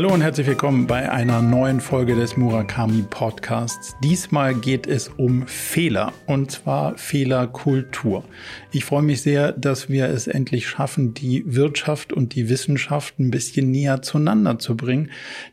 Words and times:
Hallo 0.00 0.14
und 0.14 0.22
herzlich 0.22 0.46
willkommen 0.46 0.86
bei 0.86 1.12
einer 1.12 1.42
neuen 1.42 1.78
Folge 1.78 2.14
des 2.14 2.34
Murakami 2.34 3.02
Podcasts. 3.02 3.94
Diesmal 4.02 4.54
geht 4.54 4.86
es 4.86 5.08
um 5.08 5.46
Fehler 5.46 6.14
und 6.26 6.50
zwar 6.50 6.96
Fehlerkultur. 6.96 8.24
Ich 8.72 8.86
freue 8.86 9.02
mich 9.02 9.20
sehr, 9.20 9.52
dass 9.52 9.90
wir 9.90 10.06
es 10.06 10.26
endlich 10.26 10.66
schaffen, 10.66 11.12
die 11.12 11.42
Wirtschaft 11.44 12.14
und 12.14 12.34
die 12.34 12.48
Wissenschaft 12.48 13.18
ein 13.18 13.30
bisschen 13.30 13.70
näher 13.70 14.00
zueinander 14.00 14.58
zu 14.58 14.74
bringen, 14.74 15.10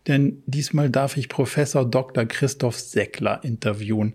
denn 0.07 0.41
diesmal 0.45 0.89
darf 0.89 1.18
ich 1.18 1.27
Professor 1.27 1.83
Dr. 1.83 2.23
Christoph 2.23 2.79
Seckler 2.79 3.43
interviewen. 3.43 4.14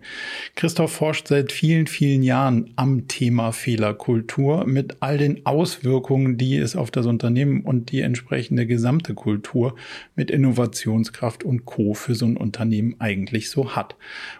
Christoph 0.55 0.93
forscht 0.93 1.27
seit 1.27 1.51
vielen, 1.51 1.85
vielen 1.85 2.23
Jahren 2.23 2.71
am 2.75 3.07
Thema 3.07 3.51
Fehlerkultur 3.51 4.65
mit 4.65 4.97
all 4.99 5.19
den 5.19 5.45
Auswirkungen, 5.45 6.39
die 6.39 6.57
es 6.57 6.75
auf 6.75 6.89
das 6.89 7.05
Unternehmen 7.05 7.61
und 7.61 7.91
die 7.91 8.01
entsprechende 8.01 8.65
gesamte 8.65 9.13
Kultur 9.13 9.75
mit 10.15 10.22
Innovationskraft 10.31 11.43
und 11.43 11.65
Co. 11.65 11.93
für 11.93 12.15
so 12.15 12.25
ein 12.25 12.37
Unternehmen 12.37 12.95
eigentlich 12.99 13.49
so 13.49 13.75
hat. 13.75 13.95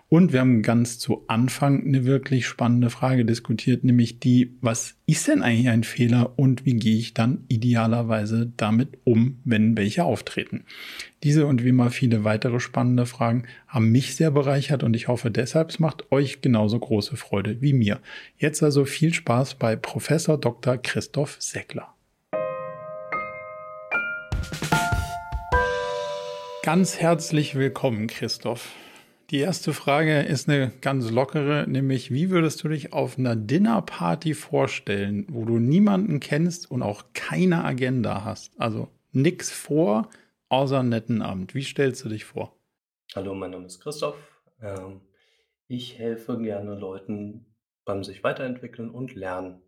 Und 0.09 0.32
wir 0.32 0.42
haben 0.42 0.62
ganz 0.62 1.00
zu 1.00 1.23
Anfang 1.28 1.86
eine 1.86 2.06
wirklich 2.06 2.46
spannende 2.46 2.90
Frage 2.90 3.26
diskutiert, 3.26 3.84
nämlich 3.84 4.20
die, 4.20 4.56
was 4.62 4.96
ist 5.06 5.28
denn 5.28 5.42
eigentlich 5.42 5.70
ein 5.70 5.84
Fehler 5.84 6.38
und 6.38 6.66
wie 6.66 6.76
gehe 6.76 6.98
ich 6.98 7.14
dann 7.14 7.46
idealerweise 7.48 8.52
damit 8.58 9.00
um, 9.04 9.40
wenn 9.44 9.76
welche 9.76 10.04
auftreten? 10.04 10.66
Diese 11.23 11.46
und 11.46 11.64
wie 11.64 11.70
immer 11.70 11.90
viele 11.90 12.23
weitere 12.23 12.59
spannende 12.59 13.06
Fragen 13.06 13.44
haben 13.68 13.92
mich 13.92 14.16
sehr 14.16 14.31
bereichert 14.31 14.84
und 14.84 14.95
ich 14.95 15.08
hoffe 15.08 15.31
deshalb, 15.31 15.70
es 15.70 15.80
macht 15.80 16.12
euch 16.12 16.42
genauso 16.42 16.78
große 16.78 17.18
Freude 17.18 17.62
wie 17.62 17.73
mir. 17.73 18.00
Jetzt 18.38 18.62
also 18.62 18.86
viel 18.86 19.14
Spaß 19.14 19.56
bei 19.56 19.76
Professor 19.76 20.38
Dr. 20.38 20.78
Christoph 20.78 21.38
Seckler. 21.39 21.92
Ganz 26.64 26.97
herzlich 26.97 27.56
willkommen, 27.56 28.08
Christoph. 28.08 28.72
Die 29.31 29.39
erste 29.39 29.73
Frage 29.73 30.22
ist 30.22 30.47
eine 30.47 30.72
ganz 30.80 31.11
lockere, 31.11 31.66
nämlich 31.67 32.09
wie 32.09 32.30
würdest 32.30 32.64
du 32.64 32.70
dich 32.70 32.94
auf 32.94 33.20
einer 33.20 33.36
Dinnerparty 33.36 34.33
vorstellen, 34.33 35.25
wo 35.28 35.44
du 35.44 35.59
niemanden 35.59 36.22
kennst 36.22 36.72
und 36.72 36.81
auch 36.81 37.03
keine 37.14 37.66
Agenda 37.66 38.23
hast? 38.23 38.58
Also 38.61 38.88
nichts 39.11 39.52
vor, 39.52 40.08
außer 40.47 40.80
einen 40.80 40.88
netten 40.88 41.22
Abend. 41.22 41.53
Wie 41.53 41.64
stellst 41.64 42.05
du 42.05 42.08
dich 42.08 42.23
vor? 42.23 42.55
Hallo, 43.14 43.36
mein 43.36 43.52
Name 43.52 43.66
ist 43.66 43.81
Christoph. 43.81 44.16
Ähm, 44.61 45.02
ich 45.67 46.00
helfe 46.00 46.38
gerne 46.38 46.75
Leuten 46.75 47.58
beim 47.83 48.05
sich 48.05 48.23
weiterentwickeln 48.23 48.89
und 48.89 49.16
lernen. 49.16 49.61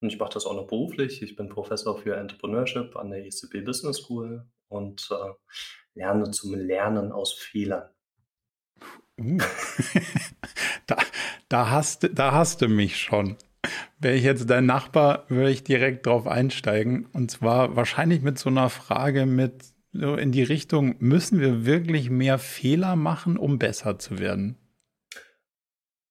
Und 0.00 0.12
ich 0.12 0.18
mache 0.18 0.34
das 0.34 0.44
auch 0.44 0.56
noch 0.56 0.66
beruflich. 0.66 1.22
Ich 1.22 1.36
bin 1.36 1.48
Professor 1.48 1.96
für 1.96 2.16
Entrepreneurship 2.16 2.96
an 2.96 3.10
der 3.10 3.24
ECB 3.24 3.64
Business 3.64 3.98
School 3.98 4.50
und 4.66 5.08
äh, 5.12 5.34
lerne 5.94 6.30
zum 6.30 6.54
Lernen 6.54 7.12
aus 7.12 7.32
Fehlern. 7.32 7.88
Uh. 9.20 9.38
da, 10.86 10.96
da, 11.48 11.70
hast, 11.70 12.10
da 12.14 12.32
hast 12.32 12.62
du 12.62 12.68
mich 12.68 12.96
schon. 12.96 13.36
Wäre 13.98 14.14
ich 14.14 14.24
jetzt 14.24 14.48
dein 14.48 14.66
Nachbar, 14.66 15.24
würde 15.28 15.50
ich 15.50 15.62
direkt 15.62 16.06
drauf 16.06 16.26
einsteigen. 16.26 17.06
Und 17.12 17.30
zwar 17.30 17.76
wahrscheinlich 17.76 18.22
mit 18.22 18.38
so 18.38 18.48
einer 18.48 18.70
Frage 18.70 19.26
mit 19.26 19.64
so 19.92 20.14
in 20.14 20.32
die 20.32 20.42
Richtung, 20.42 20.96
müssen 21.00 21.40
wir 21.40 21.66
wirklich 21.66 22.10
mehr 22.10 22.38
Fehler 22.38 22.96
machen, 22.96 23.36
um 23.36 23.58
besser 23.58 23.98
zu 23.98 24.18
werden? 24.18 24.56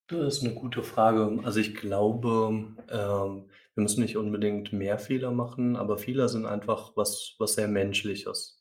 Das 0.08 0.38
ist 0.38 0.44
eine 0.44 0.54
gute 0.54 0.84
Frage. 0.84 1.40
Also 1.44 1.60
ich 1.60 1.76
glaube, 1.76 2.76
ähm, 2.90 3.50
wir 3.76 3.84
müssen 3.84 4.02
nicht 4.02 4.18
unbedingt 4.18 4.74
mehr 4.74 5.00
Fehler 5.00 5.32
machen, 5.32 5.76
aber 5.76 5.98
Fehler 5.98 6.28
sind 6.30 6.46
einfach 6.46 6.94
was, 6.96 7.36
was 7.38 7.54
sehr 7.54 7.68
Menschliches. 7.68 8.59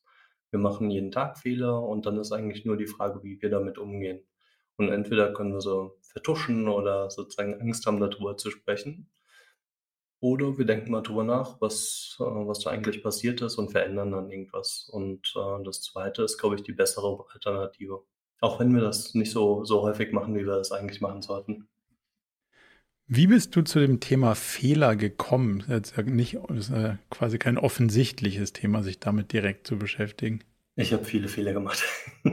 Wir 0.51 0.59
machen 0.59 0.91
jeden 0.91 1.11
Tag 1.11 1.39
Fehler 1.39 1.83
und 1.83 2.07
dann 2.07 2.19
ist 2.19 2.33
eigentlich 2.33 2.65
nur 2.65 2.77
die 2.77 2.87
Frage, 2.87 3.23
wie 3.23 3.41
wir 3.41 3.51
damit 3.51 3.79
umgehen. 3.79 4.23
Und 4.77 4.91
entweder 4.91 5.33
können 5.33 5.53
wir 5.53 5.61
so 5.61 5.99
vertuschen 6.01 6.69
oder 6.69 7.11
sozusagen 7.11 7.61
Angst 7.61 7.87
haben, 7.87 8.01
darüber 8.01 8.37
zu 8.37 8.51
sprechen. 8.51 9.11
Oder 10.21 10.59
wir 10.59 10.65
denken 10.65 10.91
mal 10.91 11.03
drüber 11.03 11.23
nach, 11.23 11.61
was, 11.61 12.17
äh, 12.21 12.25
was 12.25 12.61
da 12.61 12.71
eigentlich 12.71 13.03
passiert 13.03 13.41
ist 13.41 13.57
und 13.57 13.71
verändern 13.71 14.13
dann 14.13 14.31
irgendwas. 14.31 14.89
Und 14.91 15.33
äh, 15.37 15.65
das 15.65 15.83
zweite 15.83 16.23
ist, 16.23 16.39
glaube 16.39 16.57
ich, 16.57 16.63
die 16.63 16.73
bessere 16.73 17.25
Alternative. 17.33 18.03
Auch 18.41 18.59
wenn 18.59 18.75
wir 18.75 18.83
das 18.83 19.15
nicht 19.15 19.31
so, 19.31 19.65
so 19.65 19.83
häufig 19.83 20.13
machen, 20.13 20.35
wie 20.35 20.47
wir 20.47 20.55
es 20.55 20.73
eigentlich 20.73 21.01
machen 21.01 21.23
sollten. 21.23 21.69
Wie 23.11 23.27
bist 23.27 23.57
du 23.57 23.63
zu 23.63 23.81
dem 23.81 24.01
Thema 24.01 24.35
Fehler 24.35 24.95
gekommen? 24.95 25.65
Das 25.67 25.91
ist 25.91 25.97
ja 25.97 26.03
nicht, 26.03 26.35
ist 26.35 26.71
ja 26.71 26.99
quasi 27.09 27.39
kein 27.39 27.57
offensichtliches 27.57 28.53
Thema, 28.53 28.83
sich 28.83 29.01
damit 29.01 29.33
direkt 29.33 29.67
zu 29.67 29.79
beschäftigen. 29.79 30.45
Ich 30.77 30.93
habe 30.93 31.07
viele 31.07 31.29
Fehler 31.29 31.53
gemacht. 31.53 31.83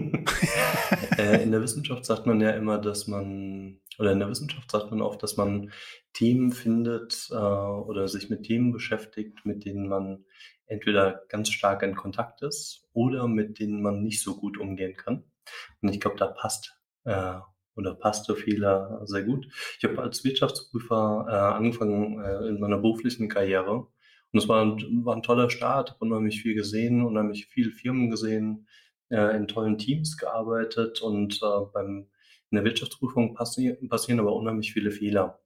Äh, 1.18 1.42
in 1.42 1.52
der 1.52 1.62
Wissenschaft 1.62 2.06
sagt 2.06 2.26
man 2.26 2.42
ja 2.42 2.52
immer, 2.52 2.78
dass 2.78 3.08
man, 3.08 3.80
oder 3.98 4.12
in 4.12 4.20
der 4.20 4.30
Wissenschaft 4.30 4.70
sagt 4.70 4.92
man 4.92 5.02
oft, 5.02 5.24
dass 5.24 5.38
man 5.38 5.72
Themen 6.14 6.52
findet 6.52 7.30
äh, 7.32 7.36
oder 7.36 8.08
sich 8.08 8.30
mit 8.30 8.44
Themen 8.44 8.72
beschäftigt, 8.72 9.46
mit 9.46 9.66
denen 9.66 9.88
man 9.88 10.26
entweder 10.68 11.24
ganz 11.30 11.50
stark 11.50 11.84
in 11.84 11.96
Kontakt 11.96 12.42
ist 12.42 12.88
oder 12.94 13.28
mit 13.28 13.60
denen 13.60 13.82
man 13.82 14.04
nicht 14.04 14.22
so 14.22 14.36
gut 14.36 14.58
umgehen 14.58 14.96
kann. 14.96 15.24
Und 15.82 15.90
ich 15.90 16.00
glaube, 16.00 16.18
da 16.18 16.28
passt 16.28 16.78
äh, 17.06 17.40
oder 17.76 17.94
passte 17.94 18.36
Fehler 18.36 19.02
sehr 19.06 19.24
gut. 19.24 19.48
Ich 19.78 19.84
habe 19.84 20.02
als 20.02 20.24
Wirtschaftsprüfer 20.24 21.26
äh, 21.28 21.56
angefangen 21.58 22.20
äh, 22.24 22.48
in 22.48 22.60
meiner 22.60 22.78
beruflichen 22.78 23.30
Karriere 23.30 23.88
und 24.36 24.40
es 24.40 24.50
war 24.50 24.62
ein, 24.64 25.06
war 25.06 25.16
ein 25.16 25.24
toller 25.24 25.50
Start, 25.50 25.92
habe 25.92 26.06
unheimlich 26.06 26.42
viel 26.42 26.56
gesehen, 26.56 27.06
unheimlich 27.06 27.48
viele 27.48 27.72
Firmen 27.72 28.10
gesehen, 28.10 28.68
äh, 29.10 29.36
in 29.36 29.48
tollen 29.48 29.78
Teams 29.78 30.18
gearbeitet 30.18 31.02
und 31.02 31.40
äh, 31.42 31.66
beim 31.74 32.08
in 32.52 32.58
der 32.58 32.66
Wirtschaftsprüfung 32.66 33.34
passi 33.34 33.76
passieren 33.90 34.20
aber 34.20 34.36
unheimlich 34.36 34.72
viele 34.72 34.92
Fehler. 34.92 35.40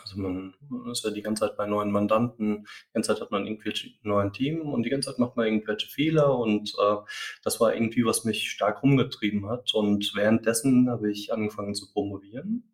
Also 0.00 0.18
man 0.20 0.54
ist 0.90 1.04
ja 1.04 1.10
die 1.10 1.22
ganze 1.22 1.46
Zeit 1.46 1.56
bei 1.56 1.66
neuen 1.66 1.90
Mandanten, 1.90 2.66
die 2.88 2.92
ganze 2.94 3.12
Zeit 3.12 3.20
hat 3.20 3.30
man 3.30 3.46
irgendwelche 3.46 3.90
neuen 4.02 4.32
Themen 4.32 4.62
und 4.62 4.84
die 4.84 4.90
ganze 4.90 5.10
Zeit 5.10 5.18
macht 5.18 5.36
man 5.36 5.46
irgendwelche 5.46 5.88
Fehler 5.88 6.38
und 6.38 6.74
äh, 6.80 6.96
das 7.44 7.60
war 7.60 7.74
irgendwie, 7.74 8.04
was 8.04 8.24
mich 8.24 8.50
stark 8.50 8.82
rumgetrieben 8.82 9.48
hat. 9.48 9.74
Und 9.74 10.12
währenddessen 10.14 10.90
habe 10.90 11.10
ich 11.10 11.32
angefangen 11.32 11.74
zu 11.74 11.92
promovieren 11.92 12.72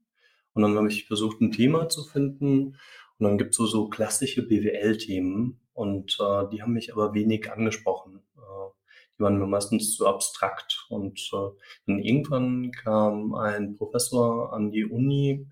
und 0.53 0.63
dann 0.63 0.77
habe 0.77 0.89
ich 0.89 1.07
versucht, 1.07 1.41
ein 1.41 1.53
Thema 1.53 1.89
zu 1.89 2.05
finden 2.05 2.77
und 3.19 3.25
dann 3.25 3.39
gibt 3.39 3.51
es 3.51 3.57
so, 3.57 3.67
so 3.67 3.89
klassische 3.89 4.47
BWL-Themen 4.47 5.61
und 5.79 6.19
äh, 6.21 6.49
die 6.51 6.63
haben 6.63 6.73
mich 6.73 6.93
aber 6.93 7.15
wenig 7.15 7.53
angesprochen. 7.53 8.23
Äh, 8.37 8.71
die 9.17 9.23
waren 9.23 9.39
mir 9.39 9.47
meistens 9.47 9.95
zu 9.95 10.07
abstrakt. 10.07 10.87
Und 10.89 11.31
äh, 11.33 11.51
dann 11.87 11.99
irgendwann 11.99 12.71
kam 12.73 13.35
ein 13.35 13.77
Professor 13.77 14.53
an 14.53 14.71
die 14.71 14.85
Uni, 14.85 15.47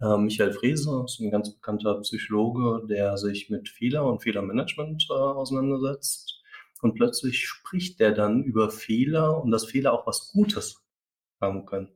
Michael 0.00 0.52
Frese 0.52 1.02
ist 1.04 1.20
ein 1.20 1.30
ganz 1.30 1.54
bekannter 1.54 2.00
Psychologe, 2.00 2.86
der 2.86 3.18
sich 3.18 3.50
mit 3.50 3.68
Fehler 3.68 4.06
und 4.06 4.22
Fehlermanagement 4.22 5.06
äh, 5.10 5.12
auseinandersetzt. 5.12 6.40
Und 6.80 6.94
plötzlich 6.94 7.46
spricht 7.46 8.00
der 8.00 8.12
dann 8.12 8.42
über 8.42 8.70
Fehler 8.70 9.42
und 9.42 9.50
dass 9.50 9.66
Fehler 9.66 9.92
auch 9.92 10.06
was 10.06 10.30
Gutes 10.32 10.82
haben 11.40 11.66
können. 11.66 11.90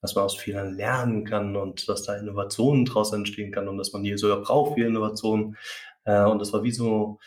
Dass 0.00 0.14
man 0.14 0.24
aus 0.24 0.36
Fehlern 0.36 0.74
lernen 0.74 1.24
kann 1.24 1.56
und 1.56 1.88
dass 1.88 2.04
da 2.04 2.16
Innovationen 2.16 2.84
draus 2.84 3.12
entstehen 3.12 3.52
kann 3.52 3.68
und 3.68 3.78
dass 3.78 3.92
man 3.92 4.02
die 4.02 4.16
sogar 4.16 4.40
braucht 4.40 4.74
für 4.74 4.86
Innovationen. 4.86 5.56
Äh, 6.04 6.24
und 6.24 6.38
das 6.38 6.52
war 6.52 6.62
wie 6.62 6.72
so, 6.72 7.18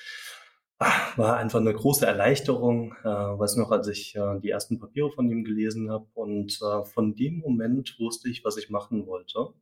war 0.79 1.37
einfach 1.37 1.59
eine 1.59 1.73
große 1.73 2.05
Erleichterung. 2.05 2.95
Äh, 3.03 3.07
weiß 3.07 3.55
noch, 3.57 3.71
als 3.71 3.87
ich 3.87 4.15
äh, 4.15 4.39
die 4.39 4.49
ersten 4.49 4.79
Papiere 4.79 5.11
von 5.11 5.29
ihm 5.29 5.43
gelesen 5.43 5.91
habe. 5.91 6.07
Und 6.15 6.59
äh, 6.61 6.83
von 6.85 7.15
dem 7.15 7.39
Moment 7.39 7.95
wusste 7.99 8.29
ich, 8.29 8.43
was 8.43 8.57
ich 8.57 8.71
machen 8.71 9.05
wollte. 9.05 9.53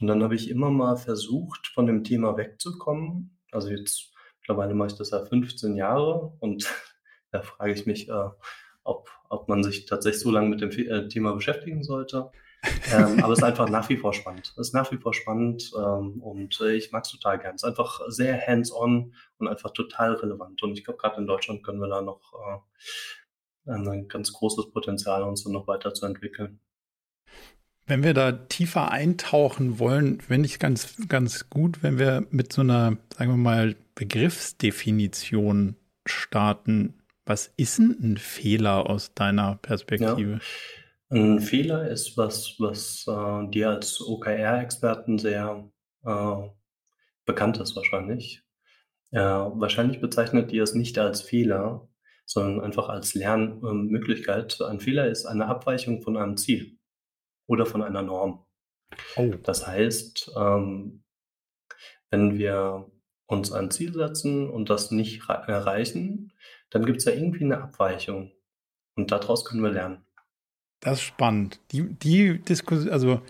Und 0.00 0.06
dann 0.06 0.22
habe 0.22 0.34
ich 0.34 0.50
immer 0.50 0.70
mal 0.70 0.96
versucht, 0.96 1.68
von 1.68 1.86
dem 1.86 2.04
Thema 2.04 2.36
wegzukommen. 2.36 3.38
Also 3.50 3.70
jetzt 3.70 4.12
mittlerweile 4.40 4.74
mache 4.74 4.88
ich 4.88 4.94
das 4.94 5.10
ja 5.10 5.24
15 5.24 5.76
Jahre 5.76 6.32
und 6.40 6.66
da 7.30 7.42
frage 7.42 7.72
ich 7.72 7.86
mich, 7.86 8.08
äh, 8.08 8.28
ob, 8.84 9.10
ob 9.28 9.48
man 9.48 9.62
sich 9.62 9.86
tatsächlich 9.86 10.22
so 10.22 10.30
lange 10.30 10.48
mit 10.48 10.60
dem 10.60 10.70
äh, 10.70 11.08
Thema 11.08 11.34
beschäftigen 11.34 11.82
sollte. 11.82 12.30
ähm, 12.92 13.22
aber 13.22 13.32
es 13.32 13.38
ist 13.38 13.44
einfach 13.44 13.68
nach 13.68 13.88
wie 13.88 13.96
vor 13.96 14.12
spannend. 14.12 14.52
Es 14.56 14.68
ist 14.68 14.74
nach 14.74 14.90
wie 14.90 14.96
vor 14.96 15.14
spannend 15.14 15.70
ähm, 15.76 16.20
und 16.20 16.60
äh, 16.60 16.74
ich 16.74 16.90
mag 16.90 17.04
es 17.04 17.10
total 17.12 17.38
gern. 17.38 17.54
Es 17.54 17.62
ist 17.62 17.68
einfach 17.68 18.00
sehr 18.08 18.40
hands-on 18.46 19.14
und 19.38 19.48
einfach 19.48 19.70
total 19.70 20.14
relevant. 20.14 20.62
Und 20.62 20.72
ich 20.72 20.84
glaube, 20.84 20.98
gerade 20.98 21.18
in 21.18 21.26
Deutschland 21.26 21.62
können 21.62 21.80
wir 21.80 21.88
da 21.88 22.00
noch 22.02 22.32
äh, 22.34 23.70
ein 23.70 24.08
ganz 24.08 24.32
großes 24.32 24.72
Potenzial, 24.72 25.22
uns 25.22 25.42
so 25.42 25.52
noch 25.52 25.68
weiterzuentwickeln. 25.68 26.60
Wenn 27.88 28.04
wir 28.04 28.12
da 28.12 28.32
tiefer 28.32 28.92
eintauchen 28.92 29.78
wollen, 29.78 30.20
finde 30.20 30.44
ich 30.44 30.58
ganz, 30.58 30.94
ganz 31.08 31.48
gut, 31.48 31.82
wenn 31.82 31.98
wir 31.98 32.26
mit 32.30 32.52
so 32.52 32.60
einer, 32.60 32.98
sagen 33.16 33.30
wir 33.30 33.38
mal, 33.38 33.76
Begriffsdefinition 33.94 35.74
starten. 36.04 37.02
Was 37.24 37.50
ist 37.56 37.78
denn 37.78 37.96
ein 38.00 38.16
Fehler 38.18 38.90
aus 38.90 39.14
deiner 39.14 39.56
Perspektive? 39.62 40.32
Ja. 40.32 41.16
Ein 41.16 41.40
Fehler 41.40 41.88
ist 41.88 42.18
was, 42.18 42.56
was 42.58 43.06
äh, 43.08 43.50
dir 43.50 43.70
als 43.70 44.02
OKR-Experten 44.02 45.18
sehr 45.18 45.66
äh, 46.04 46.36
bekannt 47.24 47.56
ist 47.56 47.74
wahrscheinlich. 47.74 48.42
Äh, 49.12 49.18
wahrscheinlich 49.20 50.02
bezeichnet 50.02 50.52
ihr 50.52 50.62
es 50.62 50.74
nicht 50.74 50.98
als 50.98 51.22
Fehler, 51.22 51.88
sondern 52.26 52.60
einfach 52.62 52.90
als 52.90 53.14
Lernmöglichkeit. 53.14 54.60
Ein 54.60 54.80
Fehler 54.80 55.08
ist 55.08 55.24
eine 55.24 55.46
Abweichung 55.46 56.02
von 56.02 56.18
einem 56.18 56.36
Ziel 56.36 56.77
oder 57.48 57.66
von 57.66 57.82
einer 57.82 58.02
Norm. 58.02 58.44
Oh. 59.16 59.34
Das 59.42 59.66
heißt, 59.66 60.32
ähm, 60.36 61.02
wenn 62.10 62.38
wir 62.38 62.90
uns 63.26 63.52
ein 63.52 63.70
Ziel 63.70 63.92
setzen 63.92 64.48
und 64.48 64.70
das 64.70 64.90
nicht 64.90 65.28
erreichen, 65.28 66.32
dann 66.70 66.86
gibt 66.86 66.98
es 66.98 67.04
ja 67.06 67.12
irgendwie 67.12 67.44
eine 67.44 67.60
Abweichung. 67.60 68.30
Und 68.94 69.10
daraus 69.10 69.44
können 69.44 69.62
wir 69.62 69.70
lernen. 69.70 70.04
Das 70.80 70.98
ist 70.98 71.02
spannend. 71.02 71.58
Die, 71.72 71.82
die 71.82 72.38
Diskussion, 72.38 72.92
also 72.92 73.20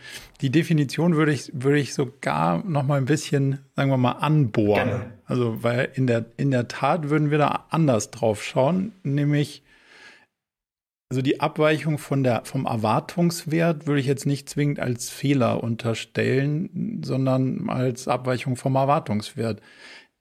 die 0.43 0.51
Definition 0.51 1.17
würde 1.17 1.33
ich, 1.33 1.51
würde 1.55 1.79
ich 1.79 1.95
sogar 1.95 2.63
noch 2.65 2.83
mal 2.83 2.99
ein 2.99 3.07
bisschen, 3.07 3.65
sagen 3.75 3.91
wir 3.91 3.97
mal, 3.97 4.13
anbohren. 4.13 4.89
Gerne. 4.89 5.13
Also, 5.25 5.63
weil 5.63 5.91
in 5.95 6.07
der, 6.07 6.27
in 6.37 6.51
der 6.51 6.69
Tat 6.69 7.09
würden 7.09 7.31
wir 7.31 7.39
da 7.39 7.67
anders 7.71 8.11
drauf 8.11 8.45
schauen, 8.45 8.93
nämlich 9.03 9.63
also 11.11 11.23
die 11.23 11.41
Abweichung 11.41 11.97
von 11.97 12.23
der, 12.23 12.45
vom 12.45 12.67
Erwartungswert 12.67 13.87
würde 13.87 14.01
ich 14.01 14.07
jetzt 14.07 14.27
nicht 14.27 14.49
zwingend 14.49 14.79
als 14.79 15.09
Fehler 15.09 15.63
unterstellen, 15.63 17.01
sondern 17.03 17.71
als 17.71 18.09
Abweichung 18.09 18.57
vom 18.57 18.75
Erwartungswert. 18.75 19.63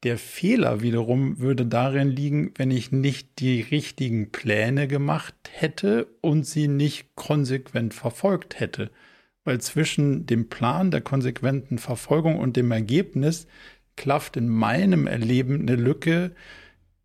Der 0.04 0.18
Fehler 0.18 0.82
wiederum 0.82 1.40
würde 1.40 1.66
darin 1.66 2.10
liegen, 2.10 2.54
wenn 2.56 2.72
ich 2.72 2.92
nicht 2.92 3.40
die 3.40 3.62
richtigen 3.62 4.32
Pläne 4.32 4.88
gemacht 4.88 5.36
hätte 5.52 6.08
und 6.22 6.46
sie 6.46 6.68
nicht 6.68 7.16
konsequent 7.16 7.94
verfolgt 7.94 8.60
hätte. 8.60 8.92
Weil 9.44 9.60
zwischen 9.60 10.26
dem 10.26 10.50
Plan 10.50 10.92
der 10.92 11.02
konsequenten 11.02 11.80
Verfolgung 11.80 12.40
und 12.40 12.56
dem 12.56 12.72
Ergebnis 12.72 13.48
klafft 13.98 14.38
in 14.38 14.48
meinem 14.48 15.08
Erleben 15.08 15.62
eine 15.62 15.76
Lücke, 15.76 16.32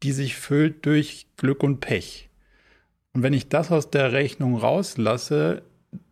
die 0.03 0.13
sich 0.13 0.37
füllt 0.37 0.85
durch 0.87 1.27
Glück 1.37 1.63
und 1.63 1.81
Pech. 1.81 2.29
Und 3.15 3.23
wenn 3.23 3.33
ich 3.33 3.49
das 3.49 3.71
aus 3.71 3.91
der 3.91 4.13
Rechnung 4.13 4.57
rauslasse, 4.57 5.63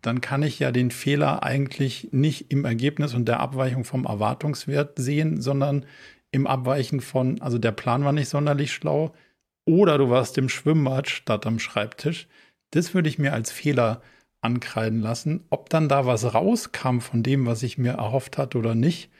dann 0.02 0.20
kann 0.20 0.42
ich 0.42 0.58
ja 0.58 0.72
den 0.72 0.90
Fehler 0.90 1.42
eigentlich 1.42 2.08
nicht 2.12 2.50
im 2.50 2.64
Ergebnis 2.64 3.14
und 3.14 3.26
der 3.26 3.40
Abweichung 3.40 3.84
vom 3.84 4.04
Erwartungswert 4.04 4.98
sehen, 4.98 5.40
sondern 5.40 5.86
im 6.30 6.46
Abweichen 6.46 7.00
von, 7.00 7.40
also 7.40 7.58
der 7.58 7.72
Plan 7.72 8.04
war 8.04 8.12
nicht 8.12 8.28
sonderlich 8.28 8.72
schlau 8.72 9.14
oder 9.64 9.98
du 9.98 10.10
warst 10.10 10.36
im 10.38 10.48
Schwimmbad 10.48 11.08
statt 11.08 11.46
am 11.46 11.58
Schreibtisch. 11.58 12.28
Das 12.70 12.94
würde 12.94 13.08
ich 13.08 13.18
mir 13.18 13.32
als 13.32 13.50
Fehler 13.50 14.02
ankreiden 14.42 15.00
lassen. 15.00 15.44
Ob 15.50 15.70
dann 15.70 15.88
da 15.88 16.06
was 16.06 16.34
rauskam 16.34 17.00
von 17.00 17.22
dem, 17.22 17.46
was 17.46 17.62
ich 17.62 17.78
mir 17.78 17.92
erhofft 17.92 18.38
hatte 18.38 18.58
oder 18.58 18.74
nicht, 18.74 19.10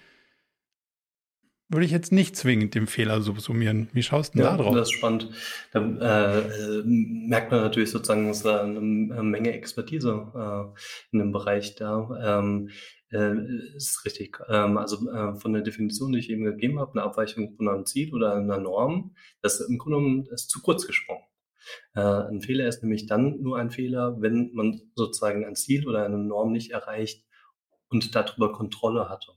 würde 1.70 1.86
ich 1.86 1.92
jetzt 1.92 2.12
nicht 2.12 2.36
zwingend 2.36 2.74
dem 2.74 2.86
Fehler 2.86 3.22
subsumieren. 3.22 3.88
Wie 3.92 4.02
schaust 4.02 4.34
du 4.34 4.40
ja, 4.40 4.56
da 4.56 4.62
drauf? 4.62 4.74
Das 4.74 4.88
ist 4.88 4.94
spannend. 4.94 5.30
Da 5.72 5.80
äh, 5.80 6.82
merkt 6.84 7.50
man 7.52 7.60
natürlich 7.60 7.90
sozusagen, 7.90 8.26
dass 8.26 8.42
da 8.42 8.62
eine, 8.62 8.80
Menge 8.80 9.52
Expertise 9.52 10.26
äh, 10.34 11.12
in 11.12 11.20
dem 11.20 11.32
Bereich 11.32 11.76
da 11.76 12.40
ähm, 12.40 12.70
äh, 13.12 13.34
ist 13.76 14.04
richtig. 14.04 14.38
Ähm, 14.48 14.78
also 14.78 15.10
äh, 15.10 15.34
von 15.36 15.52
der 15.52 15.62
Definition, 15.62 16.12
die 16.12 16.18
ich 16.18 16.30
eben 16.30 16.44
gegeben 16.44 16.80
habe, 16.80 16.92
eine 16.92 17.02
Abweichung 17.02 17.54
von 17.56 17.68
einem 17.68 17.86
Ziel 17.86 18.12
oder 18.14 18.34
einer 18.34 18.58
Norm, 18.58 19.14
das 19.40 19.60
ist 19.60 19.68
im 19.68 19.78
Grunde 19.78 19.98
genommen 19.98 20.26
ist 20.32 20.50
zu 20.50 20.60
kurz 20.60 20.86
gesprungen. 20.86 21.22
Äh, 21.94 22.00
ein 22.00 22.40
Fehler 22.40 22.66
ist 22.66 22.82
nämlich 22.82 23.06
dann 23.06 23.40
nur 23.40 23.58
ein 23.58 23.70
Fehler, 23.70 24.20
wenn 24.20 24.50
man 24.54 24.80
sozusagen 24.94 25.44
ein 25.44 25.56
Ziel 25.56 25.86
oder 25.86 26.04
eine 26.04 26.18
Norm 26.18 26.52
nicht 26.52 26.70
erreicht 26.70 27.24
und 27.88 28.14
darüber 28.14 28.52
Kontrolle 28.52 29.08
hatte. 29.08 29.32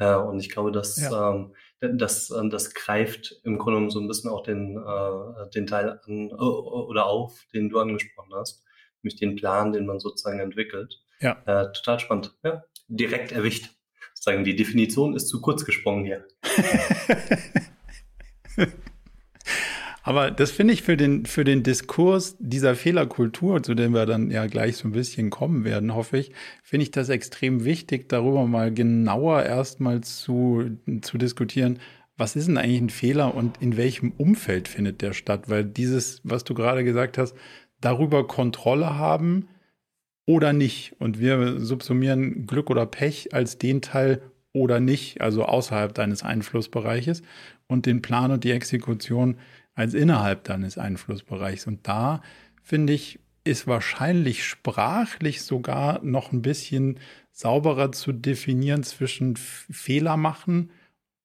Äh, 0.00 0.16
und 0.16 0.40
ich 0.40 0.48
glaube, 0.48 0.72
dass 0.72 0.96
ja. 0.96 1.30
ähm, 1.30 1.54
das, 1.80 2.30
äh, 2.30 2.48
das 2.48 2.74
greift 2.74 3.40
im 3.44 3.58
Grunde 3.58 3.76
genommen 3.76 3.90
so 3.90 4.00
ein 4.00 4.08
bisschen 4.08 4.30
auch 4.30 4.42
den, 4.42 4.76
äh, 4.76 5.50
den 5.54 5.66
Teil 5.66 6.00
an 6.04 6.32
oder 6.32 7.06
auf, 7.06 7.46
den 7.52 7.68
du 7.68 7.78
angesprochen 7.78 8.32
hast, 8.34 8.64
nämlich 9.02 9.20
den 9.20 9.36
Plan, 9.36 9.72
den 9.72 9.86
man 9.86 10.00
sozusagen 10.00 10.40
entwickelt. 10.40 11.00
Ja. 11.20 11.42
Äh, 11.44 11.70
total 11.72 12.00
spannend. 12.00 12.34
Ja, 12.42 12.64
direkt 12.88 13.30
erwischt. 13.30 13.70
Sozusagen 14.14 14.44
die 14.44 14.56
Definition 14.56 15.14
ist 15.14 15.28
zu 15.28 15.40
kurz 15.40 15.64
gesprungen 15.64 16.04
hier. 16.04 16.26
Aber 20.02 20.30
das 20.30 20.50
finde 20.50 20.72
ich 20.72 20.82
für 20.82 20.96
den, 20.96 21.26
für 21.26 21.44
den 21.44 21.62
Diskurs 21.62 22.36
dieser 22.38 22.74
Fehlerkultur, 22.74 23.62
zu 23.62 23.74
dem 23.74 23.92
wir 23.92 24.06
dann 24.06 24.30
ja 24.30 24.46
gleich 24.46 24.76
so 24.76 24.88
ein 24.88 24.92
bisschen 24.92 25.30
kommen 25.30 25.64
werden, 25.64 25.94
hoffe 25.94 26.18
ich, 26.18 26.32
finde 26.62 26.84
ich 26.84 26.90
das 26.90 27.10
extrem 27.10 27.64
wichtig, 27.64 28.08
darüber 28.08 28.46
mal 28.46 28.72
genauer 28.72 29.42
erstmal 29.42 30.00
zu, 30.00 30.78
zu 31.02 31.18
diskutieren, 31.18 31.78
was 32.16 32.36
ist 32.36 32.48
denn 32.48 32.58
eigentlich 32.58 32.80
ein 32.82 32.90
Fehler 32.90 33.34
und 33.34 33.62
in 33.62 33.76
welchem 33.76 34.12
Umfeld 34.12 34.68
findet 34.68 35.00
der 35.00 35.14
statt? 35.14 35.48
Weil 35.48 35.64
dieses, 35.64 36.20
was 36.22 36.44
du 36.44 36.54
gerade 36.54 36.84
gesagt 36.84 37.16
hast, 37.16 37.34
darüber 37.80 38.26
Kontrolle 38.26 38.96
haben 38.96 39.48
oder 40.26 40.52
nicht. 40.52 40.94
Und 40.98 41.18
wir 41.18 41.58
subsumieren 41.60 42.46
Glück 42.46 42.70
oder 42.70 42.86
Pech 42.86 43.32
als 43.32 43.58
den 43.58 43.80
Teil 43.80 44.22
oder 44.52 44.80
nicht, 44.80 45.20
also 45.20 45.44
außerhalb 45.44 45.94
deines 45.94 46.22
Einflussbereiches 46.22 47.22
und 47.68 47.86
den 47.86 48.02
Plan 48.02 48.30
und 48.30 48.44
die 48.44 48.50
Exekution 48.50 49.36
als 49.80 49.94
innerhalb 49.94 50.44
deines 50.44 50.76
Einflussbereichs. 50.76 51.66
Und 51.66 51.88
da 51.88 52.20
finde 52.62 52.92
ich, 52.92 53.18
ist 53.44 53.66
wahrscheinlich 53.66 54.44
sprachlich 54.44 55.40
sogar 55.40 56.04
noch 56.04 56.32
ein 56.32 56.42
bisschen 56.42 56.98
sauberer 57.32 57.90
zu 57.90 58.12
definieren 58.12 58.82
zwischen 58.82 59.36
Fehler 59.36 60.18
machen 60.18 60.70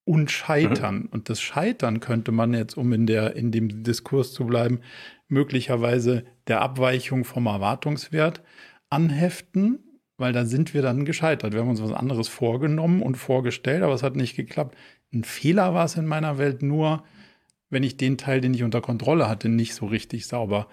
und 0.06 0.32
Scheitern. 0.32 1.00
Mhm. 1.00 1.10
Und 1.12 1.30
das 1.30 1.42
Scheitern 1.42 2.00
könnte 2.00 2.32
man 2.32 2.54
jetzt, 2.54 2.78
um 2.78 2.94
in, 2.94 3.06
der, 3.06 3.36
in 3.36 3.52
dem 3.52 3.84
Diskurs 3.84 4.32
zu 4.32 4.46
bleiben, 4.46 4.80
möglicherweise 5.28 6.24
der 6.48 6.62
Abweichung 6.62 7.26
vom 7.26 7.48
Erwartungswert 7.48 8.42
anheften, 8.90 9.80
weil 10.16 10.32
da 10.32 10.46
sind 10.46 10.74
wir 10.74 10.82
dann 10.82 11.04
gescheitert. 11.04 11.52
Wir 11.52 11.60
haben 11.60 11.70
uns 11.70 11.84
was 11.84 11.92
anderes 11.92 12.30
vorgenommen 12.30 13.02
und 13.02 13.16
vorgestellt, 13.16 13.84
aber 13.84 13.96
es 13.96 14.04
hat 14.04 14.16
nicht 14.16 14.38
geklappt. 14.38 14.78
Ein 15.14 15.26
Fehler 15.26 15.74
war 15.74 15.84
es 15.84 15.98
in 15.98 16.06
meiner 16.06 16.38
Welt 16.38 16.62
nur, 16.62 17.04
wenn 17.70 17.84
ich 17.84 17.98
den 17.98 18.18
Teil, 18.18 18.42
den 18.42 18.54
ich 18.54 18.64
unter 18.64 18.82
Kontrolle 18.82 19.28
hatte, 19.28 19.50
nicht 19.50 19.76
so 19.76 19.86
richtig 19.86 20.28
sauber 20.28 20.68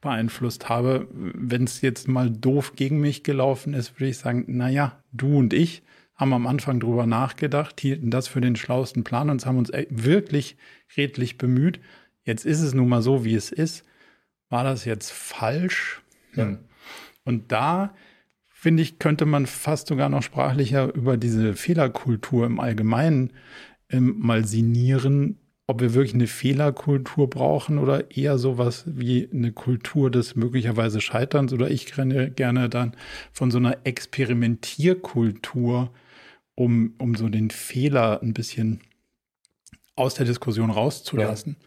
beeinflusst 0.00 0.68
habe. 0.68 1.08
Wenn 1.12 1.64
es 1.64 1.80
jetzt 1.80 2.08
mal 2.08 2.30
doof 2.30 2.74
gegen 2.76 3.00
mich 3.00 3.22
gelaufen 3.22 3.74
ist, 3.74 3.94
würde 3.98 4.10
ich 4.10 4.18
sagen, 4.18 4.44
naja, 4.46 5.02
du 5.12 5.38
und 5.38 5.52
ich 5.52 5.82
haben 6.14 6.32
am 6.32 6.46
Anfang 6.46 6.80
drüber 6.80 7.06
nachgedacht, 7.06 7.80
hielten 7.80 8.10
das 8.10 8.26
für 8.26 8.40
den 8.40 8.56
schlauesten 8.56 9.04
Plan 9.04 9.28
und 9.28 9.44
haben 9.44 9.58
uns 9.58 9.70
wirklich 9.90 10.56
redlich 10.96 11.36
bemüht. 11.36 11.80
Jetzt 12.24 12.46
ist 12.46 12.60
es 12.60 12.72
nun 12.72 12.88
mal 12.88 13.02
so, 13.02 13.24
wie 13.24 13.34
es 13.34 13.52
ist. 13.52 13.84
War 14.48 14.64
das 14.64 14.84
jetzt 14.84 15.12
falsch? 15.12 16.02
Hm. 16.32 16.52
Ja. 16.52 16.58
Und 17.24 17.52
da 17.52 17.94
finde 18.46 18.82
ich, 18.82 18.98
könnte 18.98 19.26
man 19.26 19.46
fast 19.46 19.88
sogar 19.88 20.08
noch 20.08 20.22
sprachlicher 20.22 20.94
über 20.94 21.16
diese 21.16 21.54
Fehlerkultur 21.54 22.46
im 22.46 22.60
Allgemeinen 22.60 23.32
ähm, 23.90 24.14
mal 24.18 24.46
sinnieren, 24.46 25.38
ob 25.68 25.80
wir 25.80 25.94
wirklich 25.94 26.14
eine 26.14 26.28
Fehlerkultur 26.28 27.28
brauchen 27.28 27.78
oder 27.78 28.10
eher 28.10 28.38
sowas 28.38 28.84
wie 28.86 29.28
eine 29.32 29.52
Kultur 29.52 30.10
des 30.10 30.36
möglicherweise 30.36 31.00
Scheiterns 31.00 31.52
oder 31.52 31.70
ich 31.70 31.98
renne 31.98 32.30
gerne 32.30 32.68
dann 32.68 32.94
von 33.32 33.50
so 33.50 33.58
einer 33.58 33.78
Experimentierkultur, 33.84 35.90
um, 36.54 36.94
um 36.98 37.16
so 37.16 37.28
den 37.28 37.50
Fehler 37.50 38.22
ein 38.22 38.32
bisschen 38.32 38.80
aus 39.96 40.14
der 40.14 40.26
Diskussion 40.26 40.70
rauszulassen. 40.70 41.56
Ja. 41.58 41.66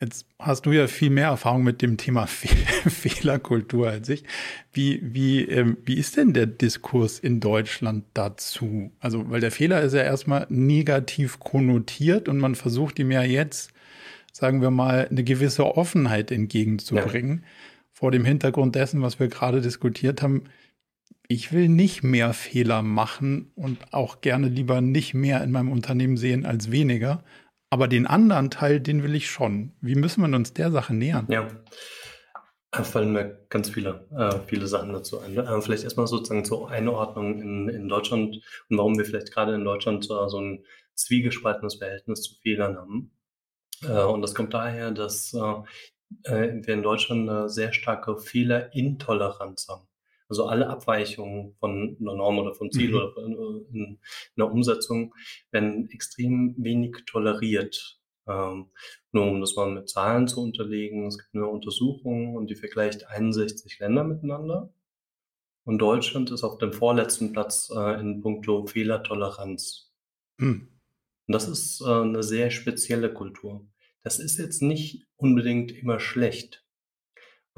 Jetzt 0.00 0.26
hast 0.38 0.64
du 0.64 0.70
ja 0.70 0.86
viel 0.86 1.10
mehr 1.10 1.26
Erfahrung 1.26 1.64
mit 1.64 1.82
dem 1.82 1.96
Thema 1.96 2.26
Fehlerkultur 2.28 3.88
als 3.88 4.08
ich. 4.08 4.22
Wie, 4.72 5.00
wie, 5.02 5.42
ähm, 5.42 5.76
wie 5.84 5.94
ist 5.94 6.16
denn 6.16 6.32
der 6.32 6.46
Diskurs 6.46 7.18
in 7.18 7.40
Deutschland 7.40 8.04
dazu? 8.14 8.92
Also, 9.00 9.28
weil 9.28 9.40
der 9.40 9.50
Fehler 9.50 9.82
ist 9.82 9.94
ja 9.94 10.02
erstmal 10.02 10.46
negativ 10.50 11.40
konnotiert 11.40 12.28
und 12.28 12.38
man 12.38 12.54
versucht 12.54 13.00
ihm 13.00 13.10
ja 13.10 13.22
jetzt, 13.22 13.72
sagen 14.32 14.60
wir 14.60 14.70
mal, 14.70 15.08
eine 15.10 15.24
gewisse 15.24 15.64
Offenheit 15.66 16.30
entgegenzubringen. 16.30 17.38
Ja. 17.42 17.48
Vor 17.90 18.12
dem 18.12 18.24
Hintergrund 18.24 18.76
dessen, 18.76 19.02
was 19.02 19.18
wir 19.18 19.26
gerade 19.26 19.60
diskutiert 19.60 20.22
haben, 20.22 20.44
ich 21.26 21.52
will 21.52 21.68
nicht 21.68 22.04
mehr 22.04 22.32
Fehler 22.34 22.82
machen 22.82 23.50
und 23.56 23.92
auch 23.92 24.20
gerne 24.20 24.48
lieber 24.48 24.80
nicht 24.80 25.12
mehr 25.12 25.42
in 25.42 25.50
meinem 25.50 25.72
Unternehmen 25.72 26.16
sehen 26.16 26.46
als 26.46 26.70
weniger. 26.70 27.24
Aber 27.70 27.88
den 27.88 28.06
anderen 28.06 28.50
Teil, 28.50 28.80
den 28.80 29.02
will 29.02 29.14
ich 29.14 29.30
schon. 29.30 29.72
Wie 29.80 29.94
müssen 29.94 30.22
wir 30.28 30.34
uns 30.34 30.54
der 30.54 30.70
Sache 30.70 30.94
nähern? 30.94 31.26
Ja. 31.30 31.48
Da 32.70 32.84
fallen 32.84 33.12
mir 33.12 33.46
ganz 33.48 33.70
viele, 33.70 34.06
äh, 34.10 34.40
viele 34.46 34.66
Sachen 34.66 34.92
dazu 34.92 35.20
ein. 35.20 35.36
Äh, 35.36 35.62
vielleicht 35.62 35.84
erstmal 35.84 36.06
sozusagen 36.06 36.44
zur 36.44 36.70
Einordnung 36.70 37.40
in, 37.40 37.68
in 37.70 37.88
Deutschland 37.88 38.36
und 38.68 38.76
warum 38.76 38.98
wir 38.98 39.06
vielleicht 39.06 39.32
gerade 39.32 39.54
in 39.54 39.64
Deutschland 39.64 40.04
äh, 40.04 40.28
so 40.28 40.38
ein 40.38 40.64
zwiegespaltenes 40.94 41.76
Verhältnis 41.76 42.22
zu 42.22 42.34
Fehlern 42.42 42.76
haben. 42.76 43.10
Äh, 43.82 44.04
und 44.04 44.20
das 44.20 44.34
kommt 44.34 44.52
daher, 44.52 44.90
dass 44.90 45.32
äh, 45.32 45.38
äh, 46.24 46.60
wir 46.62 46.74
in 46.74 46.82
Deutschland 46.82 47.28
eine 47.28 47.48
sehr 47.48 47.72
starke 47.72 48.18
Fehlerintoleranz 48.18 49.68
haben. 49.68 49.87
Also 50.28 50.46
alle 50.46 50.68
Abweichungen 50.68 51.54
von 51.58 51.96
einer 52.00 52.14
Norm 52.14 52.38
oder 52.38 52.54
vom 52.54 52.70
Ziel 52.70 52.90
mhm. 52.90 52.96
oder 52.96 53.24
in, 53.24 53.66
in 53.72 53.98
einer 54.36 54.52
Umsetzung 54.52 55.14
werden 55.50 55.88
extrem 55.90 56.54
wenig 56.58 57.04
toleriert. 57.06 57.98
Ähm, 58.26 58.70
nur 59.12 59.26
um 59.26 59.40
das 59.40 59.56
mal 59.56 59.70
mit 59.70 59.88
Zahlen 59.88 60.28
zu 60.28 60.42
unterlegen, 60.42 61.06
es 61.06 61.18
gibt 61.18 61.34
eine 61.34 61.46
Untersuchung 61.46 62.36
und 62.36 62.50
die 62.50 62.56
vergleicht 62.56 63.08
61 63.08 63.78
Länder 63.78 64.04
miteinander. 64.04 64.72
Und 65.64 65.78
Deutschland 65.78 66.30
ist 66.30 66.44
auf 66.44 66.58
dem 66.58 66.72
vorletzten 66.72 67.32
Platz 67.32 67.70
äh, 67.74 68.00
in 68.00 68.20
puncto 68.20 68.66
Fehlertoleranz. 68.66 69.92
Hm. 70.38 70.68
Und 71.26 71.32
das 71.32 71.48
ist 71.48 71.82
äh, 71.82 71.90
eine 71.90 72.22
sehr 72.22 72.50
spezielle 72.50 73.12
Kultur. 73.12 73.66
Das 74.02 74.18
ist 74.18 74.38
jetzt 74.38 74.62
nicht 74.62 75.06
unbedingt 75.16 75.72
immer 75.72 76.00
schlecht. 76.00 76.66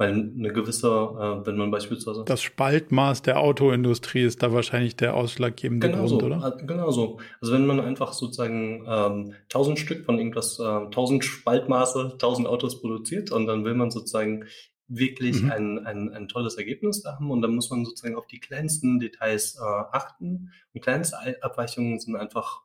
Weil 0.01 0.13
eine 0.35 0.51
gewisse, 0.51 0.87
äh, 0.87 1.45
wenn 1.45 1.57
man 1.57 1.69
beispielsweise. 1.69 2.23
Das 2.25 2.41
Spaltmaß 2.41 3.21
der 3.21 3.39
Autoindustrie 3.39 4.23
ist 4.23 4.41
da 4.41 4.51
wahrscheinlich 4.51 4.95
der 4.95 5.13
ausschlaggebende 5.13 5.89
genau 5.89 6.07
Grund, 6.07 6.09
so, 6.09 6.25
oder? 6.25 6.57
Äh, 6.59 6.65
genau 6.65 6.89
so. 6.89 7.19
Also 7.39 7.53
wenn 7.53 7.67
man 7.67 7.79
einfach 7.79 8.13
sozusagen 8.13 8.83
ähm, 8.87 9.35
1000 9.43 9.77
Stück 9.77 10.05
von 10.05 10.17
irgendwas, 10.17 10.57
äh, 10.57 10.63
1000 10.63 11.23
Spaltmaße, 11.23 12.13
1000 12.13 12.47
Autos 12.47 12.81
produziert 12.81 13.31
und 13.31 13.45
dann 13.45 13.63
will 13.63 13.75
man 13.75 13.91
sozusagen 13.91 14.45
wirklich 14.87 15.43
mhm. 15.43 15.51
ein, 15.51 15.85
ein, 15.85 16.09
ein 16.09 16.27
tolles 16.27 16.55
Ergebnis 16.55 17.03
da 17.03 17.13
haben 17.13 17.29
und 17.29 17.43
dann 17.43 17.53
muss 17.53 17.69
man 17.69 17.85
sozusagen 17.85 18.15
auf 18.15 18.25
die 18.25 18.39
kleinsten 18.39 18.99
Details 18.99 19.59
äh, 19.61 19.61
achten 19.63 20.51
und 20.73 20.81
kleinste 20.81 21.17
Abweichungen 21.43 21.99
sind 21.99 22.15
einfach 22.15 22.63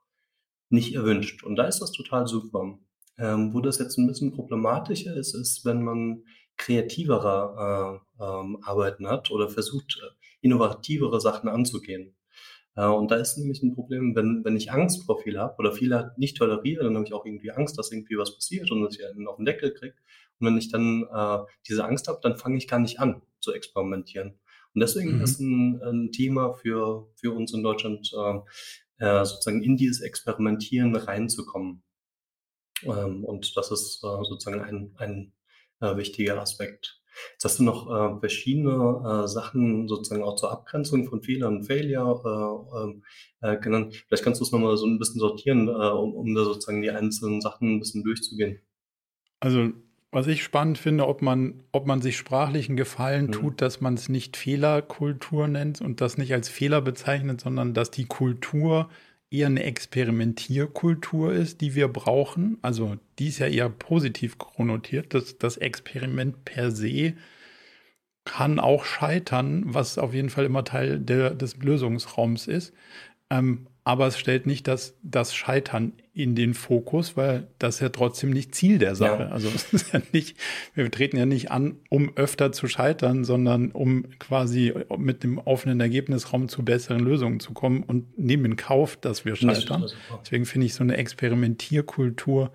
nicht 0.71 0.95
erwünscht. 0.95 1.45
Und 1.45 1.57
da 1.57 1.65
ist 1.65 1.81
das 1.81 1.93
total 1.93 2.27
super. 2.27 2.79
Ähm, 3.19 3.53
wo 3.53 3.61
das 3.61 3.79
jetzt 3.79 3.99
ein 3.99 4.07
bisschen 4.07 4.33
problematischer 4.33 5.15
ist, 5.15 5.35
ist, 5.35 5.67
wenn 5.67 5.83
man 5.83 6.23
kreativerer 6.57 8.01
äh, 8.19 8.23
ähm, 8.25 8.59
Arbeiten 8.63 9.09
hat 9.09 9.31
oder 9.31 9.49
versucht, 9.49 10.01
äh, 10.03 10.15
innovativere 10.41 11.21
Sachen 11.21 11.49
anzugehen. 11.49 12.15
Äh, 12.77 12.87
und 12.87 13.11
da 13.11 13.17
ist 13.17 13.39
nämlich 13.39 13.63
ein 13.63 13.75
Problem, 13.75 14.15
wenn, 14.15 14.45
wenn 14.45 14.57
ich 14.57 14.71
Angstprofil 14.71 15.39
habe 15.39 15.57
oder 15.59 15.73
viele 15.73 16.13
nicht 16.17 16.37
toleriere, 16.37 16.85
dann 16.85 16.95
habe 16.95 17.07
ich 17.07 17.13
auch 17.13 17.27
irgendwie 17.27 17.51
Angst, 17.51 17.79
dass 17.79 17.93
irgendwie 17.93 18.17
was 18.17 18.35
passiert 18.35 18.71
und 18.71 18.83
dass 18.83 18.97
ich 18.97 19.05
einen 19.05 19.27
auf 19.27 19.37
den 19.37 19.47
Deckel 19.47 19.73
kriege. 19.73 19.95
Und 20.39 20.47
wenn 20.47 20.59
ich 20.59 20.71
dann 20.71 21.07
äh, 21.13 21.39
diese 21.67 21.85
Angst 21.85 22.09
habe, 22.09 22.21
dann 22.23 22.37
fange 22.37 22.59
ich 22.59 22.69
gar 22.69 22.79
nicht 22.79 23.01
an 23.01 23.23
zu 23.41 23.53
experimentieren. 23.53 24.39
Und 24.75 24.81
deswegen 24.81 25.17
mhm. 25.17 25.23
ist 25.23 25.41
ein, 25.41 25.83
ein 25.83 26.13
Thema 26.13 26.53
für, 26.53 27.09
für 27.17 27.33
uns 27.33 27.55
in 27.55 27.63
Deutschland, 27.63 28.13
äh, 28.15 28.41
äh, 28.99 29.25
sozusagen 29.25 29.63
in 29.63 29.77
dieses 29.77 30.03
Experimentieren 30.03 30.95
reinzukommen. 30.95 31.83
Ähm, 32.83 33.25
und 33.25 33.57
das 33.57 33.71
ist 33.71 34.05
äh, 34.05 34.25
sozusagen 34.25 34.61
ein, 34.61 34.95
ein 34.99 35.33
äh, 35.81 35.97
wichtiger 35.97 36.41
Aspekt. 36.41 37.01
Jetzt 37.33 37.45
hast 37.45 37.59
du 37.59 37.65
noch 37.65 37.89
äh, 37.91 38.21
verschiedene 38.21 39.25
äh, 39.25 39.29
Sachen 39.29 39.89
sozusagen 39.89 40.23
auch 40.23 40.37
zur 40.37 40.53
Abgrenzung 40.53 41.07
von 41.07 41.23
Fehlern 41.23 41.57
und 41.57 41.65
Failure 41.65 42.69
äh, 42.73 42.83
ähm, 42.83 43.03
äh, 43.41 43.59
genannt. 43.59 44.05
Vielleicht 44.07 44.25
kannst 44.25 44.41
du 44.41 44.45
es 44.45 44.53
nochmal 44.53 44.77
so 44.77 44.87
ein 44.87 44.99
bisschen 44.99 45.21
sortieren, 45.21 45.69
äh, 45.69 45.71
um, 45.71 46.15
um 46.15 46.35
da 46.35 46.45
sozusagen 46.45 46.83
die 46.83 46.91
einzelnen 46.91 47.41
Sachen 47.41 47.77
ein 47.77 47.79
bisschen 47.79 48.05
durchzugehen. 48.05 48.61
Also 49.41 49.73
was 50.13 50.27
ich 50.29 50.43
spannend 50.43 50.79
finde, 50.79 51.07
ob 51.09 51.21
man, 51.21 51.63
ob 51.73 51.87
man 51.87 52.01
sich 52.01 52.17
sprachlichen 52.17 52.77
Gefallen 52.77 53.27
mhm. 53.27 53.33
tut, 53.33 53.61
dass 53.61 53.81
man 53.81 53.95
es 53.95 54.09
nicht 54.09 54.37
Fehlerkultur 54.37 55.49
nennt 55.49 55.81
und 55.81 56.01
das 56.01 56.17
nicht 56.17 56.33
als 56.33 56.49
Fehler 56.49 56.81
bezeichnet, 56.81 57.41
sondern 57.41 57.75
dass 57.75 57.91
die 57.91 58.07
Kultur 58.07 58.89
eher 59.39 59.47
eine 59.47 59.65
Experimentierkultur 59.65 61.33
ist, 61.33 61.61
die 61.61 61.75
wir 61.75 61.89
brauchen. 61.89 62.59
Also 62.63 62.97
die 63.19 63.29
ist 63.29 63.39
ja 63.39 63.47
eher 63.47 63.69
positiv 63.69 64.39
konnotiert. 64.39 65.15
Das, 65.15 65.39
das 65.39 65.57
Experiment 65.57 66.45
per 66.45 66.71
se 66.71 67.15
kann 68.25 68.59
auch 68.59 68.85
scheitern, 68.85 69.63
was 69.67 69.99
auf 69.99 70.13
jeden 70.13 70.31
Fall 70.31 70.45
immer 70.45 70.65
Teil 70.65 70.99
der, 70.99 71.31
des 71.35 71.57
Lösungsraums 71.59 72.49
ist. 72.49 72.75
Ähm, 73.31 73.67
aber 73.87 74.09
es 74.09 74.19
stellt 74.19 74.47
nicht 74.47 74.67
das, 74.67 74.97
das 75.05 75.33
Scheitern 75.33 75.93
in 76.13 76.35
den 76.35 76.55
Fokus, 76.55 77.17
weil 77.17 77.47
das 77.61 77.79
ja 77.79 77.89
trotzdem 77.89 78.31
nicht 78.31 78.53
Ziel 78.53 78.79
der 78.79 78.97
Sache. 78.97 79.23
Ja. 79.23 79.29
Also 79.29 79.49
es 79.55 79.73
ist 79.73 79.93
ja 79.93 80.03
nicht, 80.11 80.37
wir 80.75 80.91
treten 80.91 81.17
ja 81.17 81.25
nicht 81.25 81.53
an, 81.53 81.77
um 81.89 82.11
öfter 82.17 82.51
zu 82.51 82.67
scheitern, 82.67 83.23
sondern 83.23 83.71
um 83.71 84.07
quasi 84.19 84.75
mit 84.99 85.23
dem 85.23 85.39
offenen 85.39 85.79
Ergebnisraum 85.79 86.49
zu 86.49 86.65
besseren 86.65 86.99
Lösungen 86.99 87.39
zu 87.39 87.53
kommen 87.53 87.85
und 87.85 88.19
nehmen 88.19 88.45
in 88.47 88.57
Kauf, 88.57 88.97
dass 88.97 89.25
wir 89.25 89.37
scheitern. 89.37 89.87
Deswegen 90.21 90.47
finde 90.47 90.67
ich 90.67 90.75
so 90.75 90.83
eine 90.83 90.97
Experimentierkultur 90.97 92.51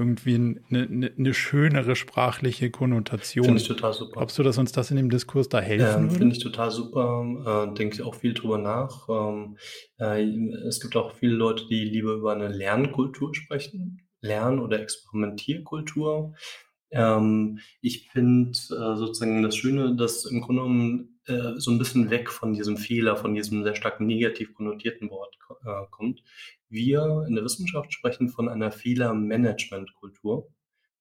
irgendwie 0.00 0.34
eine, 0.34 0.88
eine, 0.88 1.12
eine, 1.16 1.34
schönere 1.34 1.94
sprachliche 1.94 2.70
Konnotation. 2.70 3.44
Finde 3.44 3.60
ich 3.60 3.68
total 3.68 3.92
super. 3.92 4.12
Glaubst 4.14 4.38
du, 4.38 4.42
dass 4.42 4.58
uns 4.58 4.72
das 4.72 4.90
in 4.90 4.96
dem 4.96 5.10
Diskurs 5.10 5.48
da 5.48 5.60
helfen 5.60 6.04
ähm, 6.04 6.10
Finde 6.10 6.34
ich 6.34 6.42
total 6.42 6.70
super. 6.70 7.68
Äh, 7.70 7.74
denke 7.74 7.94
ich 7.94 8.02
auch 8.02 8.14
viel 8.14 8.34
drüber 8.34 8.58
nach. 8.58 9.08
Ähm, 9.08 9.58
äh, 9.98 10.22
es 10.66 10.80
gibt 10.80 10.96
auch 10.96 11.12
viele 11.12 11.34
Leute, 11.34 11.66
die 11.68 11.84
lieber 11.84 12.14
über 12.14 12.32
eine 12.32 12.48
Lernkultur 12.48 13.34
sprechen. 13.34 14.08
Lern- 14.22 14.58
oder 14.58 14.80
Experimentierkultur. 14.80 16.34
Ähm, 16.90 17.60
ich 17.80 18.08
finde 18.10 18.50
äh, 18.50 18.96
sozusagen 18.96 19.42
das 19.42 19.56
Schöne, 19.56 19.94
dass 19.94 20.24
im 20.24 20.40
Grunde 20.40 20.62
genommen 20.62 21.20
äh, 21.26 21.58
so 21.58 21.70
ein 21.70 21.78
bisschen 21.78 22.10
weg 22.10 22.30
von 22.30 22.52
diesem 22.52 22.76
Fehler, 22.76 23.16
von 23.16 23.34
diesem 23.34 23.62
sehr 23.62 23.76
stark 23.76 24.00
negativ 24.00 24.54
konnotierten 24.54 25.10
Wort 25.10 25.36
äh, 25.64 25.86
kommt. 25.90 26.22
Wir 26.70 27.24
in 27.28 27.34
der 27.34 27.44
Wissenschaft 27.44 27.92
sprechen 27.92 28.28
von 28.28 28.48
einer 28.48 28.70
Fehlermanagementkultur, 28.70 30.48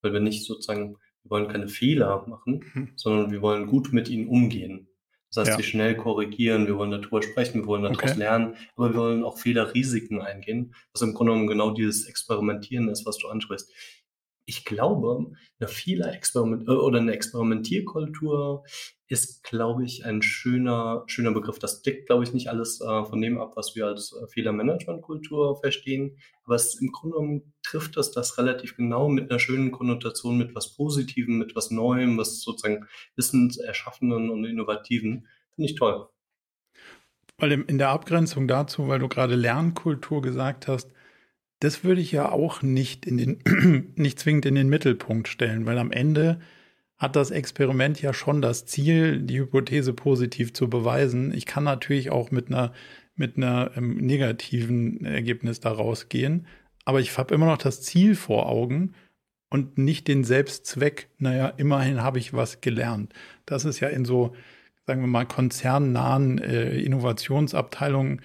weil 0.02 0.14
wir 0.14 0.20
nicht 0.20 0.46
sozusagen, 0.46 0.98
wir 1.24 1.32
wollen 1.32 1.48
keine 1.48 1.68
Fehler 1.68 2.26
machen, 2.28 2.66
mhm. 2.74 2.90
sondern 2.96 3.32
wir 3.32 3.42
wollen 3.42 3.68
gut 3.68 3.94
mit 3.94 4.10
ihnen 4.10 4.28
umgehen. 4.28 4.88
Das 5.30 5.42
heißt, 5.42 5.52
ja. 5.52 5.58
wir 5.58 5.64
schnell 5.64 5.96
korrigieren, 5.96 6.66
wir 6.66 6.76
wollen 6.76 6.90
darüber 6.90 7.22
sprechen, 7.22 7.62
wir 7.62 7.68
wollen 7.68 7.84
daraus 7.84 8.00
okay. 8.00 8.18
lernen, 8.18 8.56
aber 8.76 8.94
wir 8.94 9.00
wollen 9.00 9.24
auch 9.24 9.38
Fehlerrisiken 9.38 10.22
eingehen, 10.22 10.74
was 10.92 11.04
im 11.04 11.14
Grunde 11.14 11.34
genommen 11.34 11.48
genau 11.48 11.72
dieses 11.72 12.08
Experimentieren 12.08 12.90
ist, 12.90 13.06
was 13.06 13.20
du 13.20 13.28
ansprichst 13.28 13.72
ich 14.50 14.65
glaube, 14.65 15.32
eine 15.60 15.70
Fehler 15.70 16.12
Experiment 16.12 16.68
äh, 16.68 16.72
oder 16.72 17.00
eine 17.00 17.13
Experimentierkultur 17.13 18.63
ist, 19.08 19.44
glaube 19.44 19.86
ich, 19.86 20.06
ein 20.06 20.24
schöner, 20.24 21.03
schöner 21.06 21.32
Begriff. 21.32 21.60
Das 21.60 21.84
deckt, 21.84 22.08
glaube 22.08 22.24
ich, 22.24 22.34
nicht 22.34 22.50
alles 22.50 22.82
äh, 22.82 23.06
von 23.06 23.22
dem 23.22 23.39
ab, 23.39 23.53
was 23.56 23.75
wir 23.75 23.86
als 23.86 24.12
äh, 24.12 24.27
Fehlermanagementkultur 24.27 25.58
verstehen. 25.58 26.18
Aber 26.46 26.56
es, 26.56 26.82
im 26.82 26.91
Grunde 26.91 27.18
genommen 27.18 27.53
trifft 27.62 27.96
das 27.96 28.12
das 28.12 28.39
relativ 28.39 28.75
genau 28.75 29.08
mit 29.08 29.29
einer 29.29 29.39
schönen 29.39 29.72
Konnotation, 29.72 30.38
mit 30.38 30.56
was 30.56 30.75
Positivem, 30.75 31.38
mit 31.38 31.56
was 31.56 31.70
Neuem, 31.70 32.18
was 32.18 32.41
sozusagen 32.41 32.88
Wissenserschaffenden 33.15 34.32
und 34.32 34.46
Innovativen. 34.46 35.27
Finde 35.53 35.70
ich 35.70 35.75
toll. 35.75 36.08
Weil 37.38 37.51
in 37.51 37.77
der 37.77 37.89
Abgrenzung 37.89 38.48
dazu, 38.48 38.88
weil 38.88 39.00
du 39.00 39.08
gerade 39.08 39.36
Lernkultur 39.36 40.22
gesagt 40.24 40.68
hast, 40.68 40.91
das 41.60 41.84
würde 41.84 42.01
ich 42.01 42.12
ja 42.12 42.32
auch 42.32 42.62
nicht 42.62 43.06
in 43.06 43.18
den, 43.18 43.92
nicht 43.96 44.20
zwingend 44.20 44.46
in 44.46 44.56
den 44.56 44.70
Mittelpunkt 44.70 45.28
stellen, 45.28 45.66
weil 45.66 45.78
am 45.78 45.92
Ende 45.92 46.39
hat 46.98 47.16
das 47.16 47.32
Experiment 47.32 48.01
ja 48.01 48.13
schon 48.13 48.42
das 48.42 48.66
Ziel, 48.66 49.22
die 49.22 49.39
Hypothese 49.39 49.94
positiv 49.94 50.54
zu 50.54 50.70
beweisen. 50.70 51.34
Ich 51.34 51.46
kann 51.46 51.63
natürlich 51.63 52.12
auch 52.12 52.32
mit 52.32 52.48
einer, 52.48 52.74
mit 53.16 53.38
einer 53.38 53.72
ähm, 53.75 53.98
negativen 53.98 55.06
Ergebnis 55.06 55.60
daraus 55.60 56.10
gehen, 56.10 56.46
aber 56.86 57.00
ich 57.00 57.18
habe 57.18 57.34
immer 57.34 57.46
noch 57.46 57.58
das 57.58 57.82
Ziel 57.82 58.16
vor 58.16 58.48
Augen 58.48 58.94
und 59.50 59.78
nicht 59.78 60.08
den 60.08 60.24
Selbstzweck, 60.24 61.10
naja, 61.18 61.48
immerhin 61.58 62.04
habe 62.04 62.20
ich 62.20 62.34
was 62.34 62.62
gelernt. 62.62 63.13
Das 63.46 63.66
ist 63.66 63.80
ja 63.80 63.88
in 63.88 64.06
so, 64.06 64.36
sagen 64.86 65.01
wir 65.01 65.08
mal, 65.08 65.25
konzernnahen 65.25 66.38
äh, 66.38 66.80
Innovationsabteilungen, 66.80 68.22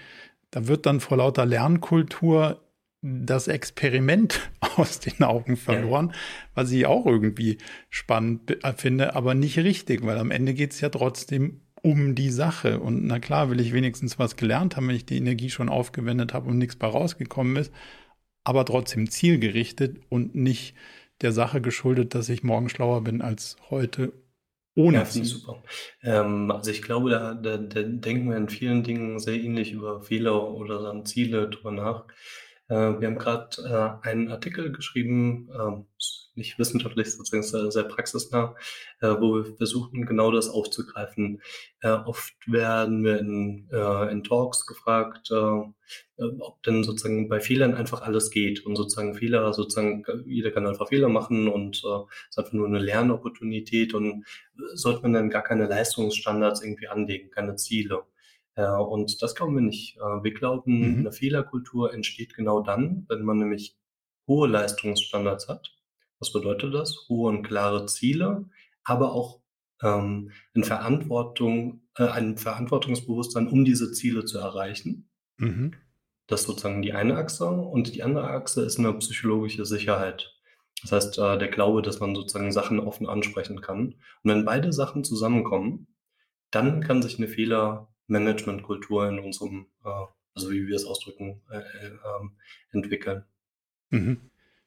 da 0.50 0.66
wird 0.68 0.86
dann 0.86 1.00
vor 1.00 1.16
lauter 1.16 1.46
Lernkultur 1.46 2.60
das 3.06 3.48
Experiment 3.48 4.40
aus 4.76 4.98
den 4.98 5.22
Augen 5.22 5.56
verloren, 5.56 6.08
ja. 6.08 6.18
was 6.54 6.70
ich 6.70 6.86
auch 6.86 7.04
irgendwie 7.04 7.58
spannend 7.90 8.56
finde, 8.76 9.14
aber 9.14 9.34
nicht 9.34 9.58
richtig, 9.58 10.04
weil 10.06 10.18
am 10.18 10.30
Ende 10.30 10.54
geht 10.54 10.72
es 10.72 10.80
ja 10.80 10.88
trotzdem 10.88 11.60
um 11.82 12.14
die 12.14 12.30
Sache. 12.30 12.80
Und 12.80 13.04
na 13.04 13.18
klar, 13.18 13.50
will 13.50 13.60
ich 13.60 13.74
wenigstens 13.74 14.18
was 14.18 14.36
gelernt 14.36 14.76
haben, 14.76 14.88
wenn 14.88 14.96
ich 14.96 15.04
die 15.04 15.18
Energie 15.18 15.50
schon 15.50 15.68
aufgewendet 15.68 16.32
habe 16.32 16.48
und 16.48 16.56
nichts 16.56 16.76
bei 16.76 16.86
rausgekommen 16.86 17.56
ist, 17.56 17.72
aber 18.42 18.64
trotzdem 18.64 19.10
zielgerichtet 19.10 20.00
und 20.08 20.34
nicht 20.34 20.74
der 21.20 21.32
Sache 21.32 21.60
geschuldet, 21.60 22.14
dass 22.14 22.30
ich 22.30 22.42
morgen 22.42 22.70
schlauer 22.70 23.04
bin 23.04 23.20
als 23.20 23.58
heute 23.68 24.14
ohne 24.74 24.98
ja, 24.98 25.04
Ziel. 25.04 25.24
super. 25.24 25.62
Ähm, 26.02 26.50
also 26.50 26.70
ich 26.70 26.82
glaube, 26.82 27.10
da, 27.10 27.34
da, 27.34 27.58
da 27.58 27.82
denken 27.82 28.30
wir 28.30 28.36
in 28.36 28.48
vielen 28.48 28.82
Dingen 28.82 29.20
sehr 29.20 29.36
ähnlich 29.36 29.72
über 29.72 30.00
Fehler 30.00 30.50
oder 30.50 30.82
dann 30.82 31.04
Ziele 31.04 31.48
drüber 31.48 31.70
nach. 31.70 32.06
Äh, 32.68 33.00
wir 33.00 33.08
haben 33.08 33.18
gerade 33.18 34.00
äh, 34.02 34.08
einen 34.08 34.30
Artikel 34.30 34.72
geschrieben, 34.72 35.50
ähm, 35.58 35.86
nicht 36.34 36.58
wissenschaftlich, 36.58 37.12
sozusagen 37.12 37.42
sehr, 37.44 37.70
sehr 37.70 37.84
praxisnah, 37.84 38.56
äh, 39.00 39.08
wo 39.20 39.36
wir 39.36 39.56
versuchen, 39.56 40.04
genau 40.04 40.32
das 40.32 40.48
aufzugreifen. 40.48 41.40
oft 41.82 42.34
werden 42.46 43.04
wir 43.04 43.20
in, 43.20 43.68
in 44.10 44.24
Talks 44.24 44.66
gefragt, 44.66 45.30
ob 45.30 46.62
denn 46.64 46.82
sozusagen 46.82 47.28
bei 47.28 47.40
Fehlern 47.40 47.74
einfach 47.74 48.02
alles 48.02 48.30
geht 48.30 48.66
und 48.66 48.74
sozusagen 48.76 49.14
Fehler, 49.14 49.52
sozusagen 49.52 50.04
jeder 50.26 50.50
kann 50.50 50.66
einfach 50.66 50.88
Fehler 50.88 51.08
machen 51.08 51.46
und 51.48 51.76
es 51.76 51.84
äh, 51.84 52.04
ist 52.30 52.38
einfach 52.38 52.52
nur 52.52 52.66
eine 52.66 52.78
Lernopportunität 52.80 53.94
und 53.94 54.24
sollte 54.74 55.02
man 55.02 55.12
dann 55.12 55.30
gar 55.30 55.42
keine 55.42 55.66
Leistungsstandards 55.66 56.62
irgendwie 56.62 56.88
anlegen, 56.88 57.30
keine 57.30 57.56
Ziele. 57.56 58.04
Äh, 58.54 58.68
und 58.68 59.22
das 59.22 59.34
glauben 59.34 59.54
wir 59.54 59.62
nicht. 59.62 59.96
Äh, 59.96 60.22
wir 60.22 60.34
glauben, 60.34 60.78
mhm. 60.78 60.98
eine 61.00 61.12
Fehlerkultur 61.12 61.92
entsteht 61.92 62.34
genau 62.34 62.60
dann, 62.60 63.06
wenn 63.08 63.22
man 63.22 63.38
nämlich 63.38 63.76
hohe 64.26 64.48
Leistungsstandards 64.48 65.48
hat. 65.48 65.74
Was 66.18 66.32
bedeutet 66.32 66.74
das? 66.74 67.06
Hohe 67.08 67.28
und 67.28 67.42
klare 67.42 67.86
Ziele, 67.86 68.48
aber 68.84 69.12
auch 69.12 69.40
ähm, 69.82 70.30
in 70.54 70.64
Verantwortung, 70.64 71.82
äh, 71.96 72.04
ein 72.06 72.38
Verantwortungsbewusstsein, 72.38 73.48
um 73.48 73.64
diese 73.64 73.92
Ziele 73.92 74.24
zu 74.24 74.38
erreichen. 74.38 75.10
Mhm. 75.36 75.74
Das 76.26 76.42
ist 76.42 76.46
sozusagen 76.46 76.82
die 76.82 76.92
eine 76.92 77.16
Achse. 77.16 77.46
Und 77.46 77.94
die 77.94 78.02
andere 78.02 78.30
Achse 78.30 78.62
ist 78.62 78.78
eine 78.78 78.92
psychologische 78.94 79.66
Sicherheit. 79.66 80.34
Das 80.82 80.92
heißt, 80.92 81.18
äh, 81.18 81.38
der 81.38 81.48
Glaube, 81.48 81.82
dass 81.82 82.00
man 82.00 82.14
sozusagen 82.14 82.52
Sachen 82.52 82.80
offen 82.80 83.08
ansprechen 83.08 83.60
kann. 83.60 83.94
Und 84.22 84.30
wenn 84.30 84.44
beide 84.44 84.72
Sachen 84.72 85.04
zusammenkommen, 85.04 85.88
dann 86.50 86.80
kann 86.82 87.02
sich 87.02 87.18
eine 87.18 87.28
Fehlermanagementkultur 88.06 89.08
in 89.08 89.18
unserem, 89.18 89.66
äh, 89.84 89.88
also 90.34 90.50
wie 90.50 90.66
wir 90.66 90.76
es 90.76 90.84
ausdrücken, 90.84 91.40
äh, 91.50 91.58
äh, 91.58 91.86
ähm, 91.86 92.32
entwickeln. 92.72 93.24
Mhm. 93.90 94.20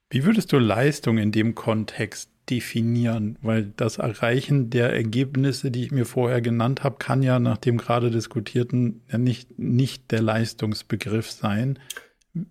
Wie 0.10 0.24
würdest 0.26 0.54
du 0.54 0.58
Leistung 0.58 1.18
in 1.18 1.32
dem 1.32 1.54
Kontext 1.54 2.32
definieren? 2.50 3.38
Weil 3.42 3.74
das 3.76 3.98
Erreichen 3.98 4.70
der 4.70 4.94
Ergebnisse, 4.94 5.70
die 5.70 5.84
ich 5.84 5.92
mir 5.92 6.06
vorher 6.06 6.42
genannt 6.42 6.84
habe, 6.84 6.98
kann 6.98 7.24
ja 7.24 7.40
nach 7.40 7.58
dem 7.58 7.78
gerade 7.78 8.10
diskutierten 8.10 9.02
ja 9.12 9.18
nicht, 9.18 9.60
nicht 9.60 10.12
der 10.12 10.22
Leistungsbegriff 10.22 11.30
sein. 11.30 11.78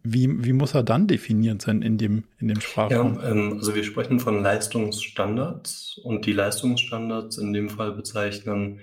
Wie, 0.02 0.44
wie 0.44 0.52
muss 0.52 0.74
er 0.74 0.82
dann 0.82 1.06
definiert 1.06 1.62
sein 1.62 1.80
in 1.80 1.96
dem, 1.96 2.24
in 2.38 2.48
dem 2.48 2.60
Sprachraum? 2.60 3.14
Ja, 3.14 3.30
ähm, 3.30 3.54
also 3.54 3.74
wir 3.74 3.84
sprechen 3.84 4.20
von 4.20 4.42
Leistungsstandards 4.42 5.98
und 6.02 6.26
die 6.26 6.32
Leistungsstandards 6.32 7.38
in 7.38 7.52
dem 7.52 7.70
Fall 7.70 7.92
bezeichnen 7.92 8.80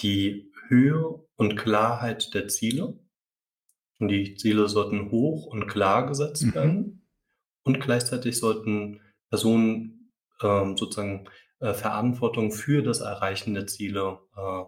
die 0.00 0.52
Höhe 0.68 1.26
und 1.36 1.56
Klarheit 1.56 2.34
der 2.34 2.48
Ziele. 2.48 2.98
Und 3.98 4.08
die 4.08 4.34
Ziele 4.36 4.68
sollten 4.68 5.10
hoch 5.10 5.46
und 5.46 5.66
klar 5.66 6.06
gesetzt 6.06 6.46
mhm. 6.46 6.54
werden. 6.54 7.08
Und 7.64 7.80
gleichzeitig 7.80 8.38
sollten 8.38 9.00
Personen 9.30 10.12
ähm, 10.42 10.76
sozusagen 10.76 11.28
äh, 11.60 11.72
Verantwortung 11.72 12.52
für 12.52 12.82
das 12.82 13.00
Erreichen 13.00 13.54
der 13.54 13.66
Ziele 13.66 14.18
äh, 14.36 14.64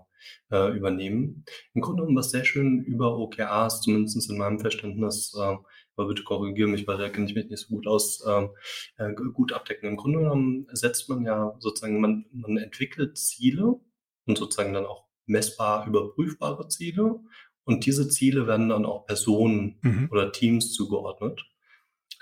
äh, 0.51 0.77
übernehmen. 0.77 1.45
Im 1.75 1.83
Grunde 1.83 2.03
genommen 2.03 2.17
was 2.17 2.31
sehr 2.31 2.45
schön 2.45 2.83
über 2.83 3.19
OKRs, 3.19 3.83
zumindest 3.83 4.31
in 4.31 4.39
meinem 4.39 4.61
Verständnis, 4.61 5.35
äh, 5.37 5.57
aber 5.97 6.09
bitte 6.09 6.25
korrigiere 6.25 6.69
mich, 6.69 6.87
weil 6.87 6.99
da 6.99 7.09
kenne 7.09 7.27
ich 7.27 7.35
mich 7.35 7.49
nicht 7.49 7.61
so 7.61 7.75
gut 7.75 7.87
aus, 7.87 8.25
ähm, 8.27 8.51
äh, 8.97 9.13
gut 9.13 9.53
abdecken. 9.53 9.89
Im 9.89 9.97
Grunde 9.97 10.21
genommen 10.21 10.67
setzt 10.73 11.09
man 11.09 11.25
ja 11.25 11.55
sozusagen, 11.59 12.01
man, 12.01 12.27
man 12.33 12.57
entwickelt 12.59 13.17
Ziele 13.17 13.81
und 14.27 14.39
sozusagen 14.39 14.73
dann 14.73 14.87
auch 14.87 15.06
messbar 15.27 15.87
überprüfbare 15.87 16.69
Ziele. 16.69 17.21
Und 17.65 17.85
diese 17.85 18.09
Ziele 18.09 18.47
werden 18.47 18.69
dann 18.69 18.87
auch 18.87 19.07
Personen 19.07 19.79
mhm. 19.83 20.09
oder 20.11 20.33
Teams 20.33 20.73
zugeordnet. 20.73 21.45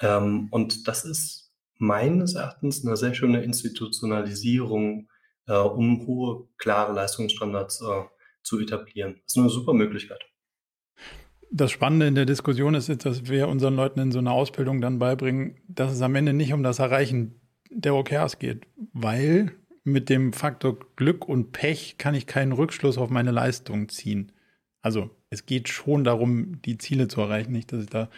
Ähm, 0.00 0.48
und 0.50 0.88
das 0.88 1.04
ist 1.04 1.52
meines 1.78 2.34
Erachtens 2.34 2.84
eine 2.84 2.96
sehr 2.96 3.14
schöne 3.14 3.42
Institutionalisierung, 3.42 5.08
äh, 5.46 5.56
um 5.56 6.06
hohe, 6.06 6.48
klare 6.56 6.92
Leistungsstandards 6.92 7.82
äh, 7.82 8.04
zu 8.42 8.60
etablieren. 8.60 9.20
Das 9.24 9.36
ist 9.36 9.38
eine 9.38 9.50
super 9.50 9.74
Möglichkeit. 9.74 10.20
Das 11.50 11.70
Spannende 11.70 12.06
in 12.06 12.14
der 12.14 12.26
Diskussion 12.26 12.74
ist 12.74 12.88
jetzt, 12.88 13.06
dass 13.06 13.28
wir 13.28 13.48
unseren 13.48 13.76
Leuten 13.76 14.00
in 14.00 14.12
so 14.12 14.18
einer 14.18 14.32
Ausbildung 14.32 14.80
dann 14.80 14.98
beibringen, 14.98 15.60
dass 15.68 15.92
es 15.92 16.02
am 16.02 16.14
Ende 16.14 16.32
nicht 16.32 16.52
um 16.52 16.62
das 16.62 16.78
Erreichen 16.78 17.40
der 17.70 17.94
OKRs 17.94 18.38
geht, 18.38 18.66
weil 18.92 19.52
mit 19.84 20.08
dem 20.08 20.32
Faktor 20.32 20.78
Glück 20.96 21.28
und 21.28 21.52
Pech 21.52 21.96
kann 21.98 22.14
ich 22.14 22.26
keinen 22.26 22.52
Rückschluss 22.52 22.98
auf 22.98 23.10
meine 23.10 23.30
Leistung 23.30 23.88
ziehen. 23.88 24.32
Also 24.80 25.10
es 25.30 25.46
geht 25.46 25.68
schon 25.68 26.04
darum, 26.04 26.60
die 26.62 26.78
Ziele 26.78 27.08
zu 27.08 27.20
erreichen, 27.20 27.52
nicht, 27.52 27.72
dass 27.72 27.84
ich 27.84 27.90
da 27.90 28.08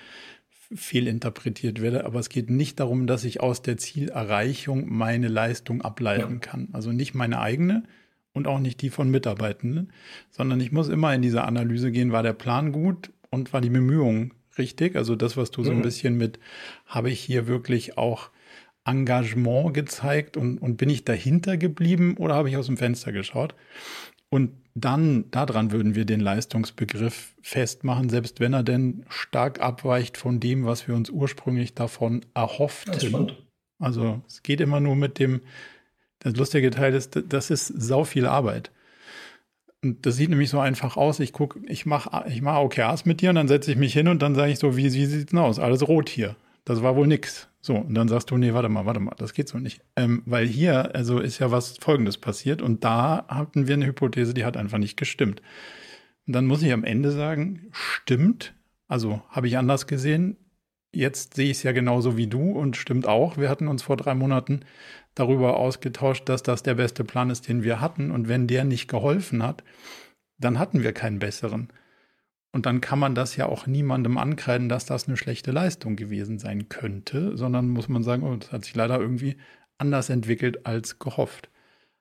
fehlinterpretiert 0.74 1.80
werde, 1.80 2.04
aber 2.04 2.18
es 2.18 2.28
geht 2.28 2.50
nicht 2.50 2.80
darum, 2.80 3.06
dass 3.06 3.24
ich 3.24 3.40
aus 3.40 3.62
der 3.62 3.76
Zielerreichung 3.76 4.88
meine 4.88 5.28
Leistung 5.28 5.82
ableiten 5.82 6.34
ja. 6.34 6.38
kann. 6.38 6.68
Also 6.72 6.92
nicht 6.92 7.14
meine 7.14 7.40
eigene 7.40 7.84
und 8.32 8.46
auch 8.46 8.58
nicht 8.58 8.82
die 8.82 8.90
von 8.90 9.10
Mitarbeitenden, 9.10 9.92
sondern 10.30 10.60
ich 10.60 10.72
muss 10.72 10.88
immer 10.88 11.14
in 11.14 11.22
diese 11.22 11.44
Analyse 11.44 11.92
gehen, 11.92 12.12
war 12.12 12.22
der 12.22 12.32
Plan 12.32 12.72
gut 12.72 13.12
und 13.30 13.52
war 13.52 13.60
die 13.60 13.70
Bemühung 13.70 14.34
richtig? 14.58 14.96
Also 14.96 15.16
das, 15.16 15.36
was 15.36 15.50
du 15.50 15.62
so 15.62 15.70
ein 15.70 15.78
mhm. 15.78 15.82
bisschen 15.82 16.16
mit, 16.16 16.38
habe 16.86 17.10
ich 17.10 17.20
hier 17.20 17.46
wirklich 17.46 17.96
auch 17.96 18.30
Engagement 18.86 19.74
gezeigt 19.74 20.36
und, 20.36 20.58
und 20.58 20.76
bin 20.76 20.88
ich 20.88 21.04
dahinter 21.04 21.56
geblieben 21.56 22.16
oder 22.18 22.34
habe 22.34 22.48
ich 22.48 22.56
aus 22.56 22.66
dem 22.66 22.76
Fenster 22.76 23.12
geschaut? 23.12 23.54
Und 24.28 24.52
dann 24.74 25.30
daran 25.30 25.72
würden 25.72 25.94
wir 25.94 26.04
den 26.04 26.20
Leistungsbegriff 26.20 27.34
festmachen, 27.40 28.10
selbst 28.10 28.40
wenn 28.40 28.52
er 28.52 28.62
denn 28.62 29.04
stark 29.08 29.60
abweicht 29.60 30.16
von 30.16 30.40
dem, 30.40 30.66
was 30.66 30.86
wir 30.88 30.94
uns 30.94 31.10
ursprünglich 31.10 31.74
davon 31.74 32.24
erhofften. 32.34 33.32
Also 33.78 34.22
es 34.26 34.42
geht 34.42 34.60
immer 34.60 34.80
nur 34.80 34.96
mit 34.96 35.18
dem, 35.18 35.40
das 36.18 36.36
lustige 36.36 36.70
Teil 36.70 36.94
ist, 36.94 37.18
das 37.28 37.50
ist 37.50 37.66
sau 37.66 38.04
viel 38.04 38.26
Arbeit. 38.26 38.70
Und 39.82 40.04
das 40.04 40.16
sieht 40.16 40.30
nämlich 40.30 40.50
so 40.50 40.58
einfach 40.58 40.96
aus. 40.96 41.20
Ich 41.20 41.32
gucke, 41.32 41.60
ich 41.66 41.86
mache 41.86 42.24
ich 42.28 42.42
mach 42.42 42.58
OKRs 42.58 43.04
mit 43.04 43.20
dir 43.20 43.30
und 43.30 43.36
dann 43.36 43.48
setze 43.48 43.70
ich 43.70 43.76
mich 43.76 43.92
hin 43.92 44.08
und 44.08 44.20
dann 44.20 44.34
sage 44.34 44.50
ich 44.50 44.58
so, 44.58 44.76
wie, 44.76 44.84
wie 44.84 45.06
sieht 45.06 45.20
es 45.20 45.26
denn 45.26 45.38
aus? 45.38 45.58
Alles 45.58 45.86
rot 45.86 46.08
hier. 46.08 46.36
Das 46.66 46.82
war 46.82 46.96
wohl 46.96 47.06
nix. 47.06 47.48
So, 47.60 47.76
und 47.76 47.94
dann 47.94 48.08
sagst 48.08 48.30
du, 48.30 48.36
nee, 48.36 48.52
warte 48.52 48.68
mal, 48.68 48.86
warte 48.86 49.00
mal, 49.00 49.14
das 49.16 49.32
geht 49.32 49.48
so 49.48 49.58
nicht. 49.58 49.80
Ähm, 49.96 50.22
weil 50.26 50.46
hier, 50.46 50.94
also 50.94 51.20
ist 51.20 51.38
ja 51.38 51.50
was 51.50 51.78
Folgendes 51.78 52.18
passiert 52.18 52.60
und 52.60 52.84
da 52.84 53.24
hatten 53.28 53.66
wir 53.66 53.74
eine 53.74 53.86
Hypothese, 53.86 54.34
die 54.34 54.44
hat 54.44 54.56
einfach 54.56 54.78
nicht 54.78 54.96
gestimmt. 54.96 55.40
Und 56.26 56.32
dann 56.34 56.46
muss 56.46 56.62
ich 56.62 56.72
am 56.72 56.84
Ende 56.84 57.12
sagen, 57.12 57.68
stimmt. 57.70 58.54
Also 58.88 59.22
habe 59.30 59.46
ich 59.46 59.56
anders 59.56 59.86
gesehen. 59.86 60.36
Jetzt 60.92 61.34
sehe 61.34 61.50
ich 61.50 61.58
es 61.58 61.62
ja 61.62 61.72
genauso 61.72 62.16
wie 62.16 62.26
du 62.26 62.52
und 62.52 62.76
stimmt 62.76 63.06
auch. 63.06 63.36
Wir 63.36 63.48
hatten 63.48 63.68
uns 63.68 63.82
vor 63.82 63.96
drei 63.96 64.14
Monaten 64.14 64.60
darüber 65.14 65.56
ausgetauscht, 65.56 66.28
dass 66.28 66.42
das 66.42 66.62
der 66.62 66.74
beste 66.74 67.04
Plan 67.04 67.30
ist, 67.30 67.48
den 67.48 67.62
wir 67.62 67.80
hatten. 67.80 68.10
Und 68.10 68.28
wenn 68.28 68.48
der 68.48 68.64
nicht 68.64 68.88
geholfen 68.88 69.42
hat, 69.42 69.62
dann 70.38 70.58
hatten 70.58 70.82
wir 70.82 70.92
keinen 70.92 71.18
besseren. 71.20 71.68
Und 72.56 72.64
dann 72.64 72.80
kann 72.80 72.98
man 72.98 73.14
das 73.14 73.36
ja 73.36 73.44
auch 73.44 73.66
niemandem 73.66 74.16
ankreiden, 74.16 74.70
dass 74.70 74.86
das 74.86 75.08
eine 75.08 75.18
schlechte 75.18 75.50
Leistung 75.50 75.94
gewesen 75.94 76.38
sein 76.38 76.70
könnte, 76.70 77.36
sondern 77.36 77.68
muss 77.68 77.90
man 77.90 78.02
sagen, 78.02 78.22
oh, 78.22 78.34
das 78.34 78.50
hat 78.50 78.64
sich 78.64 78.74
leider 78.74 78.98
irgendwie 78.98 79.36
anders 79.76 80.08
entwickelt 80.08 80.64
als 80.64 80.98
gehofft. 80.98 81.50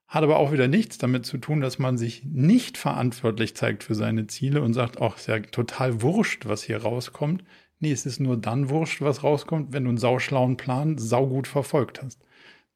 Hat 0.08 0.24
aber 0.24 0.38
auch 0.38 0.54
wieder 0.54 0.70
nichts 0.70 0.98
damit 0.98 1.26
zu 1.26 1.40
tun, 1.40 1.60
dass 1.60 1.78
man 1.78 1.98
sich 1.98 2.24
nicht 2.24 2.78
verantwortlich 2.78 3.54
zeigt 3.58 3.84
für 3.84 3.96
seine 3.96 4.28
Ziele 4.28 4.62
und 4.62 4.74
sagt, 4.74 5.02
ach, 5.02 5.18
ist 5.18 5.28
ja 5.28 5.42
total 5.42 6.02
wurscht, 6.02 6.46
was 6.46 6.64
hier 6.64 6.82
rauskommt. 6.82 7.44
Nee, 7.80 7.92
es 7.92 8.06
ist 8.06 8.22
nur 8.22 8.38
dann 8.38 8.70
wurscht, 8.70 9.02
was 9.02 9.26
rauskommt, 9.26 9.74
wenn 9.74 9.84
du 9.84 9.90
einen 9.90 9.98
sauschlauen 9.98 10.56
Plan 10.56 10.98
saugut 10.98 11.48
verfolgt 11.48 12.02
hast. 12.02 12.22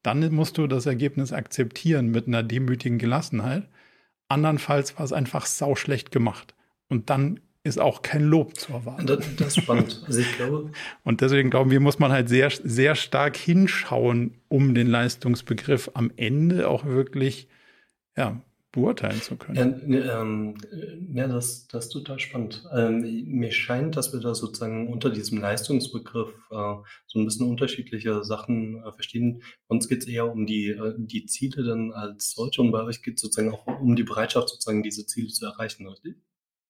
Dann 0.02 0.34
musst 0.34 0.58
du 0.58 0.66
das 0.66 0.84
Ergebnis 0.84 1.32
akzeptieren 1.32 2.08
mit 2.10 2.26
einer 2.26 2.42
demütigen 2.42 2.98
Gelassenheit. 2.98 3.70
Andernfalls 4.28 4.98
war 4.98 5.06
es 5.06 5.14
einfach 5.14 5.46
sauschlecht 5.46 6.12
gemacht. 6.12 6.54
Und 6.90 7.08
dann 7.08 7.40
ist 7.62 7.78
auch 7.78 8.02
kein 8.02 8.22
Lob 8.22 8.56
zu 8.56 8.72
erwarten. 8.72 9.06
Das, 9.06 9.18
das 9.36 9.48
ist 9.48 9.62
spannend. 9.62 10.02
Also 10.06 10.20
ich 10.20 10.36
glaube. 10.36 10.72
Und 11.04 11.20
deswegen 11.20 11.50
glauben 11.50 11.70
wir, 11.70 11.80
muss 11.80 11.98
man 11.98 12.10
halt 12.10 12.28
sehr, 12.28 12.50
sehr 12.50 12.94
stark 12.94 13.36
hinschauen, 13.36 14.34
um 14.48 14.74
den 14.74 14.86
Leistungsbegriff 14.86 15.90
am 15.94 16.10
Ende 16.16 16.68
auch 16.68 16.86
wirklich 16.86 17.48
ja, 18.16 18.42
beurteilen 18.72 19.20
zu 19.20 19.36
können. 19.36 19.92
Ja, 19.92 20.22
ähm, 20.22 20.54
ja 21.12 21.26
das, 21.26 21.66
das 21.68 21.86
ist 21.86 21.90
total 21.90 22.18
spannend. 22.18 22.64
Ähm, 22.74 23.00
mir 23.26 23.52
scheint, 23.52 23.96
dass 23.96 24.12
wir 24.14 24.20
da 24.20 24.34
sozusagen 24.34 24.90
unter 24.90 25.10
diesem 25.10 25.38
Leistungsbegriff 25.38 26.32
äh, 26.50 26.74
so 27.06 27.18
ein 27.18 27.24
bisschen 27.26 27.46
unterschiedliche 27.46 28.24
Sachen 28.24 28.82
äh, 28.82 28.92
verstehen. 28.92 29.42
Bei 29.68 29.74
uns 29.74 29.86
geht 29.86 30.02
es 30.02 30.08
eher 30.08 30.32
um 30.32 30.46
die, 30.46 30.68
äh, 30.68 30.94
die 30.96 31.26
Ziele 31.26 31.62
dann 31.62 31.92
als 31.92 32.32
solche 32.32 32.62
und 32.62 32.70
bei 32.70 32.82
euch 32.84 33.02
geht 33.02 33.16
es 33.16 33.20
sozusagen 33.20 33.52
auch 33.52 33.66
um 33.66 33.96
die 33.96 34.04
Bereitschaft, 34.04 34.48
sozusagen 34.48 34.82
diese 34.82 35.04
Ziele 35.04 35.28
zu 35.28 35.44
erreichen, 35.44 35.86
richtig? 35.86 36.16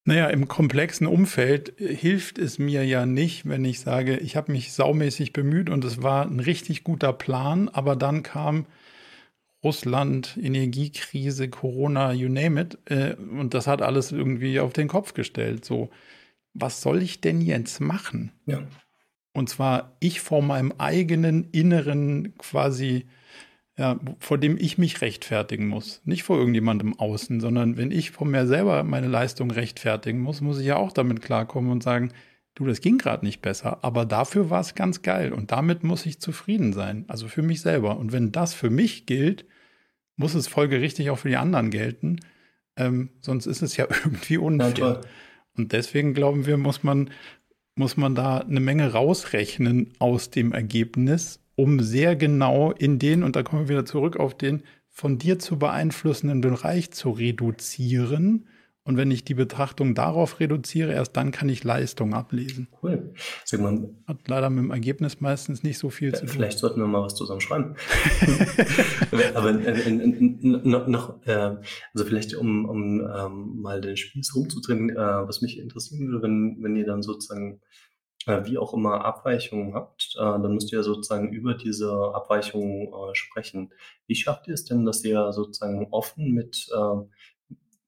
Naja, 0.05 0.29
im 0.29 0.49
komplexen 0.49 1.07
Umfeld 1.07 1.75
hilft 1.79 2.39
es 2.39 2.59
mir 2.59 2.85
ja 2.87 3.05
nicht, 3.05 3.47
wenn 3.47 3.65
ich 3.65 3.81
sage, 3.81 4.17
ich 4.17 4.35
habe 4.35 4.53
mich 4.53 4.73
saumäßig 4.73 5.33
bemüht 5.33 5.69
und 5.69 5.85
es 5.85 6.03
war 6.03 6.25
ein 6.25 6.41
richtig 6.41 6.85
guter 6.85 7.13
Plan, 7.13 7.69
aber 7.69 7.97
dann 7.97 8.23
kam 8.23 8.67
Russland, 9.63 10.39
Energiekrise, 10.41 11.51
Corona, 11.51 12.13
you 12.13 12.31
name 12.31 12.61
it, 12.61 12.79
äh, 12.87 13.15
und 13.15 13.53
das 13.53 13.67
hat 13.67 13.83
alles 13.83 14.11
irgendwie 14.11 14.59
auf 14.59 14.73
den 14.73 14.89
Kopf 14.89 15.13
gestellt. 15.13 15.67
So, 15.67 15.91
was 16.55 16.81
soll 16.81 17.03
ich 17.03 17.21
denn 17.21 17.43
jetzt 17.43 17.81
machen? 17.81 18.33
Ja. 18.47 18.63
Und 19.33 19.49
zwar 19.49 19.97
ich 20.01 20.21
vor 20.21 20.43
meinem 20.43 20.73
eigenen 20.79 21.51
inneren 21.53 22.35
quasi 22.39 23.07
ja, 23.81 23.99
vor 24.19 24.37
dem 24.37 24.59
ich 24.59 24.77
mich 24.77 25.01
rechtfertigen 25.01 25.67
muss. 25.67 26.03
Nicht 26.05 26.23
vor 26.23 26.37
irgendjemandem 26.37 26.99
außen, 26.99 27.41
sondern 27.41 27.79
wenn 27.79 27.91
ich 27.91 28.11
vor 28.11 28.27
mir 28.27 28.47
selber 28.47 28.85
meine 28.85 29.09
Leistung 29.09 29.51
rechtfertigen 29.51 30.21
muss, 30.21 30.43
muss 30.43 30.59
ich 30.59 30.67
ja 30.67 30.77
auch 30.77 30.93
damit 30.93 31.23
klarkommen 31.23 31.73
und 31.73 31.83
sagen, 31.83 32.13
du, 32.55 32.67
das 32.67 32.83
ging 32.83 32.99
gerade 32.99 33.25
nicht 33.25 33.41
besser, 33.41 33.83
aber 33.83 34.05
dafür 34.05 34.51
war 34.51 34.61
es 34.61 34.75
ganz 34.75 35.01
geil 35.01 35.33
und 35.33 35.51
damit 35.51 35.83
muss 35.83 36.05
ich 36.05 36.21
zufrieden 36.21 36.75
sein, 36.75 37.07
also 37.09 37.27
für 37.27 37.41
mich 37.41 37.63
selber. 37.63 37.97
Und 37.97 38.13
wenn 38.13 38.33
das 38.33 38.53
für 38.53 38.69
mich 38.69 39.07
gilt, 39.07 39.47
muss 40.15 40.35
es 40.35 40.47
folgerichtig 40.47 41.09
auch 41.09 41.19
für 41.19 41.31
die 41.31 41.39
anderen 41.39 41.71
gelten, 41.71 42.21
ähm, 42.77 43.09
sonst 43.23 43.47
ist 43.47 43.63
es 43.63 43.79
ja 43.79 43.87
irgendwie 44.05 44.37
unfair. 44.37 44.77
Ja, 44.77 45.01
und 45.57 45.73
deswegen 45.73 46.13
glauben 46.13 46.45
wir, 46.45 46.59
muss 46.59 46.83
man 46.83 47.09
muss 47.77 47.97
man 47.97 48.15
da 48.15 48.39
eine 48.39 48.61
Menge 48.61 48.93
rausrechnen 48.93 49.95
aus 50.01 50.29
dem 50.29 50.53
Ergebnis, 50.53 51.41
um 51.61 51.81
sehr 51.81 52.17
genau 52.17 52.73
in 52.73 52.99
den, 52.99 53.23
und 53.23 53.37
da 53.37 53.43
kommen 53.43 53.63
wir 53.63 53.69
wieder 53.69 53.85
zurück 53.85 54.17
auf 54.17 54.37
den 54.37 54.63
von 54.89 55.19
dir 55.19 55.39
zu 55.39 55.59
beeinflussenden 55.59 56.41
Bereich 56.41 56.91
zu 56.91 57.11
reduzieren 57.11 58.47
und 58.83 58.97
wenn 58.97 59.11
ich 59.11 59.25
die 59.25 59.35
Betrachtung 59.35 59.95
darauf 59.95 60.41
reduziere, 60.41 60.93
erst 60.93 61.15
dann 61.17 61.33
kann 61.33 61.51
ich 61.51 61.63
Leistung 61.65 62.15
ablesen. 62.15 62.67
Cool. 62.83 63.13
Sag 63.45 63.61
mal, 63.61 63.91
Hat 64.07 64.27
leider 64.27 64.49
mit 64.49 64.65
dem 64.65 64.71
Ergebnis 64.71 65.21
meistens 65.21 65.63
nicht 65.63 65.79
so 65.79 65.91
viel 65.91 66.15
zu 66.15 66.23
tun. 66.23 66.29
Vielleicht 66.29 66.59
sollten 66.59 66.81
wir 66.81 66.87
mal 66.87 67.03
was 67.03 67.15
zusammen 67.15 67.43
schreiben. 67.43 67.77
Aber 69.35 69.51
äh, 69.51 69.81
äh, 69.81 70.37
noch, 70.43 71.25
äh, 71.27 71.57
also 71.95 72.05
vielleicht 72.07 72.35
um, 72.35 72.65
um 72.65 73.01
ähm, 73.01 73.61
mal 73.61 73.83
den 73.83 73.99
Spieß 73.99 74.35
rumzudrehen, 74.35 74.91
äh, 74.91 74.97
was 74.97 75.43
mich 75.43 75.59
interessieren 75.59 76.09
würde, 76.09 76.23
wenn, 76.23 76.57
wenn 76.63 76.75
ihr 76.75 76.87
dann 76.87 77.03
sozusagen 77.03 77.61
äh, 78.27 78.45
wie 78.45 78.59
auch 78.59 78.75
immer 78.75 79.05
Abweichungen 79.05 79.75
habt, 79.75 80.15
äh, 80.17 80.21
dann 80.21 80.55
müsst 80.55 80.73
ihr 80.73 80.83
sozusagen 80.83 81.33
über 81.33 81.55
diese 81.55 81.91
Abweichungen 82.15 82.93
sprechen. 83.15 83.73
Wie 84.07 84.15
schafft 84.15 84.49
ihr 84.49 84.55
es 84.55 84.65
denn, 84.65 84.85
dass 84.85 85.05
ihr 85.05 85.33
sozusagen 85.33 85.89
offen 85.91 86.33
mit 86.33 86.71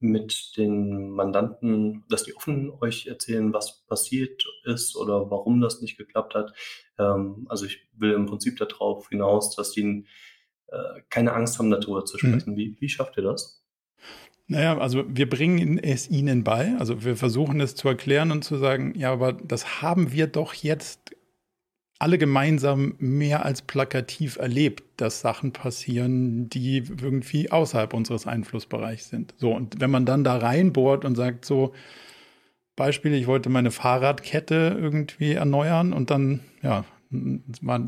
mit 0.02 0.56
den 0.56 1.10
Mandanten, 1.10 2.04
dass 2.08 2.24
die 2.24 2.34
offen 2.34 2.72
euch 2.80 3.06
erzählen, 3.06 3.52
was 3.52 3.84
passiert 3.86 4.44
ist 4.64 4.96
oder 4.96 5.30
warum 5.30 5.60
das 5.60 5.80
nicht 5.80 5.96
geklappt 5.96 6.34
hat. 6.34 6.52
Ähm, 6.98 7.46
also 7.48 7.64
ich 7.66 7.88
will 7.96 8.12
im 8.12 8.26
Prinzip 8.26 8.58
darauf 8.58 9.08
hinaus, 9.08 9.54
dass 9.54 9.70
die 9.70 10.04
äh, 10.66 11.00
keine 11.08 11.32
Angst 11.32 11.58
haben, 11.58 11.70
darüber 11.70 12.04
zu 12.04 12.16
mhm. 12.16 12.18
sprechen. 12.18 12.52
Mhm. 12.52 12.56
Wie, 12.56 12.76
wie 12.80 12.88
schafft 12.88 13.16
ihr 13.16 13.22
das? 13.22 13.61
Naja, 14.52 14.76
also 14.76 15.04
wir 15.08 15.28
bringen 15.28 15.78
es 15.78 16.10
ihnen 16.10 16.44
bei. 16.44 16.74
Also 16.78 17.04
wir 17.04 17.16
versuchen 17.16 17.60
es 17.60 17.74
zu 17.74 17.88
erklären 17.88 18.30
und 18.30 18.44
zu 18.44 18.58
sagen, 18.58 18.92
ja, 18.94 19.10
aber 19.10 19.32
das 19.32 19.80
haben 19.80 20.12
wir 20.12 20.26
doch 20.26 20.52
jetzt 20.52 21.16
alle 21.98 22.18
gemeinsam 22.18 22.94
mehr 22.98 23.46
als 23.46 23.62
plakativ 23.62 24.36
erlebt, 24.36 24.82
dass 25.00 25.20
Sachen 25.20 25.52
passieren, 25.52 26.50
die 26.50 26.78
irgendwie 27.00 27.50
außerhalb 27.50 27.94
unseres 27.94 28.26
Einflussbereichs 28.26 29.08
sind. 29.08 29.34
So, 29.38 29.52
und 29.52 29.80
wenn 29.80 29.90
man 29.90 30.04
dann 30.04 30.22
da 30.22 30.36
reinbohrt 30.36 31.06
und 31.06 31.14
sagt 31.14 31.46
so, 31.46 31.72
Beispiel, 32.76 33.14
ich 33.14 33.26
wollte 33.26 33.48
meine 33.48 33.70
Fahrradkette 33.70 34.76
irgendwie 34.78 35.32
erneuern 35.32 35.94
und 35.94 36.10
dann, 36.10 36.40
ja, 36.62 36.84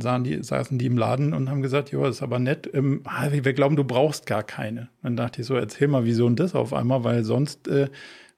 sahen 0.00 0.24
die, 0.24 0.42
saßen 0.42 0.78
die 0.78 0.86
im 0.86 0.98
Laden 0.98 1.32
und 1.32 1.50
haben 1.50 1.62
gesagt, 1.62 1.92
das 1.92 2.16
ist 2.16 2.22
aber 2.22 2.38
nett. 2.38 2.68
Ähm, 2.72 3.00
ah, 3.04 3.28
wir 3.30 3.52
glauben, 3.52 3.76
du 3.76 3.84
brauchst 3.84 4.26
gar 4.26 4.42
keine. 4.42 4.88
Dann 5.02 5.16
dachte 5.16 5.40
ich 5.40 5.46
so, 5.46 5.54
erzähl 5.54 5.88
mal, 5.88 6.04
wieso 6.04 6.26
und 6.26 6.38
das 6.38 6.54
auf 6.54 6.72
einmal, 6.72 7.04
weil 7.04 7.24
sonst, 7.24 7.68
äh, 7.68 7.88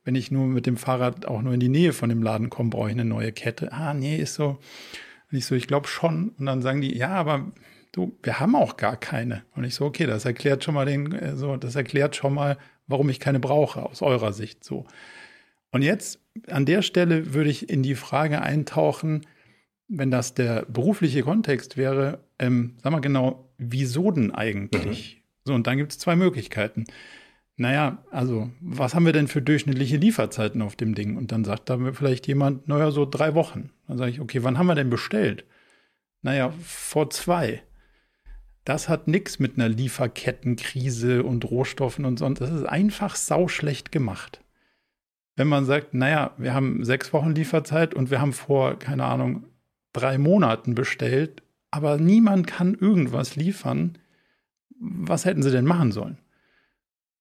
wenn 0.04 0.14
ich 0.14 0.30
nur 0.30 0.46
mit 0.46 0.66
dem 0.66 0.76
Fahrrad 0.76 1.26
auch 1.26 1.42
nur 1.42 1.52
in 1.54 1.60
die 1.60 1.68
Nähe 1.68 1.92
von 1.92 2.08
dem 2.08 2.22
Laden 2.22 2.50
komme, 2.50 2.70
brauche 2.70 2.88
ich 2.88 2.94
eine 2.94 3.04
neue 3.04 3.32
Kette. 3.32 3.72
Ah, 3.72 3.92
nee, 3.92 4.16
ist 4.16 4.34
so, 4.34 4.58
und 5.30 5.38
ich 5.38 5.46
so, 5.46 5.54
ich 5.54 5.66
glaube 5.66 5.88
schon. 5.88 6.30
Und 6.38 6.46
dann 6.46 6.62
sagen 6.62 6.80
die, 6.80 6.96
ja, 6.96 7.10
aber 7.10 7.50
du, 7.92 8.16
wir 8.22 8.38
haben 8.38 8.54
auch 8.54 8.76
gar 8.76 8.96
keine. 8.96 9.42
Und 9.54 9.64
ich 9.64 9.74
so, 9.74 9.84
okay, 9.84 10.06
das 10.06 10.24
erklärt 10.24 10.64
schon 10.64 10.74
mal 10.74 10.86
den, 10.86 11.12
äh, 11.12 11.36
so, 11.36 11.56
das 11.56 11.74
erklärt 11.74 12.16
schon 12.16 12.34
mal, 12.34 12.58
warum 12.86 13.08
ich 13.08 13.20
keine 13.20 13.40
brauche, 13.40 13.82
aus 13.82 14.02
eurer 14.02 14.32
Sicht 14.32 14.64
so. 14.64 14.86
Und 15.72 15.82
jetzt 15.82 16.20
an 16.48 16.64
der 16.64 16.82
Stelle 16.82 17.34
würde 17.34 17.50
ich 17.50 17.68
in 17.68 17.82
die 17.82 17.96
Frage 17.96 18.40
eintauchen, 18.40 19.26
wenn 19.88 20.10
das 20.10 20.34
der 20.34 20.64
berufliche 20.66 21.22
Kontext 21.22 21.76
wäre, 21.76 22.24
ähm, 22.38 22.76
sag 22.82 22.92
mal 22.92 23.00
genau, 23.00 23.50
wieso 23.58 24.10
denn 24.10 24.32
eigentlich? 24.32 25.16
Mhm. 25.16 25.22
So, 25.44 25.54
und 25.54 25.66
dann 25.66 25.78
gibt 25.78 25.92
es 25.92 25.98
zwei 25.98 26.16
Möglichkeiten. 26.16 26.84
Naja, 27.56 28.04
also, 28.10 28.50
was 28.60 28.94
haben 28.94 29.06
wir 29.06 29.12
denn 29.12 29.28
für 29.28 29.40
durchschnittliche 29.40 29.96
Lieferzeiten 29.96 30.60
auf 30.60 30.76
dem 30.76 30.94
Ding? 30.94 31.16
Und 31.16 31.32
dann 31.32 31.44
sagt 31.44 31.70
da 31.70 31.78
vielleicht 31.92 32.26
jemand, 32.26 32.68
naja, 32.68 32.90
so 32.90 33.06
drei 33.06 33.34
Wochen. 33.34 33.70
Dann 33.88 33.96
sage 33.96 34.10
ich, 34.10 34.20
okay, 34.20 34.42
wann 34.42 34.58
haben 34.58 34.66
wir 34.66 34.74
denn 34.74 34.90
bestellt? 34.90 35.44
Naja, 36.20 36.52
vor 36.62 37.08
zwei. 37.10 37.62
Das 38.64 38.88
hat 38.88 39.06
nichts 39.06 39.38
mit 39.38 39.56
einer 39.56 39.68
Lieferkettenkrise 39.68 41.22
und 41.22 41.44
Rohstoffen 41.44 42.04
und 42.04 42.18
so. 42.18 42.28
Das 42.28 42.50
ist 42.50 42.64
einfach 42.64 43.14
sauschlecht 43.14 43.92
gemacht. 43.92 44.40
Wenn 45.36 45.48
man 45.48 45.64
sagt, 45.64 45.94
naja, 45.94 46.32
wir 46.36 46.52
haben 46.52 46.84
sechs 46.84 47.12
Wochen 47.12 47.34
Lieferzeit 47.34 47.94
und 47.94 48.10
wir 48.10 48.20
haben 48.20 48.32
vor, 48.32 48.78
keine 48.78 49.04
Ahnung, 49.04 49.46
drei 49.96 50.18
Monaten 50.18 50.74
bestellt, 50.74 51.42
aber 51.70 51.98
niemand 51.98 52.46
kann 52.46 52.74
irgendwas 52.74 53.36
liefern, 53.36 53.98
was 54.78 55.24
hätten 55.24 55.42
sie 55.42 55.50
denn 55.50 55.64
machen 55.64 55.92
sollen? 55.92 56.18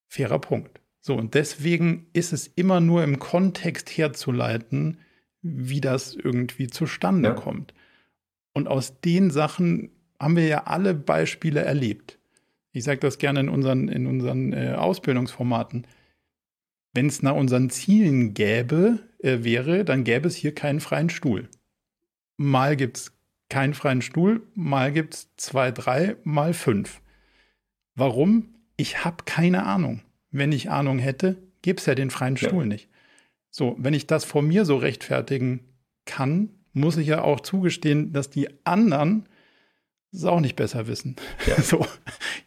Fairer 0.08 0.40
Punkt. 0.40 0.82
So, 1.00 1.16
und 1.16 1.34
deswegen 1.34 2.08
ist 2.14 2.34
es 2.34 2.48
immer 2.48 2.80
nur 2.80 3.04
im 3.04 3.20
Kontext 3.20 3.90
herzuleiten, 3.90 5.00
wie 5.42 5.82
das 5.82 6.16
irgendwie 6.16 6.68
zustande 6.68 7.30
ja. 7.30 7.36
kommt. 7.36 7.74
Und 8.54 8.68
aus 8.68 9.00
den 9.02 9.30
Sachen 9.30 9.92
haben 10.20 10.36
wir 10.36 10.48
ja 10.48 10.64
alle 10.64 10.94
Beispiele 10.94 11.62
erlebt. 11.62 12.18
Ich 12.72 12.84
sage 12.84 13.00
das 13.00 13.20
gerne 13.20 13.42
in 13.42 13.50
unseren, 13.50 13.88
in 13.88 14.08
unseren 14.08 14.54
äh, 14.54 14.74
Ausbildungsformaten. 14.78 15.86
Wenn 16.94 17.08
es 17.08 17.22
nach 17.22 17.36
unseren 17.36 17.70
Zielen 17.70 18.34
gäbe, 18.34 19.00
äh, 19.20 19.44
wäre, 19.44 19.86
dann 19.86 20.04
gäbe 20.04 20.28
es 20.28 20.36
hier 20.36 20.56
keinen 20.56 20.80
freien 20.80 21.10
Stuhl. 21.10 21.50
Mal 22.38 22.76
gibt 22.76 22.98
es 22.98 23.12
keinen 23.50 23.74
freien 23.74 24.02
Stuhl, 24.02 24.42
mal 24.56 24.92
gibt 24.92 25.14
es 25.14 25.30
zwei, 25.38 25.72
drei, 25.72 26.16
mal 26.24 26.54
fünf. 26.54 27.02
Warum? 27.96 28.56
Ich 28.78 29.06
habe 29.06 29.24
keine 29.26 29.64
Ahnung. 29.64 30.02
Wenn 30.32 30.52
ich 30.52 30.70
Ahnung 30.70 31.00
hätte, 31.00 31.38
gäbe 31.62 31.80
es 31.80 31.86
ja 31.86 31.96
den 31.96 32.10
freien 32.10 32.38
Stuhl 32.38 32.64
ja. 32.64 32.66
nicht. 32.66 32.90
So, 33.50 33.76
wenn 33.80 33.94
ich 33.94 34.06
das 34.08 34.26
vor 34.26 34.42
mir 34.42 34.66
so 34.66 34.76
rechtfertigen 34.76 35.62
kann, 36.06 36.50
muss 36.74 36.98
ich 36.98 37.08
ja 37.08 37.22
auch 37.22 37.40
zugestehen, 37.40 38.12
dass 38.12 38.30
die 38.30 38.50
anderen 38.66 39.30
es 40.12 40.26
auch 40.26 40.42
nicht 40.42 40.56
besser 40.56 40.88
wissen. 40.88 41.16
Ja. 41.48 41.56
So, 41.62 41.86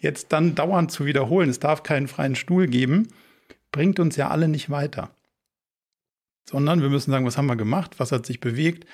jetzt 0.00 0.32
dann 0.32 0.54
dauernd 0.54 0.90
zu 0.90 1.06
wiederholen, 1.06 1.48
es 1.48 1.60
darf 1.60 1.82
keinen 1.82 2.08
freien 2.08 2.34
Stuhl 2.34 2.66
geben, 2.66 3.08
bringt 3.72 4.00
uns 4.00 4.16
ja 4.16 4.28
alle 4.28 4.48
nicht 4.48 4.70
weiter. 4.70 5.10
Sondern 6.44 6.80
wir 6.80 6.88
müssen 6.88 7.10
sagen, 7.10 7.26
was 7.26 7.36
haben 7.36 7.46
wir 7.46 7.56
gemacht, 7.56 7.98
was 7.98 8.12
hat 8.12 8.24
sich 8.24 8.40
bewegt, 8.40 8.86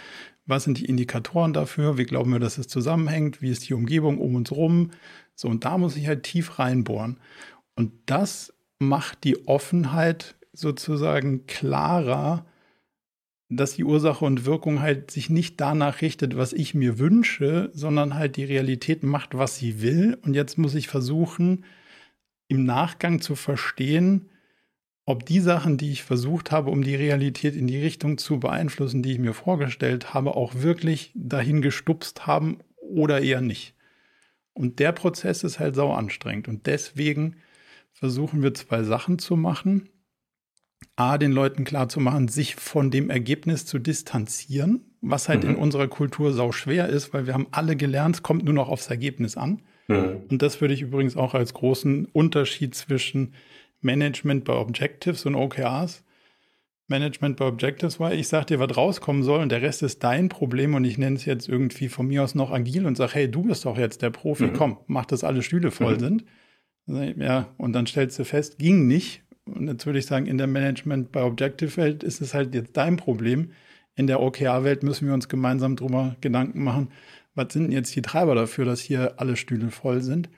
was 0.46 0.64
sind 0.64 0.78
die 0.78 0.84
Indikatoren 0.84 1.52
dafür, 1.52 1.96
wie 1.96 2.04
glauben 2.04 2.32
wir, 2.32 2.38
dass 2.38 2.58
es 2.58 2.68
zusammenhängt, 2.68 3.40
wie 3.40 3.50
ist 3.50 3.68
die 3.68 3.74
Umgebung 3.74 4.18
um 4.18 4.34
uns 4.34 4.52
rum. 4.52 4.90
So, 5.34 5.48
und 5.48 5.64
da 5.64 5.78
muss 5.78 5.96
ich 5.96 6.06
halt 6.06 6.22
tief 6.22 6.58
reinbohren. 6.58 7.18
Und 7.76 7.92
das 8.06 8.52
macht 8.78 9.24
die 9.24 9.46
Offenheit 9.48 10.36
sozusagen 10.52 11.46
klarer, 11.46 12.44
dass 13.48 13.74
die 13.74 13.84
Ursache 13.84 14.24
und 14.24 14.44
Wirkung 14.44 14.80
halt 14.80 15.10
sich 15.10 15.30
nicht 15.30 15.60
danach 15.60 16.00
richtet, 16.00 16.36
was 16.36 16.52
ich 16.52 16.74
mir 16.74 16.98
wünsche, 16.98 17.70
sondern 17.72 18.14
halt 18.14 18.36
die 18.36 18.44
Realität 18.44 19.02
macht, 19.02 19.36
was 19.36 19.56
sie 19.56 19.82
will. 19.82 20.18
Und 20.22 20.34
jetzt 20.34 20.58
muss 20.58 20.74
ich 20.74 20.88
versuchen, 20.88 21.64
im 22.48 22.64
Nachgang 22.64 23.20
zu 23.20 23.34
verstehen, 23.34 24.28
ob 25.06 25.26
die 25.26 25.40
Sachen, 25.40 25.76
die 25.76 25.92
ich 25.92 26.02
versucht 26.02 26.50
habe, 26.50 26.70
um 26.70 26.82
die 26.82 26.94
Realität 26.94 27.56
in 27.56 27.66
die 27.66 27.80
Richtung 27.80 28.16
zu 28.16 28.40
beeinflussen, 28.40 29.02
die 29.02 29.12
ich 29.12 29.18
mir 29.18 29.34
vorgestellt 29.34 30.14
habe, 30.14 30.34
auch 30.34 30.54
wirklich 30.54 31.12
dahin 31.14 31.60
gestupst 31.60 32.26
haben 32.26 32.58
oder 32.80 33.20
eher 33.20 33.40
nicht. 33.40 33.74
Und 34.54 34.78
der 34.78 34.92
Prozess 34.92 35.44
ist 35.44 35.58
halt 35.58 35.74
sau 35.74 35.92
anstrengend. 35.92 36.48
Und 36.48 36.66
deswegen 36.66 37.36
versuchen 37.92 38.42
wir 38.42 38.54
zwei 38.54 38.82
Sachen 38.82 39.18
zu 39.18 39.36
machen. 39.36 39.88
A, 40.96 41.18
den 41.18 41.32
Leuten 41.32 41.64
klarzumachen, 41.64 42.28
sich 42.28 42.54
von 42.54 42.90
dem 42.90 43.10
Ergebnis 43.10 43.66
zu 43.66 43.78
distanzieren, 43.78 44.96
was 45.00 45.28
halt 45.28 45.42
mhm. 45.42 45.50
in 45.50 45.56
unserer 45.56 45.88
Kultur 45.88 46.32
sau 46.32 46.52
schwer 46.52 46.88
ist, 46.88 47.12
weil 47.12 47.26
wir 47.26 47.34
haben 47.34 47.48
alle 47.50 47.74
gelernt, 47.74 48.16
es 48.16 48.22
kommt 48.22 48.44
nur 48.44 48.54
noch 48.54 48.68
aufs 48.68 48.88
Ergebnis 48.88 49.36
an. 49.36 49.62
Mhm. 49.88 50.22
Und 50.30 50.42
das 50.42 50.60
würde 50.60 50.72
ich 50.72 50.82
übrigens 50.82 51.16
auch 51.16 51.34
als 51.34 51.52
großen 51.52 52.06
Unterschied 52.06 52.74
zwischen 52.74 53.34
Management 53.84 54.44
bei 54.44 54.54
Objectives 54.54 55.26
und 55.26 55.34
OKRs. 55.34 56.02
Management 56.86 57.38
bei 57.38 57.46
Objectives 57.46 57.98
war, 57.98 58.12
ich 58.12 58.28
sage 58.28 58.46
dir, 58.46 58.58
was 58.58 58.76
rauskommen 58.76 59.22
soll 59.22 59.40
und 59.40 59.50
der 59.50 59.62
Rest 59.62 59.82
ist 59.82 60.04
dein 60.04 60.28
Problem 60.28 60.74
und 60.74 60.84
ich 60.84 60.98
nenne 60.98 61.16
es 61.16 61.24
jetzt 61.24 61.48
irgendwie 61.48 61.88
von 61.88 62.06
mir 62.06 62.22
aus 62.22 62.34
noch 62.34 62.50
agil 62.50 62.86
und 62.86 62.96
sage, 62.96 63.14
hey, 63.14 63.30
du 63.30 63.42
bist 63.42 63.64
doch 63.64 63.78
jetzt 63.78 64.02
der 64.02 64.10
Profi, 64.10 64.44
mhm. 64.44 64.52
komm, 64.52 64.78
mach, 64.86 65.06
dass 65.06 65.24
alle 65.24 65.42
Stühle 65.42 65.70
voll 65.70 65.94
mhm. 65.94 66.00
sind. 66.00 66.24
Ja, 66.86 67.54
und 67.56 67.72
dann 67.72 67.86
stellst 67.86 68.18
du 68.18 68.24
fest, 68.24 68.58
ging 68.58 68.86
nicht. 68.86 69.22
Und 69.46 69.68
jetzt 69.68 69.86
würde 69.86 69.98
ich 69.98 70.06
sagen, 70.06 70.26
in 70.26 70.36
der 70.36 70.46
Management 70.46 71.12
bei 71.12 71.22
Objective-Welt 71.22 72.02
ist 72.02 72.20
es 72.20 72.34
halt 72.34 72.54
jetzt 72.54 72.76
dein 72.76 72.96
Problem. 72.98 73.52
In 73.96 74.06
der 74.06 74.20
OKR-Welt 74.20 74.82
müssen 74.82 75.06
wir 75.06 75.14
uns 75.14 75.28
gemeinsam 75.28 75.76
drüber 75.76 76.16
Gedanken 76.20 76.62
machen, 76.62 76.90
was 77.34 77.52
sind 77.52 77.72
jetzt 77.72 77.94
die 77.96 78.02
Treiber 78.02 78.34
dafür, 78.34 78.64
dass 78.64 78.80
hier 78.80 79.14
alle 79.16 79.36
Stühle 79.36 79.70
voll 79.70 80.02
sind? 80.02 80.28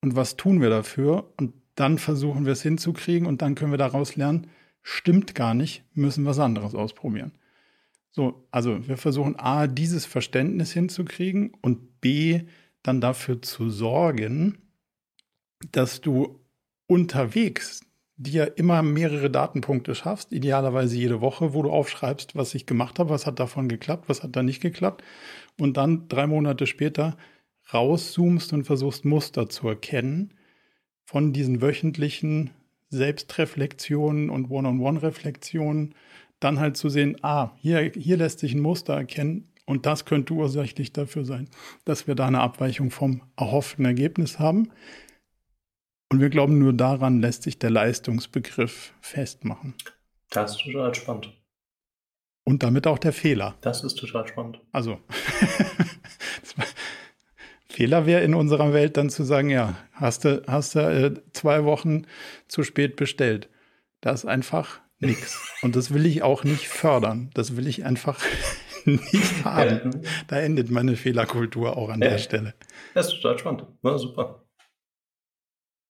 Und 0.00 0.16
was 0.16 0.36
tun 0.36 0.60
wir 0.60 0.70
dafür? 0.70 1.32
Und 1.36 1.52
dann 1.74 1.98
versuchen 1.98 2.44
wir 2.44 2.52
es 2.52 2.62
hinzukriegen 2.62 3.26
und 3.26 3.42
dann 3.42 3.54
können 3.54 3.72
wir 3.72 3.78
daraus 3.78 4.16
lernen, 4.16 4.48
stimmt 4.82 5.34
gar 5.34 5.54
nicht, 5.54 5.84
müssen 5.94 6.24
was 6.24 6.38
anderes 6.38 6.74
ausprobieren. 6.74 7.32
So, 8.10 8.46
also 8.50 8.86
wir 8.86 8.98
versuchen 8.98 9.36
A, 9.38 9.66
dieses 9.66 10.04
Verständnis 10.04 10.72
hinzukriegen 10.72 11.52
und 11.62 12.00
B, 12.00 12.42
dann 12.82 13.00
dafür 13.00 13.40
zu 13.40 13.70
sorgen, 13.70 14.58
dass 15.70 16.00
du 16.00 16.40
unterwegs 16.86 17.80
dir 18.16 18.58
immer 18.58 18.82
mehrere 18.82 19.30
Datenpunkte 19.30 19.94
schaffst, 19.94 20.32
idealerweise 20.32 20.96
jede 20.96 21.20
Woche, 21.20 21.54
wo 21.54 21.62
du 21.62 21.70
aufschreibst, 21.70 22.36
was 22.36 22.54
ich 22.54 22.66
gemacht 22.66 22.98
habe, 22.98 23.10
was 23.10 23.26
hat 23.26 23.40
davon 23.40 23.68
geklappt, 23.68 24.08
was 24.08 24.22
hat 24.22 24.36
da 24.36 24.42
nicht 24.42 24.60
geklappt. 24.60 25.02
Und 25.58 25.76
dann 25.76 26.08
drei 26.08 26.26
Monate 26.26 26.66
später 26.66 27.16
rauszoomst 27.72 28.52
und 28.52 28.64
versuchst 28.64 29.04
Muster 29.04 29.48
zu 29.48 29.68
erkennen 29.68 30.34
von 31.12 31.34
diesen 31.34 31.60
wöchentlichen 31.60 32.52
Selbstreflexionen 32.88 34.30
und 34.30 34.50
One-on-One-Reflexionen, 34.50 35.94
dann 36.40 36.58
halt 36.58 36.78
zu 36.78 36.88
sehen, 36.88 37.22
ah, 37.22 37.50
hier, 37.60 37.92
hier 37.94 38.16
lässt 38.16 38.38
sich 38.38 38.54
ein 38.54 38.60
Muster 38.60 38.94
erkennen 38.94 39.46
und 39.66 39.84
das 39.84 40.06
könnte 40.06 40.32
ursächlich 40.32 40.94
dafür 40.94 41.26
sein, 41.26 41.50
dass 41.84 42.06
wir 42.06 42.14
da 42.14 42.26
eine 42.26 42.40
Abweichung 42.40 42.90
vom 42.90 43.20
erhofften 43.36 43.84
Ergebnis 43.84 44.38
haben. 44.38 44.70
Und 46.08 46.20
wir 46.20 46.30
glauben, 46.30 46.58
nur 46.58 46.72
daran 46.72 47.20
lässt 47.20 47.42
sich 47.42 47.58
der 47.58 47.70
Leistungsbegriff 47.70 48.94
festmachen. 49.02 49.74
Das 50.30 50.52
ist 50.52 50.62
total 50.64 50.94
spannend. 50.94 51.30
Und 52.44 52.62
damit 52.62 52.86
auch 52.86 52.98
der 52.98 53.12
Fehler. 53.12 53.54
Das 53.60 53.84
ist 53.84 53.96
total 53.96 54.26
spannend. 54.26 54.60
Also, 54.72 54.98
Fehler 57.82 58.06
wäre 58.06 58.22
in 58.22 58.36
unserer 58.36 58.72
Welt 58.72 58.96
dann 58.96 59.10
zu 59.10 59.24
sagen, 59.24 59.50
ja, 59.50 59.74
hast 59.90 60.24
du, 60.24 60.40
hast 60.46 60.76
du 60.76 60.78
äh, 60.78 61.14
zwei 61.32 61.64
Wochen 61.64 62.06
zu 62.46 62.62
spät 62.62 62.94
bestellt. 62.94 63.48
Das 64.00 64.20
ist 64.20 64.26
einfach 64.26 64.78
nichts. 65.00 65.44
Und 65.62 65.74
das 65.74 65.92
will 65.92 66.06
ich 66.06 66.22
auch 66.22 66.44
nicht 66.44 66.68
fördern. 66.68 67.30
Das 67.34 67.56
will 67.56 67.66
ich 67.66 67.84
einfach 67.84 68.20
nicht 68.84 69.44
haben. 69.44 69.90
Ja. 70.00 70.10
Da 70.28 70.38
endet 70.38 70.70
meine 70.70 70.94
Fehlerkultur 70.94 71.76
auch 71.76 71.88
an 71.88 72.00
ja. 72.00 72.10
der 72.10 72.18
Stelle. 72.18 72.54
Das 72.94 73.08
ist 73.08 73.20
total 73.20 73.40
spannend. 73.40 73.66
War 73.82 73.98
super. 73.98 74.44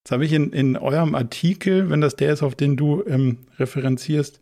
Jetzt 0.03 0.13
habe 0.13 0.25
ich 0.25 0.33
in, 0.33 0.51
in 0.55 0.79
eurem 0.79 1.15
Artikel, 1.15 1.91
wenn 1.91 2.01
das 2.01 2.17
der 2.17 2.33
ist, 2.33 2.43
auf 2.43 2.55
den 2.55 2.79
du 2.79 3.05
ähm, 3.07 3.49
referenzierst, 3.59 4.41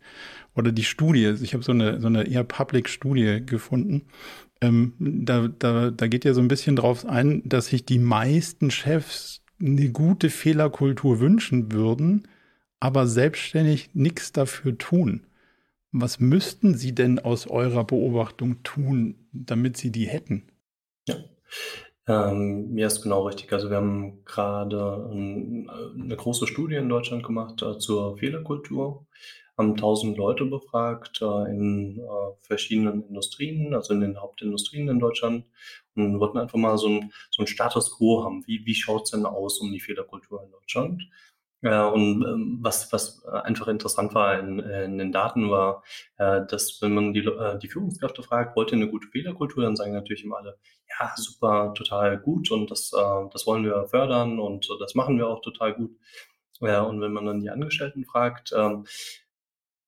oder 0.55 0.71
die 0.71 0.83
Studie, 0.83 1.35
ich 1.41 1.53
habe 1.53 1.63
so 1.63 1.73
eine, 1.73 1.99
so 1.99 2.07
eine 2.07 2.27
eher 2.27 2.43
Public-Studie 2.45 3.45
gefunden, 3.45 4.07
ähm, 4.61 4.93
da, 4.99 5.47
da, 5.47 5.91
da 5.91 6.07
geht 6.07 6.25
ja 6.25 6.33
so 6.33 6.41
ein 6.41 6.47
bisschen 6.47 6.75
drauf 6.75 7.05
ein, 7.05 7.41
dass 7.45 7.67
sich 7.67 7.85
die 7.85 7.99
meisten 7.99 8.71
Chefs 8.71 9.41
eine 9.59 9.89
gute 9.89 10.29
Fehlerkultur 10.29 11.19
wünschen 11.19 11.71
würden, 11.71 12.27
aber 12.79 13.07
selbstständig 13.07 13.91
nichts 13.93 14.31
dafür 14.31 14.77
tun. 14.77 15.25
Was 15.91 16.19
müssten 16.19 16.75
sie 16.75 16.95
denn 16.95 17.19
aus 17.19 17.47
eurer 17.47 17.83
Beobachtung 17.83 18.63
tun, 18.63 19.27
damit 19.33 19.77
sie 19.77 19.91
die 19.91 20.07
hätten? 20.07 20.47
Ja, 21.07 21.15
ähm, 22.07 22.71
mir 22.71 22.87
ist 22.87 23.01
genau 23.01 23.27
richtig. 23.27 23.51
Also 23.51 23.69
wir 23.69 23.77
haben 23.77 24.23
gerade 24.25 25.09
ein, 25.11 25.69
eine 25.69 26.15
große 26.15 26.47
Studie 26.47 26.75
in 26.75 26.89
Deutschland 26.89 27.23
gemacht 27.23 27.61
äh, 27.61 27.77
zur 27.77 28.17
Fehlerkultur 28.17 29.05
haben 29.61 29.75
1000 29.75 30.17
Leute 30.17 30.45
befragt 30.45 31.21
äh, 31.21 31.49
in 31.49 31.99
äh, 31.99 32.33
verschiedenen 32.41 33.07
Industrien, 33.07 33.73
also 33.73 33.93
in 33.93 34.01
den 34.01 34.19
Hauptindustrien 34.19 34.89
in 34.89 34.99
Deutschland 34.99 35.45
und 35.95 36.19
wollten 36.19 36.37
einfach 36.37 36.57
mal 36.57 36.77
so 36.77 36.87
ein, 36.89 37.13
so 37.29 37.43
ein 37.43 37.47
Status 37.47 37.97
quo 37.97 38.23
haben. 38.23 38.45
Wie, 38.47 38.65
wie 38.65 38.75
schaut 38.75 39.03
es 39.03 39.11
denn 39.11 39.25
aus 39.25 39.59
um 39.59 39.71
die 39.71 39.79
Fehlerkultur 39.79 40.43
in 40.43 40.51
Deutschland? 40.51 41.03
Ja, 41.63 41.87
und 41.89 42.23
ähm, 42.23 42.57
was, 42.61 42.91
was 42.91 43.23
einfach 43.25 43.67
interessant 43.67 44.15
war 44.15 44.39
in, 44.39 44.57
in 44.59 44.97
den 44.97 45.11
Daten 45.11 45.51
war, 45.51 45.83
äh, 46.17 46.41
dass 46.47 46.81
wenn 46.81 46.95
man 46.95 47.13
die, 47.13 47.19
äh, 47.19 47.59
die 47.59 47.67
Führungskräfte 47.67 48.23
fragt, 48.23 48.55
wollt 48.55 48.71
ihr 48.71 48.77
eine 48.77 48.89
gute 48.89 49.07
Fehlerkultur, 49.07 49.63
dann 49.63 49.75
sagen 49.75 49.93
natürlich 49.93 50.23
immer 50.23 50.37
alle, 50.37 50.57
ja, 50.99 51.13
super, 51.15 51.73
total 51.75 52.17
gut 52.17 52.49
und 52.49 52.71
das, 52.71 52.91
äh, 52.93 53.29
das 53.31 53.45
wollen 53.45 53.63
wir 53.63 53.85
fördern 53.87 54.39
und 54.39 54.67
das 54.79 54.95
machen 54.95 55.17
wir 55.19 55.27
auch 55.27 55.41
total 55.41 55.75
gut. 55.75 55.91
Ja, 56.61 56.81
und 56.81 56.99
wenn 57.01 57.13
man 57.13 57.25
dann 57.25 57.41
die 57.41 57.49
Angestellten 57.49 58.05
fragt, 58.05 58.53
ähm, 58.55 58.85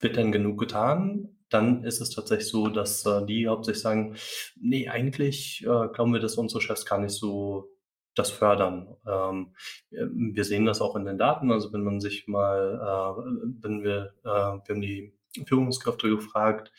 wird 0.03 0.17
denn 0.17 0.31
genug 0.31 0.59
getan? 0.59 1.37
Dann 1.49 1.83
ist 1.83 2.01
es 2.01 2.09
tatsächlich 2.09 2.49
so, 2.49 2.67
dass 2.67 3.05
äh, 3.05 3.25
die 3.25 3.47
hauptsächlich 3.47 3.81
sagen, 3.81 4.15
nee, 4.59 4.89
eigentlich 4.89 5.61
äh, 5.63 5.87
glauben 5.93 6.13
wir, 6.13 6.19
dass 6.19 6.35
unsere 6.35 6.61
Chefs 6.61 6.85
gar 6.85 6.99
nicht 6.99 7.13
so 7.13 7.69
das 8.15 8.29
fördern. 8.31 8.95
Ähm, 9.07 9.55
wir 9.89 10.43
sehen 10.43 10.65
das 10.65 10.81
auch 10.81 10.95
in 10.95 11.05
den 11.05 11.17
Daten. 11.17 11.51
Also 11.51 11.73
wenn 11.73 11.83
man 11.83 11.99
sich 11.99 12.27
mal, 12.27 12.79
äh, 12.79 13.21
wenn 13.61 13.83
wir, 13.83 14.13
äh, 14.23 14.27
wir 14.27 14.69
haben 14.69 14.81
die 14.81 15.13
Führungskräfte 15.47 16.09
gefragt, 16.09 16.71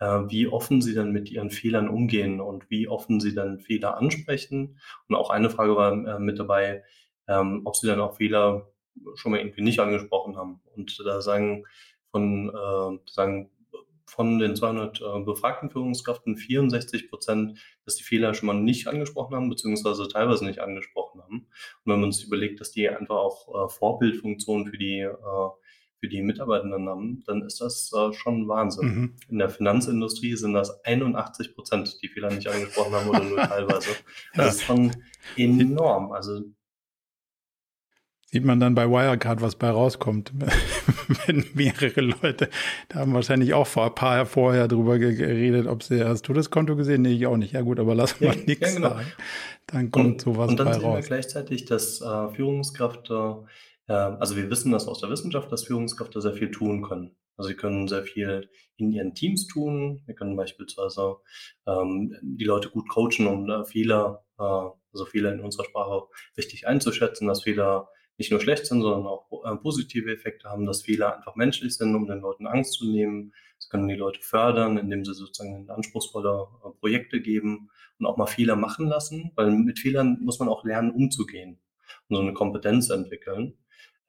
äh, 0.00 0.06
wie 0.28 0.48
offen 0.48 0.82
sie 0.82 0.94
dann 0.94 1.12
mit 1.12 1.30
ihren 1.30 1.50
Fehlern 1.50 1.88
umgehen 1.88 2.40
und 2.40 2.70
wie 2.70 2.88
offen 2.88 3.20
sie 3.20 3.34
dann 3.34 3.60
Fehler 3.60 3.96
ansprechen. 3.96 4.80
Und 5.08 5.14
auch 5.14 5.30
eine 5.30 5.50
Frage 5.50 5.76
war 5.76 5.92
äh, 5.92 6.18
mit 6.18 6.38
dabei, 6.38 6.84
ähm, 7.28 7.62
ob 7.64 7.76
sie 7.76 7.86
dann 7.86 8.00
auch 8.00 8.16
Fehler 8.16 8.72
schon 9.14 9.32
mal 9.32 9.38
irgendwie 9.38 9.62
nicht 9.62 9.80
angesprochen 9.80 10.36
haben. 10.36 10.60
Und 10.74 11.00
da 11.04 11.20
sagen 11.20 11.64
von, 12.10 12.48
äh, 12.50 13.10
sagen, 13.10 13.50
von 14.10 14.38
den 14.38 14.56
200 14.56 15.00
äh, 15.00 15.20
befragten 15.24 15.70
Führungskräften 15.70 16.36
64 16.36 17.08
Prozent, 17.08 17.58
dass 17.84 17.94
die 17.94 18.02
Fehler 18.02 18.34
schon 18.34 18.48
mal 18.48 18.54
nicht 18.54 18.88
angesprochen 18.88 19.36
haben, 19.36 19.48
beziehungsweise 19.48 20.08
teilweise 20.08 20.44
nicht 20.44 20.58
angesprochen 20.58 21.22
haben. 21.22 21.46
Und 21.84 21.92
wenn 21.92 22.00
man 22.00 22.12
sich 22.12 22.26
überlegt, 22.26 22.60
dass 22.60 22.72
die 22.72 22.88
einfach 22.88 23.16
auch 23.16 23.48
äh, 23.48 23.68
Vorbildfunktionen 23.68 24.66
für 24.66 24.78
die, 24.78 25.00
äh, 25.00 25.48
für 26.00 26.08
die 26.08 26.22
Mitarbeitenden 26.22 26.88
haben, 26.88 27.22
dann 27.26 27.42
ist 27.42 27.60
das 27.60 27.92
äh, 27.92 28.12
schon 28.12 28.48
Wahnsinn. 28.48 28.86
Mhm. 28.86 29.16
In 29.28 29.38
der 29.38 29.48
Finanzindustrie 29.48 30.34
sind 30.34 30.54
das 30.54 30.84
81 30.84 31.54
Prozent, 31.54 31.98
die 32.02 32.08
Fehler 32.08 32.30
nicht 32.30 32.48
angesprochen 32.48 32.92
haben 32.92 33.08
oder 33.08 33.22
nur 33.22 33.38
teilweise. 33.48 33.90
Das 34.34 34.46
ja. 34.46 34.50
ist 34.50 34.62
schon 34.62 34.92
enorm. 35.36 36.10
Also 36.10 36.42
Sieht 38.32 38.44
man 38.44 38.60
dann 38.60 38.76
bei 38.76 38.88
Wirecard, 38.88 39.42
was 39.42 39.56
bei 39.56 39.70
rauskommt, 39.70 40.32
wenn 41.26 41.44
mehrere 41.54 42.00
Leute, 42.00 42.48
da 42.88 43.00
haben 43.00 43.12
wahrscheinlich 43.12 43.54
auch 43.54 43.66
vor 43.66 43.86
ein 43.86 43.94
paar 43.96 44.14
Jahre 44.14 44.26
vorher 44.26 44.68
drüber 44.68 45.00
geredet, 45.00 45.66
ob 45.66 45.82
sie, 45.82 46.04
hast 46.04 46.28
du 46.28 46.32
das 46.32 46.48
Konto 46.48 46.76
gesehen? 46.76 47.02
Nee, 47.02 47.14
ich 47.14 47.26
auch 47.26 47.36
nicht. 47.36 47.54
Ja 47.54 47.62
gut, 47.62 47.80
aber 47.80 47.96
lass 47.96 48.20
mal 48.20 48.36
ja, 48.36 48.42
nichts 48.46 48.68
ja, 48.68 48.76
genau. 48.76 48.88
sagen. 48.90 49.12
Dann 49.66 49.90
kommt 49.90 50.06
und, 50.06 50.20
sowas 50.20 50.48
und 50.48 50.60
dann 50.60 50.68
bei 50.68 50.74
sehen 50.74 50.84
raus. 50.84 50.96
wir 50.98 51.08
gleichzeitig, 51.08 51.64
dass 51.64 52.00
äh, 52.00 52.28
Führungskräfte, 52.28 53.46
äh, 53.88 53.92
also 53.92 54.36
wir 54.36 54.48
wissen 54.48 54.70
das 54.70 54.86
aus 54.86 55.00
der 55.00 55.10
Wissenschaft, 55.10 55.50
dass 55.50 55.64
Führungskräfte 55.64 56.20
sehr 56.20 56.34
viel 56.34 56.52
tun 56.52 56.82
können. 56.82 57.16
Also 57.36 57.48
sie 57.48 57.56
können 57.56 57.88
sehr 57.88 58.04
viel 58.04 58.48
in 58.76 58.92
ihren 58.92 59.14
Teams 59.14 59.48
tun. 59.48 60.02
Wir 60.06 60.14
können 60.14 60.36
beispielsweise 60.36 61.16
ähm, 61.66 62.14
die 62.22 62.44
Leute 62.44 62.68
gut 62.68 62.88
coachen, 62.88 63.26
um 63.26 63.50
äh, 63.50 63.64
Fehler, 63.64 64.24
äh, 64.38 64.42
also 64.42 65.04
Fehler 65.06 65.32
in 65.32 65.40
unserer 65.40 65.64
Sprache 65.64 66.02
richtig 66.36 66.68
einzuschätzen, 66.68 67.26
dass 67.26 67.42
Fehler 67.42 67.88
nicht 68.20 68.30
nur 68.30 68.40
schlecht 68.40 68.66
sind, 68.66 68.82
sondern 68.82 69.06
auch 69.06 69.26
äh, 69.44 69.56
positive 69.56 70.12
Effekte 70.12 70.48
haben, 70.48 70.66
dass 70.66 70.82
Fehler 70.82 71.16
einfach 71.16 71.36
menschlich 71.36 71.74
sind, 71.74 71.94
um 71.94 72.06
den 72.06 72.20
Leuten 72.20 72.46
Angst 72.46 72.74
zu 72.74 72.88
nehmen. 72.88 73.32
Das 73.58 73.70
können 73.70 73.88
die 73.88 73.94
Leute 73.94 74.20
fördern, 74.20 74.76
indem 74.76 75.06
sie 75.06 75.14
sozusagen 75.14 75.68
anspruchsvolle 75.70 76.46
äh, 76.62 76.68
Projekte 76.78 77.22
geben 77.22 77.70
und 77.98 78.04
auch 78.04 78.18
mal 78.18 78.26
Fehler 78.26 78.56
machen 78.56 78.86
lassen, 78.86 79.32
weil 79.36 79.50
mit 79.50 79.78
Fehlern 79.78 80.18
muss 80.20 80.38
man 80.38 80.50
auch 80.50 80.64
lernen, 80.64 80.90
umzugehen 80.90 81.58
und 82.08 82.16
so 82.16 82.22
eine 82.22 82.34
Kompetenz 82.34 82.90
entwickeln. 82.90 83.54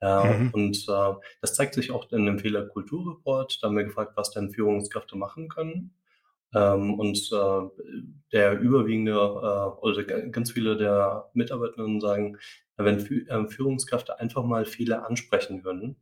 Äh, 0.02 0.38
mhm. 0.38 0.50
Und 0.50 0.86
das 0.88 1.54
zeigt 1.54 1.74
sich 1.74 1.90
auch 1.90 2.10
in 2.12 2.26
dem 2.26 2.38
Fehlerkulturreport. 2.38 3.62
Da 3.62 3.68
haben 3.68 3.76
wir 3.76 3.84
gefragt, 3.84 4.12
was 4.16 4.30
denn 4.30 4.50
Führungskräfte 4.50 5.16
machen 5.16 5.48
können. 5.48 5.94
Ähm, 6.54 6.98
und 6.98 7.30
äh, 7.32 7.82
der 8.32 8.58
überwiegende 8.60 9.12
äh, 9.12 9.80
oder 9.80 10.04
ganz 10.04 10.52
viele 10.52 10.76
der 10.76 11.30
Mitarbeitenden 11.34 12.00
sagen, 12.00 12.38
wenn 12.76 12.98
äh, 12.98 13.48
Führungskräfte 13.48 14.18
einfach 14.18 14.44
mal 14.44 14.64
Fehler 14.64 15.06
ansprechen 15.06 15.64
würden, 15.64 15.96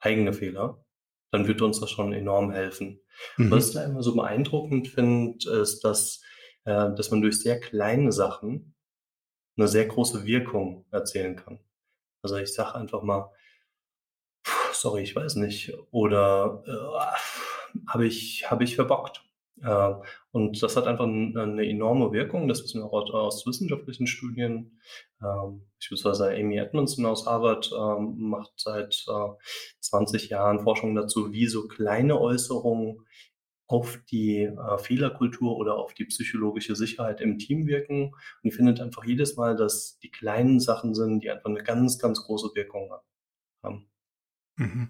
eigene 0.00 0.32
Fehler, 0.32 0.84
dann 1.30 1.46
würde 1.46 1.64
uns 1.64 1.80
das 1.80 1.90
schon 1.90 2.12
enorm 2.12 2.50
helfen. 2.50 3.00
Mhm. 3.36 3.50
Was 3.50 3.68
ich 3.68 3.74
da 3.74 3.84
immer 3.84 4.02
so 4.02 4.14
beeindruckend 4.14 4.88
finde, 4.88 5.38
ist, 5.60 5.84
dass, 5.84 6.22
äh, 6.64 6.92
dass 6.94 7.10
man 7.10 7.22
durch 7.22 7.40
sehr 7.40 7.60
kleine 7.60 8.12
Sachen 8.12 8.74
eine 9.56 9.68
sehr 9.68 9.86
große 9.86 10.24
Wirkung 10.24 10.86
erzielen 10.90 11.36
kann. 11.36 11.58
Also 12.22 12.36
ich 12.36 12.54
sage 12.54 12.74
einfach 12.76 13.02
mal, 13.02 13.30
sorry, 14.72 15.02
ich 15.02 15.16
weiß 15.16 15.36
nicht, 15.36 15.72
oder 15.90 16.62
äh, 16.66 17.86
habe 17.88 18.06
ich, 18.06 18.50
hab 18.50 18.60
ich 18.60 18.76
verbockt. 18.76 19.27
Äh, 19.62 19.94
und 20.30 20.62
das 20.62 20.76
hat 20.76 20.86
einfach 20.86 21.04
eine 21.04 21.66
enorme 21.66 22.12
Wirkung. 22.12 22.48
Das 22.48 22.62
wissen 22.62 22.82
wir 22.82 22.92
auch 22.92 23.12
aus 23.12 23.46
wissenschaftlichen 23.46 24.06
Studien. 24.06 24.80
Ähm, 25.22 25.66
beispielsweise 25.78 26.30
Amy 26.30 26.58
Edmondson 26.58 27.06
aus 27.06 27.26
Harvard 27.26 27.70
ähm, 27.72 28.16
macht 28.18 28.52
seit 28.56 29.06
20 29.80 30.24
äh, 30.24 30.34
Jahren 30.34 30.60
Forschung 30.60 30.94
dazu, 30.94 31.32
wie 31.32 31.46
so 31.46 31.66
kleine 31.68 32.20
Äußerungen 32.20 33.04
auf 33.66 33.98
die 34.10 34.44
äh, 34.44 34.78
Fehlerkultur 34.78 35.56
oder 35.56 35.76
auf 35.76 35.92
die 35.92 36.06
psychologische 36.06 36.74
Sicherheit 36.74 37.20
im 37.20 37.38
Team 37.38 37.66
wirken. 37.66 38.14
Und 38.42 38.48
ich 38.48 38.54
finde 38.54 38.82
einfach 38.82 39.04
jedes 39.04 39.36
Mal, 39.36 39.56
dass 39.56 39.98
die 39.98 40.10
kleinen 40.10 40.58
Sachen 40.58 40.94
sind, 40.94 41.22
die 41.22 41.30
einfach 41.30 41.50
eine 41.50 41.62
ganz, 41.62 41.98
ganz 41.98 42.22
große 42.24 42.50
Wirkung 42.54 42.90
haben. 43.62 43.90
Mhm. 44.56 44.88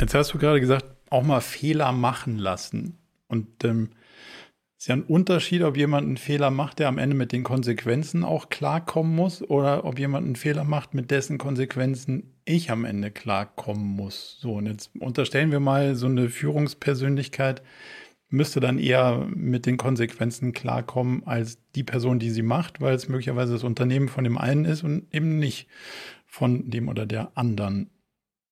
Jetzt 0.00 0.14
hast 0.14 0.32
du 0.32 0.38
gerade 0.38 0.60
gesagt, 0.60 0.86
auch 1.12 1.22
mal 1.22 1.40
Fehler 1.40 1.92
machen 1.92 2.38
lassen. 2.38 2.98
Und 3.28 3.64
ähm, 3.64 3.90
Ist 4.82 4.88
ja 4.88 4.96
ein 4.96 5.04
Unterschied, 5.04 5.62
ob 5.62 5.76
jemand 5.76 6.08
einen 6.08 6.16
Fehler 6.16 6.50
macht, 6.50 6.80
der 6.80 6.88
am 6.88 6.98
Ende 6.98 7.14
mit 7.14 7.30
den 7.30 7.44
Konsequenzen 7.44 8.24
auch 8.24 8.48
klarkommen 8.48 9.14
muss, 9.14 9.40
oder 9.40 9.84
ob 9.84 9.96
jemand 10.00 10.26
einen 10.26 10.34
Fehler 10.34 10.64
macht, 10.64 10.92
mit 10.92 11.12
dessen 11.12 11.38
Konsequenzen 11.38 12.34
ich 12.44 12.68
am 12.72 12.84
Ende 12.84 13.12
klarkommen 13.12 13.86
muss. 13.86 14.38
So, 14.40 14.54
und 14.54 14.66
jetzt 14.66 14.90
unterstellen 14.98 15.52
wir 15.52 15.60
mal, 15.60 15.94
so 15.94 16.06
eine 16.06 16.28
Führungspersönlichkeit 16.28 17.62
müsste 18.28 18.58
dann 18.58 18.78
eher 18.78 19.28
mit 19.32 19.66
den 19.66 19.76
Konsequenzen 19.76 20.52
klarkommen 20.52 21.24
als 21.26 21.58
die 21.76 21.84
Person, 21.84 22.18
die 22.18 22.30
sie 22.30 22.42
macht, 22.42 22.80
weil 22.80 22.96
es 22.96 23.08
möglicherweise 23.08 23.52
das 23.52 23.62
Unternehmen 23.62 24.08
von 24.08 24.24
dem 24.24 24.36
einen 24.36 24.64
ist 24.64 24.82
und 24.82 25.06
eben 25.14 25.38
nicht 25.38 25.68
von 26.26 26.70
dem 26.70 26.88
oder 26.88 27.06
der 27.06 27.30
anderen. 27.36 27.90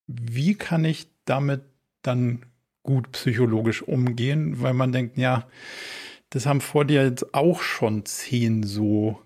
Wie 0.06 0.54
kann 0.54 0.84
ich 0.84 1.08
damit 1.24 1.62
dann 2.02 2.46
gut 2.82 3.12
psychologisch 3.12 3.82
umgehen, 3.82 4.60
weil 4.62 4.74
man 4.74 4.92
denkt, 4.92 5.18
ja, 5.18 5.46
das 6.30 6.46
haben 6.46 6.60
vor 6.60 6.84
dir 6.84 7.04
jetzt 7.04 7.34
auch 7.34 7.60
schon 7.60 8.04
zehn 8.04 8.62
so 8.62 9.20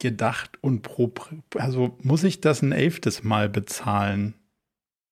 gedacht 0.00 0.58
und 0.60 0.82
pro, 0.82 1.12
also 1.56 1.96
muss 2.02 2.24
ich 2.24 2.40
das 2.40 2.62
ein 2.62 2.72
elftes 2.72 3.22
Mal 3.22 3.48
bezahlen? 3.48 4.34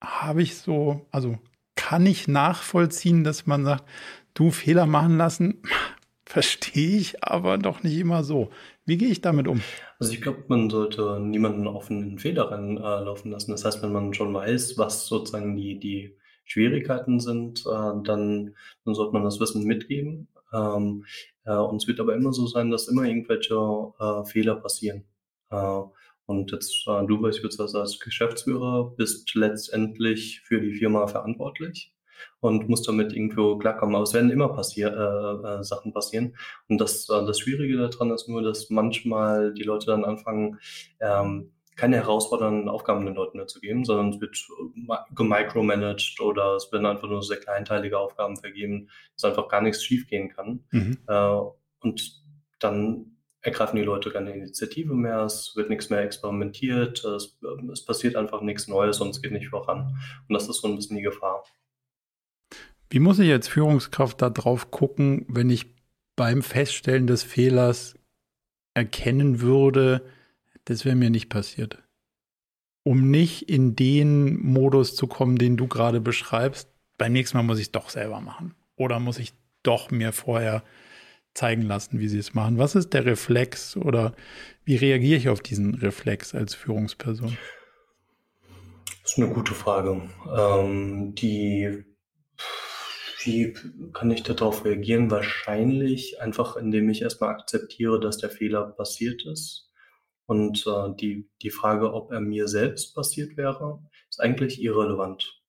Habe 0.01 0.41
ich 0.41 0.57
so, 0.57 1.05
also 1.11 1.37
kann 1.75 2.05
ich 2.05 2.27
nachvollziehen, 2.27 3.23
dass 3.23 3.47
man 3.47 3.63
sagt, 3.63 3.85
du 4.33 4.51
Fehler 4.51 4.85
machen 4.85 5.17
lassen, 5.17 5.61
verstehe 6.25 6.97
ich 6.97 7.23
aber 7.23 7.57
doch 7.57 7.83
nicht 7.83 7.97
immer 7.97 8.23
so. 8.23 8.49
Wie 8.85 8.97
gehe 8.97 9.09
ich 9.09 9.21
damit 9.21 9.47
um? 9.47 9.61
Also 9.99 10.13
ich 10.13 10.21
glaube, 10.21 10.43
man 10.47 10.69
sollte 10.69 11.19
niemanden 11.19 11.67
auf 11.67 11.89
einen 11.89 12.19
Fehler 12.19 12.51
reinlaufen 12.51 13.31
lassen. 13.31 13.51
Das 13.51 13.65
heißt, 13.65 13.81
wenn 13.81 13.91
man 13.91 14.13
schon 14.13 14.33
weiß, 14.33 14.77
was 14.77 15.07
sozusagen 15.07 15.55
die, 15.55 15.79
die 15.79 16.17
Schwierigkeiten 16.51 17.19
sind, 17.19 17.61
äh, 17.61 18.01
dann, 18.03 18.55
dann 18.85 18.93
sollte 18.95 19.13
man 19.13 19.23
das 19.23 19.39
Wissen 19.39 19.63
mitgeben. 19.65 20.27
Ähm, 20.53 21.05
äh, 21.45 21.55
und 21.55 21.77
es 21.77 21.87
wird 21.87 21.99
aber 21.99 22.15
immer 22.15 22.33
so 22.33 22.47
sein, 22.47 22.71
dass 22.71 22.87
immer 22.87 23.03
irgendwelche 23.03 23.55
äh, 23.99 24.25
Fehler 24.25 24.55
passieren. 24.55 25.05
Äh, 25.51 25.81
und 26.25 26.51
jetzt 26.51 26.85
äh, 26.87 27.05
du 27.05 27.21
beispielsweise 27.21 27.79
als 27.79 27.99
Geschäftsführer 27.99 28.93
bist 28.95 29.33
letztendlich 29.35 30.41
für 30.41 30.59
die 30.61 30.73
Firma 30.73 31.07
verantwortlich 31.07 31.93
und 32.39 32.69
musst 32.69 32.87
damit 32.87 33.13
irgendwo 33.13 33.57
klarkommen. 33.57 33.95
Aber 33.95 34.03
es 34.03 34.13
werden 34.13 34.31
immer 34.31 34.49
passier 34.49 34.89
äh, 34.89 35.47
äh, 35.59 35.63
Sachen 35.63 35.93
passieren. 35.93 36.35
Und 36.67 36.79
das, 36.79 37.09
äh, 37.09 37.25
das 37.25 37.39
Schwierige 37.39 37.77
daran 37.77 38.11
ist 38.11 38.27
nur, 38.27 38.41
dass 38.41 38.69
manchmal 38.69 39.53
die 39.53 39.63
Leute 39.63 39.87
dann 39.87 40.05
anfangen, 40.05 40.59
ähm, 40.99 41.51
keine 41.79 41.95
herausfordernden 41.95 42.67
Aufgaben 42.67 43.05
den 43.05 43.15
Leuten 43.15 43.47
zu 43.47 43.61
geben, 43.61 43.85
sondern 43.85 44.09
es 44.09 44.19
wird 44.19 44.37
gemicromanaged 45.15 46.19
oder 46.19 46.55
es 46.55 46.69
werden 46.73 46.85
einfach 46.85 47.07
nur 47.07 47.23
sehr 47.23 47.37
kleinteilige 47.37 47.97
Aufgaben 47.97 48.35
vergeben, 48.35 48.89
dass 49.15 49.23
einfach 49.23 49.47
gar 49.47 49.61
nichts 49.61 49.83
schiefgehen 49.83 50.29
kann. 50.29 50.65
Mhm. 50.71 50.97
Äh, 51.07 51.39
und 51.79 52.21
dann 52.59 53.15
ergreifen 53.41 53.77
die 53.77 53.83
Leute 53.83 54.11
keine 54.11 54.33
Initiative 54.33 54.93
mehr, 54.93 55.21
es 55.21 55.53
wird 55.55 55.69
nichts 55.69 55.89
mehr 55.89 56.01
experimentiert, 56.01 57.05
es, 57.05 57.39
es 57.71 57.85
passiert 57.85 58.17
einfach 58.17 58.41
nichts 58.41 58.67
Neues 58.67 58.99
und 58.99 59.11
es 59.11 59.21
geht 59.21 59.31
nicht 59.31 59.47
voran. 59.47 59.97
Und 60.27 60.33
das 60.33 60.49
ist 60.49 60.59
so 60.59 60.67
ein 60.67 60.75
bisschen 60.75 60.97
die 60.97 61.03
Gefahr. 61.03 61.45
Wie 62.89 62.99
muss 62.99 63.19
ich 63.19 63.31
als 63.31 63.47
Führungskraft 63.47 64.21
da 64.21 64.29
drauf 64.29 64.71
gucken, 64.71 65.25
wenn 65.29 65.49
ich 65.49 65.73
beim 66.17 66.41
Feststellen 66.41 67.07
des 67.07 67.23
Fehlers 67.23 67.95
erkennen 68.73 69.39
würde, 69.39 70.03
das 70.69 70.85
wäre 70.85 70.95
mir 70.95 71.09
nicht 71.09 71.29
passiert. 71.29 71.79
Um 72.83 73.09
nicht 73.09 73.49
in 73.49 73.75
den 73.75 74.39
Modus 74.39 74.95
zu 74.95 75.07
kommen, 75.07 75.37
den 75.37 75.57
du 75.57 75.67
gerade 75.67 75.99
beschreibst, 75.99 76.69
beim 76.97 77.11
nächsten 77.11 77.37
Mal 77.37 77.43
muss 77.43 77.57
ich 77.57 77.65
es 77.65 77.71
doch 77.71 77.89
selber 77.89 78.21
machen. 78.21 78.53
Oder 78.75 78.99
muss 78.99 79.17
ich 79.17 79.33
doch 79.63 79.89
mir 79.89 80.13
vorher 80.13 80.63
zeigen 81.33 81.63
lassen, 81.63 81.99
wie 81.99 82.07
sie 82.07 82.19
es 82.19 82.35
machen. 82.35 82.59
Was 82.59 82.75
ist 82.75 82.93
der 82.93 83.05
Reflex 83.05 83.77
oder 83.77 84.13
wie 84.63 84.75
reagiere 84.75 85.17
ich 85.17 85.29
auf 85.29 85.41
diesen 85.41 85.73
Reflex 85.73 86.35
als 86.35 86.53
Führungsperson? 86.53 87.35
Das 89.03 89.13
ist 89.13 89.17
eine 89.17 89.33
gute 89.33 89.53
Frage. 89.55 90.01
Ähm, 90.37 91.15
die, 91.15 91.83
wie 93.23 93.55
kann 93.93 94.11
ich 94.11 94.21
darauf 94.21 94.65
reagieren? 94.65 95.09
Wahrscheinlich 95.09 96.21
einfach, 96.21 96.57
indem 96.57 96.89
ich 96.89 97.01
erstmal 97.01 97.31
akzeptiere, 97.31 97.99
dass 97.99 98.17
der 98.17 98.29
Fehler 98.29 98.65
passiert 98.65 99.25
ist 99.25 99.68
und 100.29 100.67
äh, 100.67 100.95
die, 100.95 101.27
die 101.41 101.49
Frage, 101.49 101.91
ob 101.91 102.11
er 102.11 102.21
mir 102.21 102.47
selbst 102.47 102.93
passiert 102.93 103.35
wäre, 103.35 103.83
ist 104.11 104.21
eigentlich 104.21 104.61
irrelevant. 104.61 105.41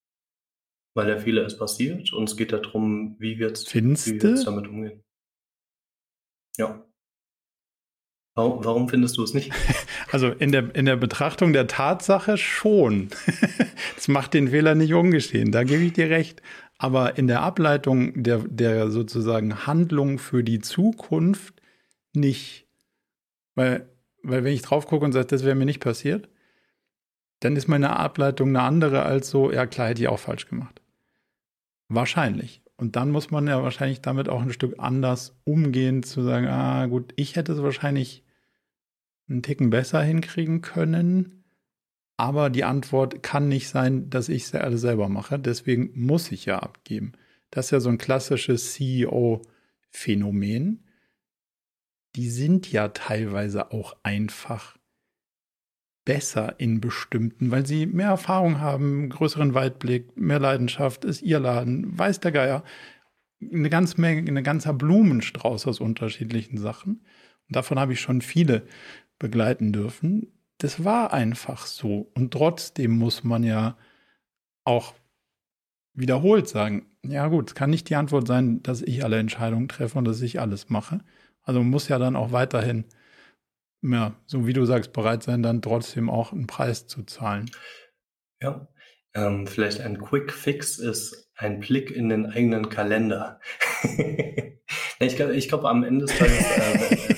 Weil 0.94 1.06
der 1.06 1.20
Fehler 1.20 1.44
ist 1.44 1.58
passiert 1.58 2.14
und 2.14 2.30
es 2.30 2.36
geht 2.36 2.50
darum, 2.50 3.14
wie 3.18 3.38
wir 3.38 3.48
jetzt 3.48 3.74
damit 3.74 4.68
umgehen. 4.68 5.04
Ja. 6.56 6.82
Warum, 8.34 8.64
warum 8.64 8.88
findest 8.88 9.18
du 9.18 9.22
es 9.22 9.34
nicht? 9.34 9.52
Also 10.12 10.28
in 10.28 10.50
der, 10.50 10.74
in 10.74 10.86
der 10.86 10.96
Betrachtung 10.96 11.52
der 11.52 11.68
Tatsache 11.68 12.36
schon. 12.36 13.10
Es 13.96 14.08
macht 14.08 14.32
den 14.32 14.48
Fehler 14.48 14.74
nicht 14.74 14.94
ungeschehen, 14.94 15.52
da 15.52 15.62
gebe 15.62 15.82
ich 15.82 15.92
dir 15.92 16.08
recht. 16.08 16.42
Aber 16.78 17.18
in 17.18 17.26
der 17.26 17.42
Ableitung 17.42 18.22
der, 18.22 18.38
der 18.38 18.90
sozusagen 18.90 19.66
Handlung 19.66 20.18
für 20.18 20.42
die 20.42 20.58
Zukunft 20.58 21.60
nicht. 22.14 22.66
Weil 23.54 23.89
weil 24.22 24.44
wenn 24.44 24.52
ich 24.52 24.62
drauf 24.62 24.86
gucke 24.86 25.04
und 25.04 25.12
sage, 25.12 25.26
das 25.26 25.44
wäre 25.44 25.54
mir 25.54 25.66
nicht 25.66 25.80
passiert, 25.80 26.28
dann 27.40 27.56
ist 27.56 27.68
meine 27.68 27.96
Ableitung 27.96 28.50
eine 28.50 28.62
andere 28.62 29.02
als 29.02 29.30
so, 29.30 29.50
ja 29.50 29.66
klar, 29.66 29.88
hätte 29.88 30.02
ich 30.02 30.08
auch 30.08 30.18
falsch 30.18 30.48
gemacht. 30.48 30.80
Wahrscheinlich. 31.88 32.62
Und 32.76 32.96
dann 32.96 33.10
muss 33.10 33.30
man 33.30 33.46
ja 33.46 33.62
wahrscheinlich 33.62 34.00
damit 34.00 34.28
auch 34.28 34.42
ein 34.42 34.52
Stück 34.52 34.74
anders 34.78 35.38
umgehen, 35.44 36.02
zu 36.02 36.22
sagen, 36.22 36.46
ah 36.46 36.86
gut, 36.86 37.12
ich 37.16 37.36
hätte 37.36 37.52
es 37.52 37.62
wahrscheinlich 37.62 38.24
einen 39.28 39.42
Ticken 39.42 39.70
besser 39.70 40.02
hinkriegen 40.02 40.62
können, 40.62 41.44
aber 42.16 42.50
die 42.50 42.64
Antwort 42.64 43.22
kann 43.22 43.48
nicht 43.48 43.68
sein, 43.68 44.10
dass 44.10 44.28
ich 44.28 44.44
es 44.44 44.54
alles 44.54 44.82
selber 44.82 45.08
mache. 45.08 45.38
Deswegen 45.38 45.90
muss 45.94 46.32
ich 46.32 46.44
ja 46.44 46.58
abgeben. 46.58 47.12
Das 47.50 47.66
ist 47.66 47.70
ja 47.70 47.80
so 47.80 47.88
ein 47.88 47.98
klassisches 47.98 48.74
CEO-Phänomen 48.74 50.84
die 52.16 52.28
sind 52.28 52.70
ja 52.70 52.88
teilweise 52.88 53.72
auch 53.72 53.96
einfach 54.02 54.76
besser 56.04 56.58
in 56.58 56.80
bestimmten, 56.80 57.50
weil 57.50 57.66
sie 57.66 57.86
mehr 57.86 58.08
Erfahrung 58.08 58.60
haben, 58.60 59.10
größeren 59.10 59.54
Weitblick, 59.54 60.16
mehr 60.16 60.40
Leidenschaft, 60.40 61.04
ist 61.04 61.22
ihr 61.22 61.38
Laden, 61.38 61.96
weiß 61.98 62.20
der 62.20 62.32
Geier. 62.32 62.64
Eine 63.40 63.70
ganze 63.70 64.00
Menge, 64.00 64.28
eine 64.28 64.42
ganzer 64.42 64.72
Blumenstrauß 64.72 65.66
aus 65.66 65.80
unterschiedlichen 65.80 66.58
Sachen. 66.58 67.04
Und 67.48 67.56
davon 67.56 67.78
habe 67.78 67.92
ich 67.92 68.00
schon 68.00 68.22
viele 68.22 68.66
begleiten 69.18 69.72
dürfen. 69.72 70.32
Das 70.58 70.84
war 70.84 71.12
einfach 71.12 71.66
so. 71.66 72.10
Und 72.14 72.32
trotzdem 72.32 72.98
muss 72.98 73.24
man 73.24 73.44
ja 73.44 73.76
auch 74.64 74.94
wiederholt 75.94 76.48
sagen, 76.48 76.86
ja 77.02 77.28
gut, 77.28 77.50
es 77.50 77.54
kann 77.54 77.70
nicht 77.70 77.88
die 77.88 77.96
Antwort 77.96 78.26
sein, 78.26 78.62
dass 78.62 78.82
ich 78.82 79.04
alle 79.04 79.18
Entscheidungen 79.18 79.68
treffe 79.68 79.98
und 79.98 80.04
dass 80.04 80.20
ich 80.20 80.40
alles 80.40 80.68
mache. 80.68 81.02
Also 81.42 81.60
man 81.60 81.70
muss 81.70 81.88
ja 81.88 81.98
dann 81.98 82.16
auch 82.16 82.32
weiterhin, 82.32 82.84
ja, 83.82 84.14
so 84.26 84.46
wie 84.46 84.52
du 84.52 84.64
sagst, 84.64 84.92
bereit 84.92 85.22
sein, 85.22 85.42
dann 85.42 85.62
trotzdem 85.62 86.10
auch 86.10 86.32
einen 86.32 86.46
Preis 86.46 86.86
zu 86.86 87.04
zahlen. 87.04 87.50
Ja, 88.42 88.68
ähm, 89.14 89.46
vielleicht 89.46 89.80
ein 89.80 89.98
Quick 89.98 90.32
Fix 90.32 90.78
ist 90.78 91.30
ein 91.36 91.60
Blick 91.60 91.90
in 91.90 92.08
den 92.08 92.26
eigenen 92.26 92.68
Kalender. 92.68 93.40
ich 95.00 95.16
glaube, 95.16 95.34
ich 95.34 95.48
glaub, 95.48 95.64
am 95.64 95.82
Ende 95.82 96.04
des 96.06 96.16
Tages. 96.16 96.38
Äh, 96.38 97.14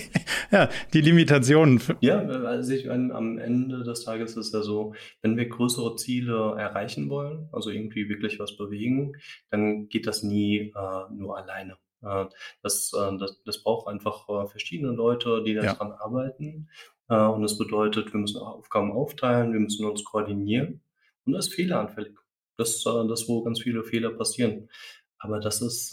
ja, 0.53 0.69
die 0.95 1.01
Limitationen. 1.01 1.83
Ja, 2.01 2.21
also 2.21 2.73
ich 2.73 2.87
meine, 2.87 3.15
am 3.15 3.39
Ende 3.39 3.83
des 3.83 4.05
Tages 4.05 4.37
ist 4.37 4.55
ja 4.55 4.63
so, 4.63 4.95
wenn 5.21 5.37
wir 5.37 5.49
größere 5.49 5.97
Ziele 5.97 6.55
erreichen 6.57 7.11
wollen, 7.11 7.49
also 7.53 7.71
irgendwie 7.71 8.09
wirklich 8.09 8.39
was 8.39 8.57
bewegen, 8.57 9.17
dann 9.51 9.89
geht 9.89 10.07
das 10.07 10.23
nie 10.23 10.73
äh, 10.75 11.15
nur 11.15 11.37
alleine. 11.37 11.77
Äh, 12.03 12.27
das, 12.63 12.93
äh, 12.93 13.17
das, 13.19 13.43
das 13.45 13.63
braucht 13.63 13.89
einfach 13.89 14.29
äh, 14.29 14.47
verschiedene 14.49 14.93
Leute, 14.93 15.43
die 15.45 15.55
daran 15.55 15.89
ja. 15.89 16.01
arbeiten. 16.01 16.69
Und 17.09 17.43
das 17.43 17.59
bedeutet, 17.59 18.13
wir 18.15 18.21
müssen 18.21 18.41
Aufgaben 18.41 18.91
aufteilen, 18.93 19.53
wir 19.53 19.61
müssen 19.61 19.85
uns 19.85 20.03
koordinieren. 20.03 20.83
Und 21.27 21.35
das 21.35 21.49
ist 21.49 21.55
fehleranfällig. 21.55 22.17
Das 22.57 22.71
ist 22.71 22.87
das, 22.87 23.29
wo 23.29 23.43
ganz 23.43 23.61
viele 23.61 23.85
Fehler 23.85 24.13
passieren. 24.13 24.71
Aber 25.19 25.39
das 25.39 25.61
ist 25.61 25.91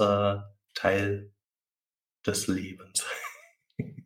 Teil 0.76 1.34
des 2.26 2.48
Lebens. 2.48 3.06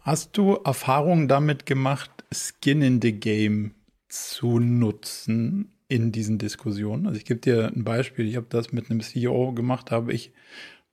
Hast 0.00 0.36
du 0.36 0.54
Erfahrungen 0.64 1.28
damit 1.28 1.66
gemacht, 1.66 2.10
Skin 2.32 2.82
in 2.82 3.00
the 3.00 3.12
Game 3.12 3.76
zu 4.08 4.58
nutzen 4.58 5.73
in 5.88 6.12
diesen 6.12 6.38
Diskussionen. 6.38 7.06
Also 7.06 7.18
ich 7.18 7.24
gebe 7.24 7.40
dir 7.40 7.68
ein 7.68 7.84
Beispiel. 7.84 8.26
Ich 8.26 8.36
habe 8.36 8.46
das 8.48 8.72
mit 8.72 8.90
einem 8.90 9.00
CEO 9.00 9.52
gemacht, 9.52 9.90
habe 9.90 10.12
ich 10.12 10.32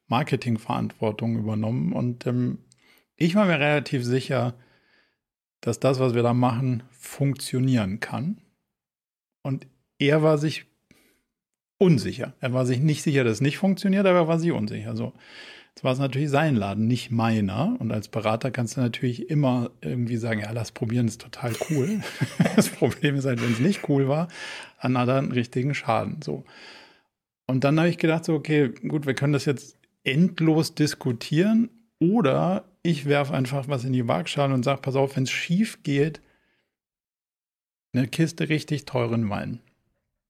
Marketingverantwortung 0.07 1.37
übernommen 1.37 1.93
und 1.93 2.27
ähm, 2.27 2.59
ich 3.15 3.35
war 3.35 3.45
mir 3.45 3.59
relativ 3.59 4.03
sicher, 4.03 4.55
dass 5.61 5.79
das, 5.79 5.99
was 5.99 6.15
wir 6.15 6.23
da 6.23 6.33
machen, 6.33 6.83
funktionieren 6.89 7.99
kann. 7.99 8.41
Und 9.43 9.67
er 9.99 10.23
war 10.23 10.37
sich 10.37 10.65
unsicher. 11.77 12.33
Er 12.39 12.53
war 12.53 12.65
sich 12.65 12.79
nicht 12.79 13.03
sicher, 13.03 13.23
dass 13.23 13.33
es 13.33 13.41
nicht 13.41 13.57
funktioniert, 13.57 14.05
aber 14.05 14.19
er 14.19 14.27
war 14.27 14.39
sich 14.39 14.51
unsicher. 14.51 14.95
So. 14.95 15.13
Jetzt 15.75 15.83
war 15.85 15.93
es 15.93 15.99
natürlich 15.99 16.29
sein 16.29 16.55
Laden, 16.55 16.87
nicht 16.87 17.11
meiner. 17.11 17.77
Und 17.79 17.91
als 17.91 18.09
Berater 18.09 18.51
kannst 18.51 18.75
du 18.75 18.81
natürlich 18.81 19.29
immer 19.29 19.71
irgendwie 19.81 20.17
sagen, 20.17 20.41
ja, 20.41 20.51
lass 20.51 20.71
probieren, 20.71 21.07
ist 21.07 21.21
total 21.21 21.53
cool. 21.69 22.01
das 22.55 22.69
Problem 22.69 23.15
ist 23.15 23.25
halt, 23.25 23.41
wenn 23.41 23.53
es 23.53 23.59
nicht 23.59 23.87
cool 23.87 24.07
war, 24.07 24.27
dann 24.81 24.97
hat 24.97 25.07
er 25.07 25.17
einen 25.17 25.31
richtigen 25.31 25.73
Schaden. 25.73 26.21
So. 26.21 26.43
Und 27.47 27.63
dann 27.63 27.79
habe 27.79 27.89
ich 27.89 27.97
gedacht, 27.97 28.25
so, 28.25 28.33
okay, 28.33 28.69
gut, 28.69 29.05
wir 29.05 29.13
können 29.13 29.33
das 29.33 29.45
jetzt 29.45 29.77
endlos 30.03 30.75
diskutieren 30.75 31.69
oder 31.99 32.65
ich 32.83 33.05
werfe 33.05 33.33
einfach 33.33 33.67
was 33.67 33.83
in 33.83 33.93
die 33.93 34.07
Waagschale 34.07 34.53
und 34.53 34.63
sage, 34.63 34.81
pass 34.81 34.95
auf, 34.95 35.15
wenn 35.15 35.23
es 35.23 35.31
schief 35.31 35.83
geht, 35.83 36.21
eine 37.93 38.07
Kiste 38.07 38.49
richtig 38.49 38.85
teuren 38.85 39.29
Wein. 39.29 39.59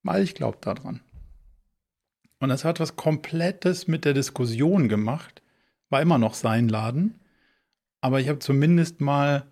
Weil 0.04 0.24
ich 0.24 0.36
glaube 0.36 0.58
daran. 0.62 1.02
Und 2.42 2.50
das 2.50 2.66
hat 2.66 2.80
was 2.80 2.96
Komplettes 2.96 3.88
mit 3.88 4.04
der 4.04 4.14
Diskussion 4.14 4.90
gemacht. 4.90 5.44
War 5.90 6.02
immer 6.02 6.18
noch 6.18 6.34
sein 6.34 6.68
Laden. 6.68 7.20
Aber 8.02 8.20
ich 8.20 8.30
habe 8.30 8.40
zumindest 8.40 9.00
mal 9.00 9.46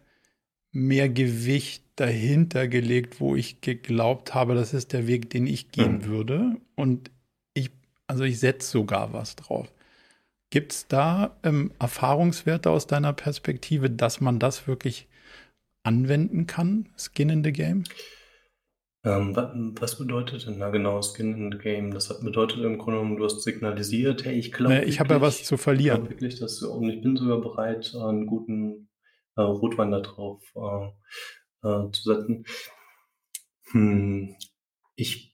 mehr 0.72 1.08
Gewicht 1.08 1.84
dahinter 1.96 2.68
gelegt, 2.68 3.20
wo 3.20 3.36
ich 3.36 3.62
geglaubt 3.62 4.34
habe, 4.34 4.56
das 4.56 4.74
ist 4.74 4.92
der 4.92 5.06
Weg, 5.06 5.30
den 5.30 5.46
ich 5.46 5.72
gehen 5.72 6.00
mhm. 6.00 6.06
würde. 6.06 6.56
Und 6.76 7.12
ich, 7.54 7.70
also 8.08 8.24
ich 8.24 8.40
setze 8.40 8.68
sogar 8.72 9.14
was 9.14 9.36
drauf. 9.36 9.72
Gibt 10.50 10.72
es 10.72 10.88
da 10.88 11.38
ähm, 11.44 11.72
Erfahrungswerte 11.78 12.72
aus 12.72 12.88
deiner 12.88 13.14
Perspektive, 13.14 13.92
dass 13.92 14.20
man 14.20 14.40
das 14.40 14.68
wirklich 14.68 15.08
anwenden 15.84 16.48
kann, 16.48 16.90
Skin 16.98 17.30
in 17.30 17.44
the 17.44 17.52
Game? 17.52 17.84
Ähm, 19.04 19.34
was 19.80 19.98
bedeutet 19.98 20.46
denn 20.46 20.60
da 20.60 20.70
genau 20.70 21.02
Skin 21.02 21.34
in 21.34 21.52
the 21.52 21.58
Game? 21.58 21.92
Das 21.92 22.08
bedeutet 22.22 22.60
im 22.60 22.78
Grunde 22.78 23.00
genommen, 23.00 23.18
du 23.18 23.24
hast 23.24 23.42
signalisiert, 23.44 24.26
hey, 24.26 24.38
ich 24.38 24.52
glaube. 24.52 24.74
Nee, 24.74 24.84
ich 24.84 25.00
habe 25.00 25.14
ja 25.14 25.22
was 25.22 25.44
zu 25.46 25.58
verlieren. 25.58 26.10
wirklich, 26.10 26.40
dass, 26.40 26.62
und 26.62 26.90
ich 26.90 27.02
bin 27.02 27.16
sogar 27.16 27.40
bereit, 27.40 27.96
einen 27.96 28.26
guten 28.26 28.90
äh, 29.38 29.42
Rotwein 29.42 29.92
da 29.92 30.02
drauf 30.02 30.44
äh, 30.56 31.68
äh, 31.68 31.92
zu 31.92 32.04
setzen. 32.04 32.46
Hm, 33.72 34.36
ich, 34.96 35.34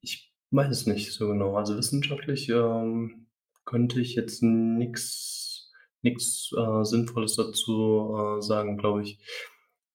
ich 0.00 0.32
weiß 0.50 0.70
es 0.70 0.86
nicht 0.86 1.12
so 1.12 1.26
genau. 1.26 1.56
Also 1.56 1.76
wissenschaftlich 1.76 2.48
ähm, 2.50 3.26
könnte 3.64 4.00
ich 4.00 4.14
jetzt 4.14 4.42
nichts 4.44 5.72
nichts 6.02 6.50
äh, 6.56 6.84
Sinnvolles 6.84 7.34
dazu 7.34 8.14
äh, 8.16 8.42
sagen, 8.42 8.78
glaube 8.78 9.02
ich. 9.02 9.18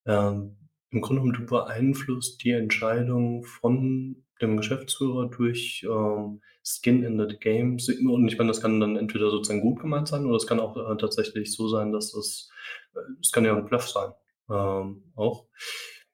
Ähm, 0.05 0.60
im 0.91 1.01
Grunde 1.01 1.21
genommen, 1.21 1.45
du 1.45 1.45
beeinflusst 1.45 2.43
die 2.43 2.51
Entscheidung 2.51 3.43
von 3.43 4.23
dem 4.41 4.57
Geschäftsführer 4.57 5.29
durch 5.29 5.85
ähm, 5.89 6.41
Skin 6.63 7.03
in 7.03 7.17
the 7.17 7.37
Game. 7.37 7.77
Und 8.09 8.27
ich 8.27 8.37
meine, 8.37 8.49
das 8.49 8.61
kann 8.61 8.79
dann 8.79 8.97
entweder 8.97 9.29
sozusagen 9.29 9.61
gut 9.61 9.79
gemeint 9.79 10.07
sein 10.07 10.25
oder 10.25 10.35
es 10.35 10.47
kann 10.47 10.59
auch 10.59 10.75
äh, 10.75 10.97
tatsächlich 10.97 11.53
so 11.53 11.67
sein, 11.67 11.91
dass 11.91 12.13
es, 12.13 12.49
äh, 12.93 12.99
es 13.21 13.31
kann 13.31 13.45
ja 13.45 13.55
ein 13.55 13.65
Bluff 13.65 13.89
sein. 13.89 14.11
Ähm, 14.49 15.03
auch. 15.15 15.47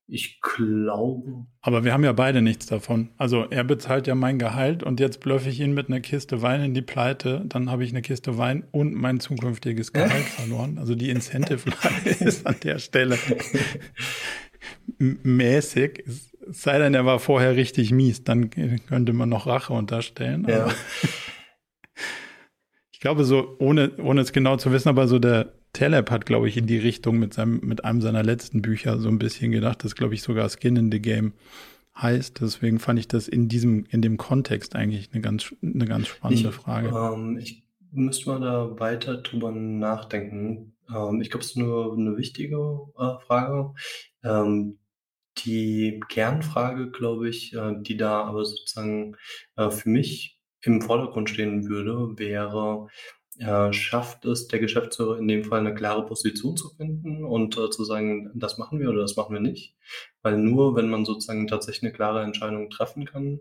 Ich 0.10 0.40
glaube. 0.40 1.48
Aber 1.60 1.84
wir 1.84 1.92
haben 1.92 2.06
ja 2.06 2.14
beide 2.14 2.42
nichts 2.42 2.66
davon. 2.66 3.10
Also 3.18 3.46
er 3.50 3.66
bezahlt 3.66 4.08
ja 4.08 4.16
mein 4.16 4.40
Gehalt 4.40 4.82
und 4.82 5.02
jetzt 5.02 5.20
blöffe 5.20 5.50
ich 5.50 5.60
ihn 5.60 5.74
mit 5.74 5.90
einer 5.90 6.00
Kiste 6.00 6.42
Wein 6.42 6.62
in 6.64 6.74
die 6.74 6.82
Pleite. 6.82 7.44
Dann 7.46 7.70
habe 7.70 7.84
ich 7.84 7.90
eine 7.90 8.02
Kiste 8.02 8.38
Wein 8.38 8.66
und 8.72 8.94
mein 8.94 9.20
zukünftiges 9.20 9.92
Gehalt 9.92 10.24
verloren. 10.38 10.78
Also 10.78 10.96
die 10.96 11.10
Incentive 11.10 11.70
ist 12.22 12.48
an 12.48 12.56
der 12.64 12.80
Stelle 12.80 13.18
mäßig. 15.00 16.04
Es 16.08 16.32
sei 16.50 16.80
denn, 16.80 16.94
er 16.94 17.06
war 17.06 17.20
vorher 17.20 17.56
richtig 17.56 17.92
mies, 17.92 18.24
dann 18.24 18.50
könnte 18.50 19.14
man 19.14 19.30
noch 19.30 19.48
Rache 19.48 19.74
unterstellen. 19.74 20.46
Ja. 20.48 20.70
ich 22.92 23.00
glaube, 23.00 23.24
so, 23.26 23.56
ohne, 23.60 23.92
ohne 23.98 24.22
es 24.22 24.32
genau 24.32 24.58
zu 24.58 24.72
wissen, 24.72 24.90
aber 24.90 25.08
so 25.08 25.20
der 25.20 25.54
Telep 25.74 26.10
hat, 26.10 26.26
glaube 26.26 26.48
ich, 26.48 26.58
in 26.58 26.66
die 26.66 26.78
Richtung 26.78 27.20
mit 27.20 27.34
seinem, 27.34 27.60
mit 27.60 27.86
einem 27.86 28.02
seiner 28.02 28.24
letzten 28.24 28.62
Bücher 28.62 28.98
so 29.00 29.10
ein 29.10 29.20
bisschen 29.20 29.52
gedacht, 29.52 29.84
das 29.84 29.96
glaube 29.96 30.14
ich 30.14 30.22
sogar 30.22 30.50
Skin 30.50 30.76
in 30.76 30.92
the 30.92 31.02
Game 31.02 31.34
heißt. 31.96 32.42
Deswegen 32.42 32.80
fand 32.80 33.00
ich 33.00 33.08
das 33.08 33.28
in 33.28 33.48
diesem, 33.48 33.86
in 33.90 34.02
dem 34.02 34.18
Kontext 34.18 34.76
eigentlich 34.76 35.10
eine 35.12 35.22
ganz, 35.22 35.54
eine 35.62 35.86
ganz 35.86 36.08
spannende 36.08 36.50
ich, 36.50 36.56
Frage. 36.56 36.90
Ähm, 36.90 37.38
ich 37.38 37.64
müsste 37.92 38.30
mal 38.30 38.40
da 38.40 38.80
weiter 38.80 39.18
drüber 39.18 39.52
nachdenken. 39.52 40.74
Ähm, 40.94 41.22
ich 41.22 41.30
glaube, 41.30 41.44
es 41.44 41.52
ist 41.52 41.58
nur 41.58 41.94
eine 41.94 42.18
wichtige 42.18 42.58
äh, 42.98 43.20
Frage. 43.26 43.74
Ähm, 44.24 44.78
die 45.46 46.00
Kernfrage, 46.10 46.92
glaube 46.92 47.30
ich, 47.30 47.54
äh, 47.54 47.74
die 47.80 47.98
da 47.98 48.24
aber 48.24 48.46
sozusagen 48.46 49.16
äh, 49.56 49.70
für 49.70 49.90
mich 49.90 50.40
im 50.62 50.82
Vordergrund 50.82 51.30
stehen 51.30 51.68
würde, 51.70 52.18
wäre, 52.18 52.88
äh, 53.40 53.72
schafft 53.72 54.26
es 54.26 54.48
der 54.48 54.60
Geschäftsführer 54.60 55.20
in 55.20 55.28
dem 55.28 55.44
Fall 55.44 55.60
eine 55.60 55.76
klare 55.76 56.06
Position 56.06 56.58
zu 56.58 56.70
finden 56.70 57.24
und 57.24 57.54
zu 57.54 57.84
sagen, 57.84 58.32
das 58.34 58.58
machen 58.58 58.80
wir 58.80 58.90
oder 58.90 59.02
das 59.02 59.16
machen 59.16 59.34
wir 59.34 59.42
nicht. 59.42 59.76
Weil 60.24 60.38
nur 60.38 60.76
wenn 60.76 60.90
man 60.90 61.06
sozusagen 61.06 61.48
tatsächlich 61.48 61.84
eine 61.84 61.94
klare 61.94 62.24
Entscheidung 62.24 62.70
treffen 62.70 63.06
kann, 63.06 63.40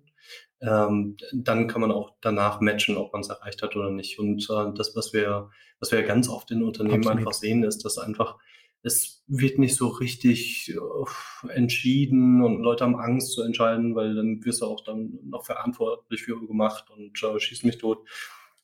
ähm, 0.60 1.16
dann 1.32 1.66
kann 1.66 1.80
man 1.80 1.92
auch 1.92 2.14
danach 2.20 2.60
matchen, 2.60 2.96
ob 2.96 3.12
man 3.12 3.22
es 3.22 3.28
erreicht 3.30 3.62
hat 3.62 3.74
oder 3.74 3.90
nicht. 3.90 4.18
Und 4.18 4.48
das, 4.48 4.94
was 4.94 5.12
wir, 5.12 5.50
was 5.80 5.92
wir 5.92 6.02
ganz 6.02 6.28
oft 6.28 6.50
in 6.50 6.62
Unternehmen 6.62 6.98
Absolut. 6.98 7.18
einfach 7.18 7.32
sehen, 7.32 7.62
ist, 7.64 7.84
dass 7.84 7.98
einfach 7.98 8.36
es 8.82 9.24
wird 9.26 9.58
nicht 9.58 9.76
so 9.76 9.88
richtig 9.88 10.72
äh, 10.74 11.48
entschieden 11.48 12.42
und 12.42 12.60
Leute 12.60 12.84
haben 12.84 12.96
Angst 12.96 13.32
zu 13.32 13.42
entscheiden, 13.42 13.94
weil 13.94 14.14
dann 14.14 14.44
wirst 14.44 14.62
du 14.62 14.66
auch 14.66 14.84
dann 14.84 15.18
noch 15.24 15.44
verantwortlich 15.44 16.22
für 16.22 16.46
gemacht 16.46 16.90
und 16.90 17.22
äh, 17.22 17.40
schießt 17.40 17.64
mich 17.64 17.78
tot. 17.78 18.06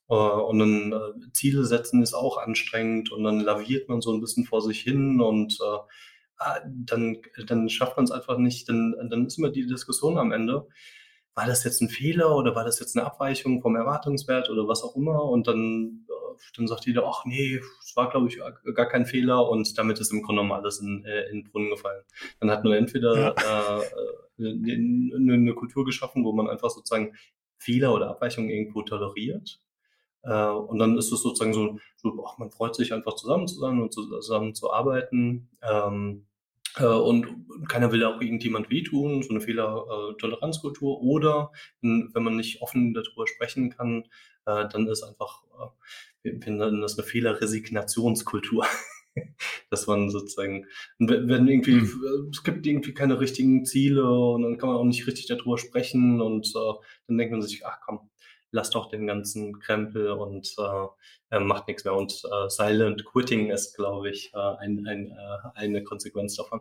Äh, 0.08 0.14
und 0.14 0.58
dann 0.58 0.92
äh, 0.92 1.32
Ziele 1.32 1.64
setzen 1.64 2.02
ist 2.02 2.14
auch 2.14 2.38
anstrengend 2.38 3.10
und 3.10 3.24
dann 3.24 3.40
laviert 3.40 3.88
man 3.88 4.00
so 4.00 4.12
ein 4.12 4.20
bisschen 4.20 4.44
vor 4.44 4.62
sich 4.62 4.80
hin 4.80 5.20
und 5.20 5.58
äh, 5.60 5.78
ah, 6.38 6.60
dann, 6.66 7.18
dann 7.46 7.68
schafft 7.68 7.96
man 7.96 8.04
es 8.04 8.12
einfach 8.12 8.38
nicht. 8.38 8.68
Dann, 8.68 8.94
dann 9.10 9.26
ist 9.26 9.38
immer 9.38 9.50
die 9.50 9.66
Diskussion 9.66 10.18
am 10.18 10.32
Ende 10.32 10.68
war 11.34 11.46
das 11.46 11.64
jetzt 11.64 11.80
ein 11.80 11.88
Fehler 11.88 12.36
oder 12.36 12.54
war 12.54 12.64
das 12.64 12.78
jetzt 12.80 12.96
eine 12.96 13.06
Abweichung 13.06 13.62
vom 13.62 13.76
Erwartungswert 13.76 14.50
oder 14.50 14.68
was 14.68 14.82
auch 14.82 14.96
immer? 14.96 15.24
Und 15.24 15.46
dann, 15.46 16.06
dann 16.56 16.66
sagt 16.66 16.86
jeder, 16.86 17.06
ach 17.06 17.24
nee, 17.24 17.60
es 17.80 17.96
war, 17.96 18.10
glaube 18.10 18.28
ich, 18.28 18.38
gar 18.74 18.86
kein 18.86 19.06
Fehler 19.06 19.48
und 19.48 19.76
damit 19.78 19.98
ist 19.98 20.12
im 20.12 20.22
Grunde 20.22 20.42
genommen 20.42 20.60
alles 20.60 20.80
in, 20.80 21.04
äh, 21.04 21.28
in 21.30 21.42
den 21.42 21.50
Brunnen 21.50 21.70
gefallen. 21.70 22.02
Dann 22.40 22.50
hat 22.50 22.64
man 22.64 22.72
entweder 22.74 23.34
ja. 23.36 23.80
äh, 23.80 24.48
eine, 24.48 25.34
eine 25.34 25.54
Kultur 25.54 25.84
geschaffen, 25.84 26.24
wo 26.24 26.32
man 26.32 26.48
einfach 26.48 26.70
sozusagen 26.70 27.14
Fehler 27.58 27.94
oder 27.94 28.10
Abweichungen 28.10 28.50
irgendwo 28.50 28.82
toleriert. 28.82 29.60
Äh, 30.22 30.46
und 30.48 30.78
dann 30.78 30.96
ist 30.98 31.12
es 31.12 31.22
sozusagen 31.22 31.54
so, 31.54 31.78
so 31.96 32.24
ach, 32.26 32.38
man 32.38 32.50
freut 32.50 32.74
sich 32.74 32.92
einfach 32.92 33.14
zusammen 33.14 33.46
zu 33.46 33.58
sein 33.58 33.80
und 33.80 33.92
zusammen 33.92 34.54
zu 34.54 34.72
arbeiten. 34.72 35.48
Ähm, 35.62 36.26
äh, 36.76 36.86
und 36.86 37.26
keiner 37.68 37.92
will 37.92 38.04
auch 38.04 38.20
irgendjemand 38.20 38.70
wehtun, 38.70 39.22
so 39.22 39.30
eine 39.30 39.40
Fehler-Toleranzkultur. 39.40 40.96
Äh, 40.96 41.04
Oder 41.04 41.52
wenn 41.80 42.22
man 42.22 42.36
nicht 42.36 42.62
offen 42.62 42.94
darüber 42.94 43.26
sprechen 43.26 43.70
kann, 43.70 44.04
äh, 44.46 44.68
dann 44.68 44.86
ist 44.86 45.02
einfach, 45.02 45.42
wir 46.22 46.52
nennen 46.52 46.80
das 46.80 46.98
eine 46.98 47.06
Fehler-Resignationskultur. 47.06 48.66
dass 49.70 49.86
man 49.86 50.08
sozusagen, 50.08 50.66
wenn 50.98 51.46
irgendwie, 51.48 51.82
mhm. 51.82 52.30
es 52.32 52.42
gibt 52.42 52.66
irgendwie 52.66 52.94
keine 52.94 53.20
richtigen 53.20 53.64
Ziele 53.66 54.08
und 54.10 54.42
dann 54.42 54.56
kann 54.56 54.70
man 54.70 54.78
auch 54.78 54.84
nicht 54.84 55.06
richtig 55.06 55.26
darüber 55.26 55.58
sprechen 55.58 56.20
und 56.20 56.48
äh, 56.48 56.72
dann 57.06 57.18
denkt 57.18 57.32
man 57.32 57.42
sich, 57.42 57.66
ach 57.66 57.78
komm, 57.84 58.10
lass 58.52 58.70
doch 58.70 58.88
den 58.88 59.06
ganzen 59.06 59.58
Krempel 59.58 60.10
und 60.10 60.54
äh, 60.58 61.40
macht 61.40 61.68
nichts 61.68 61.84
mehr. 61.84 61.94
Und 61.94 62.22
äh, 62.24 62.48
Silent 62.48 63.04
Quitting 63.04 63.50
ist, 63.50 63.74
glaube 63.74 64.10
ich, 64.10 64.32
äh, 64.34 64.38
ein, 64.38 64.86
ein, 64.86 65.10
äh, 65.10 65.48
eine 65.54 65.82
Konsequenz 65.82 66.36
davon. 66.36 66.60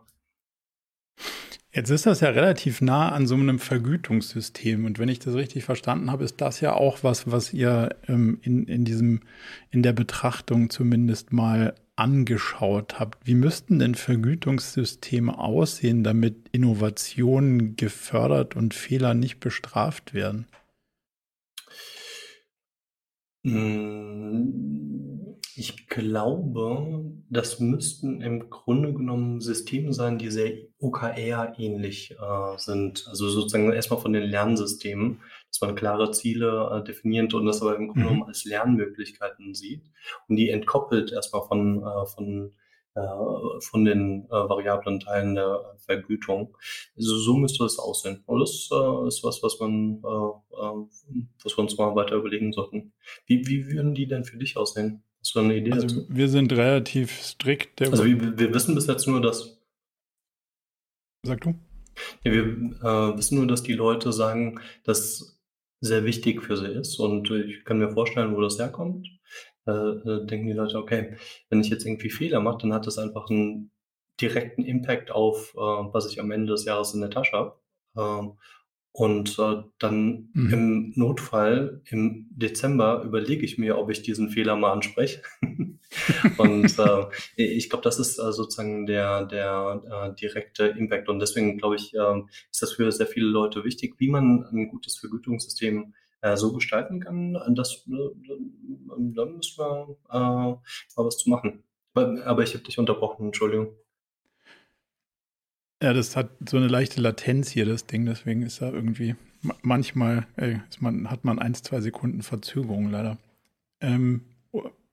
Jetzt 1.74 1.90
ist 1.90 2.06
das 2.06 2.20
ja 2.20 2.30
relativ 2.30 2.82
nah 2.82 3.10
an 3.10 3.28
so 3.28 3.36
einem 3.36 3.58
Vergütungssystem. 3.58 4.84
Und 4.84 5.00
wenn 5.00 5.08
ich 5.08 5.20
das 5.20 5.36
richtig 5.36 5.64
verstanden 5.64 6.12
habe, 6.12 6.26
ist 6.26 6.42
das 6.42 6.60
ja 6.60 6.74
auch 6.74 7.00
was, 7.02 7.32
was 7.32 7.54
ihr 7.54 7.96
ähm, 8.10 8.40
in, 8.42 8.66
in 8.66 8.84
diesem, 8.84 9.22
in 9.70 9.82
der 9.82 9.94
Betrachtung 9.94 10.70
zumindest 10.70 11.32
mal 11.32 11.74
angeschaut 11.96 13.00
habt. 13.00 13.26
Wie 13.26 13.36
müssten 13.36 13.80
denn 13.80 13.96
Vergütungssysteme 13.96 15.38
aussehen, 15.38 16.04
damit 16.04 16.50
Innovationen 16.52 17.78
gefördert 17.78 18.58
und 18.58 18.74
Fehler 18.74 19.14
nicht 19.14 19.40
bestraft 19.40 20.14
werden? 20.14 20.48
Hm, 23.44 25.38
ich 25.56 25.88
glaube, 25.88 27.06
das 27.30 27.60
müssten 27.60 28.22
im 28.22 28.50
Grunde 28.50 28.94
genommen 28.94 29.42
Systeme 29.42 29.94
sein, 29.94 30.18
die 30.18 30.30
sehr 30.30 30.54
OKR-ähnlich 30.80 32.12
äh, 32.12 32.58
sind. 32.58 33.06
Also 33.08 33.30
sozusagen 33.30 33.72
erstmal 33.72 34.00
von 34.00 34.14
den 34.14 34.24
Lernsystemen, 34.24 35.20
dass 35.50 35.62
man 35.62 35.76
klare 35.76 36.12
Ziele 36.12 36.70
äh, 36.72 36.84
definiert 36.84 37.34
und 37.34 37.46
das 37.46 37.62
aber 37.62 37.76
im 37.76 37.88
Grunde 37.88 38.02
mhm. 38.02 38.08
genommen 38.08 38.28
als 38.28 38.46
Lernmöglichkeiten 38.46 39.54
sieht 39.54 39.84
und 40.28 40.36
die 40.36 40.50
entkoppelt 40.50 41.12
erstmal 41.12 41.44
von, 41.48 41.84
äh, 41.84 42.06
von 42.06 42.48
äh, 42.48 42.61
von 42.94 43.86
den 43.86 44.26
äh, 44.26 44.32
variablen 44.32 45.00
Teilen 45.00 45.36
der 45.36 45.78
Vergütung. 45.80 46.58
Also 46.98 47.18
so 47.18 47.38
müsste 47.38 47.64
es 47.64 47.80
aussehen. 47.80 48.24
Und 48.26 48.42
das 48.42 48.70
äh, 48.72 49.08
ist 49.08 49.24
was, 49.24 49.42
was 49.42 49.60
man, 49.60 50.02
äh, 50.04 50.08
äh, 50.08 50.86
was 51.44 51.58
wir 51.58 51.60
uns 51.60 51.78
mal 51.78 51.96
weiter 51.96 52.16
überlegen 52.16 52.52
sollten. 52.52 52.94
Wie, 53.26 53.48
wie 53.48 53.68
würden 53.68 53.96
die 53.96 54.08
denn 54.08 54.26
für 54.26 54.38
dich 54.38 54.58
aussehen? 54.58 55.04
Hast 55.20 55.36
du 55.36 55.40
eine 55.40 55.56
Idee 55.56 55.72
also 55.72 55.88
dazu? 55.88 56.06
Wir 56.10 56.28
sind 56.28 56.52
relativ 56.52 57.22
strikt. 57.22 57.82
also 57.82 58.04
wir, 58.04 58.38
wir 58.38 58.54
wissen 58.54 58.76
bis 58.76 58.88
jetzt 58.88 59.08
nur, 59.08 59.22
dass. 59.22 59.62
Sag 61.24 61.42
du? 61.42 61.54
Ja, 62.24 62.32
wir 62.32 62.44
äh, 62.44 63.18
wissen 63.18 63.38
nur, 63.38 63.48
dass 63.48 63.64
die 63.64 63.74
Leute 63.74 64.12
sagen, 64.12 64.60
dass 64.84 65.40
sehr 65.80 66.06
wichtig 66.06 66.44
für 66.44 66.58
sie 66.58 66.68
ist. 66.68 67.00
Und 67.00 67.30
ich 67.32 67.64
kann 67.66 67.80
mir 67.80 67.92
vorstellen, 67.92 68.36
wo 68.36 68.42
das 68.42 68.60
herkommt. 68.60 69.08
Äh, 69.68 69.72
äh, 69.72 70.26
denken 70.26 70.48
die 70.48 70.54
Leute, 70.54 70.78
okay, 70.78 71.16
wenn 71.50 71.62
ich 71.62 71.70
jetzt 71.70 71.86
irgendwie 71.86 72.10
Fehler 72.10 72.40
mache, 72.40 72.60
dann 72.62 72.74
hat 72.74 72.88
das 72.88 72.98
einfach 72.98 73.30
einen 73.30 73.72
direkten 74.20 74.64
Impact 74.64 75.12
auf, 75.12 75.54
äh, 75.56 75.60
was 75.60 76.12
ich 76.12 76.20
am 76.20 76.32
Ende 76.32 76.52
des 76.54 76.66
Jahres 76.66 76.94
in 76.94 77.02
der 77.02 77.10
Tasche 77.10 77.34
habe. 77.34 77.60
Ähm, 77.96 78.38
und 78.94 79.40
äh, 79.40 79.64
dann 79.80 80.30
mhm. 80.34 80.54
im 80.54 80.94
Notfall 80.96 81.82
im 81.86 82.28
Dezember 82.32 83.04
überlege 83.04 83.46
ich 83.46 83.58
mir, 83.58 83.78
ob 83.78 83.90
ich 83.90 84.02
diesen 84.02 84.30
Fehler 84.30 84.58
mal 84.58 84.74
anspreche. 84.74 85.22
und 86.38 86.80
äh, 86.80 87.06
ich 87.38 87.70
glaube, 87.70 87.84
das 87.84 88.00
ist 88.00 88.20
äh, 88.20 88.34
sozusagen 88.34 88.86
der, 88.86 89.26
der 89.28 89.82
äh, 89.90 90.16
direkte 90.20 90.66
Impact. 90.66 91.08
Und 91.08 91.20
deswegen 91.20 91.58
glaube 91.58 91.76
ich, 91.76 91.94
äh, 91.94 92.22
ist 92.52 92.62
das 92.62 92.74
für 92.74 92.92
sehr 92.92 93.08
viele 93.08 93.28
Leute 93.28 93.64
wichtig, 93.64 93.96
wie 94.00 94.10
man 94.10 94.44
ein 94.52 94.68
gutes 94.68 94.98
Vergütungssystem 94.98 95.94
äh, 96.22 96.38
so 96.38 96.54
gestalten 96.54 97.00
kann. 97.00 97.34
dass 97.56 97.86
äh, 97.88 98.36
da 98.98 99.26
müssen 99.26 99.58
wir 99.58 99.98
äh, 100.10 100.18
mal 100.18 100.60
was 100.96 101.18
zu 101.18 101.30
machen. 101.30 101.64
Aber 101.94 102.44
ich 102.44 102.54
habe 102.54 102.64
dich 102.64 102.80
unterbrochen, 102.80 103.28
Entschuldigung. 103.28 103.74
Ja, 105.84 105.94
das 105.94 106.16
hat 106.16 106.30
so 106.48 106.58
eine 106.58 106.68
leichte 106.68 107.02
Latenz 107.02 107.50
hier, 107.50 107.66
das 107.66 107.86
Ding. 107.86 108.06
Deswegen 108.06 108.44
ist 108.44 108.62
da 108.62 108.72
irgendwie 108.72 109.16
manchmal 109.62 110.28
ey, 110.38 110.62
man, 110.80 111.10
hat 111.10 111.26
man 111.26 111.40
ein, 111.40 111.56
zwei 111.56 111.82
Sekunden 111.82 112.22
Verzögerung 112.22 112.92
leider. 112.92 113.18
Ähm, 113.82 114.22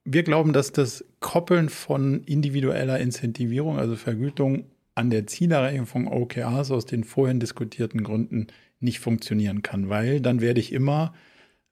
wir 0.05 0.23
glauben, 0.23 0.55
dass 0.55 0.73
das 0.73 1.05
Koppeln 1.21 1.69
von 1.69 2.25
individueller 2.25 2.99
Incentivierung, 2.99 3.79
also 3.79 3.95
Vergütung, 3.95 4.65
an 4.95 5.11
der 5.11 5.27
Zielerreichung 5.27 5.87
von 5.87 6.09
OKRs 6.09 6.71
aus 6.71 6.87
den 6.87 7.05
vorhin 7.05 7.39
diskutierten 7.39 8.03
Gründen 8.03 8.49
nicht 8.81 9.01
funktionieren 9.01 9.63
kann, 9.63 9.89
weil 9.89 10.21
dann 10.21 10.41
werde 10.41 10.61
ich 10.61 10.73
immer 10.73 11.15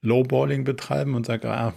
Lowballing 0.03 0.65
betreiben 0.65 1.15
und 1.15 1.27
sage, 1.27 1.51
ah, 1.51 1.75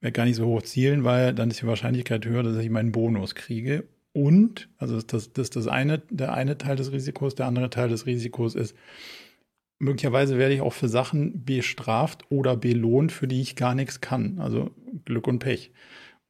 werde 0.00 0.12
gar 0.12 0.24
nicht 0.24 0.36
so 0.36 0.46
hoch 0.46 0.62
zielen, 0.62 1.04
weil 1.04 1.34
dann 1.34 1.50
ist 1.50 1.62
die 1.62 1.66
Wahrscheinlichkeit 1.66 2.26
höher, 2.26 2.42
dass 2.42 2.56
ich 2.56 2.70
meinen 2.70 2.92
Bonus 2.92 3.34
kriege. 3.34 3.88
Und, 4.12 4.68
also 4.78 5.00
das, 5.00 5.32
das 5.32 5.44
ist 5.44 5.56
das 5.56 5.66
eine, 5.66 5.98
der 6.10 6.32
eine 6.32 6.56
Teil 6.58 6.76
des 6.76 6.92
Risikos, 6.92 7.34
der 7.34 7.46
andere 7.46 7.70
Teil 7.70 7.88
des 7.88 8.06
Risikos 8.06 8.54
ist, 8.54 8.74
möglicherweise 9.78 10.38
werde 10.38 10.54
ich 10.54 10.60
auch 10.60 10.72
für 10.72 10.88
Sachen 10.88 11.44
bestraft 11.44 12.24
oder 12.30 12.56
belohnt, 12.56 13.12
für 13.12 13.28
die 13.28 13.42
ich 13.42 13.56
gar 13.56 13.74
nichts 13.74 14.00
kann. 14.00 14.38
Also 14.38 14.70
Glück 15.04 15.26
und 15.26 15.38
Pech. 15.38 15.72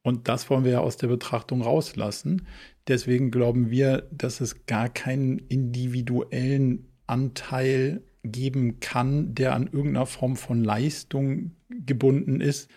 Und 0.01 0.27
das 0.27 0.49
wollen 0.49 0.63
wir 0.63 0.71
ja 0.71 0.79
aus 0.79 0.97
der 0.97 1.07
Betrachtung 1.07 1.61
rauslassen. 1.61 2.47
Deswegen 2.87 3.31
glauben 3.31 3.69
wir, 3.69 4.07
dass 4.11 4.41
es 4.41 4.65
gar 4.65 4.89
keinen 4.89 5.37
individuellen 5.37 6.86
Anteil 7.07 8.01
geben 8.23 8.79
kann, 8.79 9.33
der 9.33 9.55
an 9.55 9.67
irgendeiner 9.67 10.05
Form 10.05 10.35
von 10.35 10.63
Leistung 10.63 11.51
gebunden 11.69 12.41
ist, 12.41 12.69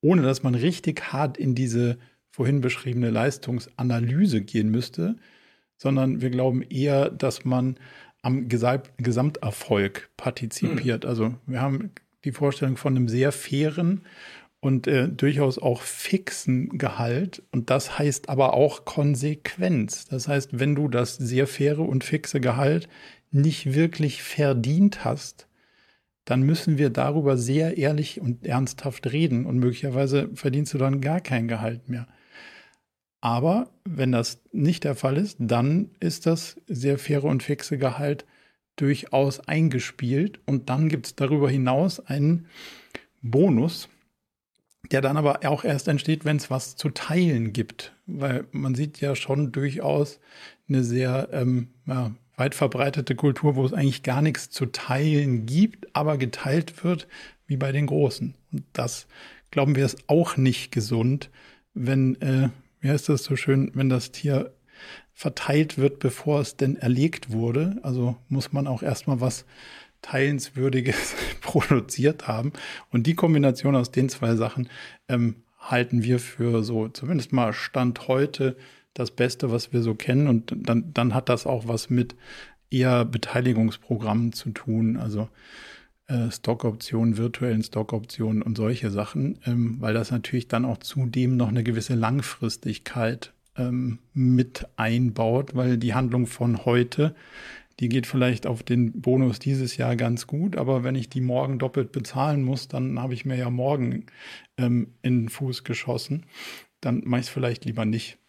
ohne 0.00 0.22
dass 0.22 0.42
man 0.42 0.54
richtig 0.54 1.12
hart 1.12 1.38
in 1.38 1.54
diese 1.54 1.98
vorhin 2.30 2.60
beschriebene 2.60 3.10
Leistungsanalyse 3.10 4.40
gehen 4.42 4.70
müsste, 4.70 5.16
sondern 5.76 6.20
wir 6.20 6.30
glauben 6.30 6.62
eher, 6.62 7.10
dass 7.10 7.44
man 7.44 7.76
am 8.22 8.48
Gesamterfolg 8.48 10.10
partizipiert. 10.16 11.04
Mhm. 11.04 11.08
Also 11.08 11.34
wir 11.46 11.60
haben 11.60 11.90
die 12.24 12.32
Vorstellung 12.32 12.76
von 12.76 12.96
einem 12.96 13.08
sehr 13.08 13.32
fairen 13.32 14.02
und 14.60 14.86
äh, 14.86 15.08
durchaus 15.08 15.58
auch 15.58 15.80
fixen 15.80 16.76
Gehalt. 16.76 17.42
Und 17.50 17.70
das 17.70 17.98
heißt 17.98 18.28
aber 18.28 18.52
auch 18.52 18.84
Konsequenz. 18.84 20.04
Das 20.06 20.28
heißt, 20.28 20.58
wenn 20.58 20.74
du 20.74 20.88
das 20.88 21.16
sehr 21.16 21.46
faire 21.46 21.80
und 21.80 22.04
fixe 22.04 22.40
Gehalt 22.40 22.88
nicht 23.30 23.74
wirklich 23.74 24.22
verdient 24.22 25.04
hast, 25.04 25.46
dann 26.24 26.42
müssen 26.42 26.78
wir 26.78 26.90
darüber 26.90 27.36
sehr 27.36 27.76
ehrlich 27.78 28.20
und 28.20 28.46
ernsthaft 28.46 29.10
reden 29.10 29.46
und 29.46 29.58
möglicherweise 29.58 30.30
verdienst 30.34 30.74
du 30.74 30.78
dann 30.78 31.00
gar 31.00 31.20
kein 31.20 31.48
Gehalt 31.48 31.88
mehr. 31.88 32.06
Aber 33.20 33.70
wenn 33.84 34.12
das 34.12 34.42
nicht 34.52 34.84
der 34.84 34.94
Fall 34.94 35.16
ist, 35.16 35.36
dann 35.40 35.90
ist 36.00 36.26
das 36.26 36.56
sehr 36.66 36.98
faire 36.98 37.24
und 37.24 37.42
fixe 37.42 37.78
Gehalt 37.78 38.24
durchaus 38.76 39.40
eingespielt. 39.40 40.40
Und 40.46 40.70
dann 40.70 40.88
gibt 40.88 41.06
es 41.06 41.16
darüber 41.16 41.50
hinaus 41.50 42.00
einen 42.00 42.46
Bonus, 43.20 43.88
der 44.90 45.02
dann 45.02 45.18
aber 45.18 45.40
auch 45.44 45.64
erst 45.64 45.88
entsteht, 45.88 46.24
wenn 46.24 46.38
es 46.38 46.50
was 46.50 46.76
zu 46.76 46.88
teilen 46.88 47.52
gibt. 47.52 47.94
Weil 48.06 48.46
man 48.52 48.74
sieht 48.74 49.00
ja 49.00 49.14
schon 49.14 49.52
durchaus 49.52 50.18
eine 50.68 50.82
sehr 50.82 51.28
ähm, 51.32 51.68
ja, 51.86 52.12
weit 52.40 52.56
verbreitete 52.56 53.14
Kultur, 53.14 53.54
wo 53.54 53.64
es 53.64 53.72
eigentlich 53.72 54.02
gar 54.02 54.22
nichts 54.22 54.50
zu 54.50 54.66
teilen 54.66 55.46
gibt, 55.46 55.94
aber 55.94 56.18
geteilt 56.18 56.82
wird, 56.82 57.06
wie 57.46 57.56
bei 57.56 57.70
den 57.70 57.86
Großen. 57.86 58.34
Und 58.50 58.64
das, 58.72 59.06
glauben 59.52 59.76
wir, 59.76 59.84
ist 59.84 60.08
auch 60.08 60.36
nicht 60.36 60.72
gesund, 60.72 61.30
wenn 61.74 62.20
äh, 62.20 62.48
wie 62.80 62.90
heißt 62.90 63.08
das 63.08 63.24
so 63.24 63.36
schön, 63.36 63.70
wenn 63.74 63.88
das 63.88 64.10
Tier 64.10 64.52
verteilt 65.12 65.76
wird, 65.78 65.98
bevor 65.98 66.40
es 66.40 66.56
denn 66.56 66.76
erlegt 66.76 67.30
wurde. 67.30 67.78
Also 67.82 68.16
muss 68.28 68.52
man 68.52 68.66
auch 68.66 68.82
erstmal 68.82 69.20
was 69.20 69.44
Teilenswürdiges 70.02 71.14
produziert 71.42 72.26
haben. 72.26 72.52
Und 72.90 73.06
die 73.06 73.14
Kombination 73.14 73.76
aus 73.76 73.90
den 73.90 74.08
zwei 74.08 74.34
Sachen 74.34 74.68
ähm, 75.08 75.42
halten 75.58 76.02
wir 76.02 76.18
für 76.18 76.64
so 76.64 76.88
zumindest 76.88 77.32
mal 77.32 77.52
Stand 77.52 78.08
heute 78.08 78.56
das 78.94 79.10
Beste, 79.10 79.50
was 79.50 79.72
wir 79.72 79.82
so 79.82 79.94
kennen. 79.94 80.26
Und 80.26 80.54
dann, 80.56 80.92
dann 80.92 81.14
hat 81.14 81.28
das 81.28 81.46
auch 81.46 81.68
was 81.68 81.90
mit 81.90 82.14
eher 82.70 83.04
Beteiligungsprogrammen 83.04 84.32
zu 84.32 84.50
tun. 84.50 84.96
Also 84.96 85.28
äh, 86.10 86.30
Stockoptionen, 86.30 87.16
virtuellen 87.16 87.62
Stockoptionen 87.62 88.42
und 88.42 88.56
solche 88.56 88.90
Sachen, 88.90 89.38
ähm, 89.46 89.76
weil 89.80 89.94
das 89.94 90.10
natürlich 90.10 90.48
dann 90.48 90.64
auch 90.64 90.78
zudem 90.78 91.36
noch 91.36 91.48
eine 91.48 91.62
gewisse 91.62 91.94
Langfristigkeit 91.94 93.32
ähm, 93.56 93.98
mit 94.12 94.66
einbaut, 94.76 95.54
weil 95.54 95.78
die 95.78 95.94
Handlung 95.94 96.26
von 96.26 96.64
heute, 96.64 97.14
die 97.78 97.88
geht 97.88 98.06
vielleicht 98.06 98.46
auf 98.46 98.62
den 98.62 99.00
Bonus 99.00 99.38
dieses 99.38 99.76
Jahr 99.76 99.96
ganz 99.96 100.26
gut, 100.26 100.56
aber 100.56 100.84
wenn 100.84 100.96
ich 100.96 101.08
die 101.08 101.20
morgen 101.20 101.58
doppelt 101.58 101.92
bezahlen 101.92 102.42
muss, 102.42 102.68
dann 102.68 103.00
habe 103.00 103.14
ich 103.14 103.24
mir 103.24 103.36
ja 103.36 103.48
morgen 103.48 104.06
ähm, 104.58 104.94
in 105.02 105.22
den 105.22 105.28
Fuß 105.28 105.64
geschossen. 105.64 106.26
Dann 106.80 107.02
mache 107.04 107.20
ich 107.20 107.26
es 107.26 107.32
vielleicht 107.32 107.64
lieber 107.64 107.84
nicht. 107.84 108.19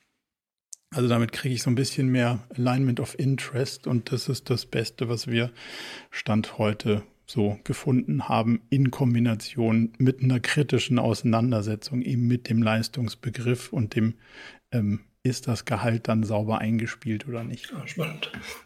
Also 0.94 1.08
damit 1.08 1.32
kriege 1.32 1.56
ich 1.56 1.64
so 1.64 1.70
ein 1.70 1.76
bisschen 1.76 2.10
mehr 2.10 2.44
Alignment 2.58 3.00
of 3.00 3.18
Interest 3.18 3.88
und 3.88 4.12
das 4.12 4.28
ist 4.28 4.50
das 4.50 4.66
Beste, 4.66 5.08
was 5.08 5.28
wir 5.28 5.52
Stand 6.10 6.58
heute 6.58 7.04
so 7.26 7.58
gefunden 7.64 8.28
haben 8.28 8.62
in 8.70 8.92
Kombination 8.92 9.94
mit 9.98 10.22
einer 10.22 10.42
kritischen 10.42 11.00
Auseinandersetzung 11.00 12.02
eben 12.02 12.28
mit 12.28 12.50
dem 12.50 12.62
Leistungsbegriff 12.62 13.72
und 13.72 13.96
dem, 13.96 14.16
ähm, 14.74 15.00
ist 15.24 15.48
das 15.48 15.64
Gehalt 15.64 16.10
dann 16.10 16.24
sauber 16.24 16.58
eingespielt 16.58 17.26
oder 17.26 17.46
nicht. 17.46 17.72
Spannend. 17.86 18.32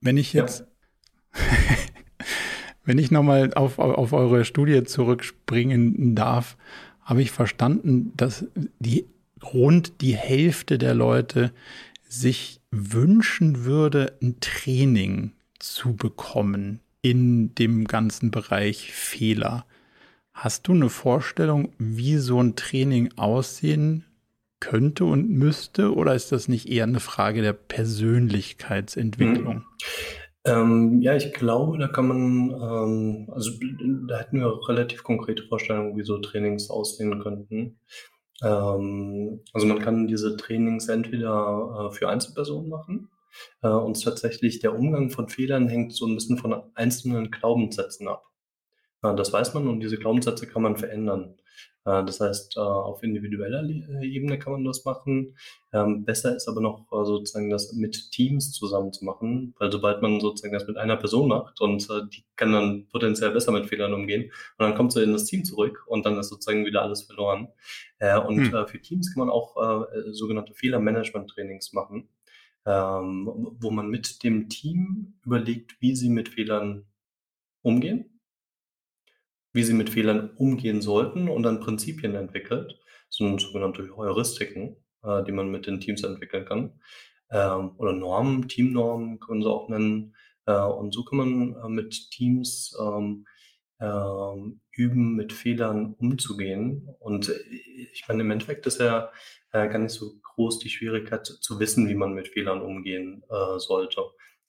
Wenn 0.00 0.16
ich 0.16 0.32
jetzt, 0.32 0.66
ja. 1.34 1.40
wenn 2.84 2.98
ich 2.98 3.12
nochmal 3.12 3.54
auf, 3.54 3.78
auf 3.78 4.12
eure 4.12 4.44
Studie 4.44 4.82
zurückspringen 4.82 6.16
darf, 6.16 6.56
habe 7.02 7.22
ich 7.22 7.30
verstanden, 7.30 8.12
dass 8.16 8.46
die 8.80 9.06
rund 9.52 10.00
die 10.00 10.14
Hälfte 10.14 10.78
der 10.78 10.94
Leute 10.94 11.50
sich 12.08 12.60
wünschen 12.70 13.64
würde, 13.64 14.16
ein 14.22 14.38
Training 14.40 15.32
zu 15.58 15.94
bekommen 15.94 16.80
in 17.02 17.54
dem 17.54 17.86
ganzen 17.86 18.30
Bereich 18.30 18.92
Fehler. 18.92 19.66
Hast 20.32 20.68
du 20.68 20.72
eine 20.72 20.88
Vorstellung, 20.88 21.72
wie 21.78 22.16
so 22.16 22.42
ein 22.42 22.56
Training 22.56 23.10
aussehen 23.16 24.04
könnte 24.60 25.04
und 25.04 25.28
müsste? 25.30 25.94
Oder 25.94 26.14
ist 26.14 26.32
das 26.32 26.48
nicht 26.48 26.66
eher 26.68 26.84
eine 26.84 27.00
Frage 27.00 27.42
der 27.42 27.52
Persönlichkeitsentwicklung? 27.52 29.56
Hm. 29.56 29.64
Ähm, 30.46 31.00
ja, 31.00 31.16
ich 31.16 31.32
glaube, 31.32 31.78
da 31.78 31.88
kann 31.88 32.08
man, 32.08 32.50
ähm, 32.50 33.30
also 33.32 33.50
da 34.08 34.18
hätten 34.18 34.40
wir 34.40 34.68
relativ 34.68 35.02
konkrete 35.02 35.42
Vorstellungen, 35.42 35.96
wie 35.96 36.04
so 36.04 36.18
Trainings 36.18 36.68
aussehen 36.68 37.18
könnten. 37.20 37.78
Ähm, 38.44 39.40
also 39.52 39.66
man 39.66 39.78
kann 39.78 40.06
diese 40.06 40.36
Trainings 40.36 40.88
entweder 40.88 41.88
äh, 41.90 41.94
für 41.94 42.08
Einzelpersonen 42.08 42.68
machen 42.68 43.08
äh, 43.62 43.68
und 43.68 44.02
tatsächlich 44.02 44.60
der 44.60 44.74
Umgang 44.78 45.10
von 45.10 45.28
Fehlern 45.28 45.68
hängt 45.68 45.94
so 45.94 46.06
ein 46.06 46.14
bisschen 46.14 46.36
von 46.36 46.62
einzelnen 46.74 47.30
Glaubenssätzen 47.30 48.06
ab. 48.06 48.24
Äh, 49.02 49.14
das 49.14 49.32
weiß 49.32 49.54
man 49.54 49.66
und 49.68 49.80
diese 49.80 49.98
Glaubenssätze 49.98 50.46
kann 50.46 50.62
man 50.62 50.76
verändern. 50.76 51.36
Äh, 51.84 52.04
das 52.04 52.20
heißt, 52.20 52.56
äh, 52.56 52.60
auf 52.60 53.02
individueller 53.02 53.62
Ebene 54.02 54.38
kann 54.38 54.52
man 54.52 54.64
das 54.64 54.84
machen. 54.84 55.36
Ähm, 55.72 56.04
besser 56.04 56.34
ist 56.34 56.48
aber 56.48 56.60
noch 56.60 56.86
sozusagen 56.90 57.50
das 57.50 57.72
mit 57.72 58.10
Teams 58.12 58.52
zusammen 58.52 58.92
zu 58.92 59.04
machen, 59.04 59.54
weil 59.58 59.70
sobald 59.70 60.02
man 60.02 60.20
sozusagen 60.20 60.54
das 60.54 60.66
mit 60.66 60.76
einer 60.76 60.96
Person 60.96 61.28
macht 61.28 61.60
und 61.60 61.88
die 62.12 62.24
kann 62.36 62.52
dann 62.52 62.86
potenziell 62.88 63.32
besser 63.32 63.52
mit 63.52 63.66
Fehlern 63.66 63.92
umgehen 63.92 64.24
und 64.24 64.66
dann 64.66 64.74
kommt 64.76 64.92
sie 64.92 65.02
in 65.02 65.12
das 65.12 65.24
Team 65.24 65.44
zurück 65.44 65.84
und 65.88 66.06
dann 66.06 66.16
ist 66.18 66.28
sozusagen 66.28 66.64
wieder 66.64 66.82
alles 66.82 67.02
verloren. 67.02 67.48
Und 68.28 68.52
hm. 68.52 68.66
für 68.68 68.80
Teams 68.80 69.12
kann 69.12 69.26
man 69.26 69.30
auch 69.30 69.56
sogenannte 70.12 70.54
Fehlermanagement-Trainings 70.54 71.72
machen, 71.72 72.08
ähm, 72.66 73.56
wo 73.58 73.70
man 73.70 73.88
mit 73.88 74.22
dem 74.22 74.48
Team 74.48 75.14
überlegt, 75.24 75.80
wie 75.80 75.96
sie 75.96 76.10
mit 76.10 76.28
Fehlern 76.28 76.84
umgehen 77.62 78.13
wie 79.54 79.62
sie 79.62 79.72
mit 79.72 79.88
Fehlern 79.88 80.30
umgehen 80.36 80.82
sollten 80.82 81.28
und 81.28 81.44
dann 81.44 81.60
Prinzipien 81.60 82.14
entwickelt, 82.14 82.78
so 83.08 83.38
sogenannte 83.38 83.96
Heuristiken, 83.96 84.76
äh, 85.02 85.24
die 85.24 85.32
man 85.32 85.50
mit 85.50 85.66
den 85.66 85.80
Teams 85.80 86.02
entwickeln 86.02 86.44
kann. 86.44 86.80
Ähm, 87.30 87.70
oder 87.78 87.92
Normen, 87.92 88.48
Teamnormen 88.48 89.20
können 89.20 89.42
sie 89.42 89.48
auch 89.48 89.68
nennen. 89.68 90.14
Äh, 90.46 90.60
und 90.60 90.92
so 90.92 91.04
kann 91.04 91.18
man 91.18 91.54
äh, 91.54 91.68
mit 91.68 92.10
Teams 92.10 92.76
ähm, 92.78 93.24
ähm, 93.80 94.60
üben, 94.72 95.14
mit 95.14 95.32
Fehlern 95.32 95.94
umzugehen. 95.94 96.88
Und 96.98 97.28
äh, 97.28 97.38
ich 97.92 98.04
meine, 98.08 98.22
im 98.22 98.30
Endeffekt 98.32 98.66
ist 98.66 98.80
ja 98.80 99.10
äh, 99.52 99.68
gar 99.68 99.78
nicht 99.78 99.92
so 99.92 100.14
groß 100.34 100.58
die 100.58 100.68
Schwierigkeit 100.68 101.26
zu 101.26 101.60
wissen, 101.60 101.88
wie 101.88 101.94
man 101.94 102.12
mit 102.12 102.28
Fehlern 102.28 102.60
umgehen 102.60 103.22
äh, 103.30 103.58
sollte. 103.58 104.02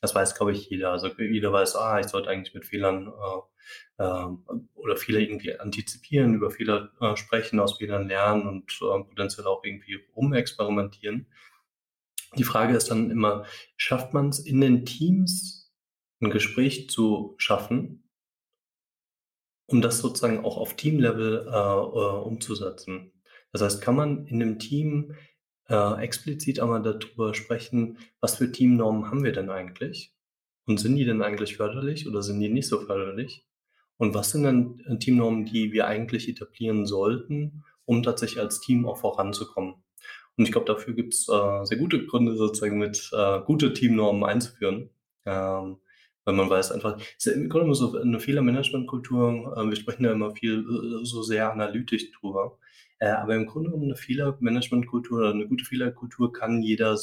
Das 0.06 0.14
weiß, 0.14 0.36
glaube 0.36 0.52
ich, 0.52 0.70
jeder. 0.70 0.92
Also 0.92 1.08
jeder 1.18 1.52
weiß, 1.52 1.78
ah, 1.78 2.00
ich 2.00 2.06
sollte 2.06 2.30
eigentlich 2.30 2.54
mit 2.54 2.64
Fehlern 2.64 3.08
äh, 3.08 4.04
äh, 4.04 4.28
oder 4.76 4.98
Fehler 4.98 5.20
irgendwie 5.20 5.60
antizipieren, 5.60 6.36
über 6.36 6.52
Fehler 6.52 6.92
äh, 7.02 7.16
sprechen, 7.18 7.60
aus 7.60 7.80
Fehlern 7.80 8.08
lernen 8.08 8.48
und 8.48 8.72
äh, 8.84 9.04
potenziell 9.04 9.48
auch 9.48 9.64
irgendwie 9.64 10.00
rumexperimentieren. 10.16 11.26
Die 12.38 12.44
Frage 12.44 12.76
ist 12.76 12.92
dann 12.92 13.10
immer, 13.10 13.48
schafft 13.78 14.14
man 14.14 14.30
es 14.30 14.38
in 14.38 14.62
den 14.62 14.86
Teams, 14.86 15.74
ein 16.22 16.30
Gespräch 16.30 16.88
zu 16.92 17.34
schaffen, 17.40 18.08
um 19.66 19.82
das 19.82 19.98
sozusagen 19.98 20.46
auch 20.46 20.58
auf 20.58 20.76
Teamlevel 20.76 21.48
äh, 21.48 21.52
äh, 21.52 22.22
umzusetzen? 22.22 23.12
Das 23.52 23.64
heißt, 23.64 23.82
kann 23.82 23.96
man 23.96 24.28
in 24.28 24.40
einem 24.40 24.60
Team 24.60 25.16
äh, 25.70 26.02
explizit 26.04 26.60
einmal 26.60 26.82
darüber 26.82 27.34
sprechen, 27.34 27.98
was 28.20 28.38
für 28.38 28.52
Teamnormen 28.52 29.10
haben 29.10 29.24
wir 29.24 29.32
denn 29.32 29.50
eigentlich? 29.50 30.14
Und 30.66 30.80
sind 30.80 30.96
die 30.96 31.06
denn 31.06 31.22
eigentlich 31.22 31.58
förderlich 31.58 32.08
oder 32.08 32.22
sind 32.22 32.40
die 32.40 32.50
nicht 32.50 32.68
so 32.68 32.80
förderlich? 32.80 33.46
Und 33.98 34.14
was 34.14 34.32
sind 34.32 34.44
denn 34.44 34.82
äh, 34.88 34.98
Teamnormen, 34.98 35.46
die 35.46 35.72
wir 35.72 35.88
eigentlich 35.88 36.28
etablieren 36.28 36.86
sollten, 36.86 37.64
um 37.86 38.04
tatsächlich 38.04 38.42
als 38.42 38.60
Team 38.62 38.86
auch 38.88 38.98
voranzukommen? 38.98 39.76
Und 40.38 40.44
ich 40.44 40.52
glaube, 40.52 40.68
dafür 40.68 40.94
gibt 40.94 41.14
es 41.14 41.30
äh, 41.30 41.66
sehr 41.66 41.78
gute 41.78 42.06
Gründe, 42.06 42.36
sozusagen 42.36 42.78
mit 42.78 43.10
äh, 43.14 43.40
gute 43.42 43.74
Teamnormen 43.74 44.24
einzuführen. 44.24 44.90
Ähm, 45.26 45.78
weil 46.26 46.34
man 46.34 46.50
weiß 46.50 46.72
einfach, 46.72 47.00
ist 47.18 47.28
im 47.28 47.50
Grunde 47.50 47.74
so 47.76 47.98
eine 47.98 48.20
Fehlermanagementkultur, 48.20 49.56
äh, 49.56 49.70
wir 49.70 49.76
sprechen 49.76 50.06
ja 50.06 50.12
immer 50.12 50.32
viel 50.32 50.60
äh, 50.60 51.06
so 51.06 51.22
sehr 51.22 51.52
analytisch 51.52 52.12
drüber. 52.12 52.58
Äh, 53.00 53.10
aber 53.10 53.36
im 53.36 53.46
Grunde 53.46 53.70
genommen 53.70 53.90
eine 53.90 53.98
Fehlermanagementkultur 53.98 55.20
oder 55.20 55.32
eine 55.32 55.48
gute 55.48 55.66
Fehlerkultur 55.66 56.32
kann 56.32 56.62
jeder, 56.62 56.98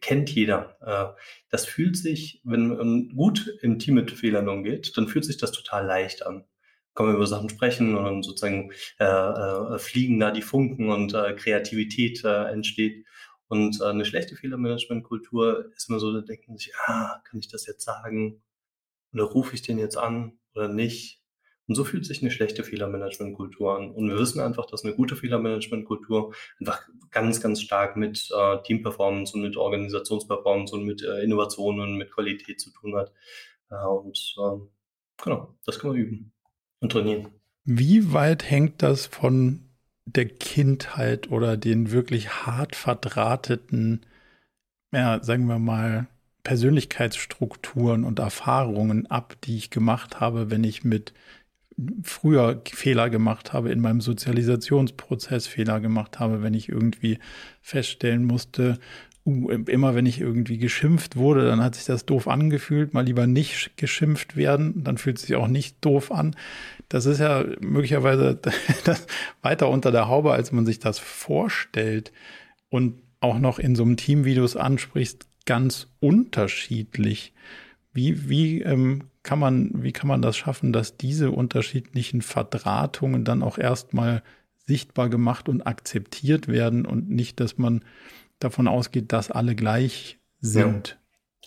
kennt 0.00 0.30
jeder. 0.30 0.76
Äh, 0.80 1.20
das 1.50 1.66
fühlt 1.66 1.96
sich, 1.96 2.40
wenn 2.44 2.68
man 2.68 3.08
gut 3.10 3.58
im 3.62 3.78
Team 3.78 3.94
mit 3.94 4.10
Fehlern 4.10 4.48
umgeht, 4.48 4.96
dann 4.96 5.08
fühlt 5.08 5.24
sich 5.24 5.38
das 5.38 5.52
total 5.52 5.86
leicht 5.86 6.24
an. 6.26 6.44
Kann 6.94 7.06
man 7.06 7.14
über 7.16 7.26
Sachen 7.26 7.48
sprechen 7.48 7.96
und 7.96 8.24
sozusagen 8.24 8.72
äh, 8.98 9.04
äh, 9.04 9.78
fliegen 9.78 10.18
da 10.20 10.30
die 10.32 10.42
Funken 10.42 10.90
und 10.90 11.14
äh, 11.14 11.34
Kreativität 11.34 12.24
äh, 12.24 12.44
entsteht. 12.50 13.06
Und 13.48 13.80
äh, 13.80 13.84
eine 13.84 14.04
schlechte 14.04 14.36
Fehlermanagementkultur 14.36 15.72
ist 15.74 15.88
immer 15.88 16.00
so, 16.00 16.12
da 16.12 16.20
denken 16.20 16.56
sich, 16.56 16.72
ah, 16.86 17.20
kann 17.24 17.40
ich 17.40 17.48
das 17.48 17.66
jetzt 17.66 17.84
sagen? 17.84 18.42
Oder 19.12 19.24
rufe 19.24 19.54
ich 19.54 19.62
den 19.62 19.78
jetzt 19.78 19.96
an 19.96 20.38
oder 20.54 20.68
nicht? 20.68 21.19
Und 21.70 21.76
so 21.76 21.84
fühlt 21.84 22.04
sich 22.04 22.20
eine 22.20 22.32
schlechte 22.32 22.64
Fehlermanagementkultur 22.64 23.78
an. 23.78 23.92
Und 23.92 24.08
wir 24.08 24.18
wissen 24.18 24.40
einfach, 24.40 24.66
dass 24.66 24.84
eine 24.84 24.92
gute 24.92 25.14
Fehlermanagementkultur 25.14 26.34
einfach 26.58 26.82
ganz, 27.12 27.40
ganz 27.40 27.62
stark 27.62 27.96
mit 27.96 28.28
äh, 28.36 28.60
Teamperformance 28.64 29.34
und 29.34 29.42
mit 29.42 29.56
Organisationsperformance 29.56 30.74
und 30.74 30.84
mit 30.84 31.04
äh, 31.04 31.22
Innovationen 31.22 31.80
und 31.82 31.96
mit 31.96 32.10
Qualität 32.10 32.60
zu 32.60 32.72
tun 32.72 32.96
hat. 32.96 33.12
Äh, 33.70 33.86
und 33.86 34.34
ähm, 34.40 34.70
genau, 35.22 35.54
das 35.64 35.78
kann 35.78 35.90
man 35.90 36.00
üben 36.00 36.32
und 36.80 36.90
trainieren. 36.90 37.28
Wie 37.62 38.12
weit 38.12 38.50
hängt 38.50 38.82
das 38.82 39.06
von 39.06 39.70
der 40.06 40.26
Kindheit 40.26 41.30
oder 41.30 41.56
den 41.56 41.92
wirklich 41.92 42.30
hart 42.46 42.74
verdrahteten, 42.74 44.04
ja, 44.92 45.22
sagen 45.22 45.46
wir 45.46 45.60
mal, 45.60 46.08
Persönlichkeitsstrukturen 46.42 48.02
und 48.02 48.18
Erfahrungen 48.18 49.06
ab, 49.06 49.36
die 49.44 49.56
ich 49.56 49.70
gemacht 49.70 50.18
habe, 50.18 50.50
wenn 50.50 50.64
ich 50.64 50.82
mit 50.82 51.12
früher 52.02 52.62
Fehler 52.66 53.10
gemacht 53.10 53.52
habe, 53.52 53.70
in 53.70 53.80
meinem 53.80 54.00
Sozialisationsprozess 54.00 55.46
Fehler 55.46 55.80
gemacht 55.80 56.18
habe, 56.18 56.42
wenn 56.42 56.54
ich 56.54 56.68
irgendwie 56.68 57.18
feststellen 57.62 58.24
musste, 58.24 58.78
uh, 59.24 59.50
immer 59.50 59.94
wenn 59.94 60.06
ich 60.06 60.20
irgendwie 60.20 60.58
geschimpft 60.58 61.16
wurde, 61.16 61.46
dann 61.46 61.62
hat 61.62 61.74
sich 61.74 61.84
das 61.84 62.06
doof 62.06 62.28
angefühlt, 62.28 62.92
mal 62.92 63.04
lieber 63.04 63.26
nicht 63.26 63.76
geschimpft 63.76 64.36
werden, 64.36 64.84
dann 64.84 64.98
fühlt 64.98 65.18
es 65.18 65.22
sich 65.22 65.36
auch 65.36 65.48
nicht 65.48 65.76
doof 65.80 66.12
an. 66.12 66.36
Das 66.88 67.06
ist 67.06 67.20
ja 67.20 67.44
möglicherweise 67.60 68.40
weiter 69.42 69.68
unter 69.68 69.92
der 69.92 70.08
Haube, 70.08 70.32
als 70.32 70.52
man 70.52 70.66
sich 70.66 70.80
das 70.80 70.98
vorstellt. 70.98 72.12
Und 72.68 72.94
auch 73.20 73.38
noch 73.38 73.58
in 73.58 73.76
so 73.76 73.84
einem 73.84 73.96
Team, 73.96 74.24
wie 74.24 74.34
du 74.34 74.42
es 74.42 74.56
ansprichst, 74.56 75.26
ganz 75.46 75.88
unterschiedlich. 76.00 77.32
Wie, 77.92 78.28
wie 78.28 78.62
ähm, 78.62 79.09
kann 79.22 79.38
man, 79.38 79.82
wie 79.82 79.92
kann 79.92 80.08
man 80.08 80.22
das 80.22 80.36
schaffen, 80.36 80.72
dass 80.72 80.96
diese 80.96 81.30
unterschiedlichen 81.30 82.22
Verdrahtungen 82.22 83.24
dann 83.24 83.42
auch 83.42 83.58
erstmal 83.58 84.22
sichtbar 84.66 85.08
gemacht 85.08 85.48
und 85.48 85.62
akzeptiert 85.62 86.48
werden 86.48 86.86
und 86.86 87.10
nicht, 87.10 87.40
dass 87.40 87.58
man 87.58 87.84
davon 88.38 88.68
ausgeht, 88.68 89.12
dass 89.12 89.30
alle 89.30 89.54
gleich 89.54 90.18
sind? 90.40 90.88
Ja. 90.90 90.96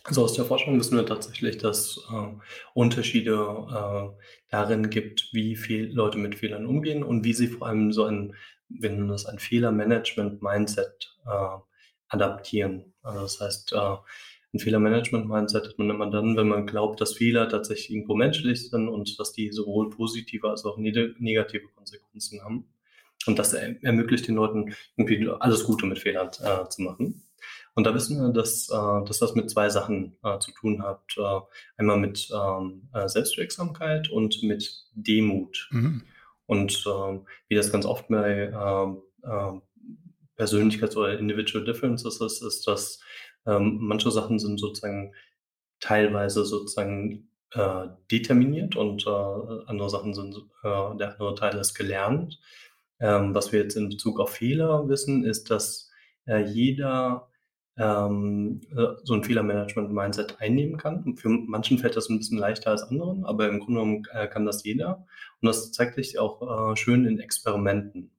Also 0.06 0.24
aus 0.24 0.34
der 0.34 0.46
Forschung 0.46 0.78
wissen 0.78 0.98
wir 0.98 1.06
tatsächlich, 1.06 1.58
dass 1.58 1.98
äh, 2.12 2.28
Unterschiede 2.74 3.34
äh, 3.34 4.24
darin 4.50 4.90
gibt, 4.90 5.30
wie 5.32 5.56
viel 5.56 5.94
Leute 5.94 6.18
mit 6.18 6.36
Fehlern 6.36 6.66
umgehen 6.66 7.04
und 7.04 7.24
wie 7.24 7.34
sie 7.34 7.48
vor 7.48 7.68
allem 7.68 7.94
so 7.94 8.04
ein, 8.04 8.36
wir 8.68 8.90
nennen 8.90 9.08
das 9.08 9.26
ein 9.26 9.40
Fehlermanagement-Mindset 9.40 11.16
äh, 11.26 11.58
adaptieren. 12.10 12.94
Also 13.02 13.22
das 13.22 13.40
heißt, 13.40 13.74
äh, 13.74 13.96
ein 14.54 14.60
Fehlermanagement-Mindset 14.60 15.68
hat 15.68 15.80
man 15.80 15.90
immer 15.90 16.10
dann, 16.10 16.38
wenn 16.38 16.48
man 16.48 16.68
glaubt, 16.68 17.02
dass 17.02 17.14
Fehler 17.14 17.50
tatsächlich 17.50 17.92
irgendwo 17.92 18.16
menschlich 18.16 18.70
sind 18.70 18.88
und 18.88 19.20
dass 19.20 19.34
die 19.34 19.52
sowohl 19.52 19.90
positive 19.90 20.48
als 20.50 20.64
auch 20.64 20.78
negative 20.78 21.68
Konsequenzen 21.76 22.44
haben. 22.44 22.66
Und 23.26 23.40
das 23.40 23.54
ermöglicht 23.54 24.28
den 24.28 24.36
Leuten 24.36 24.76
irgendwie 24.96 25.28
alles 25.40 25.64
Gute 25.64 25.86
mit 25.86 26.00
Fehlern 26.00 26.30
äh, 26.42 26.68
zu 26.70 26.82
machen. 26.84 27.24
Und 27.74 27.86
da 27.86 27.96
wissen 27.96 28.22
wir, 28.22 28.32
dass, 28.32 28.70
äh, 28.70 29.06
dass 29.08 29.20
das 29.20 29.34
mit 29.34 29.50
zwei 29.50 29.70
Sachen 29.70 30.18
äh, 30.24 30.38
zu 30.40 30.52
tun 30.52 30.84
hat. 30.84 31.02
Äh, 31.18 31.40
einmal 31.78 31.98
mit 31.98 32.30
ähm, 32.32 32.90
äh, 32.94 33.08
Selbstwirksamkeit 33.08 34.10
und 34.10 34.44
mit 34.44 34.86
Demut. 34.94 35.70
Mhm. 35.72 36.04
Und 36.46 36.84
ähm, 36.86 37.26
wie 37.48 37.56
das 37.56 37.72
ganz 37.72 37.86
oft 37.86 38.10
bei 38.10 38.52
äh, 39.24 39.60
Persönlichkeits- 40.38 40.98
oder 40.98 41.18
Individual 41.18 41.64
Differences 41.66 42.22
ist, 42.22 42.44
ist, 42.44 42.68
dass 42.68 43.00
ähm, 43.46 43.78
manche 43.82 44.12
Sachen 44.12 44.40
sind 44.40 44.60
sozusagen 44.60 45.14
teilweise 45.80 46.46
sozusagen 46.46 47.30
äh, 47.52 47.88
determiniert 48.12 48.76
und 48.76 49.06
äh, 49.06 49.10
andere 49.10 49.90
Sachen 49.90 50.14
sind, 50.14 50.36
äh, 50.64 50.98
der 50.98 51.12
andere 51.12 51.36
Teil 51.36 51.58
ist 51.58 51.74
gelernt. 51.76 52.40
Ähm, 53.00 53.36
was 53.36 53.52
wir 53.52 53.62
jetzt 53.62 53.76
in 53.76 53.90
Bezug 53.90 54.20
auf 54.20 54.32
Fehler 54.32 54.88
wissen, 54.88 55.26
ist, 55.26 55.50
dass 55.50 55.92
äh, 56.26 56.44
jeder 56.44 57.30
ähm, 57.78 58.62
äh, 58.76 58.96
so 59.04 59.14
ein 59.14 59.24
Fehlermanagement-Mindset 59.24 60.40
einnehmen 60.40 60.78
kann. 60.78 61.18
Für 61.18 61.30
manchen 61.30 61.80
fällt 61.80 61.98
das 61.98 62.10
ein 62.10 62.18
bisschen 62.18 62.38
leichter 62.38 62.72
als 62.72 62.84
anderen, 62.84 63.26
aber 63.26 63.50
im 63.50 63.60
Grunde 63.60 63.82
genommen 63.82 64.08
äh, 64.14 64.28
kann 64.28 64.46
das 64.46 64.64
jeder. 64.64 65.06
Und 65.42 65.48
das 65.48 65.72
zeigt 65.72 65.96
sich 65.96 66.20
auch 66.20 66.76
schön 66.78 67.06
in 67.06 67.20
Experimenten. 67.20 68.12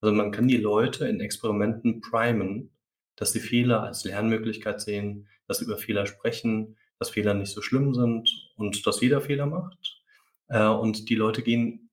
Also 0.00 0.14
man 0.14 0.30
kann 0.30 0.48
die 0.48 0.58
Leute 0.58 1.08
in 1.08 1.20
Experimenten 1.20 2.00
primen, 2.00 2.70
dass 3.18 3.32
sie 3.32 3.40
Fehler 3.40 3.82
als 3.82 4.04
Lernmöglichkeit 4.04 4.80
sehen, 4.80 5.28
dass 5.46 5.58
sie 5.58 5.64
über 5.64 5.76
Fehler 5.76 6.06
sprechen, 6.06 6.76
dass 6.98 7.10
Fehler 7.10 7.34
nicht 7.34 7.52
so 7.52 7.62
schlimm 7.62 7.94
sind 7.94 8.30
und 8.56 8.86
dass 8.86 9.00
jeder 9.00 9.20
Fehler 9.20 9.46
macht. 9.46 10.00
Äh, 10.48 10.66
und 10.66 11.08
die 11.08 11.16
Leute 11.16 11.42
gehen 11.42 11.90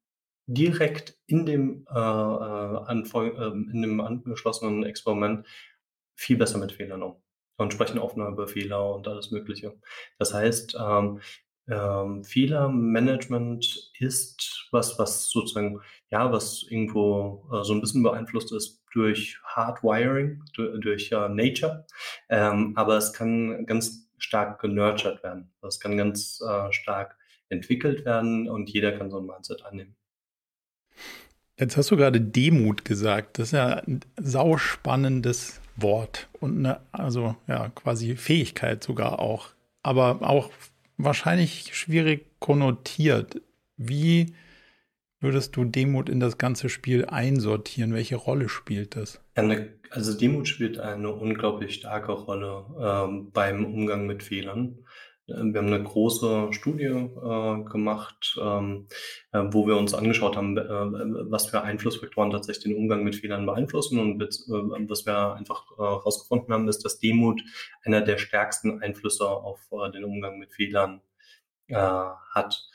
direkt 0.47 1.17
in 1.25 1.45
dem, 1.45 1.87
äh, 1.89 1.99
äh, 1.99 3.51
in 3.71 3.81
dem 3.81 3.99
angeschlossenen 3.99 4.83
Experiment 4.83 5.45
viel 6.15 6.37
besser 6.37 6.59
mit 6.59 6.71
Fehlern 6.71 7.01
um 7.01 7.15
und 7.57 7.73
sprechen 7.73 7.99
offener 7.99 8.27
über 8.27 8.47
Fehler 8.47 8.93
und 8.93 9.07
alles 9.07 9.31
Mögliche. 9.31 9.75
Das 10.19 10.33
heißt, 10.33 10.77
ähm, 10.79 11.21
ähm, 11.67 12.23
Fehlermanagement 12.23 13.91
ist 13.99 14.67
was, 14.71 14.99
was 14.99 15.29
sozusagen, 15.29 15.79
ja, 16.11 16.31
was 16.31 16.63
irgendwo 16.69 17.47
äh, 17.51 17.63
so 17.63 17.73
ein 17.73 17.81
bisschen 17.81 18.03
beeinflusst 18.03 18.51
ist 18.51 18.84
durch 18.95 19.37
Hardwiring, 19.43 20.43
durch, 20.53 20.79
durch 20.79 21.13
uh, 21.13 21.27
Nature, 21.27 21.85
ähm, 22.29 22.73
aber 22.75 22.97
es 22.97 23.13
kann 23.13 23.65
ganz 23.65 24.09
stark 24.17 24.59
genurtured 24.61 25.21
werden. 25.23 25.51
Es 25.61 25.79
kann 25.79 25.97
ganz 25.97 26.41
äh, 26.41 26.71
stark 26.71 27.17
entwickelt 27.49 28.05
werden 28.05 28.49
und 28.49 28.69
jeder 28.69 28.97
kann 28.97 29.11
so 29.11 29.19
ein 29.19 29.25
Mindset 29.25 29.63
annehmen. 29.65 29.95
Jetzt 31.59 31.77
hast 31.77 31.91
du 31.91 31.97
gerade 31.97 32.19
Demut 32.19 32.83
gesagt. 32.83 33.39
Das 33.39 33.49
ist 33.49 33.53
ja 33.53 33.77
ein 33.77 34.01
sauspannendes 34.17 35.61
Wort 35.75 36.27
und 36.39 36.59
eine, 36.59 36.79
also 36.91 37.35
ja, 37.47 37.69
quasi 37.69 38.15
Fähigkeit 38.15 38.83
sogar 38.83 39.19
auch. 39.19 39.49
Aber 39.83 40.19
auch 40.21 40.49
wahrscheinlich 40.97 41.75
schwierig 41.75 42.25
konnotiert. 42.39 43.41
Wie 43.77 44.33
würdest 45.25 45.55
du 45.55 45.65
Demut 45.65 46.07
in 46.07 46.19
das 46.19 46.37
ganze 46.37 46.69
Spiel 46.69 47.05
einsortieren? 47.05 47.93
Welche 47.93 48.15
Rolle 48.15 48.47
spielt 48.47 48.95
das? 48.95 49.19
also 49.89 50.17
Demut 50.17 50.47
spielt 50.47 50.79
eine 50.79 51.11
unglaublich 51.11 51.73
starke 51.73 52.11
Rolle 52.11 52.65
ähm, 52.79 53.31
beim 53.31 53.65
Umgang 53.65 54.05
mit 54.05 54.21
Fehlern. 54.21 54.85
Ähm, 55.27 55.51
wir 55.53 55.61
haben 55.61 55.73
eine 55.73 55.83
große 55.83 56.49
Studie 56.51 56.85
äh, 56.85 57.63
gemacht, 57.63 58.37
ähm, 58.39 58.87
äh, 59.33 59.41
wo 59.49 59.65
wir 59.65 59.77
uns 59.77 59.95
angeschaut 59.95 60.37
haben, 60.37 60.57
äh, 60.57 60.63
was 61.31 61.47
für 61.47 61.63
Einflussfaktoren 61.63 62.29
tatsächlich 62.29 62.65
den 62.65 62.77
Umgang 62.77 63.03
mit 63.03 63.15
Fehlern 63.15 63.47
beeinflussen. 63.47 63.99
Und 63.99 64.21
äh, 64.21 64.27
was 64.87 65.07
wir 65.07 65.33
einfach 65.33 65.65
herausgefunden 65.75 66.53
haben, 66.53 66.67
ist, 66.67 66.85
dass 66.85 66.99
Demut 66.99 67.41
einer 67.83 68.01
der 68.01 68.19
stärksten 68.19 68.81
Einflüsse 68.81 69.27
auf 69.27 69.59
äh, 69.71 69.91
den 69.91 70.03
Umgang 70.03 70.37
mit 70.37 70.53
Fehlern 70.53 71.01
äh, 71.67 71.75
hat. 71.75 72.69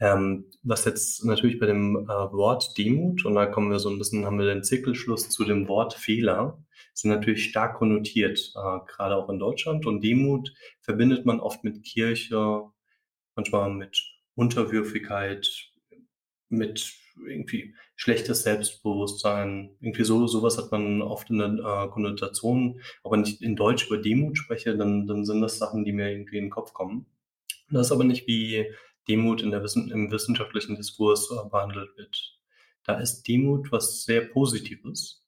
Ähm, 0.00 0.46
was 0.62 0.84
jetzt 0.84 1.24
natürlich 1.24 1.58
bei 1.58 1.66
dem 1.66 1.96
äh, 1.96 2.08
Wort 2.08 2.78
Demut, 2.78 3.24
und 3.24 3.34
da 3.34 3.46
kommen 3.46 3.70
wir 3.70 3.80
so 3.80 3.90
ein 3.90 3.98
bisschen, 3.98 4.24
haben 4.24 4.38
wir 4.38 4.46
den 4.46 4.62
Zirkelschluss 4.62 5.28
zu 5.28 5.44
dem 5.44 5.66
Wort 5.66 5.94
Fehler, 5.94 6.62
sind 6.94 7.10
natürlich 7.10 7.44
stark 7.44 7.78
konnotiert, 7.78 8.52
äh, 8.54 8.78
gerade 8.86 9.16
auch 9.16 9.28
in 9.28 9.38
Deutschland. 9.38 9.86
Und 9.86 10.02
Demut 10.02 10.52
verbindet 10.80 11.26
man 11.26 11.40
oft 11.40 11.64
mit 11.64 11.82
Kirche, 11.84 12.62
manchmal 13.34 13.70
mit 13.70 14.00
Unterwürfigkeit, 14.34 15.48
mit 16.48 16.94
irgendwie 17.26 17.74
schlechtes 17.96 18.42
Selbstbewusstsein. 18.42 19.76
Irgendwie 19.80 20.04
so, 20.04 20.26
sowas 20.26 20.58
hat 20.58 20.70
man 20.70 21.02
oft 21.02 21.30
in 21.30 21.38
der 21.38 21.48
äh, 21.48 21.88
Konnotation. 21.88 22.80
Aber 23.02 23.16
wenn 23.16 23.24
ich 23.24 23.42
in 23.42 23.56
Deutsch 23.56 23.86
über 23.86 23.98
Demut 23.98 24.38
spreche, 24.38 24.76
dann, 24.76 25.06
dann 25.06 25.24
sind 25.24 25.40
das 25.40 25.58
Sachen, 25.58 25.84
die 25.84 25.92
mir 25.92 26.10
irgendwie 26.10 26.38
in 26.38 26.44
den 26.44 26.50
Kopf 26.50 26.72
kommen. 26.72 27.06
Das 27.70 27.86
ist 27.86 27.92
aber 27.92 28.04
nicht 28.04 28.26
wie 28.26 28.66
Demut 29.08 29.42
in 29.42 29.50
der 29.50 29.62
Wissen, 29.62 29.90
im 29.90 30.10
wissenschaftlichen 30.10 30.76
Diskurs 30.76 31.30
äh, 31.30 31.48
behandelt 31.48 31.96
wird. 31.96 32.38
Da 32.84 32.98
ist 32.98 33.24
Demut 33.24 33.70
was 33.72 34.04
sehr 34.04 34.22
Positives. 34.22 35.26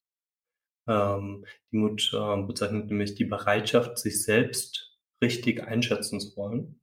Ähm, 0.86 1.44
Demut 1.72 2.10
äh, 2.12 2.42
bezeichnet 2.42 2.86
nämlich 2.86 3.14
die 3.14 3.24
Bereitschaft, 3.24 3.98
sich 3.98 4.22
selbst 4.22 4.98
richtig 5.22 5.62
einschätzen 5.62 6.20
zu 6.20 6.36
wollen, 6.36 6.80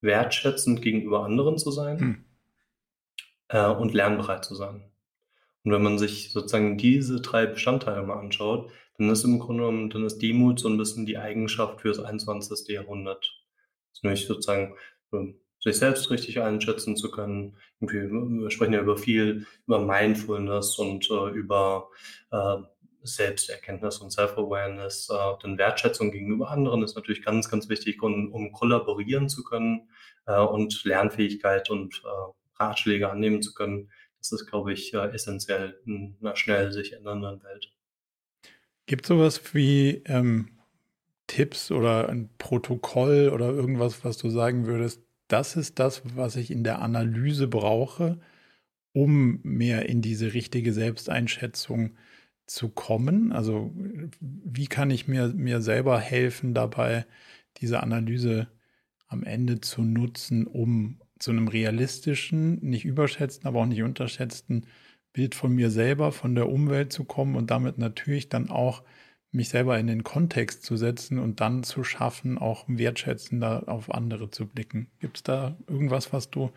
wertschätzend 0.00 0.82
gegenüber 0.82 1.24
anderen 1.24 1.58
zu 1.58 1.70
sein 1.70 1.98
hm. 1.98 2.24
äh, 3.48 3.70
und 3.70 3.94
lernbereit 3.94 4.44
zu 4.44 4.54
sein. 4.54 4.90
Und 5.64 5.72
wenn 5.72 5.82
man 5.82 5.98
sich 5.98 6.32
sozusagen 6.32 6.78
diese 6.78 7.20
drei 7.20 7.46
Bestandteile 7.46 8.02
mal 8.02 8.18
anschaut, 8.18 8.70
dann 8.96 9.10
ist 9.10 9.24
im 9.24 9.38
Grunde 9.38 9.64
genommen, 9.64 9.90
dann 9.90 10.04
ist 10.04 10.18
Demut 10.18 10.60
so 10.60 10.68
ein 10.68 10.78
bisschen 10.78 11.06
die 11.06 11.18
Eigenschaft 11.18 11.80
für 11.80 11.88
das 11.88 12.00
21. 12.00 12.68
Jahrhundert. 12.68 13.44
Das 13.90 13.98
ist 13.98 14.04
nämlich 14.04 14.26
sozusagen 14.26 14.76
ähm, 15.12 15.40
sich 15.60 15.76
selbst 15.76 16.10
richtig 16.10 16.40
einschätzen 16.40 16.96
zu 16.96 17.10
können. 17.10 17.56
Wir 17.80 18.50
sprechen 18.50 18.74
ja 18.74 18.80
über 18.80 18.96
viel, 18.96 19.46
über 19.66 19.80
Mindfulness 19.80 20.78
und 20.78 21.10
äh, 21.10 21.30
über 21.30 21.88
äh, 22.30 22.56
Selbsterkenntnis 23.02 23.98
und 23.98 24.10
Self-Awareness. 24.10 25.08
Äh, 25.10 25.42
denn 25.42 25.58
Wertschätzung 25.58 26.10
gegenüber 26.10 26.50
anderen 26.50 26.82
ist 26.82 26.96
natürlich 26.96 27.24
ganz, 27.24 27.48
ganz 27.48 27.68
wichtig, 27.68 28.02
um, 28.02 28.32
um 28.32 28.52
kollaborieren 28.52 29.28
zu 29.28 29.44
können 29.44 29.88
äh, 30.26 30.38
und 30.38 30.84
Lernfähigkeit 30.84 31.70
und 31.70 32.02
äh, 32.04 32.62
Ratschläge 32.62 33.10
annehmen 33.10 33.42
zu 33.42 33.54
können. 33.54 33.90
Das 34.18 34.32
ist, 34.32 34.46
glaube 34.46 34.72
ich, 34.72 34.94
äh, 34.94 35.08
essentiell 35.08 35.80
in 35.86 36.16
einer 36.20 36.36
schnell 36.36 36.72
sich 36.72 36.92
ändernden 36.92 37.42
Welt. 37.42 37.72
Gibt 38.86 39.04
es 39.04 39.08
sowas 39.08 39.54
wie 39.54 40.02
ähm, 40.06 40.58
Tipps 41.26 41.70
oder 41.70 42.08
ein 42.08 42.30
Protokoll 42.38 43.30
oder 43.32 43.50
irgendwas, 43.50 44.04
was 44.04 44.16
du 44.16 44.30
sagen 44.30 44.66
würdest, 44.66 45.02
das 45.28 45.56
ist 45.56 45.78
das, 45.78 46.02
was 46.16 46.36
ich 46.36 46.50
in 46.50 46.64
der 46.64 46.80
Analyse 46.80 47.48
brauche, 47.48 48.20
um 48.92 49.40
mehr 49.42 49.88
in 49.88 50.02
diese 50.02 50.34
richtige 50.34 50.72
Selbsteinschätzung 50.72 51.96
zu 52.46 52.70
kommen. 52.70 53.32
Also 53.32 53.72
wie 54.20 54.66
kann 54.66 54.90
ich 54.90 55.06
mir, 55.06 55.28
mir 55.28 55.60
selber 55.60 56.00
helfen 56.00 56.54
dabei, 56.54 57.06
diese 57.58 57.82
Analyse 57.82 58.48
am 59.06 59.22
Ende 59.22 59.60
zu 59.60 59.82
nutzen, 59.82 60.46
um 60.46 61.00
zu 61.18 61.30
einem 61.30 61.48
realistischen, 61.48 62.58
nicht 62.60 62.84
überschätzten, 62.84 63.46
aber 63.46 63.60
auch 63.60 63.66
nicht 63.66 63.82
unterschätzten 63.82 64.66
Bild 65.12 65.34
von 65.34 65.54
mir 65.54 65.70
selber, 65.70 66.12
von 66.12 66.34
der 66.34 66.48
Umwelt 66.48 66.92
zu 66.92 67.04
kommen 67.04 67.36
und 67.36 67.50
damit 67.50 67.78
natürlich 67.78 68.28
dann 68.28 68.50
auch 68.50 68.82
mich 69.30 69.50
selber 69.50 69.78
in 69.78 69.86
den 69.86 70.04
Kontext 70.04 70.64
zu 70.64 70.76
setzen 70.76 71.18
und 71.18 71.40
dann 71.40 71.62
zu 71.62 71.84
schaffen, 71.84 72.38
auch 72.38 72.64
wertschätzender 72.66 73.64
auf 73.66 73.92
andere 73.92 74.30
zu 74.30 74.46
blicken. 74.46 74.90
Gibt 75.00 75.18
es 75.18 75.22
da 75.22 75.56
irgendwas, 75.66 76.12
was 76.12 76.30
du, 76.30 76.50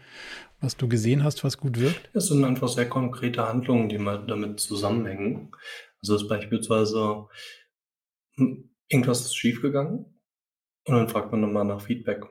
was 0.62 0.78
du 0.78 0.88
gesehen 0.88 1.24
hast, 1.24 1.44
was 1.44 1.58
gut 1.58 1.80
wirkt? 1.80 2.10
Es 2.14 2.28
sind 2.28 2.46
einfach 2.46 2.70
sehr 2.70 2.88
konkrete 2.88 3.48
Handlungen, 3.48 3.90
die 3.90 3.98
mal 3.98 4.26
damit 4.26 4.60
zusammenhängen. 4.60 5.52
Also 6.02 6.16
ist 6.16 6.30
beispielsweise 6.30 7.28
hm, 8.36 8.70
irgendwas 8.88 9.22
ist 9.22 9.36
schiefgegangen 9.36 10.06
und 10.86 10.96
dann 10.96 11.10
fragt 11.10 11.32
man 11.32 11.42
nochmal 11.42 11.66
nach 11.66 11.82
Feedback. 11.82 12.24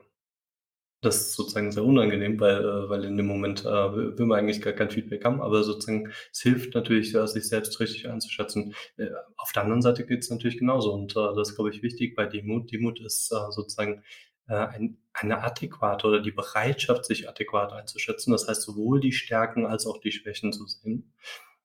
Das 1.03 1.15
ist 1.15 1.33
sozusagen 1.33 1.71
sehr 1.71 1.83
unangenehm, 1.83 2.39
weil, 2.39 2.63
äh, 2.63 2.89
weil 2.89 3.03
in 3.05 3.17
dem 3.17 3.25
Moment 3.25 3.65
äh, 3.65 3.95
will 3.95 4.25
man 4.25 4.37
eigentlich 4.37 4.61
gar 4.61 4.73
kein 4.73 4.91
Feedback 4.91 5.25
haben, 5.25 5.41
aber 5.41 5.63
sozusagen 5.63 6.11
es 6.31 6.41
hilft 6.41 6.75
natürlich, 6.75 7.11
sich 7.11 7.47
selbst 7.47 7.79
richtig 7.79 8.07
einzuschätzen. 8.07 8.75
Äh, 8.97 9.07
auf 9.35 9.51
der 9.51 9.63
anderen 9.63 9.81
Seite 9.81 10.05
geht 10.05 10.19
es 10.19 10.29
natürlich 10.29 10.59
genauso 10.59 10.93
und 10.93 11.13
äh, 11.13 11.35
das 11.35 11.49
ist, 11.49 11.55
glaube 11.55 11.71
ich, 11.71 11.81
wichtig 11.81 12.15
bei 12.15 12.27
Demut. 12.27 12.71
Demut 12.71 12.99
ist 13.01 13.31
äh, 13.31 13.51
sozusagen 13.51 14.03
äh, 14.47 14.53
ein, 14.53 14.97
eine 15.13 15.41
adäquate 15.43 16.05
oder 16.05 16.19
die 16.21 16.31
Bereitschaft, 16.31 17.05
sich 17.05 17.27
adäquat 17.27 17.73
einzuschätzen. 17.73 18.31
Das 18.31 18.47
heißt, 18.47 18.61
sowohl 18.61 18.99
die 18.99 19.11
Stärken 19.11 19.65
als 19.65 19.87
auch 19.87 19.99
die 19.99 20.11
Schwächen 20.11 20.53
zu 20.53 20.67
sehen. 20.67 21.13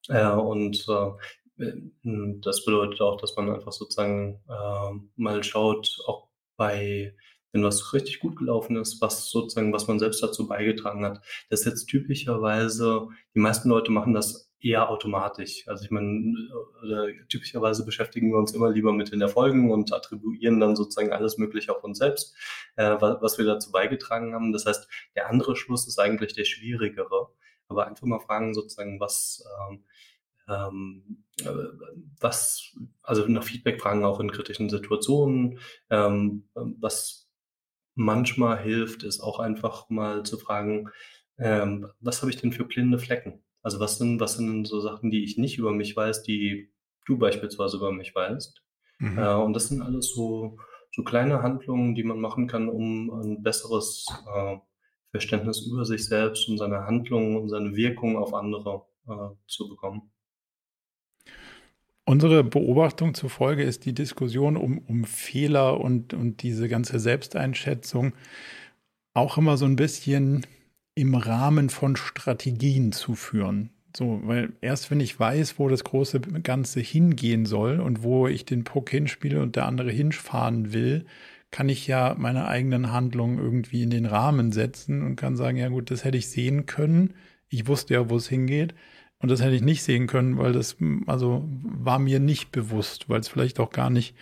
Äh, 0.09 0.31
und 0.31 0.87
äh, 0.89 1.73
das 2.41 2.65
bedeutet 2.65 3.01
auch, 3.01 3.21
dass 3.21 3.37
man 3.37 3.51
einfach 3.51 3.73
sozusagen 3.73 4.41
äh, 4.49 4.99
mal 5.17 5.43
schaut, 5.43 5.99
auch 6.07 6.29
bei 6.57 7.15
wenn 7.57 7.65
was 7.65 7.95
richtig 7.95 8.21
gut 8.21 8.37
gelaufen 8.37 8.77
ist, 8.77 9.01
was 9.01 9.31
sozusagen, 9.31 9.73
was 9.73 9.89
man 9.89 9.99
selbst 9.99 10.23
dazu 10.23 10.47
beigetragen 10.47 11.05
hat. 11.05 11.25
Das 11.49 11.61
ist 11.61 11.67
jetzt 11.67 11.87
typischerweise, 11.87 13.09
die 13.35 13.41
meisten 13.41 13.71
Leute 13.71 13.91
machen 13.91 14.13
das 14.13 14.53
eher 14.61 14.91
automatisch. 14.91 15.67
Also 15.67 15.85
ich 15.85 15.91
meine, 15.91 16.35
typischerweise 17.29 17.85
beschäftigen 17.85 18.31
wir 18.31 18.39
uns 18.39 18.53
immer 18.53 18.71
lieber 18.71 18.93
mit 18.93 19.11
den 19.11 19.23
Erfolgen 19.23 19.71
und 19.71 19.93
attribuieren 19.93 20.61
dann 20.61 20.77
sozusagen 20.77 21.13
alles 21.13 21.39
Mögliche 21.39 21.75
auf 21.75 21.83
uns 21.83 21.99
selbst, 21.99 22.37
äh, 22.77 22.97
was, 23.01 23.23
was 23.23 23.39
wir 23.39 23.47
dazu 23.47 23.71
beigetragen 23.71 24.35
haben. 24.35 24.53
Das 24.53 24.67
heißt, 24.67 24.89
der 25.15 25.31
andere 25.31 25.57
Schluss 25.57 25.87
ist 25.87 25.99
eigentlich 25.99 26.35
der 26.35 26.45
schwierigere. 26.45 27.29
Aber 27.69 27.87
einfach 27.87 28.07
mal 28.07 28.21
fragen 28.21 28.55
sozusagen, 28.55 29.01
was, 29.01 29.45
ähm, 29.69 29.85
ähm, 30.49 31.25
äh, 31.41 31.51
was, 32.21 32.77
also 33.03 33.27
nach 33.27 33.43
Feedback 33.43 33.81
fragen 33.81 34.05
auch 34.05 34.21
in 34.21 34.31
kritischen 34.31 34.69
Situationen, 34.69 35.59
ähm, 35.91 36.49
was 36.55 37.26
manchmal 37.97 38.63
hilft, 38.63 39.03
ist 39.03 39.21
auch 39.21 39.41
einfach 39.41 39.89
mal 39.91 40.23
zu 40.23 40.39
fragen, 40.39 40.91
ähm, 41.39 41.89
was 42.01 42.23
habe 42.23 42.31
ich 42.31 42.41
denn 42.41 42.53
für 42.53 42.65
blinde 42.65 42.99
Flecken? 42.99 43.43
Also 43.63 43.81
was 43.81 43.99
sind, 43.99 44.21
was 44.21 44.37
sind 44.37 44.67
so 44.67 44.81
Sachen, 44.81 45.11
die 45.11 45.25
ich 45.25 45.39
nicht 45.39 45.59
über 45.59 45.73
mich 45.73 45.97
weiß, 45.97 46.23
die 46.23 46.71
du 47.07 47.19
beispielsweise 47.19 47.79
über 47.79 47.91
mich 47.91 48.15
weißt? 48.15 48.63
Mhm. 48.99 49.19
Äh, 49.19 49.35
und 49.35 49.53
das 49.55 49.69
sind 49.69 49.83
alles 49.83 50.11
so, 50.15 50.59
so 50.93 51.03
kleine 51.03 51.43
Handlungen, 51.43 51.95
die 51.95 52.05
man 52.05 52.21
machen 52.21 52.47
kann, 52.47 52.69
um 52.69 53.11
ein 53.11 53.43
besseres 53.43 54.07
äh, 54.35 54.57
Verständnis 55.11 55.67
über 55.67 55.85
sich 55.85 56.07
selbst 56.07 56.49
und 56.49 56.59
seine 56.59 56.85
Handlungen 56.85 57.37
und 57.37 57.49
seine 57.49 57.75
Wirkung 57.75 58.17
auf 58.17 58.35
andere 58.35 58.87
äh, 59.09 59.35
zu 59.47 59.69
bekommen. 59.69 60.13
Unsere 62.09 62.45
Beobachtung 62.45 63.15
zufolge 63.15 63.65
ist 63.65 63.85
die 63.85 63.93
Diskussion 63.93 64.57
um, 64.57 64.79
um 64.79 65.05
Fehler 65.05 65.81
und, 65.81 66.15
und 66.15 66.43
diese 66.43 66.69
ganze 66.69 67.01
Selbsteinschätzung 67.01 68.13
auch 69.13 69.39
immer 69.39 69.57
so 69.57 69.65
ein 69.65 69.75
bisschen 69.75 70.47
im 70.95 71.17
Rahmen 71.17 71.69
von 71.69 71.97
Strategien 71.97 72.93
zu 72.93 73.17
führen. 73.17 73.71
So, 73.97 74.21
weil 74.25 74.53
erst 74.61 74.91
wenn 74.93 75.01
ich 75.01 75.19
weiß, 75.19 75.59
wo 75.59 75.69
das 75.69 75.83
große 75.83 76.21
Ganze 76.21 76.79
hingehen 76.79 77.45
soll 77.45 77.81
und 77.81 78.05
wo 78.05 78.29
ich 78.29 78.45
den 78.45 78.63
Puck 78.63 78.91
hinspiele 78.91 79.43
und 79.43 79.57
der 79.57 79.67
andere 79.67 79.91
hinfahren 79.91 80.73
will, 80.73 81.07
kann 81.51 81.69
ich 81.69 81.89
ja 81.89 82.15
meine 82.17 82.47
eigenen 82.47 82.93
Handlungen 82.93 83.39
irgendwie 83.39 83.83
in 83.83 83.91
den 83.91 84.07
Rahmen 84.07 84.53
setzen 84.53 85.03
und 85.03 85.17
kann 85.17 85.37
sagen, 85.37 85.57
ja 85.57 85.69
gut, 85.69 85.91
das 85.91 86.05
hätte 86.05 86.19
ich 86.19 86.29
sehen 86.29 86.67
können. 86.67 87.15
Ich 87.49 87.67
wusste 87.67 87.95
ja, 87.95 88.09
wo 88.11 88.17
es 88.17 88.29
hingeht. 88.29 88.75
Und 89.19 89.31
das 89.31 89.41
hätte 89.41 89.55
ich 89.55 89.63
nicht 89.63 89.83
sehen 89.83 90.07
können, 90.07 90.37
weil 90.37 90.53
das 90.53 90.77
also 91.07 91.45
war 91.47 91.99
mir 91.99 92.21
nicht 92.21 92.53
bewusst, 92.53 93.09
weil 93.09 93.21
es 93.21 93.29
vielleicht 93.29 93.59
auch 93.61 93.71
gar 93.71 93.89
nicht 93.89 94.15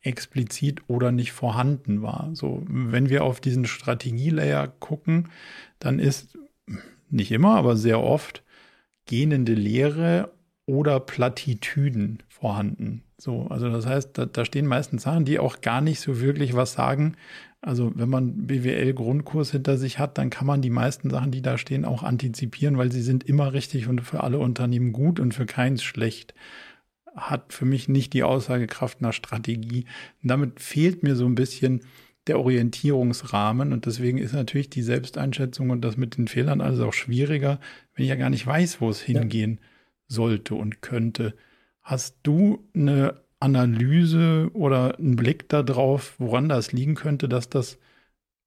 explizit 0.00 0.82
oder 0.88 1.12
nicht 1.12 1.32
vorhanden 1.32 2.02
war. 2.02 2.30
So, 2.32 2.62
wenn 2.66 3.10
wir 3.10 3.24
auf 3.24 3.40
diesen 3.40 3.66
Strategielayer 3.66 4.68
gucken, 4.68 5.28
dann 5.78 5.98
ist 5.98 6.38
nicht 7.10 7.30
immer, 7.30 7.56
aber 7.56 7.76
sehr 7.76 8.00
oft 8.00 8.42
gähnende 9.04 9.54
Lehre 9.54 10.32
oder 10.66 11.00
Plattitüden 11.00 12.22
vorhanden. 12.28 13.02
So, 13.16 13.48
also 13.48 13.68
das 13.70 13.86
heißt, 13.86 14.16
da, 14.16 14.26
da 14.26 14.44
stehen 14.44 14.66
meistens 14.66 15.02
Sachen, 15.02 15.24
die 15.24 15.38
auch 15.38 15.60
gar 15.60 15.80
nicht 15.80 16.00
so 16.00 16.20
wirklich 16.20 16.54
was 16.54 16.74
sagen. 16.74 17.16
Also 17.60 17.92
wenn 17.96 18.08
man 18.08 18.46
BWL-Grundkurs 18.46 19.50
hinter 19.50 19.78
sich 19.78 19.98
hat, 19.98 20.16
dann 20.16 20.30
kann 20.30 20.46
man 20.46 20.62
die 20.62 20.70
meisten 20.70 21.10
Sachen, 21.10 21.32
die 21.32 21.42
da 21.42 21.58
stehen, 21.58 21.84
auch 21.84 22.02
antizipieren, 22.02 22.78
weil 22.78 22.92
sie 22.92 23.02
sind 23.02 23.24
immer 23.24 23.52
richtig 23.52 23.88
und 23.88 24.00
für 24.00 24.22
alle 24.22 24.38
Unternehmen 24.38 24.92
gut 24.92 25.18
und 25.18 25.34
für 25.34 25.46
keins 25.46 25.82
schlecht. 25.82 26.34
Hat 27.16 27.52
für 27.52 27.64
mich 27.64 27.88
nicht 27.88 28.12
die 28.12 28.22
Aussagekraft 28.22 29.00
einer 29.00 29.12
Strategie. 29.12 29.86
Und 30.22 30.30
damit 30.30 30.60
fehlt 30.60 31.02
mir 31.02 31.16
so 31.16 31.26
ein 31.26 31.34
bisschen 31.34 31.82
der 32.28 32.38
Orientierungsrahmen 32.38 33.72
und 33.72 33.86
deswegen 33.86 34.18
ist 34.18 34.34
natürlich 34.34 34.70
die 34.70 34.82
Selbsteinschätzung 34.82 35.70
und 35.70 35.80
das 35.80 35.96
mit 35.96 36.16
den 36.16 36.28
Fehlern 36.28 36.60
alles 36.60 36.80
auch 36.80 36.92
schwieriger, 36.92 37.58
wenn 37.94 38.04
ich 38.04 38.10
ja 38.10 38.16
gar 38.16 38.30
nicht 38.30 38.46
weiß, 38.46 38.80
wo 38.80 38.90
es 38.90 39.00
hingehen 39.00 39.58
ja. 39.60 39.66
sollte 40.06 40.54
und 40.54 40.82
könnte. 40.82 41.34
Hast 41.82 42.18
du 42.22 42.68
eine 42.74 43.22
Analyse 43.40 44.50
oder 44.52 44.98
einen 44.98 45.16
Blick 45.16 45.48
darauf, 45.48 46.14
woran 46.18 46.48
das 46.48 46.72
liegen 46.72 46.94
könnte, 46.94 47.28
dass 47.28 47.48
das 47.48 47.78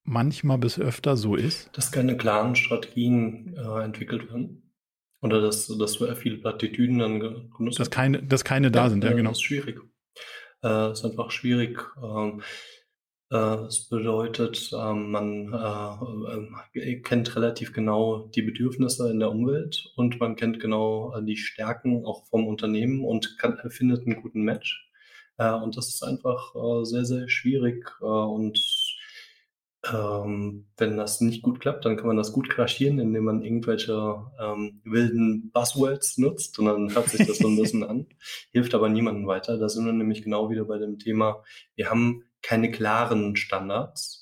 manchmal 0.03 0.57
bis 0.57 0.79
öfter 0.79 1.15
so 1.15 1.35
ist? 1.35 1.69
Dass 1.73 1.91
keine 1.91 2.17
klaren 2.17 2.55
Strategien 2.55 3.55
äh, 3.55 3.83
entwickelt 3.83 4.29
werden. 4.29 4.73
Oder 5.21 5.39
dass, 5.39 5.67
dass 5.67 5.97
viele 6.15 6.37
Plattitüden 6.37 6.97
dann 6.97 7.19
genutzt 7.19 7.59
werden. 7.59 7.75
Dass 7.77 7.91
keine, 7.91 8.23
dass 8.23 8.43
keine 8.43 8.71
da 8.71 8.83
ja, 8.83 8.89
sind, 8.89 9.03
ja, 9.03 9.13
genau. 9.13 9.29
Das 9.29 9.37
ist 9.37 9.43
schwierig. 9.43 9.79
Äh, 10.63 10.91
ist 10.91 11.05
einfach 11.05 11.31
schwierig. 11.31 11.79
Ähm, 12.01 12.39
äh, 12.39 12.43
es 13.31 13.87
bedeutet, 13.87 14.71
ähm, 14.73 15.11
man 15.11 15.53
äh, 16.73 16.79
äh, 16.79 17.01
kennt 17.01 17.35
relativ 17.35 17.71
genau 17.71 18.27
die 18.35 18.41
Bedürfnisse 18.41 19.09
in 19.09 19.19
der 19.19 19.31
Umwelt 19.31 19.93
und 19.95 20.19
man 20.19 20.35
kennt 20.35 20.59
genau 20.59 21.19
die 21.21 21.37
Stärken 21.37 22.05
auch 22.05 22.25
vom 22.25 22.47
Unternehmen 22.47 23.05
und 23.05 23.37
kann, 23.37 23.57
findet 23.69 24.05
einen 24.05 24.21
guten 24.21 24.43
Match. 24.43 24.87
Und 25.37 25.75
das 25.75 25.87
ist 25.87 26.03
einfach 26.03 26.53
sehr, 26.83 27.03
sehr 27.03 27.27
schwierig 27.27 27.99
und 27.99 28.59
ähm, 29.91 30.67
wenn 30.77 30.97
das 30.97 31.21
nicht 31.21 31.41
gut 31.41 31.59
klappt, 31.59 31.85
dann 31.85 31.97
kann 31.97 32.07
man 32.07 32.17
das 32.17 32.33
gut 32.33 32.49
kaschieren, 32.49 32.99
indem 32.99 33.23
man 33.23 33.41
irgendwelche 33.41 34.23
ähm, 34.39 34.81
wilden 34.83 35.49
Buzzwords 35.51 36.17
nutzt 36.19 36.59
und 36.59 36.65
dann 36.65 36.93
hört 36.93 37.09
sich 37.09 37.25
das 37.25 37.39
so 37.39 37.47
ein 37.47 37.57
bisschen 37.57 37.83
an, 37.83 38.05
hilft 38.51 38.75
aber 38.75 38.89
niemandem 38.89 39.25
weiter. 39.25 39.57
Da 39.57 39.69
sind 39.69 39.85
wir 39.85 39.93
nämlich 39.93 40.21
genau 40.21 40.49
wieder 40.51 40.65
bei 40.65 40.77
dem 40.77 40.99
Thema, 40.99 41.43
wir 41.75 41.89
haben 41.89 42.23
keine 42.41 42.71
klaren 42.71 43.35
Standards. 43.35 44.21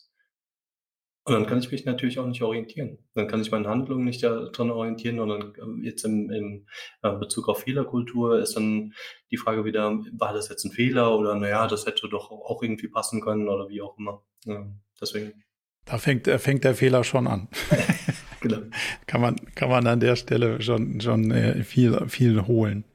Und 1.30 1.36
dann 1.36 1.46
kann 1.46 1.60
ich 1.60 1.72
mich 1.72 1.86
natürlich 1.86 2.18
auch 2.18 2.26
nicht 2.26 2.42
orientieren. 2.42 2.98
Dann 3.14 3.28
kann 3.28 3.42
ich 3.42 3.52
meine 3.52 3.68
Handlungen 3.68 4.04
nicht 4.04 4.24
daran 4.24 4.72
orientieren. 4.72 5.20
Und 5.20 5.30
dann 5.30 5.54
ähm, 5.62 5.84
jetzt 5.84 6.04
im, 6.04 6.32
im 6.32 6.66
äh, 7.04 7.12
Bezug 7.12 7.50
auf 7.50 7.62
Fehlerkultur 7.62 8.40
ist 8.40 8.56
dann 8.56 8.94
die 9.30 9.38
Frage 9.38 9.64
wieder, 9.64 9.92
war 10.18 10.34
das 10.34 10.50
jetzt 10.50 10.66
ein 10.66 10.72
Fehler 10.72 11.16
oder 11.16 11.36
naja, 11.36 11.68
das 11.68 11.86
hätte 11.86 12.10
doch 12.10 12.32
auch 12.32 12.64
irgendwie 12.64 12.88
passen 12.88 13.22
können 13.22 13.48
oder 13.48 13.70
wie 13.70 13.82
auch 13.82 13.96
immer. 14.00 14.24
Ja, 14.46 14.66
deswegen. 15.00 15.44
Da 15.86 16.00
fängt, 16.00 16.28
äh, 16.28 16.40
fängt 16.40 16.64
der 16.64 16.74
Fehler 16.74 17.04
schon 17.04 17.28
an. 17.28 17.48
genau. 18.42 18.62
kann, 19.06 19.22
man, 19.22 19.36
kann 19.54 19.70
man 19.70 19.86
an 19.86 20.00
der 20.00 20.16
Stelle 20.16 20.62
schon, 20.64 21.00
schon 21.00 21.30
äh, 21.30 21.64
viel, 21.64 22.08
viel 22.08 22.48
holen. 22.48 22.86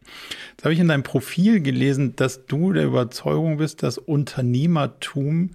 Jetzt 0.54 0.62
habe 0.62 0.72
ich 0.72 0.78
in 0.78 0.86
deinem 0.86 1.02
Profil 1.02 1.60
gelesen, 1.60 2.14
dass 2.14 2.46
du 2.46 2.72
der 2.72 2.84
Überzeugung 2.84 3.56
bist, 3.56 3.82
dass 3.82 3.98
Unternehmertum 3.98 5.50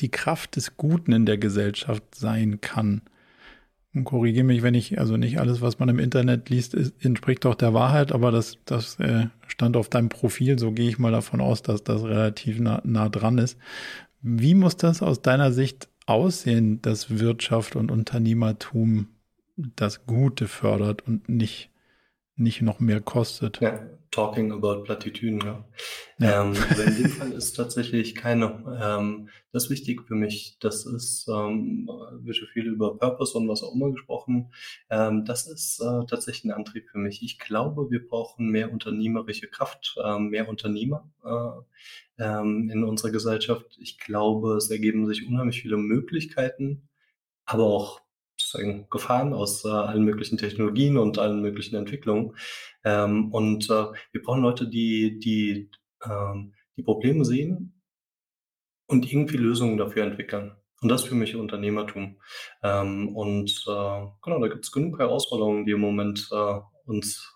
die 0.00 0.10
Kraft 0.10 0.56
des 0.56 0.78
Guten 0.78 1.12
in 1.12 1.26
der 1.26 1.36
Gesellschaft 1.36 2.02
sein 2.14 2.62
kann. 2.62 3.02
Und 3.92 4.04
korrigiere 4.04 4.44
mich, 4.44 4.62
wenn 4.62 4.72
ich, 4.72 4.98
also 4.98 5.18
nicht 5.18 5.38
alles, 5.38 5.60
was 5.60 5.78
man 5.78 5.90
im 5.90 5.98
Internet 5.98 6.48
liest, 6.48 6.72
ist, 6.72 7.04
entspricht 7.04 7.44
doch 7.44 7.54
der 7.54 7.74
Wahrheit, 7.74 8.12
aber 8.12 8.32
das, 8.32 8.56
das 8.64 8.98
äh, 8.98 9.26
stand 9.46 9.76
auf 9.76 9.90
deinem 9.90 10.08
Profil, 10.08 10.58
so 10.58 10.72
gehe 10.72 10.88
ich 10.88 10.98
mal 10.98 11.12
davon 11.12 11.42
aus, 11.42 11.60
dass 11.60 11.84
das 11.84 12.02
relativ 12.02 12.58
nah, 12.58 12.80
nah 12.82 13.10
dran 13.10 13.36
ist. 13.36 13.58
Wie 14.22 14.54
muss 14.54 14.78
das 14.78 15.02
aus 15.02 15.20
deiner 15.20 15.52
Sicht 15.52 15.90
aussehen, 16.06 16.80
dass 16.80 17.18
Wirtschaft 17.18 17.76
und 17.76 17.90
Unternehmertum 17.90 19.08
das 19.56 20.06
Gute 20.06 20.48
fördert 20.48 21.06
und 21.06 21.28
nicht 21.28 21.70
nicht 22.36 22.62
noch 22.62 22.80
mehr 22.80 23.00
kostet. 23.00 23.60
Ja, 23.60 23.80
talking 24.14 24.52
about 24.52 24.84
Plattitüden, 24.84 25.40
ja. 25.40 25.64
ja. 26.18 26.42
Ähm, 26.42 26.54
in 26.86 27.02
dem 27.02 27.10
Fall 27.10 27.32
ist 27.32 27.54
tatsächlich 27.54 28.14
keine. 28.14 28.64
Ähm, 28.80 29.28
das 29.52 29.64
ist 29.64 29.70
wichtig 29.70 30.02
für 30.06 30.14
mich. 30.14 30.56
Das 30.60 30.86
ist, 30.86 31.28
ähm, 31.28 31.88
wird 32.20 32.36
schon 32.36 32.48
viel 32.48 32.66
über 32.66 32.96
Purpose 32.96 33.36
und 33.36 33.48
was 33.48 33.62
auch 33.62 33.74
immer 33.74 33.90
gesprochen. 33.90 34.52
Ähm, 34.88 35.24
das 35.24 35.46
ist 35.48 35.80
äh, 35.80 36.06
tatsächlich 36.06 36.44
ein 36.44 36.56
Antrieb 36.56 36.88
für 36.90 36.98
mich. 36.98 37.22
Ich 37.22 37.38
glaube, 37.38 37.90
wir 37.90 38.06
brauchen 38.06 38.48
mehr 38.48 38.72
unternehmerische 38.72 39.48
Kraft, 39.48 39.96
äh, 40.02 40.18
mehr 40.18 40.48
Unternehmer 40.48 41.10
äh, 41.24 42.24
ähm, 42.24 42.70
in 42.72 42.84
unserer 42.84 43.10
Gesellschaft. 43.10 43.76
Ich 43.80 43.98
glaube, 43.98 44.54
es 44.54 44.70
ergeben 44.70 45.06
sich 45.06 45.26
unheimlich 45.26 45.60
viele 45.60 45.76
Möglichkeiten, 45.76 46.88
aber 47.46 47.64
auch 47.64 48.03
sozusagen 48.54 48.88
Gefahren 48.90 49.32
aus 49.32 49.64
äh, 49.64 49.68
allen 49.68 50.04
möglichen 50.04 50.38
Technologien 50.38 50.96
und 50.96 51.18
allen 51.18 51.42
möglichen 51.42 51.76
Entwicklungen. 51.76 52.36
Ähm, 52.84 53.32
und 53.32 53.64
äh, 53.64 53.86
wir 54.12 54.22
brauchen 54.22 54.42
Leute, 54.42 54.68
die, 54.68 55.18
die 55.18 55.70
ähm, 56.04 56.54
die 56.76 56.82
Probleme 56.82 57.24
sehen 57.24 57.80
und 58.86 59.10
irgendwie 59.10 59.36
Lösungen 59.36 59.76
dafür 59.76 60.04
entwickeln. 60.04 60.56
Und 60.80 60.88
das 60.88 61.04
für 61.04 61.14
mich 61.14 61.34
Unternehmertum. 61.34 62.20
Ähm, 62.62 63.16
und 63.16 63.50
äh, 63.66 64.06
genau, 64.22 64.40
da 64.40 64.48
gibt 64.48 64.64
es 64.64 64.72
genug 64.72 64.98
Herausforderungen, 64.98 65.64
die 65.64 65.72
im 65.72 65.80
Moment 65.80 66.28
äh, 66.30 66.60
uns 66.84 67.32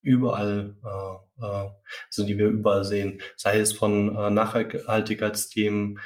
überall, 0.00 0.76
äh, 0.84 1.44
äh, 1.44 1.70
also 2.06 2.24
die 2.24 2.38
wir 2.38 2.48
überall 2.48 2.84
sehen, 2.84 3.20
sei 3.36 3.58
es 3.58 3.72
von 3.72 4.14
äh, 4.14 4.30
Nachhaltigkeitsthemen 4.30 5.98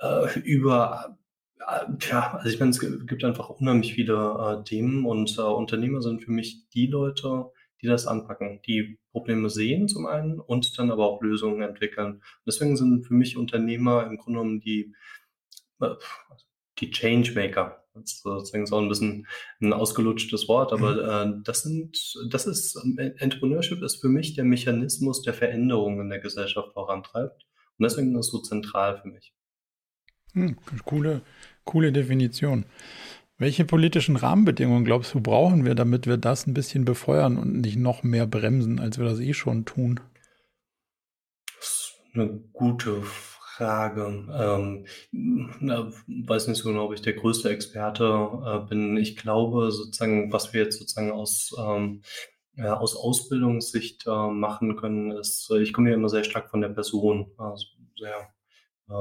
äh, 0.00 0.38
über 0.40 1.16
ja, 2.00 2.34
also 2.34 2.48
ich 2.48 2.58
meine, 2.58 2.70
es 2.70 2.80
gibt 2.80 3.24
einfach 3.24 3.50
unheimlich 3.50 3.94
viele 3.94 4.14
äh, 4.14 4.64
Themen 4.64 5.06
und 5.06 5.36
äh, 5.38 5.42
Unternehmer 5.42 6.02
sind 6.02 6.22
für 6.22 6.30
mich 6.30 6.68
die 6.70 6.86
Leute, 6.86 7.50
die 7.82 7.86
das 7.86 8.06
anpacken, 8.06 8.60
die 8.66 8.98
Probleme 9.12 9.50
sehen 9.50 9.88
zum 9.88 10.06
einen 10.06 10.38
und 10.38 10.78
dann 10.78 10.90
aber 10.90 11.06
auch 11.06 11.22
Lösungen 11.22 11.62
entwickeln. 11.62 12.14
Und 12.14 12.22
deswegen 12.46 12.76
sind 12.76 13.06
für 13.06 13.14
mich 13.14 13.36
Unternehmer 13.36 14.06
im 14.06 14.18
Grunde 14.18 14.40
genommen 14.40 14.60
die, 14.60 14.94
äh, 15.80 15.94
die 16.78 16.90
Changemaker. 16.90 17.84
Das 17.94 18.12
ist 18.12 18.22
sozusagen 18.22 18.66
so 18.66 18.78
ein 18.78 18.88
bisschen 18.88 19.26
ein 19.60 19.72
ausgelutschtes 19.72 20.48
Wort, 20.48 20.72
aber 20.72 21.26
mhm. 21.26 21.40
äh, 21.40 21.42
das 21.44 21.62
sind, 21.62 22.14
das 22.30 22.46
ist, 22.46 22.76
äh, 22.96 23.12
Entrepreneurship 23.18 23.82
ist 23.82 24.00
für 24.00 24.08
mich 24.08 24.34
der 24.34 24.44
Mechanismus, 24.44 25.22
der 25.22 25.34
Veränderungen 25.34 26.00
in 26.00 26.10
der 26.10 26.20
Gesellschaft 26.20 26.72
vorantreibt. 26.72 27.46
Und 27.78 27.84
deswegen 27.84 28.14
ist 28.14 28.26
es 28.26 28.32
so 28.32 28.38
zentral 28.38 29.00
für 29.00 29.08
mich. 29.08 29.34
Hm, 30.34 30.56
coole, 30.84 31.22
coole 31.64 31.92
Definition. 31.92 32.64
Welche 33.38 33.64
politischen 33.64 34.16
Rahmenbedingungen 34.16 34.84
glaubst 34.84 35.14
du, 35.14 35.20
brauchen 35.20 35.64
wir, 35.64 35.74
damit 35.74 36.06
wir 36.06 36.18
das 36.18 36.46
ein 36.46 36.52
bisschen 36.52 36.84
befeuern 36.84 37.38
und 37.38 37.60
nicht 37.60 37.78
noch 37.78 38.02
mehr 38.02 38.26
bremsen, 38.26 38.78
als 38.78 38.98
wir 38.98 39.06
das 39.06 39.18
eh 39.18 39.32
schon 39.32 39.64
tun? 39.64 40.00
Das 41.58 41.68
ist 41.68 41.94
eine 42.12 42.28
gute 42.52 43.00
Frage. 43.02 44.26
Ähm, 44.30 44.86
weiß 46.26 46.48
nicht 46.48 46.58
so 46.58 46.68
genau, 46.68 46.84
ob 46.84 46.92
ich 46.92 47.00
der 47.00 47.14
größte 47.14 47.48
Experte 47.48 48.28
äh, 48.44 48.68
bin. 48.68 48.98
Ich 48.98 49.16
glaube 49.16 49.72
sozusagen, 49.72 50.32
was 50.32 50.52
wir 50.52 50.64
jetzt 50.64 50.78
sozusagen 50.78 51.10
aus 51.10 51.54
ähm, 51.58 52.02
ja, 52.56 52.76
aus 52.76 52.96
Ausbildungssicht 52.96 54.06
äh, 54.06 54.28
machen 54.28 54.76
können, 54.76 55.12
ist, 55.12 55.50
ich 55.50 55.72
komme 55.72 55.90
ja 55.90 55.96
immer 55.96 56.08
sehr 56.08 56.24
stark 56.24 56.50
von 56.50 56.60
der 56.60 56.68
Person, 56.68 57.30
also 57.38 57.64
sehr 57.96 58.28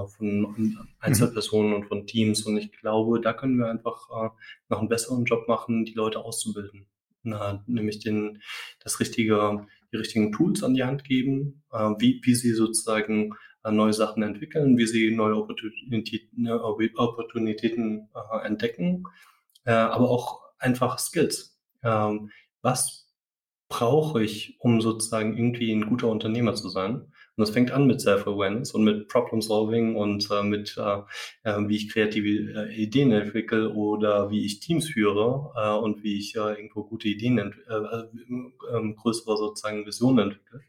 von 0.07 0.77
Einzelpersonen 0.99 1.73
und 1.73 1.85
von 1.85 2.07
Teams. 2.07 2.43
Und 2.43 2.57
ich 2.57 2.71
glaube, 2.71 3.19
da 3.19 3.33
können 3.33 3.57
wir 3.57 3.69
einfach 3.69 4.09
äh, 4.09 4.29
noch 4.69 4.79
einen 4.79 4.89
besseren 4.89 5.25
Job 5.25 5.47
machen, 5.47 5.85
die 5.85 5.93
Leute 5.93 6.19
auszubilden. 6.19 6.87
Na, 7.23 7.63
nämlich 7.67 7.99
den, 7.99 8.41
das 8.81 8.99
richtige, 8.99 9.67
die 9.91 9.97
richtigen 9.97 10.31
Tools 10.31 10.63
an 10.63 10.73
die 10.73 10.83
Hand 10.83 11.03
geben, 11.03 11.63
äh, 11.71 11.89
wie, 11.99 12.21
wie 12.23 12.35
sie 12.35 12.53
sozusagen 12.53 13.33
neue 13.69 13.91
Sachen 13.93 14.23
entwickeln, 14.23 14.77
wie 14.77 14.87
sie 14.87 15.11
neue 15.11 15.35
Opportunitäten, 15.35 16.49
Opportunitäten 16.49 18.07
entdecken, 18.41 19.03
aber 19.65 20.09
auch 20.09 20.39
einfach 20.59 20.97
Skills. 20.97 21.59
Ähm, 21.83 22.31
was 22.61 23.08
brauche 23.69 24.23
ich, 24.23 24.57
um 24.59 24.81
sozusagen 24.81 25.37
irgendwie 25.37 25.71
ein 25.71 25.85
guter 25.85 26.09
Unternehmer 26.09 26.55
zu 26.55 26.69
sein? 26.69 26.95
Und 26.95 27.47
das 27.47 27.51
fängt 27.51 27.71
an 27.71 27.87
mit 27.87 28.01
Self-Awareness 28.01 28.73
und 28.73 28.83
mit 28.83 29.07
Problem-Solving 29.07 29.95
und 29.95 30.27
äh, 30.29 30.43
mit, 30.43 30.75
äh, 30.77 31.01
äh, 31.43 31.67
wie 31.69 31.77
ich 31.77 31.89
kreative 31.89 32.27
äh, 32.27 32.75
Ideen 32.75 33.11
entwickle 33.11 33.69
oder 33.69 34.29
wie 34.31 34.43
ich 34.43 34.59
Teams 34.59 34.89
führe 34.89 35.53
äh, 35.55 35.77
und 35.77 36.03
wie 36.03 36.17
ich 36.17 36.35
äh, 36.35 36.55
irgendwo 36.55 36.83
gute 36.83 37.07
Ideen, 37.07 37.37
äh, 37.37 37.73
äh, 37.73 38.93
größere 38.95 39.37
sozusagen 39.37 39.85
Visionen 39.85 40.31
entwickle. 40.31 40.61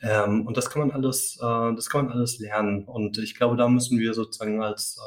Ähm, 0.00 0.46
und 0.46 0.56
das 0.56 0.70
kann 0.70 0.88
man 0.88 0.90
alles, 0.90 1.38
das 1.38 1.88
kann 1.88 2.06
man 2.06 2.14
alles 2.14 2.40
lernen. 2.40 2.84
Und 2.84 3.18
ich 3.18 3.36
glaube, 3.36 3.56
da 3.56 3.68
müssen 3.68 4.00
wir 4.00 4.14
sozusagen 4.14 4.60
als 4.60 4.98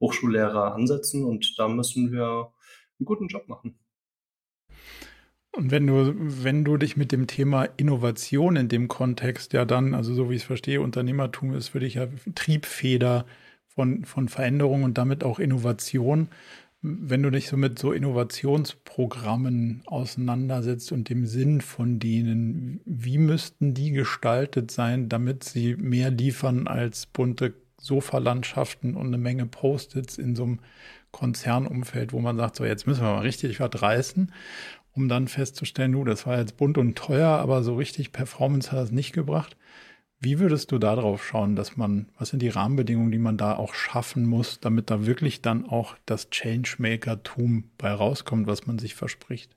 Hochschullehrer 0.00 0.74
ansetzen 0.74 1.24
und 1.24 1.54
da 1.58 1.68
müssen 1.68 2.12
wir 2.12 2.52
einen 2.98 3.06
guten 3.06 3.28
Job 3.28 3.48
machen. 3.48 3.81
Und 5.54 5.70
wenn 5.70 5.86
du, 5.86 6.14
wenn 6.16 6.64
du 6.64 6.78
dich 6.78 6.96
mit 6.96 7.12
dem 7.12 7.26
Thema 7.26 7.68
Innovation 7.76 8.56
in 8.56 8.68
dem 8.68 8.88
Kontext 8.88 9.52
ja 9.52 9.66
dann, 9.66 9.94
also 9.94 10.14
so 10.14 10.30
wie 10.30 10.34
ich 10.34 10.42
es 10.42 10.46
verstehe, 10.46 10.80
Unternehmertum 10.80 11.54
ist 11.54 11.68
für 11.68 11.80
dich 11.80 11.94
ja 11.94 12.08
Triebfeder 12.34 13.26
von, 13.68 14.06
von 14.06 14.28
Veränderung 14.28 14.82
und 14.82 14.96
damit 14.96 15.24
auch 15.24 15.38
Innovation. 15.38 16.28
Wenn 16.80 17.22
du 17.22 17.30
dich 17.30 17.48
so 17.48 17.58
mit 17.58 17.78
so 17.78 17.92
Innovationsprogrammen 17.92 19.82
auseinandersetzt 19.86 20.90
und 20.90 21.10
dem 21.10 21.26
Sinn 21.26 21.60
von 21.60 21.98
denen, 21.98 22.80
wie 22.86 23.18
müssten 23.18 23.74
die 23.74 23.92
gestaltet 23.92 24.70
sein, 24.70 25.10
damit 25.10 25.44
sie 25.44 25.76
mehr 25.76 26.10
liefern 26.10 26.66
als 26.66 27.06
bunte 27.06 27.54
Sofalandschaften 27.78 28.96
und 28.96 29.08
eine 29.08 29.18
Menge 29.18 29.46
Post-its 29.46 30.16
in 30.16 30.34
so 30.34 30.44
einem 30.44 30.60
Konzernumfeld, 31.12 32.12
wo 32.12 32.20
man 32.20 32.36
sagt, 32.36 32.56
so 32.56 32.64
jetzt 32.64 32.86
müssen 32.86 33.02
wir 33.02 33.12
mal 33.12 33.20
richtig 33.20 33.60
was 33.60 33.82
reißen 33.82 34.32
um 34.94 35.08
dann 35.08 35.28
festzustellen, 35.28 35.92
du, 35.92 36.04
das 36.04 36.26
war 36.26 36.38
jetzt 36.38 36.56
bunt 36.56 36.78
und 36.78 36.96
teuer, 36.96 37.28
aber 37.28 37.62
so 37.62 37.76
richtig 37.76 38.12
Performance 38.12 38.72
hat 38.72 38.84
es 38.84 38.90
nicht 38.92 39.12
gebracht. 39.12 39.56
Wie 40.20 40.38
würdest 40.38 40.70
du 40.70 40.78
da 40.78 40.94
drauf 40.94 41.26
schauen, 41.26 41.56
dass 41.56 41.76
man, 41.76 42.08
was 42.16 42.28
sind 42.28 42.42
die 42.42 42.48
Rahmenbedingungen, 42.48 43.10
die 43.10 43.18
man 43.18 43.36
da 43.36 43.56
auch 43.56 43.74
schaffen 43.74 44.24
muss, 44.24 44.60
damit 44.60 44.88
da 44.88 45.04
wirklich 45.04 45.42
dann 45.42 45.68
auch 45.68 45.96
das 46.06 46.30
Changemaker-Tum 46.30 47.72
bei 47.76 47.92
rauskommt, 47.92 48.46
was 48.46 48.66
man 48.66 48.78
sich 48.78 48.94
verspricht? 48.94 49.56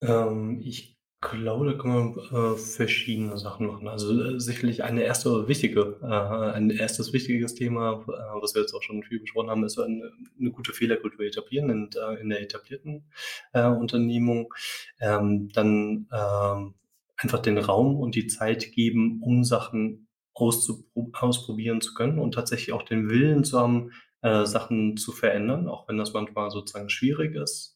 Ähm, 0.00 0.60
ich 0.62 0.96
glaube, 1.22 1.66
da 1.66 1.78
kann 1.78 1.90
man 1.90 2.18
äh, 2.18 2.56
verschiedene 2.58 3.38
Sachen 3.38 3.66
machen. 3.68 3.88
Also 3.88 4.12
äh, 4.20 4.40
sicherlich 4.40 4.84
eine 4.84 5.02
erste 5.04 5.48
wichtige, 5.48 5.98
äh, 6.02 6.06
ein 6.06 6.70
erstes 6.70 7.12
wichtiges 7.12 7.54
Thema, 7.54 8.04
äh, 8.08 8.42
was 8.42 8.54
wir 8.54 8.62
jetzt 8.62 8.74
auch 8.74 8.82
schon 8.82 9.02
viel 9.02 9.20
besprochen 9.20 9.48
haben, 9.48 9.64
ist 9.64 9.78
eine, 9.78 10.12
eine 10.38 10.50
gute 10.50 10.72
Fehlerkultur 10.72 11.24
etablieren 11.24 11.70
in, 11.70 11.90
äh, 11.96 12.20
in 12.20 12.28
der 12.28 12.42
etablierten 12.42 13.04
äh, 13.52 13.66
Unternehmung. 13.66 14.52
Ähm, 15.00 15.48
dann 15.54 16.08
ähm, 16.12 16.74
einfach 17.16 17.38
den 17.38 17.58
Raum 17.58 18.00
und 18.00 18.14
die 18.16 18.26
Zeit 18.26 18.72
geben, 18.72 19.22
um 19.22 19.44
Sachen 19.44 20.08
ausprobieren 20.34 21.80
zu 21.80 21.94
können 21.94 22.18
und 22.18 22.34
tatsächlich 22.34 22.72
auch 22.72 22.82
den 22.82 23.08
Willen 23.08 23.44
zu 23.44 23.60
haben, 23.60 23.92
äh, 24.22 24.44
Sachen 24.44 24.96
zu 24.96 25.12
verändern, 25.12 25.68
auch 25.68 25.88
wenn 25.88 25.98
das 25.98 26.12
manchmal 26.12 26.50
sozusagen 26.50 26.90
schwierig 26.90 27.36
ist 27.36 27.71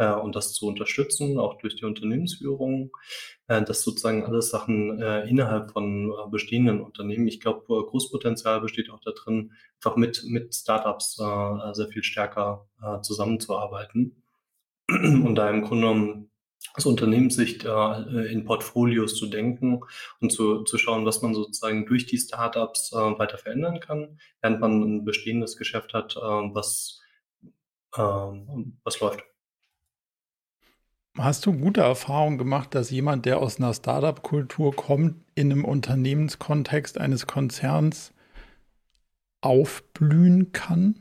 äh, 0.00 0.12
und 0.12 0.34
das 0.34 0.54
zu 0.54 0.66
unterstützen, 0.66 1.38
auch 1.38 1.58
durch 1.58 1.76
die 1.76 1.84
Unternehmensführung. 1.84 2.90
Äh, 3.46 3.62
das 3.62 3.82
sozusagen 3.82 4.24
alles 4.24 4.48
Sachen 4.50 5.00
äh, 5.00 5.28
innerhalb 5.28 5.72
von 5.72 6.10
äh, 6.10 6.30
bestehenden 6.30 6.80
Unternehmen. 6.80 7.28
Ich 7.28 7.40
glaube, 7.40 7.60
äh, 7.68 7.88
Großpotenzial 7.88 8.60
besteht 8.62 8.90
auch 8.90 9.00
da 9.00 9.12
drin, 9.12 9.52
einfach 9.76 9.96
mit, 9.96 10.24
mit 10.26 10.54
Startups 10.54 11.18
äh, 11.20 11.74
sehr 11.74 11.88
viel 11.88 12.02
stärker 12.02 12.66
äh, 12.82 13.00
zusammenzuarbeiten. 13.02 14.22
Und 14.88 15.34
da 15.36 15.50
im 15.50 15.62
Grunde 15.62 15.86
genommen 15.86 16.30
aus 16.74 16.86
Unternehmenssicht 16.86 17.64
äh, 17.64 18.32
in 18.32 18.44
Portfolios 18.44 19.16
zu 19.16 19.26
denken 19.26 19.80
und 20.20 20.32
zu, 20.32 20.64
zu 20.64 20.78
schauen, 20.78 21.06
was 21.06 21.22
man 21.22 21.34
sozusagen 21.34 21.86
durch 21.86 22.06
die 22.06 22.18
Startups 22.18 22.92
äh, 22.92 22.96
weiter 22.96 23.38
verändern 23.38 23.80
kann, 23.80 24.18
während 24.42 24.60
man 24.60 24.82
ein 24.82 25.04
bestehendes 25.04 25.56
Geschäft 25.56 25.94
hat, 25.94 26.16
äh, 26.16 26.20
was, 26.20 27.00
äh, 27.94 28.00
was 28.00 29.00
läuft. 29.00 29.29
Hast 31.18 31.44
du 31.44 31.52
gute 31.52 31.80
Erfahrungen 31.80 32.38
gemacht, 32.38 32.74
dass 32.74 32.90
jemand, 32.90 33.26
der 33.26 33.38
aus 33.38 33.58
einer 33.58 33.74
Startup-Kultur 33.74 34.74
kommt, 34.74 35.16
in 35.34 35.50
einem 35.50 35.64
Unternehmenskontext 35.64 36.98
eines 36.98 37.26
Konzerns 37.26 38.12
aufblühen 39.40 40.52
kann? 40.52 40.94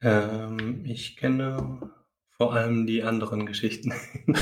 Ähm, 0.00 0.84
ich 0.84 1.16
kenne 1.16 1.92
vor 2.38 2.54
allem 2.54 2.86
die 2.86 3.02
anderen 3.02 3.44
Geschichten. 3.44 3.92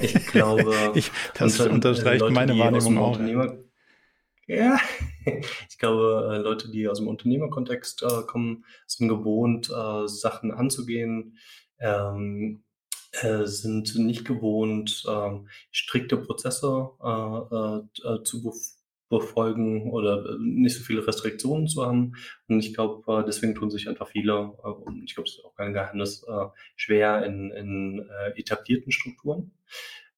ich 0.00 0.26
glaube, 0.26 0.92
ich, 0.94 1.10
das 1.34 1.58
unter, 1.58 1.72
unterstreicht 1.72 2.20
Leute, 2.20 2.32
meine 2.32 2.58
Wahrnehmung 2.58 2.98
auch. 2.98 3.18
Ja, 4.46 4.78
ich 5.68 5.78
glaube, 5.78 6.30
äh, 6.32 6.38
Leute, 6.38 6.70
die 6.70 6.86
aus 6.88 6.98
dem 6.98 7.08
Unternehmerkontext 7.08 8.02
äh, 8.02 8.22
kommen, 8.26 8.64
sind 8.86 9.08
gewohnt, 9.08 9.70
äh, 9.70 10.06
Sachen 10.06 10.52
anzugehen, 10.52 11.38
ähm, 11.80 12.64
äh, 13.22 13.46
sind 13.46 13.94
nicht 13.96 14.24
gewohnt, 14.24 15.04
ähm, 15.08 15.48
strikte 15.70 16.16
Prozesse 16.16 16.90
äh, 17.02 18.08
äh, 18.08 18.22
zu 18.24 18.52
befolgen 19.08 19.92
oder 19.92 20.24
äh, 20.30 20.36
nicht 20.38 20.76
so 20.76 20.82
viele 20.82 21.06
Restriktionen 21.06 21.68
zu 21.68 21.86
haben. 21.86 22.14
Und 22.48 22.58
ich 22.60 22.74
glaube, 22.74 23.20
äh, 23.20 23.24
deswegen 23.24 23.54
tun 23.54 23.70
sich 23.70 23.88
einfach 23.88 24.08
viele, 24.08 24.48
und 24.48 25.04
ich 25.04 25.14
glaube, 25.14 25.28
es 25.28 25.36
ist 25.36 25.44
auch 25.44 25.54
kein 25.54 25.72
Geheimnis, 25.72 26.26
schwer 26.76 27.24
in, 27.24 27.50
in 27.52 28.08
etablierten 28.36 28.90
Strukturen. 28.90 29.52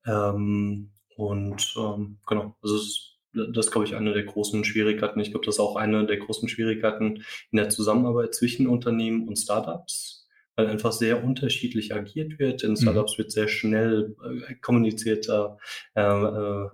Ähm, 0.06 0.92
und 1.16 1.74
ähm, 1.76 2.18
genau, 2.26 2.56
also 2.62 2.76
es 2.76 3.16
das 3.36 3.66
ist, 3.66 3.72
glaube 3.72 3.86
ich, 3.86 3.94
eine 3.94 4.14
der 4.14 4.24
großen 4.24 4.64
Schwierigkeiten. 4.64 5.20
Ich 5.20 5.30
glaube, 5.30 5.44
das 5.44 5.56
ist 5.56 5.60
auch 5.60 5.76
eine 5.76 6.06
der 6.06 6.16
großen 6.16 6.48
Schwierigkeiten 6.48 7.22
in 7.50 7.56
der 7.58 7.68
Zusammenarbeit 7.68 8.34
zwischen 8.34 8.66
Unternehmen 8.66 9.28
und 9.28 9.36
Startups 9.36 10.25
weil 10.56 10.66
einfach 10.68 10.92
sehr 10.92 11.22
unterschiedlich 11.22 11.94
agiert 11.94 12.38
wird. 12.38 12.62
In 12.62 12.70
mhm. 12.70 12.76
Startups 12.76 13.14
mhm. 13.14 13.18
wird 13.18 13.32
sehr 13.32 13.48
schnell 13.48 14.16
äh, 14.48 14.54
kommuniziert. 14.54 15.28
Äh, 15.28 16.00
äh, 16.00 16.68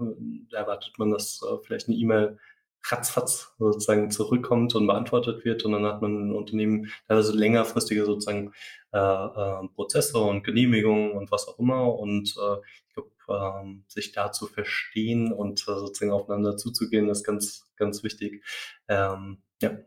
erwartet 0.53 0.99
man, 0.99 1.11
dass 1.11 1.41
äh, 1.43 1.57
vielleicht 1.64 1.89
eine 1.89 1.97
E-Mail 1.97 2.39
ratzfatz 2.85 3.55
sozusagen 3.59 4.11
zurückkommt 4.11 4.74
und 4.74 4.87
beantwortet 4.87 5.45
wird 5.45 5.64
und 5.64 5.72
dann 5.72 5.85
hat 5.85 6.03
man 6.03 6.30
ein 6.30 6.35
Unternehmen 6.35 6.91
teilweise 7.07 7.33
längerfristige 7.33 8.05
sozusagen 8.05 8.53
äh, 8.93 8.99
äh, 8.99 9.68
Prozesse 9.74 10.18
und 10.18 10.43
Genehmigungen 10.43 11.12
und 11.12 11.30
was 11.30 11.47
auch 11.47 11.59
immer 11.59 11.97
und 11.99 12.35
äh, 12.37 12.57
ich 12.89 12.95
glaube, 12.95 13.11
ähm, 13.28 13.85
sich 13.87 14.12
da 14.12 14.33
zu 14.33 14.47
verstehen 14.47 15.33
und 15.33 15.62
äh, 15.62 15.78
sozusagen 15.78 16.12
aufeinander 16.12 16.57
zuzugehen, 16.57 17.09
ist 17.09 17.24
ganz, 17.24 17.70
ganz 17.76 18.03
wichtig. 18.03 18.45
Ähm, 18.89 19.43
ja. 19.61 19.78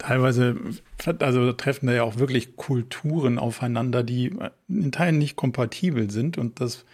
Teilweise 0.00 0.56
also 1.18 1.52
treffen 1.52 1.86
da 1.86 1.92
ja 1.92 2.04
auch 2.04 2.16
wirklich 2.16 2.56
Kulturen 2.56 3.38
aufeinander, 3.38 4.02
die 4.02 4.34
in 4.66 4.92
Teilen 4.92 5.18
nicht 5.18 5.36
kompatibel 5.36 6.10
sind 6.10 6.38
und 6.38 6.58
das 6.60 6.86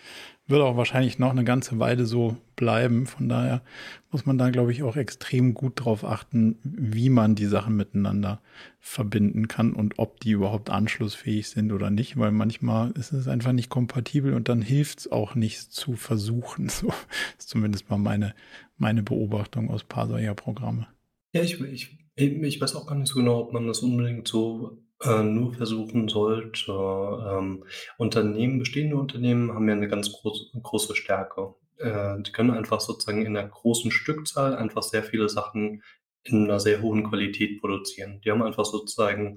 wird 0.49 0.61
auch 0.61 0.77
wahrscheinlich 0.77 1.19
noch 1.19 1.31
eine 1.31 1.45
ganze 1.45 1.79
Weile 1.79 2.05
so 2.05 2.37
bleiben. 2.57 3.07
Von 3.07 3.29
daher 3.29 3.63
muss 4.11 4.27
man 4.27 4.39
da, 4.39 4.51
glaube 4.51 4.73
ich, 4.73 4.83
auch 4.83 4.97
extrem 4.97 5.55
gut 5.55 5.85
drauf 5.85 6.05
achten, 6.05 6.59
wie 6.65 7.09
man 7.09 7.37
die 7.37 7.47
Sachen 7.47 7.77
miteinander 7.77 8.41
verbinden 8.81 9.47
kann 9.47 9.73
und 9.73 10.01
ob 10.01 10.19
die 10.19 10.33
überhaupt 10.33 10.69
anschlussfähig 10.69 11.49
sind 11.49 11.73
oder 11.73 11.91
nicht, 11.91 12.17
weil 12.19 12.33
manchmal 12.33 12.91
ist 12.93 13.13
es 13.13 13.29
einfach 13.29 13.53
nicht 13.53 13.71
kompatibel 13.71 14.35
und 14.35 14.49
dann 14.49 14.63
hilft 14.63 15.01
es 15.01 15.13
auch 15.13 15.37
nicht 15.37 15.73
zu 15.73 15.95
versuchen. 15.95 16.69
So 16.77 16.93
ist 17.39 17.49
zumindest 17.49 17.89
mal 17.89 17.99
meine, 17.99 18.35
meine 18.77 19.05
Beobachtung 19.05 19.71
aus 19.71 19.85
paar 19.85 20.09
solcher 20.09 20.35
Programme. 20.35 20.89
Ja, 21.33 21.43
ich, 21.43 21.61
ich 21.61 21.97
ich 22.17 22.61
weiß 22.61 22.75
auch 22.77 22.87
gar 22.87 22.95
nicht 22.97 23.09
so 23.09 23.19
genau, 23.19 23.41
ob 23.41 23.53
man 23.53 23.67
das 23.67 23.81
unbedingt 23.81 24.27
so 24.27 24.79
äh, 25.03 25.23
nur 25.23 25.53
versuchen 25.55 26.09
sollte. 26.09 26.73
Ähm, 26.73 27.65
Unternehmen, 27.99 28.59
bestehende 28.59 28.97
Unternehmen 28.97 29.53
haben 29.53 29.69
ja 29.69 29.75
eine 29.75 29.89
ganz 29.89 30.13
groß, 30.13 30.53
große 30.63 30.97
Stärke. 30.97 31.55
Äh, 31.79 32.23
die 32.23 32.33
können 32.33 32.51
einfach 32.51 32.81
sozusagen 32.81 33.25
in 33.27 33.37
einer 33.37 33.49
großen 33.49 33.91
Stückzahl 33.91 34.57
einfach 34.57 34.83
sehr 34.83 35.03
viele 35.03 35.29
Sachen 35.29 35.83
in 36.25 36.45
einer 36.45 36.59
sehr 36.59 36.83
hohen 36.83 37.09
Qualität 37.09 37.61
produzieren. 37.61 38.21
Die 38.25 38.31
haben 38.31 38.43
einfach 38.43 38.65
sozusagen 38.65 39.37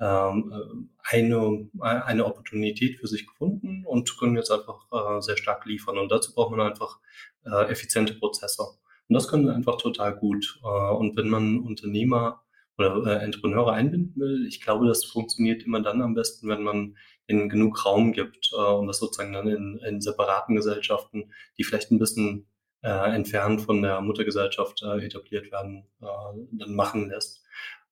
ähm, 0.00 0.52
äh, 0.52 1.16
eine, 1.16 1.68
eine 1.80 2.26
Opportunität 2.26 2.98
für 2.98 3.06
sich 3.06 3.26
gefunden 3.26 3.84
und 3.86 4.18
können 4.18 4.36
jetzt 4.36 4.50
einfach 4.50 4.86
äh, 4.92 5.22
sehr 5.22 5.36
stark 5.36 5.64
liefern. 5.64 5.98
Und 5.98 6.10
dazu 6.10 6.34
braucht 6.34 6.50
man 6.54 6.68
einfach 6.68 6.98
äh, 7.44 7.70
effiziente 7.70 8.14
Prozesse. 8.14 8.64
Und 9.08 9.14
das 9.14 9.28
können 9.28 9.46
wir 9.46 9.54
einfach 9.54 9.76
total 9.76 10.16
gut. 10.16 10.60
Äh, 10.62 10.92
und 10.94 11.16
wenn 11.16 11.28
man 11.28 11.60
Unternehmer 11.60 12.42
oder 12.78 13.04
äh, 13.06 13.24
Entrepreneure 13.24 13.72
einbinden 13.72 14.20
will, 14.20 14.46
ich 14.46 14.60
glaube, 14.60 14.86
das 14.86 15.04
funktioniert 15.04 15.62
immer 15.62 15.80
dann 15.80 16.02
am 16.02 16.14
besten, 16.14 16.48
wenn 16.48 16.62
man 16.62 16.96
ihnen 17.28 17.48
genug 17.48 17.84
Raum 17.84 18.12
gibt 18.12 18.50
äh, 18.52 18.56
und 18.56 18.86
das 18.86 18.98
sozusagen 18.98 19.32
dann 19.32 19.48
in, 19.48 19.78
in 19.78 20.00
separaten 20.00 20.56
Gesellschaften, 20.56 21.32
die 21.58 21.64
vielleicht 21.64 21.90
ein 21.90 21.98
bisschen 21.98 22.46
äh, 22.82 23.14
entfernt 23.14 23.62
von 23.62 23.82
der 23.82 24.00
Muttergesellschaft 24.00 24.82
äh, 24.82 25.04
etabliert 25.04 25.50
werden, 25.50 25.86
äh, 26.00 26.06
dann 26.52 26.74
machen 26.74 27.08
lässt 27.08 27.42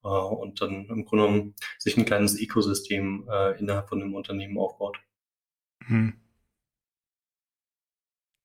und 0.03 0.61
dann 0.61 0.85
im 0.91 1.07
Grunde 1.07 1.25
genommen 1.25 1.55
sich 1.79 1.97
ein 1.97 2.05
kleines 2.05 2.39
Ökosystem 2.39 3.27
innerhalb 3.59 3.89
von 3.89 4.03
einem 4.03 4.15
Unternehmen 4.15 4.59
aufbaut. 4.59 4.99
Hm. 5.87 6.24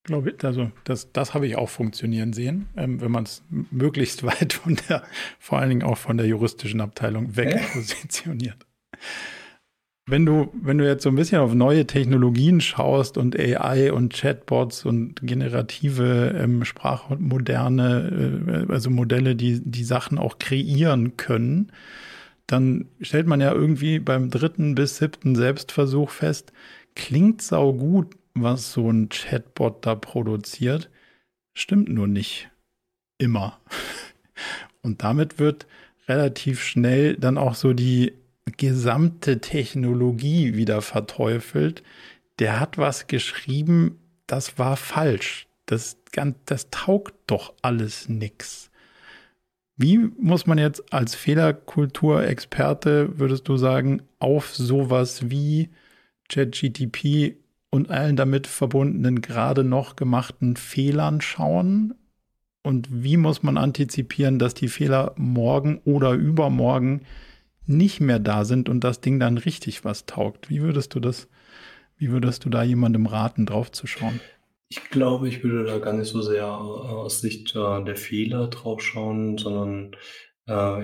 Glaube, 0.10 0.34
also 0.44 0.72
das, 0.84 1.12
das 1.14 1.34
habe 1.34 1.48
ich 1.48 1.56
auch 1.56 1.70
funktionieren 1.70 2.34
sehen, 2.34 2.68
ähm, 2.76 3.02
wenn 3.02 3.12
man 3.12 3.24
es 3.24 3.44
möglichst 3.72 4.24
weit 4.24 4.54
von 4.54 4.78
der, 4.90 5.04
vor 5.40 5.60
allen 5.60 5.70
Dingen 5.70 5.84
auch 5.84 5.98
von 5.98 6.18
der 6.18 6.28
juristischen 6.28 6.82
Abteilung 6.82 7.36
weg 7.36 7.56
äh? 7.56 7.60
positioniert. 7.74 8.58
Wenn 10.06 10.26
du, 10.26 10.52
wenn 10.60 10.80
du 10.80 10.88
jetzt 10.88 11.04
so 11.04 11.10
ein 11.10 11.16
bisschen 11.16 11.40
auf 11.40 11.54
neue 11.54 11.86
Technologien 11.86 12.62
schaust 12.62 13.20
und 13.20 13.40
AI 13.40 13.94
und 13.94 14.12
Chatbots 14.12 14.84
und 14.84 15.20
generative 15.22 16.36
ähm, 16.36 16.66
Sprachmoderne, 16.66 18.66
äh, 18.68 18.74
also 18.74 18.90
Modelle, 18.90 19.36
die 19.36 19.62
die 19.64 19.84
Sachen 19.84 20.18
auch 20.18 20.40
kreieren 20.40 21.16
können, 21.16 21.72
dann 22.48 22.88
stellt 23.02 23.28
man 23.28 23.40
ja 23.40 23.54
irgendwie 23.54 24.00
beim 24.00 24.32
dritten 24.32 24.74
bis 24.74 24.98
siebten 24.98 25.36
Selbstversuch 25.36 26.10
fest, 26.10 26.54
klingt 26.96 27.44
sau 27.44 27.74
gut, 27.74 28.16
was 28.44 28.72
so 28.72 28.92
ein 28.92 29.10
Chatbot 29.10 29.86
da 29.86 29.96
produziert, 29.96 30.90
stimmt 31.54 31.90
nur 31.90 32.08
nicht 32.08 32.50
immer. 33.18 33.60
Und 34.82 35.04
damit 35.04 35.40
wird 35.40 35.68
relativ 36.08 36.64
schnell 36.64 37.16
dann 37.16 37.38
auch 37.38 37.56
so 37.56 37.74
die 37.74 38.14
gesamte 38.58 39.42
Technologie 39.42 40.56
wieder 40.56 40.82
verteufelt. 40.82 41.84
Der 42.40 42.60
hat 42.60 42.78
was 42.78 43.08
geschrieben, 43.08 44.00
das 44.28 44.58
war 44.58 44.78
falsch. 44.78 45.48
Das, 45.66 45.98
das 46.46 46.70
taugt 46.72 47.14
doch 47.28 47.54
alles 47.62 48.10
nix. 48.10 48.72
Wie 49.78 49.98
muss 49.98 50.46
man 50.46 50.58
jetzt 50.58 50.92
als 50.92 51.16
Fehlerkulturexperte, 51.16 53.20
würdest 53.20 53.48
du 53.48 53.56
sagen, 53.56 54.02
auf 54.20 54.56
sowas 54.56 55.30
wie 55.30 55.70
ChatGTP 56.28 57.38
und 57.72 57.90
allen 57.90 58.16
damit 58.16 58.48
verbundenen 58.48 59.22
gerade 59.22 59.64
noch 59.64 59.96
gemachten 59.96 60.56
Fehlern 60.56 61.22
schauen? 61.22 61.94
Und 62.62 62.88
wie 62.92 63.18
muss 63.18 63.42
man 63.42 63.58
antizipieren, 63.58 64.38
dass 64.40 64.54
die 64.54 64.68
Fehler 64.68 65.14
morgen 65.16 65.80
oder 65.86 66.14
übermorgen 66.14 67.02
nicht 67.66 68.02
mehr 68.02 68.20
da 68.20 68.46
sind 68.46 68.68
und 68.68 68.84
das 68.84 69.02
Ding 69.02 69.20
dann 69.20 69.38
richtig 69.38 69.86
was 69.86 70.06
taugt? 70.06 70.50
Wie 70.50 70.62
würdest 70.62 70.94
du 70.96 71.00
das, 71.00 71.30
wie 71.98 72.12
würdest 72.12 72.46
du 72.46 72.50
da 72.50 72.64
jemandem 72.64 73.06
raten, 73.06 73.46
drauf 73.46 73.72
zu 73.72 73.88
schauen? 73.88 74.20
Ich 74.72 74.90
glaube, 74.90 75.28
ich 75.28 75.44
würde 75.44 75.66
da 75.66 75.80
gar 75.80 75.94
nicht 75.94 76.10
so 76.10 76.22
sehr 76.22 76.48
aus 76.48 77.22
Sicht 77.22 77.56
äh, 77.56 77.84
der 77.84 77.96
Fehler 77.96 78.48
drauf 78.48 78.82
schauen, 78.82 79.38
sondern 79.38 79.94
äh, 79.94 79.98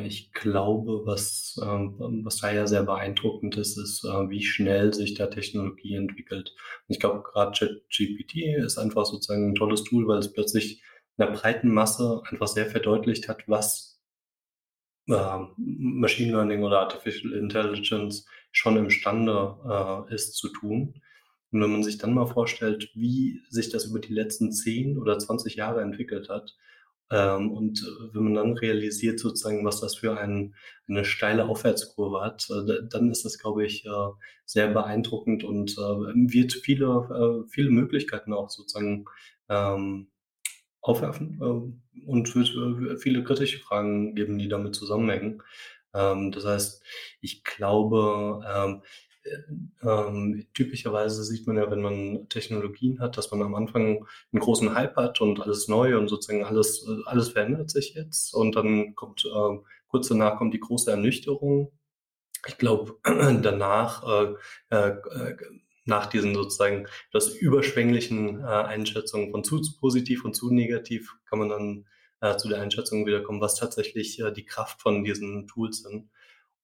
ich 0.05 0.31
glaube, 0.33 1.05
was, 1.05 1.59
ähm, 1.63 1.95
was 2.23 2.37
da 2.37 2.51
ja 2.51 2.67
sehr 2.67 2.83
beeindruckend 2.83 3.57
ist, 3.57 3.77
ist, 3.77 4.03
äh, 4.03 4.29
wie 4.29 4.43
schnell 4.43 4.93
sich 4.93 5.15
da 5.15 5.27
Technologie 5.27 5.95
entwickelt. 5.95 6.55
Ich 6.87 6.99
glaube, 6.99 7.23
gerade 7.23 7.51
ChatGPT 7.57 8.57
ist 8.57 8.77
einfach 8.77 9.05
sozusagen 9.05 9.51
ein 9.51 9.55
tolles 9.55 9.83
Tool, 9.83 10.07
weil 10.07 10.19
es 10.19 10.31
plötzlich 10.31 10.83
in 11.17 11.25
der 11.25 11.31
breiten 11.31 11.69
Masse 11.73 12.21
einfach 12.29 12.47
sehr 12.47 12.67
verdeutlicht 12.67 13.27
hat, 13.27 13.47
was 13.47 14.01
äh, 15.07 15.37
Machine 15.57 16.31
Learning 16.33 16.63
oder 16.63 16.79
Artificial 16.81 17.33
Intelligence 17.33 18.25
schon 18.51 18.77
imstande 18.77 20.05
äh, 20.09 20.13
ist 20.13 20.35
zu 20.35 20.49
tun. 20.49 21.01
Und 21.51 21.61
wenn 21.61 21.71
man 21.71 21.83
sich 21.83 21.97
dann 21.97 22.13
mal 22.13 22.25
vorstellt, 22.25 22.91
wie 22.95 23.41
sich 23.49 23.69
das 23.69 23.85
über 23.85 23.99
die 23.99 24.13
letzten 24.13 24.51
10 24.51 24.97
oder 24.97 25.17
20 25.17 25.55
Jahre 25.55 25.81
entwickelt 25.81 26.29
hat, 26.29 26.55
ähm, 27.11 27.51
und 27.51 27.79
äh, 27.81 28.13
wenn 28.13 28.23
man 28.23 28.33
dann 28.33 28.53
realisiert 28.53 29.19
sozusagen, 29.19 29.63
was 29.65 29.81
das 29.81 29.95
für 29.95 30.17
ein, 30.17 30.55
eine 30.87 31.05
steile 31.05 31.47
Aufwärtskurve 31.47 32.21
hat, 32.21 32.47
äh, 32.49 32.87
dann 32.89 33.11
ist 33.11 33.25
das, 33.25 33.37
glaube 33.37 33.65
ich, 33.65 33.85
äh, 33.85 34.09
sehr 34.45 34.69
beeindruckend 34.69 35.43
und 35.43 35.75
wird 35.77 36.53
viele, 36.53 37.45
viele 37.49 37.71
Möglichkeiten 37.71 38.31
auch 38.31 38.49
sozusagen 38.51 39.05
ähm, 39.49 40.07
aufwerfen 40.81 41.81
und 42.05 42.35
wird 42.35 43.01
viele 43.01 43.23
kritische 43.23 43.59
Fragen 43.59 44.13
geben, 44.13 44.37
die 44.37 44.47
damit 44.47 44.75
zusammenhängen. 44.75 45.41
Ähm, 45.95 46.31
das 46.31 46.45
heißt, 46.45 46.83
ich 47.21 47.43
glaube, 47.43 48.81
ähm, 49.81 50.45
typischerweise 50.53 51.23
sieht 51.23 51.47
man 51.47 51.57
ja, 51.57 51.69
wenn 51.69 51.81
man 51.81 52.29
Technologien 52.29 52.99
hat, 52.99 53.17
dass 53.17 53.31
man 53.31 53.41
am 53.41 53.55
Anfang 53.55 54.07
einen 54.31 54.41
großen 54.41 54.73
Hype 54.73 54.95
hat 54.95 55.21
und 55.21 55.41
alles 55.41 55.67
neu 55.67 55.97
und 55.97 56.07
sozusagen 56.07 56.43
alles, 56.43 56.87
alles 57.05 57.29
verändert 57.29 57.69
sich 57.69 57.93
jetzt. 57.95 58.33
Und 58.33 58.55
dann 58.55 58.95
kommt 58.95 59.25
äh, 59.25 59.57
kurz 59.87 60.07
danach 60.07 60.37
kommt 60.37 60.53
die 60.53 60.59
große 60.59 60.91
Ernüchterung. 60.91 61.71
Ich 62.47 62.57
glaube, 62.57 62.97
danach, 63.03 64.03
äh, 64.69 64.75
äh, 64.75 65.35
nach 65.85 66.07
diesen 66.07 66.33
sozusagen 66.33 66.87
das 67.11 67.29
überschwänglichen 67.29 68.41
äh, 68.41 68.43
Einschätzungen 68.43 69.31
von 69.31 69.43
zu 69.43 69.61
positiv 69.79 70.25
und 70.25 70.35
zu 70.35 70.51
negativ, 70.51 71.15
kann 71.29 71.39
man 71.39 71.49
dann 71.49 71.85
äh, 72.21 72.37
zu 72.37 72.49
der 72.49 72.61
Einschätzung 72.61 73.05
wiederkommen, 73.05 73.41
was 73.41 73.55
tatsächlich 73.55 74.19
äh, 74.19 74.31
die 74.31 74.45
Kraft 74.45 74.81
von 74.81 75.03
diesen 75.03 75.47
Tools 75.47 75.83
sind. 75.83 76.09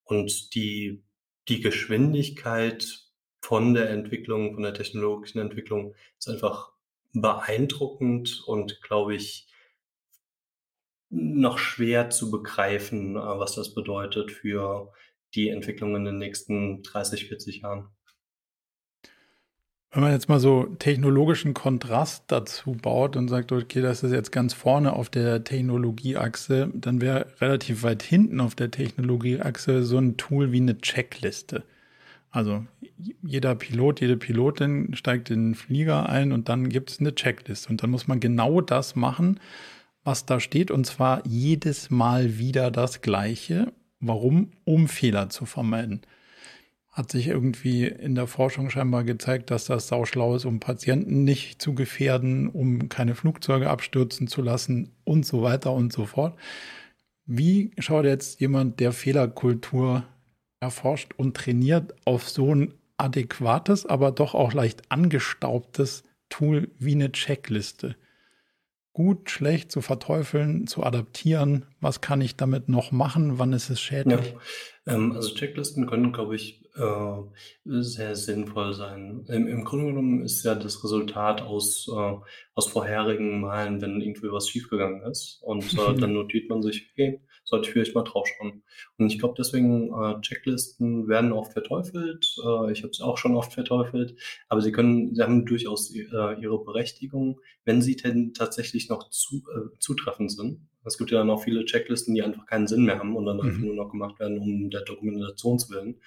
Und 0.03 0.55
die 0.55 1.03
die 1.47 1.61
Geschwindigkeit 1.61 3.07
von 3.41 3.73
der 3.73 3.89
Entwicklung, 3.89 4.53
von 4.53 4.63
der 4.63 4.73
technologischen 4.73 5.39
Entwicklung 5.39 5.95
ist 6.17 6.29
einfach 6.29 6.71
beeindruckend 7.13 8.43
und, 8.45 8.81
glaube 8.81 9.15
ich, 9.15 9.47
noch 11.09 11.57
schwer 11.57 12.09
zu 12.09 12.31
begreifen, 12.31 13.15
äh, 13.15 13.19
was 13.19 13.55
das 13.55 13.73
bedeutet 13.73 14.31
für 14.31 14.93
die 15.35 15.49
Entwicklung 15.49 15.95
in 15.95 16.05
den 16.05 16.17
nächsten 16.17 16.83
30, 16.83 17.27
40 17.27 17.61
Jahren. 17.61 17.89
Wenn 19.93 20.03
man 20.03 20.13
jetzt 20.13 20.29
mal 20.29 20.39
so 20.39 20.67
technologischen 20.79 21.53
Kontrast 21.53 22.23
dazu 22.27 22.71
baut 22.71 23.17
und 23.17 23.27
sagt, 23.27 23.51
okay, 23.51 23.81
das 23.81 24.03
ist 24.03 24.13
jetzt 24.13 24.31
ganz 24.31 24.53
vorne 24.53 24.93
auf 24.93 25.09
der 25.09 25.43
Technologieachse, 25.43 26.71
dann 26.73 27.01
wäre 27.01 27.27
relativ 27.41 27.83
weit 27.83 28.01
hinten 28.01 28.39
auf 28.39 28.55
der 28.55 28.71
Technologieachse 28.71 29.83
so 29.83 29.97
ein 29.97 30.15
Tool 30.15 30.53
wie 30.53 30.61
eine 30.61 30.77
Checkliste. 30.77 31.63
Also 32.29 32.65
jeder 33.21 33.53
Pilot, 33.55 33.99
jede 33.99 34.15
Pilotin 34.15 34.95
steigt 34.95 35.29
in 35.29 35.49
den 35.49 35.55
Flieger 35.55 36.07
ein 36.07 36.31
und 36.31 36.47
dann 36.47 36.69
gibt 36.69 36.91
es 36.91 37.01
eine 37.01 37.13
Checkliste. 37.13 37.67
Und 37.69 37.83
dann 37.83 37.89
muss 37.89 38.07
man 38.07 38.21
genau 38.21 38.61
das 38.61 38.95
machen, 38.95 39.41
was 40.05 40.25
da 40.25 40.39
steht, 40.39 40.71
und 40.71 40.85
zwar 40.85 41.21
jedes 41.27 41.89
Mal 41.89 42.37
wieder 42.37 42.71
das 42.71 43.01
Gleiche. 43.01 43.73
Warum? 43.99 44.51
Um 44.63 44.87
Fehler 44.87 45.29
zu 45.29 45.45
vermeiden 45.45 46.01
hat 46.91 47.09
sich 47.09 47.27
irgendwie 47.27 47.85
in 47.85 48.15
der 48.15 48.27
Forschung 48.27 48.69
scheinbar 48.69 49.05
gezeigt, 49.05 49.49
dass 49.49 49.65
das 49.65 49.87
sauschlau 49.87 50.35
ist, 50.35 50.45
um 50.45 50.59
Patienten 50.59 51.23
nicht 51.23 51.61
zu 51.61 51.73
gefährden, 51.73 52.49
um 52.49 52.89
keine 52.89 53.15
Flugzeuge 53.15 53.69
abstürzen 53.69 54.27
zu 54.27 54.41
lassen 54.41 54.91
und 55.05 55.25
so 55.25 55.41
weiter 55.41 55.71
und 55.71 55.93
so 55.93 56.05
fort. 56.05 56.37
Wie 57.25 57.71
schaut 57.77 58.03
jetzt 58.03 58.41
jemand, 58.41 58.81
der 58.81 58.91
Fehlerkultur 58.91 60.03
erforscht 60.59 61.13
und 61.15 61.37
trainiert, 61.37 61.95
auf 62.05 62.27
so 62.27 62.53
ein 62.53 62.73
adäquates, 62.97 63.85
aber 63.85 64.11
doch 64.11 64.35
auch 64.35 64.53
leicht 64.53 64.91
angestaubtes 64.91 66.03
Tool 66.29 66.71
wie 66.77 66.93
eine 66.93 67.13
Checkliste? 67.13 67.95
Gut, 68.91 69.29
schlecht 69.29 69.71
zu 69.71 69.79
verteufeln, 69.79 70.67
zu 70.67 70.83
adaptieren. 70.83 71.65
Was 71.79 72.01
kann 72.01 72.19
ich 72.19 72.35
damit 72.35 72.67
noch 72.67 72.91
machen? 72.91 73.39
Wann 73.39 73.53
ist 73.53 73.69
es 73.69 73.79
schädlich? 73.79 74.35
Ja, 74.85 74.93
ähm, 74.93 75.13
also 75.13 75.33
Checklisten 75.33 75.87
können, 75.87 76.11
glaube 76.11 76.35
ich, 76.35 76.60
äh, 76.75 77.21
sehr 77.65 78.15
sinnvoll 78.15 78.73
sein. 78.73 79.25
Im, 79.27 79.47
Im 79.47 79.63
Grunde 79.63 79.87
genommen 79.87 80.23
ist 80.23 80.43
ja 80.43 80.55
das 80.55 80.83
Resultat 80.83 81.41
aus, 81.41 81.87
äh, 81.87 82.13
aus 82.53 82.67
vorherigen 82.67 83.41
Malen, 83.41 83.81
wenn 83.81 84.01
irgendwie 84.01 84.31
was 84.31 84.49
schiefgegangen 84.49 85.03
ist. 85.03 85.39
Und 85.41 85.73
äh, 85.73 85.95
dann 85.95 86.13
notiert 86.13 86.49
man 86.49 86.61
sich, 86.61 86.89
okay, 86.91 87.21
sollte 87.43 87.67
ich 87.67 87.73
vielleicht 87.73 87.95
mal 87.95 88.03
drauf 88.03 88.27
schauen. 88.27 88.63
Und 88.97 89.07
ich 89.07 89.19
glaube, 89.19 89.35
deswegen 89.37 89.93
äh, 89.93 90.19
Checklisten 90.21 91.07
werden 91.07 91.31
oft 91.31 91.53
verteufelt. 91.53 92.35
Äh, 92.43 92.71
ich 92.71 92.83
habe 92.83 92.91
es 92.91 93.01
auch 93.01 93.17
schon 93.17 93.35
oft 93.35 93.53
verteufelt, 93.53 94.15
aber 94.47 94.61
sie 94.61 94.71
können, 94.71 95.13
sie 95.13 95.21
haben 95.21 95.45
durchaus 95.45 95.93
äh, 95.93 95.99
ihre 96.41 96.63
Berechtigung, 96.63 97.39
wenn 97.65 97.81
sie 97.81 97.95
denn 97.95 98.33
tatsächlich 98.33 98.89
noch 98.89 99.09
zu, 99.09 99.43
äh, 99.55 99.77
zutreffend 99.79 100.31
sind. 100.31 100.67
Es 100.83 100.97
gibt 100.97 101.11
ja 101.11 101.19
dann 101.19 101.29
auch 101.29 101.43
viele 101.43 101.65
Checklisten, 101.65 102.15
die 102.15 102.23
einfach 102.23 102.45
keinen 102.47 102.67
Sinn 102.67 102.85
mehr 102.85 102.97
haben 102.97 103.15
und 103.15 103.25
dann 103.25 103.37
mhm. 103.37 103.43
einfach 103.43 103.59
nur 103.59 103.75
noch 103.75 103.91
gemacht 103.91 104.19
werden, 104.19 104.39
um 104.39 104.69
der 104.69 104.81
Dokumentation 104.81 105.59
zu 105.59 105.69
willen. 105.71 105.99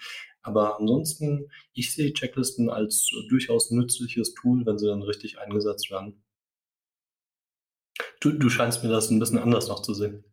Aber 0.44 0.78
ansonsten, 0.78 1.50
ich 1.72 1.92
sehe 1.92 2.12
Checklisten 2.12 2.70
als 2.70 3.10
durchaus 3.28 3.70
nützliches 3.70 4.34
Tool, 4.34 4.64
wenn 4.66 4.78
sie 4.78 4.86
dann 4.86 5.02
richtig 5.02 5.38
eingesetzt 5.38 5.90
werden. 5.90 6.22
Du, 8.20 8.30
du 8.30 8.48
scheinst 8.50 8.82
mir 8.84 8.90
das 8.90 9.10
ein 9.10 9.18
bisschen 9.18 9.38
anders 9.38 9.68
noch 9.68 9.80
zu 9.80 9.94
sehen. 9.94 10.24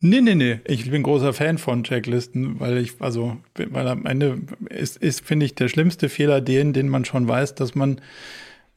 Nee, 0.00 0.20
nee, 0.20 0.34
nee. 0.34 0.60
Ich 0.64 0.90
bin 0.90 1.02
großer 1.02 1.32
Fan 1.32 1.58
von 1.58 1.82
Checklisten, 1.84 2.60
weil 2.60 2.78
ich, 2.78 3.00
also, 3.00 3.36
weil 3.56 3.88
am 3.88 4.06
Ende 4.06 4.42
ist, 4.70 4.96
ist 4.96 5.24
finde 5.24 5.46
ich, 5.46 5.54
der 5.54 5.68
schlimmste 5.68 6.08
Fehler 6.08 6.40
den, 6.40 6.72
den 6.72 6.88
man 6.88 7.04
schon 7.04 7.26
weiß, 7.26 7.54
dass 7.54 7.74
man, 7.74 8.00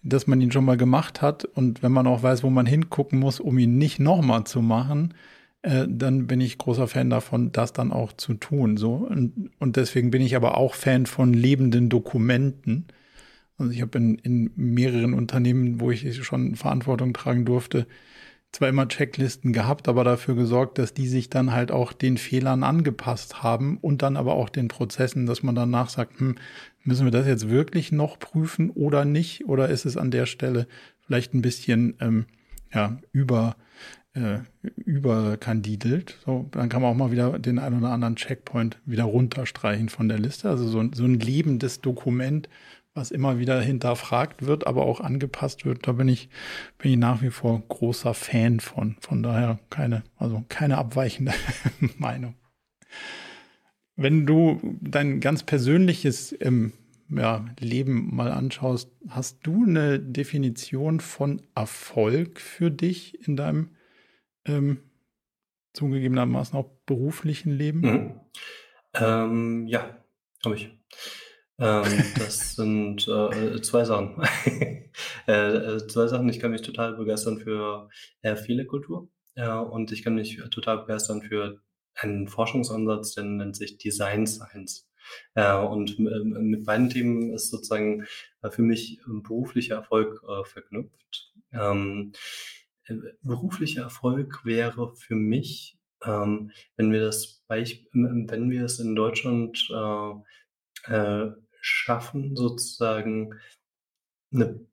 dass 0.04 0.26
man 0.26 0.42
ihn 0.42 0.52
schon 0.52 0.66
mal 0.66 0.78
gemacht 0.78 1.22
hat. 1.22 1.46
Und 1.46 1.84
wenn 1.84 1.92
man 1.92 2.08
auch 2.08 2.24
weiß, 2.24 2.44
wo 2.44 2.50
man 2.50 2.66
hingucken 2.66 3.20
muss, 3.20 3.40
um 3.40 3.58
ihn 3.58 3.78
nicht 3.78 4.00
nochmal 4.00 4.46
zu 4.46 4.62
machen, 4.62 5.14
äh, 5.64 5.86
dann 5.88 6.28
bin 6.28 6.42
ich 6.42 6.58
großer 6.58 6.88
Fan 6.88 7.10
davon, 7.10 7.52
das 7.52 7.74
dann 7.74 7.92
auch 7.92 8.14
zu 8.14 8.34
tun. 8.34 8.78
So. 8.78 8.96
Und, 8.96 9.52
und 9.60 9.76
deswegen 9.76 10.12
bin 10.12 10.22
ich 10.22 10.36
aber 10.36 10.58
auch 10.58 10.74
Fan 10.74 11.06
von 11.06 11.34
lebenden 11.34 11.90
Dokumenten. 11.90 12.86
Also 13.58 13.72
ich 13.72 13.82
habe 13.82 13.98
in, 13.98 14.16
in 14.16 14.52
mehreren 14.56 15.14
Unternehmen, 15.14 15.80
wo 15.80 15.92
ich 15.92 16.24
schon 16.24 16.56
Verantwortung 16.56 17.14
tragen 17.14 17.46
durfte, 17.46 17.86
zwar 18.52 18.68
immer 18.68 18.88
Checklisten 18.88 19.54
gehabt, 19.54 19.88
aber 19.88 20.04
dafür 20.04 20.36
gesorgt, 20.36 20.78
dass 20.78 20.94
die 20.94 21.08
sich 21.08 21.30
dann 21.30 21.54
halt 21.54 21.72
auch 21.72 21.94
den 21.94 22.18
Fehlern 22.18 22.64
angepasst 22.64 23.44
haben 23.44 23.78
und 23.78 24.02
dann 24.02 24.18
aber 24.18 24.34
auch 24.34 24.50
den 24.50 24.68
Prozessen, 24.68 25.26
dass 25.26 25.44
man 25.44 25.56
danach 25.56 25.90
sagt, 25.90 26.20
hm, 26.20 26.36
müssen 26.84 27.06
wir 27.06 27.12
das 27.12 27.28
jetzt 27.28 27.50
wirklich 27.50 27.92
noch 27.92 28.20
prüfen 28.20 28.72
oder 28.72 29.06
nicht? 29.06 29.46
Oder 29.46 29.70
ist 29.70 29.86
es 29.86 29.96
an 29.96 30.12
der 30.12 30.26
Stelle 30.26 30.68
vielleicht 31.06 31.34
ein 31.34 31.42
bisschen 31.42 31.96
ähm, 32.02 32.26
ja, 32.74 32.98
über, 33.12 33.56
äh, 34.14 34.40
überkandidelt? 34.76 36.18
So, 36.26 36.48
dann 36.52 36.70
kann 36.70 36.82
man 36.82 36.92
auch 36.92 36.98
mal 36.98 37.12
wieder 37.12 37.40
den 37.40 37.60
einen 37.60 37.80
oder 37.80 37.92
anderen 37.92 38.16
Checkpoint 38.16 38.80
wieder 38.86 39.06
runterstreichen 39.06 39.90
von 39.90 40.10
der 40.10 40.20
Liste. 40.20 40.50
Also 40.50 40.68
so, 40.68 40.84
so 40.94 41.06
ein 41.06 41.20
lebendes 41.20 41.82
Dokument, 41.82 42.50
was 42.94 43.12
immer 43.12 43.40
wieder 43.40 43.62
hinterfragt 43.62 44.46
wird, 44.46 44.68
aber 44.68 44.86
auch 44.86 45.00
angepasst 45.00 45.66
wird. 45.66 45.88
Da 45.88 45.94
bin 45.94 46.10
ich, 46.10 46.30
bin 46.78 46.92
ich 46.92 46.98
nach 46.98 47.22
wie 47.22 47.30
vor 47.30 47.62
großer 47.68 48.14
Fan 48.14 48.60
von. 48.60 48.98
Von 49.00 49.24
daher 49.24 49.60
keine, 49.70 50.04
also 50.18 50.44
keine 50.50 50.78
abweichende 50.78 51.34
Meinung. 51.98 52.36
Wenn 53.96 54.26
du 54.26 54.60
dein 54.82 55.20
ganz 55.20 55.44
persönliches 55.44 56.36
ähm, 56.42 56.74
ja, 57.10 57.46
Leben 57.60 58.16
mal 58.16 58.32
anschaust, 58.32 58.90
hast 59.10 59.40
du 59.44 59.64
eine 59.66 60.00
Definition 60.00 61.00
von 61.00 61.42
Erfolg 61.56 62.40
für 62.40 62.72
dich 62.72 63.28
in 63.28 63.36
deinem 63.36 63.70
ähm, 64.46 64.92
zugegebenermaßen 65.74 66.58
auch 66.58 66.70
beruflichen 66.86 67.52
Leben? 67.52 67.82
Mhm. 67.82 68.20
Ähm, 68.94 69.68
ja, 69.68 70.04
habe 70.44 70.56
ich. 70.56 70.70
Ähm, 71.60 71.84
das 72.18 72.56
sind 72.56 73.08
äh, 73.08 73.62
zwei 73.62 73.86
Sachen. 73.86 74.22
äh, 75.28 75.32
äh, 75.32 75.88
zwei 75.88 76.08
Sachen. 76.08 76.30
Ich 76.30 76.40
kann 76.40 76.52
mich 76.52 76.64
total 76.64 76.96
begeistern 76.96 77.38
für 77.38 77.90
äh, 78.22 78.36
Fehlerkultur 78.36 79.10
äh, 79.36 79.50
und 79.50 79.92
ich 79.92 80.04
kann 80.04 80.16
mich 80.16 80.42
total 80.50 80.80
begeistern 80.80 81.22
für 81.22 81.62
einen 81.96 82.28
Forschungsansatz, 82.28 83.14
der 83.14 83.26
nennt 83.26 83.56
sich 83.56 83.78
Design 83.78 84.26
Science. 84.26 84.90
Äh, 85.36 85.56
und 85.56 86.00
mit 86.00 86.66
beiden 86.66 86.90
Themen 86.90 87.34
ist 87.34 87.50
sozusagen 87.50 88.06
für 88.50 88.62
mich 88.62 89.00
beruflicher 89.06 89.76
Erfolg 89.76 90.22
verknüpft. 90.46 91.34
Ähm, 91.52 92.14
äh, 92.14 92.18
beruflicher 93.22 93.84
Erfolg 93.84 94.46
wäre 94.46 94.96
für 94.96 95.16
mich, 95.16 95.78
ähm, 96.04 96.52
wenn 96.78 96.92
wir 96.92 97.02
das 97.02 97.42
wenn 97.48 98.50
wir 98.50 98.64
es 98.64 98.80
in 98.80 98.96
Deutschland 98.96 99.68
äh, 99.70 100.94
äh, 100.94 101.32
schaffen, 101.60 102.36
sozusagen 102.36 103.36
eine, 104.34 104.66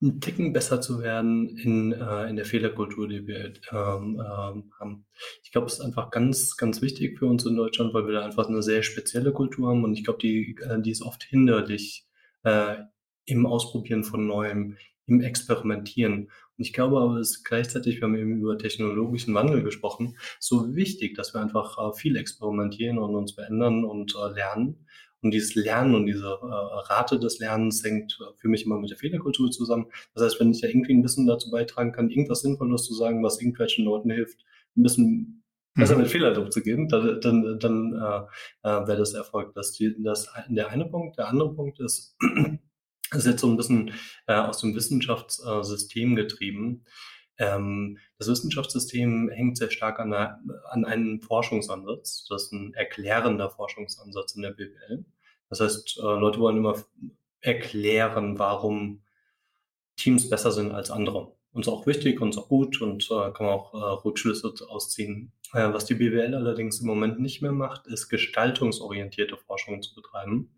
einen 0.00 0.20
Ticken 0.20 0.52
besser 0.52 0.80
zu 0.80 1.00
werden 1.00 1.48
in, 1.58 1.92
äh, 1.92 2.28
in 2.28 2.36
der 2.36 2.44
Fehlerkultur, 2.46 3.08
die 3.08 3.26
wir 3.26 3.52
ähm, 3.72 4.22
ähm, 4.24 4.72
haben. 4.78 5.06
Ich 5.42 5.52
glaube, 5.52 5.66
es 5.66 5.74
ist 5.74 5.80
einfach 5.80 6.10
ganz, 6.10 6.56
ganz 6.56 6.80
wichtig 6.80 7.18
für 7.18 7.26
uns 7.26 7.44
in 7.44 7.56
Deutschland, 7.56 7.92
weil 7.92 8.06
wir 8.06 8.14
da 8.14 8.24
einfach 8.24 8.48
eine 8.48 8.62
sehr 8.62 8.82
spezielle 8.82 9.32
Kultur 9.32 9.70
haben 9.70 9.84
und 9.84 9.94
ich 9.94 10.04
glaube, 10.04 10.20
die, 10.20 10.56
äh, 10.62 10.80
die 10.80 10.92
ist 10.92 11.02
oft 11.02 11.24
hinderlich 11.24 12.06
äh, 12.44 12.76
im 13.26 13.44
Ausprobieren 13.44 14.04
von 14.04 14.26
Neuem, 14.26 14.76
im 15.06 15.20
Experimentieren. 15.20 16.24
Und 16.24 16.30
ich 16.64 16.72
glaube 16.72 16.98
aber, 16.98 17.16
es 17.16 17.30
ist 17.30 17.44
gleichzeitig, 17.44 17.96
wir 17.96 18.02
haben 18.02 18.16
eben 18.16 18.40
über 18.40 18.58
technologischen 18.58 19.34
Wandel 19.34 19.62
gesprochen, 19.62 20.16
so 20.38 20.74
wichtig, 20.74 21.14
dass 21.16 21.34
wir 21.34 21.40
einfach 21.40 21.78
äh, 21.78 21.96
viel 21.96 22.16
experimentieren 22.16 22.98
und 22.98 23.14
uns 23.14 23.32
verändern 23.32 23.84
und 23.84 24.14
äh, 24.14 24.32
lernen. 24.32 24.86
Und 25.22 25.32
dieses 25.32 25.54
Lernen 25.54 25.94
und 25.94 26.06
diese 26.06 26.26
äh, 26.26 26.92
Rate 26.92 27.18
des 27.18 27.38
Lernens 27.38 27.84
hängt 27.84 28.18
für 28.38 28.48
mich 28.48 28.64
immer 28.64 28.78
mit 28.78 28.90
der 28.90 28.96
Fehlerkultur 28.96 29.50
zusammen. 29.50 29.86
Das 30.14 30.24
heißt, 30.24 30.40
wenn 30.40 30.50
ich 30.50 30.62
da 30.62 30.68
irgendwie 30.68 30.94
ein 30.94 31.02
bisschen 31.02 31.26
dazu 31.26 31.50
beitragen 31.50 31.92
kann, 31.92 32.10
irgendwas 32.10 32.40
Sinnvolles 32.40 32.84
zu 32.84 32.94
sagen, 32.94 33.22
was 33.22 33.40
irgendwelchen 33.40 33.84
Leuten 33.84 34.10
hilft, 34.10 34.44
ein 34.76 34.82
bisschen 34.82 35.42
besser 35.74 35.94
mhm. 35.94 36.02
mit 36.02 36.10
Fehlern 36.10 36.36
umzugehen, 36.36 36.88
dann, 36.88 37.20
dann, 37.20 37.58
dann 37.58 37.92
äh, 37.92 38.68
äh, 38.68 38.86
wäre 38.86 38.98
das 38.98 39.14
Erfolg. 39.14 39.54
Das, 39.54 39.78
das 39.98 40.28
der 40.48 40.68
eine 40.68 40.86
Punkt. 40.86 41.18
Der 41.18 41.28
andere 41.28 41.54
Punkt 41.54 41.80
ist, 41.80 42.16
das 43.10 43.24
ist 43.24 43.30
jetzt 43.30 43.40
so 43.40 43.48
ein 43.48 43.56
bisschen 43.56 43.92
äh, 44.26 44.34
aus 44.34 44.58
dem 44.58 44.74
Wissenschaftssystem 44.74 46.16
getrieben. 46.16 46.84
Ähm, 47.38 47.98
das 48.18 48.28
Wissenschaftssystem 48.28 49.30
hängt 49.30 49.56
sehr 49.56 49.70
stark 49.70 49.98
an, 49.98 50.12
einer, 50.12 50.40
an 50.70 50.84
einem 50.84 51.20
Forschungsansatz. 51.20 52.26
Das 52.28 52.44
ist 52.44 52.52
ein 52.52 52.74
erklärender 52.74 53.50
Forschungsansatz 53.50 54.34
in 54.34 54.42
der 54.42 54.50
BWL. 54.50 55.04
Das 55.48 55.60
heißt, 55.60 55.98
äh, 55.98 56.02
Leute 56.02 56.38
wollen 56.38 56.58
immer 56.58 56.76
erklären, 57.40 58.38
warum 58.38 59.02
Teams 59.96 60.28
besser 60.28 60.52
sind 60.52 60.72
als 60.72 60.90
andere. 60.90 61.32
Uns 61.52 61.66
auch 61.66 61.86
wichtig, 61.86 62.20
uns 62.20 62.38
auch 62.38 62.48
gut 62.48 62.80
und 62.80 63.10
äh, 63.10 63.32
kann 63.32 63.46
man 63.46 63.54
auch 63.54 63.74
äh, 63.74 64.04
Rückschlüsse 64.04 64.54
ausziehen. 64.68 65.32
Äh, 65.52 65.72
was 65.72 65.84
die 65.84 65.94
BWL 65.94 66.34
allerdings 66.34 66.80
im 66.80 66.86
Moment 66.86 67.20
nicht 67.20 67.42
mehr 67.42 67.52
macht, 67.52 67.86
ist 67.86 68.08
gestaltungsorientierte 68.08 69.36
Forschung 69.36 69.82
zu 69.82 69.94
betreiben. 69.94 70.54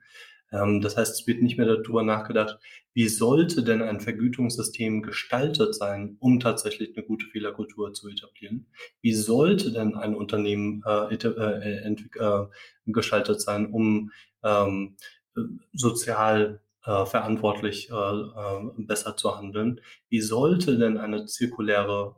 Ähm, 0.52 0.80
das 0.80 0.96
heißt, 0.96 1.20
es 1.20 1.26
wird 1.26 1.42
nicht 1.42 1.58
mehr 1.58 1.66
darüber 1.66 2.02
nachgedacht, 2.02 2.58
wie 2.94 3.08
sollte 3.08 3.62
denn 3.62 3.82
ein 3.82 4.00
Vergütungssystem 4.00 5.02
gestaltet 5.02 5.74
sein, 5.74 6.16
um 6.20 6.40
tatsächlich 6.40 6.94
eine 6.94 7.06
gute 7.06 7.26
Fehlerkultur 7.26 7.94
zu 7.94 8.08
etablieren? 8.08 8.66
Wie 9.00 9.14
sollte 9.14 9.72
denn 9.72 9.94
ein 9.94 10.14
Unternehmen 10.14 10.82
äh, 10.86 11.14
äh, 11.14 11.94
äh, 11.94 12.46
gestaltet 12.86 13.40
sein, 13.40 13.66
um 13.66 14.10
ähm, 14.44 14.96
sozial 15.72 16.60
äh, 16.84 17.06
verantwortlich 17.06 17.90
äh, 17.90 17.94
äh, 17.94 18.70
besser 18.76 19.16
zu 19.16 19.36
handeln. 19.36 19.80
Wie 20.08 20.20
sollte 20.20 20.78
denn 20.78 20.98
eine 20.98 21.26
zirkuläre 21.26 22.16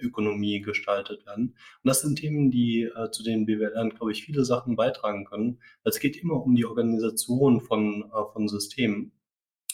äh, 0.00 0.04
Ökonomie 0.06 0.62
gestaltet 0.62 1.26
werden? 1.26 1.48
Und 1.82 1.88
das 1.88 2.00
sind 2.00 2.16
Themen, 2.18 2.50
die 2.50 2.84
äh, 2.84 3.10
zu 3.10 3.22
denen 3.22 3.44
BWLern, 3.44 3.90
glaube 3.90 4.12
ich, 4.12 4.24
viele 4.24 4.44
Sachen 4.44 4.74
beitragen 4.74 5.26
können. 5.26 5.60
Es 5.84 6.00
geht 6.00 6.16
immer 6.16 6.42
um 6.42 6.54
die 6.54 6.64
Organisation 6.64 7.60
von, 7.60 8.04
äh, 8.04 8.32
von 8.32 8.48
Systemen. 8.48 9.12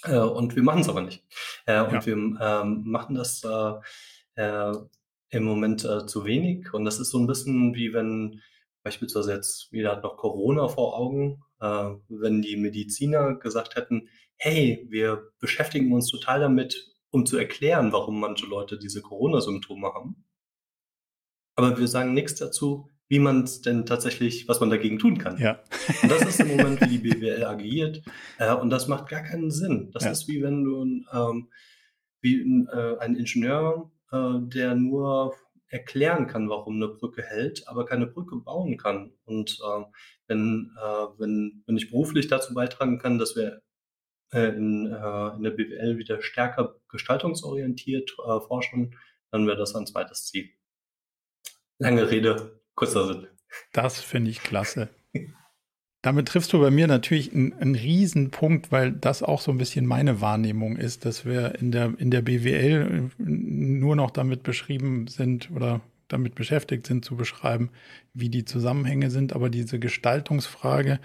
Und 0.05 0.57
wir 0.57 0.65
machen 0.65 0.81
es 0.81 0.89
aber 0.89 1.03
nicht. 1.03 1.23
Äh, 1.65 1.81
und 1.81 1.93
ja. 1.93 2.07
wir 2.07 2.15
ähm, 2.15 2.83
machen 2.85 3.15
das 3.15 3.45
im 4.35 5.45
Moment 5.45 5.81
zu 5.81 6.25
wenig. 6.25 6.75
Und 6.75 6.85
das 6.85 6.99
ist 6.99 7.11
so 7.11 7.21
ein 7.21 7.29
bisschen 7.29 7.77
wie 7.77 7.95
wenn 7.95 8.41
beispielsweise 8.83 9.33
jetzt, 9.33 9.69
jeder 9.71 9.93
hat 9.93 10.03
noch 10.03 10.17
Corona 10.17 10.67
vor 10.67 10.99
Augen, 10.99 11.45
wenn 11.61 12.43
die 12.43 12.57
Mediziner 12.57 13.37
gesagt 13.37 13.77
hätten, 13.77 14.09
hey, 14.43 14.85
wir 14.91 15.31
beschäftigen 15.39 15.93
uns 15.93 16.11
total 16.11 16.41
damit, 16.41 16.93
um 17.11 17.27
zu 17.27 17.37
erklären, 17.37 17.93
warum 17.93 18.19
manche 18.19 18.47
Leute 18.47 18.77
diese 18.77 19.01
Corona-Symptome 19.01 19.95
haben. 19.95 20.25
Aber 21.55 21.79
wir 21.79 21.87
sagen 21.87 22.13
nichts 22.13 22.35
dazu, 22.35 22.91
wie 23.09 23.21
man 23.21 23.45
es 23.45 23.61
denn 23.61 23.87
tatsächlich, 23.87 24.49
was 24.49 24.59
man 24.59 24.71
dagegen 24.71 24.99
tun 24.99 25.19
kann. 25.19 25.39
Ja. 25.39 25.63
und 26.03 26.11
das 26.11 26.23
ist 26.23 26.41
im 26.41 26.49
Moment, 26.49 26.81
wie 26.81 26.99
die 26.99 26.99
BWL 27.09 27.45
agiert. 27.45 28.03
Äh, 28.39 28.53
und 28.55 28.71
das 28.71 28.89
macht 28.89 29.09
gar 29.09 29.23
keinen 29.23 29.53
Sinn. 29.53 29.91
Das 29.93 30.05
ja. 30.05 30.11
ist 30.11 30.27
wie 30.27 30.43
wenn 30.43 30.65
du 30.65 30.83
ähm, 31.13 31.49
wie 32.21 32.41
äh, 32.41 32.99
ein 32.99 33.15
Ingenieur, 33.15 33.93
äh, 34.11 34.41
der 34.41 34.75
nur 34.75 35.37
erklären 35.69 36.27
kann, 36.27 36.49
warum 36.49 36.77
eine 36.77 36.89
Brücke 36.89 37.23
hält, 37.23 37.69
aber 37.69 37.87
keine 37.87 38.09
Brücke 38.09 38.37
bauen 38.37 38.77
kann. 38.77 39.13
Und 39.25 39.59
äh, 39.65 39.85
wenn, 40.27 40.73
äh, 40.77 41.07
wenn, 41.19 41.63
wenn 41.67 41.77
ich 41.77 41.91
beruflich 41.91 42.27
dazu 42.27 42.55
beitragen 42.55 42.99
kann, 42.99 43.19
dass 43.19 43.37
wir 43.37 43.63
in, 44.39 44.87
äh, 44.87 45.37
in 45.37 45.43
der 45.43 45.51
BWL 45.51 45.99
wieder 45.99 46.23
stärker 46.23 46.77
gestaltungsorientiert 46.89 48.11
äh, 48.19 48.41
forschen, 48.41 48.97
dann 49.31 49.47
wäre 49.47 49.57
das 49.57 49.75
ein 49.75 49.87
zweites 49.87 50.27
Ziel. 50.27 50.51
Lange 51.79 52.11
Rede, 52.11 52.61
kurzer 52.75 53.07
Sinn. 53.07 53.27
Das 53.73 54.01
finde 54.01 54.31
ich 54.31 54.43
klasse. 54.43 54.89
Damit 56.03 56.29
triffst 56.29 56.53
du 56.53 56.61
bei 56.61 56.71
mir 56.71 56.89
natürlich 56.89 57.33
einen, 57.33 57.53
einen 57.53 57.75
Riesenpunkt, 57.77 58.73
weil 58.73 58.93
das 58.93 59.23
auch 59.23 59.41
so 59.41 59.53
ein 59.53 59.59
bisschen 59.59 59.87
meine 59.87 60.21
Wahrnehmung 60.21 60.77
ist, 60.77 61.05
dass 61.05 61.25
wir 61.25 61.55
in 61.57 61.71
der, 61.71 61.95
in 61.99 62.11
der 62.11 62.23
BWL 62.23 63.11
nur 63.19 63.95
noch 63.95 64.11
damit 64.11 64.43
beschrieben 64.43 65.07
sind 65.07 65.51
oder 65.53 65.81
damit 66.09 66.35
beschäftigt 66.35 66.87
sind 66.87 67.05
zu 67.05 67.17
beschreiben, 67.17 67.71
wie 68.15 68.29
die 68.29 68.45
Zusammenhänge 68.45 69.11
sind. 69.11 69.33
Aber 69.33 69.49
diese 69.49 69.79
Gestaltungsfrage, 69.79 70.99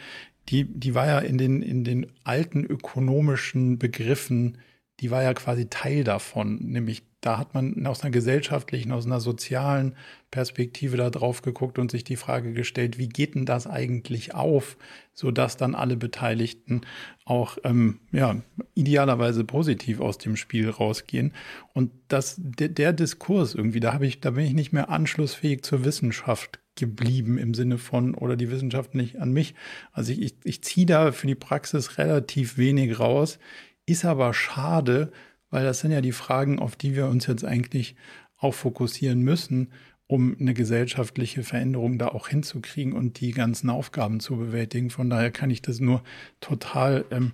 die, 0.50 0.66
die 0.66 0.96
war 0.96 1.08
ja 1.08 1.20
in 1.20 1.38
den, 1.38 1.62
in 1.62 1.84
den 1.84 2.08
alten 2.24 2.64
ökonomischen 2.64 3.80
Begriffen, 3.80 4.58
die 5.00 5.12
war 5.12 5.22
ja 5.22 5.34
quasi 5.34 5.70
Teil 5.70 6.04
davon. 6.04 6.58
Nämlich 6.60 7.04
da 7.22 7.38
hat 7.38 7.54
man 7.54 7.86
aus 7.86 8.04
einer 8.04 8.12
gesellschaftlichen, 8.12 8.92
aus 8.92 9.06
einer 9.06 9.20
sozialen 9.20 9.96
Perspektive 10.32 10.98
da 10.98 11.10
drauf 11.10 11.42
geguckt 11.42 11.80
und 11.80 11.92
sich 11.92 12.04
die 12.04 12.16
Frage 12.16 12.54
gestellt, 12.54 12.98
wie 12.98 13.10
geht 13.10 13.36
denn 13.36 13.46
das 13.46 13.68
eigentlich 13.68 14.34
auf, 14.34 14.78
sodass 15.14 15.58
dann 15.58 15.76
alle 15.76 15.98
Beteiligten 15.98 16.82
auch 17.26 17.58
ähm, 17.64 18.00
ja, 18.12 18.42
idealerweise 18.76 19.44
positiv 19.44 20.00
aus 20.00 20.18
dem 20.20 20.36
Spiel 20.36 20.70
rausgehen. 20.70 21.34
Und 21.74 21.92
das, 22.08 22.36
der, 22.38 22.70
der 22.70 22.94
Diskurs 22.94 23.56
irgendwie, 23.56 23.80
da 23.80 23.94
habe 23.94 24.08
ich, 24.08 24.22
da 24.22 24.32
bin 24.32 24.46
ich 24.46 24.54
nicht 24.54 24.72
mehr 24.72 24.90
anschlussfähig 24.90 25.64
zur 25.64 25.84
Wissenschaft 25.84 26.60
geblieben 26.78 27.38
im 27.38 27.54
Sinne 27.54 27.78
von, 27.78 28.16
oder 28.16 28.38
die 28.38 28.50
Wissenschaft 28.50 28.96
nicht 28.96 29.20
an 29.20 29.34
mich. 29.34 29.56
Also 29.92 30.14
ich, 30.14 30.22
ich, 30.22 30.36
ich 30.44 30.62
ziehe 30.64 30.86
da 30.86 31.12
für 31.12 31.28
die 31.28 31.36
Praxis 31.36 31.98
relativ 31.98 32.58
wenig 32.58 33.00
raus. 33.00 33.40
Ist 33.86 34.06
aber 34.06 34.34
schade, 34.34 35.12
weil 35.50 35.66
das 35.66 35.80
sind 35.80 35.92
ja 35.92 36.02
die 36.02 36.12
Fragen, 36.12 36.60
auf 36.60 36.76
die 36.76 36.96
wir 36.96 37.08
uns 37.08 37.28
jetzt 37.28 37.44
eigentlich 37.44 37.96
auch 38.38 38.54
fokussieren 38.54 39.22
müssen, 39.22 39.72
um 40.08 40.38
eine 40.40 40.54
gesellschaftliche 40.54 41.44
Veränderung 41.44 41.98
da 41.98 42.08
auch 42.10 42.30
hinzukriegen 42.30 42.94
und 42.94 43.20
die 43.20 43.32
ganzen 43.32 43.70
Aufgaben 43.70 44.20
zu 44.20 44.38
bewältigen. 44.38 44.90
Von 44.90 45.10
daher 45.10 45.32
kann 45.32 45.50
ich 45.50 45.62
das 45.62 45.80
nur 45.80 46.02
total 46.40 47.04
ähm, 47.12 47.34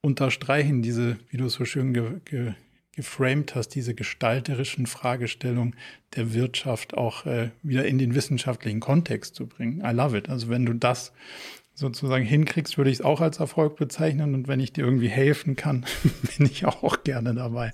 unterstreichen, 0.00 0.82
diese, 0.82 1.18
wie 1.30 1.36
du 1.36 1.46
es 1.46 1.54
so 1.54 1.64
schön 1.64 1.92
ge, 1.94 2.20
ge, 2.24 2.54
geframed 2.94 3.54
hast, 3.54 3.70
diese 3.70 3.94
gestalterischen 3.94 4.86
Fragestellungen 4.86 5.76
der 6.14 6.34
Wirtschaft 6.34 6.94
auch 6.94 7.24
äh, 7.26 7.50
wieder 7.62 7.86
in 7.86 7.98
den 7.98 8.14
wissenschaftlichen 8.14 8.80
Kontext 8.80 9.34
zu 9.34 9.46
bringen. 9.46 9.82
I 9.84 9.92
love 9.92 10.16
it. 10.16 10.28
Also 10.28 10.48
wenn 10.48 10.66
du 10.66 10.74
das 10.74 11.12
sozusagen 11.74 12.24
hinkriegst, 12.24 12.76
würde 12.76 12.90
ich 12.90 12.98
es 12.98 13.04
auch 13.04 13.20
als 13.20 13.38
Erfolg 13.38 13.76
bezeichnen. 13.76 14.34
Und 14.34 14.46
wenn 14.46 14.60
ich 14.60 14.72
dir 14.72 14.84
irgendwie 14.84 15.08
helfen 15.08 15.56
kann, 15.56 15.84
bin 16.36 16.46
ich 16.46 16.66
auch 16.66 17.02
gerne 17.02 17.34
dabei. 17.34 17.72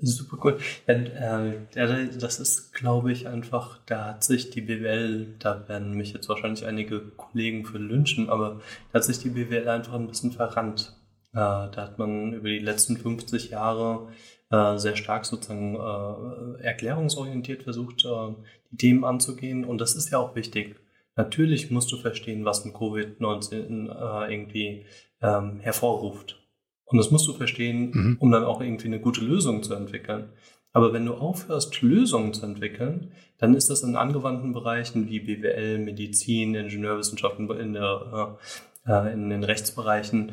Super 0.00 0.38
cool. 0.44 0.58
Ja, 0.86 1.44
äh, 1.46 2.08
das 2.18 2.40
ist, 2.40 2.72
glaube 2.72 3.12
ich, 3.12 3.28
einfach, 3.28 3.80
da 3.86 4.06
hat 4.06 4.24
sich 4.24 4.50
die 4.50 4.62
BWL, 4.62 5.34
da 5.38 5.68
werden 5.68 5.94
mich 5.94 6.12
jetzt 6.12 6.28
wahrscheinlich 6.28 6.64
einige 6.64 7.00
Kollegen 7.00 7.64
für 7.64 7.78
lynchen, 7.78 8.30
aber 8.30 8.60
da 8.92 8.98
hat 8.98 9.04
sich 9.04 9.18
die 9.18 9.30
BWL 9.30 9.68
einfach 9.68 9.94
ein 9.94 10.06
bisschen 10.06 10.32
verrannt. 10.32 10.96
Äh, 11.32 11.34
da 11.34 11.76
hat 11.76 11.98
man 11.98 12.32
über 12.32 12.48
die 12.48 12.58
letzten 12.58 12.96
50 12.96 13.50
Jahre 13.50 14.08
äh, 14.52 14.78
sehr 14.78 14.96
stark 14.96 15.24
sozusagen 15.24 15.76
äh, 15.76 16.62
erklärungsorientiert 16.62 17.62
versucht, 17.62 18.04
äh, 18.04 18.34
die 18.70 18.76
Themen 18.76 19.04
anzugehen. 19.04 19.64
Und 19.64 19.80
das 19.80 19.96
ist 19.96 20.10
ja 20.10 20.18
auch 20.18 20.36
wichtig. 20.36 20.76
Natürlich 21.16 21.70
musst 21.70 21.90
du 21.90 21.96
verstehen, 21.96 22.44
was 22.44 22.64
ein 22.64 22.72
Covid-19 22.72 23.88
äh, 23.88 24.32
irgendwie 24.32 24.84
ähm, 25.22 25.60
hervorruft. 25.60 26.38
Und 26.84 26.98
das 26.98 27.10
musst 27.10 27.26
du 27.26 27.32
verstehen, 27.32 27.90
mhm. 27.92 28.16
um 28.20 28.30
dann 28.30 28.44
auch 28.44 28.60
irgendwie 28.60 28.88
eine 28.88 29.00
gute 29.00 29.24
Lösung 29.24 29.62
zu 29.62 29.74
entwickeln. 29.74 30.28
Aber 30.74 30.92
wenn 30.92 31.06
du 31.06 31.14
aufhörst, 31.14 31.80
Lösungen 31.82 32.34
zu 32.34 32.44
entwickeln, 32.44 33.12
dann 33.38 33.54
ist 33.54 33.70
das 33.70 33.82
in 33.82 33.96
angewandten 33.96 34.52
Bereichen 34.52 35.08
wie 35.08 35.20
BWL, 35.20 35.78
Medizin, 35.78 36.54
Ingenieurwissenschaften, 36.54 37.50
in, 37.50 37.72
der, 37.74 38.38
äh, 38.86 39.12
in 39.12 39.30
den 39.30 39.44
Rechtsbereichen, 39.44 40.32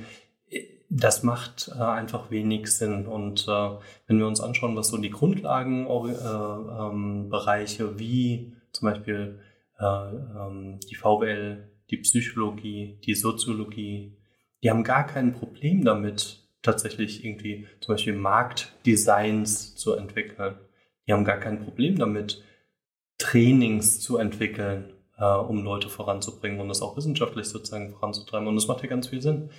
das 0.89 1.23
macht 1.23 1.71
äh, 1.75 1.81
einfach 1.81 2.31
wenig 2.31 2.67
Sinn. 2.67 3.05
Und 3.05 3.47
äh, 3.47 3.69
wenn 4.07 4.17
wir 4.17 4.27
uns 4.27 4.41
anschauen, 4.41 4.75
was 4.75 4.89
so 4.89 4.97
die 4.97 5.11
Grundlagenbereiche 5.11 7.83
äh, 7.83 7.87
ähm, 7.87 7.99
wie 7.99 8.53
zum 8.71 8.89
Beispiel 8.89 9.39
äh, 9.79 9.85
ähm, 9.85 10.79
die 10.89 10.95
VWL, 10.95 11.69
die 11.89 11.97
Psychologie, 11.97 12.97
die 13.05 13.15
Soziologie, 13.15 14.17
die 14.63 14.69
haben 14.69 14.83
gar 14.83 15.05
kein 15.05 15.33
Problem 15.33 15.85
damit, 15.85 16.43
tatsächlich 16.61 17.23
irgendwie 17.23 17.67
zum 17.79 17.93
Beispiel 17.93 18.13
Marktdesigns 18.13 19.75
zu 19.75 19.93
entwickeln. 19.93 20.55
Die 21.07 21.13
haben 21.13 21.23
gar 21.23 21.37
kein 21.37 21.63
Problem 21.63 21.97
damit, 21.97 22.43
Trainings 23.17 24.01
zu 24.01 24.17
entwickeln, 24.17 24.93
äh, 25.17 25.25
um 25.25 25.63
Leute 25.63 25.89
voranzubringen 25.89 26.59
und 26.59 26.67
das 26.67 26.81
auch 26.81 26.97
wissenschaftlich 26.97 27.47
sozusagen 27.47 27.91
voranzutreiben. 27.91 28.47
Und 28.47 28.55
das 28.55 28.67
macht 28.67 28.81
ja 28.81 28.89
ganz 28.89 29.07
viel 29.07 29.21
Sinn. 29.21 29.49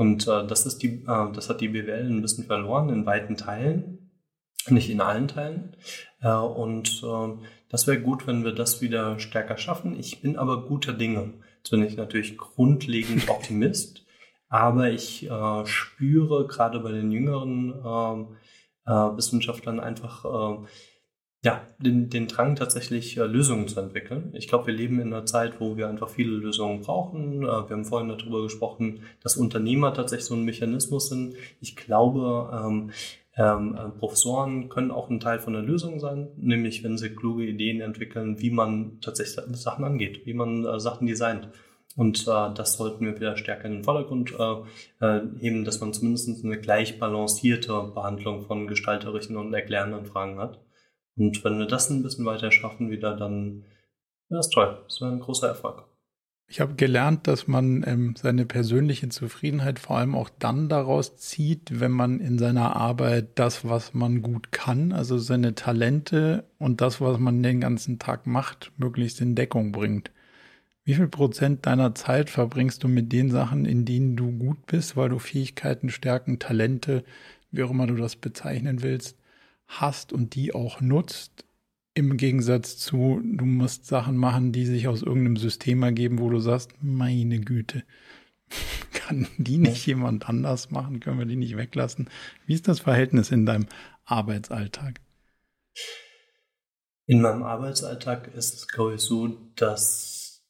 Und 0.00 0.26
äh, 0.28 0.46
das 0.46 0.64
ist 0.64 0.78
die, 0.78 1.04
äh, 1.06 1.32
das 1.34 1.50
hat 1.50 1.60
die 1.60 1.68
BWL 1.68 2.06
ein 2.06 2.22
bisschen 2.22 2.46
verloren 2.46 2.88
in 2.88 3.04
weiten 3.04 3.36
Teilen, 3.36 4.10
nicht 4.68 4.88
in 4.88 5.02
allen 5.02 5.28
Teilen. 5.28 5.76
Äh, 6.22 6.32
und 6.32 7.02
äh, 7.04 7.46
das 7.68 7.86
wäre 7.86 8.00
gut, 8.00 8.26
wenn 8.26 8.42
wir 8.42 8.52
das 8.52 8.80
wieder 8.80 9.18
stärker 9.18 9.58
schaffen. 9.58 9.94
Ich 9.94 10.22
bin 10.22 10.38
aber 10.38 10.66
guter 10.66 10.94
Dinge. 10.94 11.34
Jetzt 11.58 11.70
bin 11.70 11.84
ich 11.84 11.98
natürlich 11.98 12.38
grundlegend 12.38 13.28
Optimist, 13.28 14.06
aber 14.48 14.88
ich 14.88 15.30
äh, 15.30 15.66
spüre 15.66 16.46
gerade 16.46 16.80
bei 16.80 16.92
den 16.92 17.10
jüngeren 17.10 17.74
ähm, 17.84 18.36
äh, 18.86 19.18
Wissenschaftlern 19.18 19.80
einfach 19.80 20.24
äh, 20.24 20.66
ja, 21.42 21.66
den, 21.78 22.10
den 22.10 22.28
Drang 22.28 22.54
tatsächlich 22.54 23.16
äh, 23.16 23.24
Lösungen 23.24 23.66
zu 23.66 23.80
entwickeln. 23.80 24.30
Ich 24.34 24.46
glaube, 24.46 24.66
wir 24.66 24.74
leben 24.74 25.00
in 25.00 25.12
einer 25.12 25.24
Zeit, 25.24 25.58
wo 25.58 25.76
wir 25.76 25.88
einfach 25.88 26.10
viele 26.10 26.32
Lösungen 26.32 26.82
brauchen. 26.82 27.42
Äh, 27.42 27.46
wir 27.46 27.70
haben 27.70 27.86
vorhin 27.86 28.10
darüber 28.10 28.42
gesprochen, 28.42 29.02
dass 29.22 29.36
Unternehmer 29.38 29.94
tatsächlich 29.94 30.26
so 30.26 30.34
ein 30.34 30.44
Mechanismus 30.44 31.08
sind. 31.08 31.34
Ich 31.60 31.76
glaube, 31.76 32.50
ähm, 32.52 32.90
ähm, 33.36 33.74
äh, 33.74 33.88
Professoren 33.98 34.68
können 34.68 34.90
auch 34.90 35.08
ein 35.08 35.20
Teil 35.20 35.38
von 35.38 35.54
der 35.54 35.62
Lösung 35.62 35.98
sein, 35.98 36.28
nämlich 36.36 36.84
wenn 36.84 36.98
sie 36.98 37.10
kluge 37.10 37.44
Ideen 37.44 37.80
entwickeln, 37.80 38.40
wie 38.40 38.50
man 38.50 39.00
tatsächlich 39.00 39.42
Sachen 39.56 39.84
angeht, 39.84 40.26
wie 40.26 40.34
man 40.34 40.66
äh, 40.66 40.78
Sachen 40.78 41.06
designt. 41.06 41.48
Und 41.96 42.22
äh, 42.28 42.54
das 42.54 42.74
sollten 42.74 43.06
wir 43.06 43.16
wieder 43.16 43.38
stärker 43.38 43.64
in 43.64 43.76
den 43.76 43.84
Vordergrund 43.84 44.34
äh, 44.38 45.06
äh, 45.06 45.22
heben, 45.38 45.64
dass 45.64 45.80
man 45.80 45.94
zumindest 45.94 46.44
eine 46.44 46.58
gleich 46.58 46.98
balancierte 46.98 47.72
Behandlung 47.94 48.42
von 48.42 48.66
gestalterischen 48.66 49.36
und 49.38 49.54
erklärenden 49.54 50.04
Fragen 50.04 50.38
hat. 50.38 50.60
Und 51.16 51.42
wenn 51.44 51.58
wir 51.58 51.66
das 51.66 51.90
ein 51.90 52.02
bisschen 52.02 52.24
weiter 52.24 52.50
schaffen 52.50 52.90
wieder, 52.90 53.16
dann 53.16 53.64
wäre 54.28 54.40
es 54.40 54.48
toll. 54.48 54.78
Das 54.84 55.00
wäre 55.00 55.12
ein 55.12 55.20
großer 55.20 55.48
Erfolg. 55.48 55.84
Ich 56.52 56.58
habe 56.58 56.74
gelernt, 56.74 57.28
dass 57.28 57.46
man 57.46 57.84
ähm, 57.86 58.16
seine 58.16 58.44
persönliche 58.44 59.08
Zufriedenheit 59.08 59.78
vor 59.78 59.98
allem 59.98 60.16
auch 60.16 60.28
dann 60.40 60.68
daraus 60.68 61.16
zieht, 61.16 61.78
wenn 61.78 61.92
man 61.92 62.18
in 62.18 62.38
seiner 62.38 62.74
Arbeit 62.74 63.38
das, 63.38 63.64
was 63.64 63.94
man 63.94 64.20
gut 64.20 64.50
kann, 64.50 64.90
also 64.90 65.16
seine 65.16 65.54
Talente 65.54 66.44
und 66.58 66.80
das, 66.80 67.00
was 67.00 67.20
man 67.20 67.40
den 67.40 67.60
ganzen 67.60 68.00
Tag 68.00 68.26
macht, 68.26 68.72
möglichst 68.78 69.20
in 69.20 69.36
Deckung 69.36 69.70
bringt. 69.70 70.10
Wie 70.82 70.94
viel 70.94 71.06
Prozent 71.06 71.66
deiner 71.66 71.94
Zeit 71.94 72.30
verbringst 72.30 72.82
du 72.82 72.88
mit 72.88 73.12
den 73.12 73.30
Sachen, 73.30 73.64
in 73.64 73.84
denen 73.84 74.16
du 74.16 74.32
gut 74.32 74.66
bist, 74.66 74.96
weil 74.96 75.08
du 75.08 75.20
Fähigkeiten, 75.20 75.88
Stärken, 75.88 76.40
Talente, 76.40 77.04
wie 77.52 77.62
auch 77.62 77.70
immer 77.70 77.86
du 77.86 77.94
das 77.94 78.16
bezeichnen 78.16 78.82
willst, 78.82 79.19
hast 79.70 80.12
und 80.12 80.34
die 80.34 80.54
auch 80.54 80.80
nutzt, 80.80 81.44
im 81.94 82.16
Gegensatz 82.16 82.76
zu, 82.76 83.20
du 83.22 83.44
musst 83.44 83.86
Sachen 83.86 84.16
machen, 84.16 84.52
die 84.52 84.66
sich 84.66 84.88
aus 84.88 85.02
irgendeinem 85.02 85.36
System 85.36 85.82
ergeben, 85.82 86.18
wo 86.18 86.28
du 86.30 86.38
sagst, 86.38 86.72
meine 86.80 87.40
Güte, 87.40 87.84
kann 88.92 89.28
die 89.38 89.58
nicht 89.58 89.86
jemand 89.86 90.28
anders 90.28 90.70
machen? 90.70 91.00
Können 91.00 91.18
wir 91.18 91.26
die 91.26 91.36
nicht 91.36 91.56
weglassen? 91.56 92.08
Wie 92.46 92.54
ist 92.54 92.68
das 92.68 92.80
Verhältnis 92.80 93.30
in 93.30 93.46
deinem 93.46 93.66
Arbeitsalltag? 94.04 95.00
In 97.06 97.22
meinem 97.22 97.42
Arbeitsalltag 97.42 98.28
ist 98.34 98.54
es, 98.54 98.68
glaube 98.68 98.94
ich, 98.94 99.00
so, 99.00 99.28
dass 99.56 100.44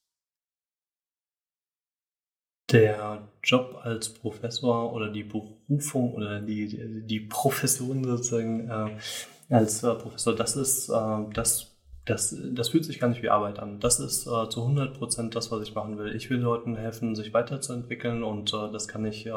der 2.71 3.30
Job 3.43 3.81
als 3.83 4.11
Professor 4.11 4.93
oder 4.93 5.11
die 5.11 5.25
Berufung 5.25 6.15
oder 6.15 6.41
die, 6.41 7.05
die 7.07 7.21
Profession 7.21 8.05
sozusagen 8.05 8.69
äh, 8.69 9.55
als 9.55 9.83
äh, 9.83 9.95
Professor, 9.95 10.35
das 10.35 10.57
ist, 10.57 10.89
äh, 10.89 11.19
das, 11.33 11.75
das, 12.05 12.37
das 12.53 12.69
fühlt 12.71 12.85
sich 12.85 13.01
gar 13.01 13.09
nicht 13.09 13.23
wie 13.23 13.31
Arbeit 13.31 13.59
an. 13.59 13.81
Das 13.81 14.01
ist 14.01 14.27
äh, 14.27 14.49
zu 14.49 14.63
100 14.63 14.99
Prozent 14.99 15.35
das, 15.35 15.51
was 15.51 15.63
ich 15.63 15.75
machen 15.75 15.99
will. 15.99 16.15
Ich 16.15 16.31
will 16.31 16.39
Leuten 16.39 16.77
helfen, 16.77 17.15
sich 17.15 17.33
weiterzuentwickeln 17.35 18.23
und 18.23 18.53
äh, 18.53 18.73
das 18.73 18.89
kann 18.89 19.05
ich 19.05 19.27
äh, 19.27 19.33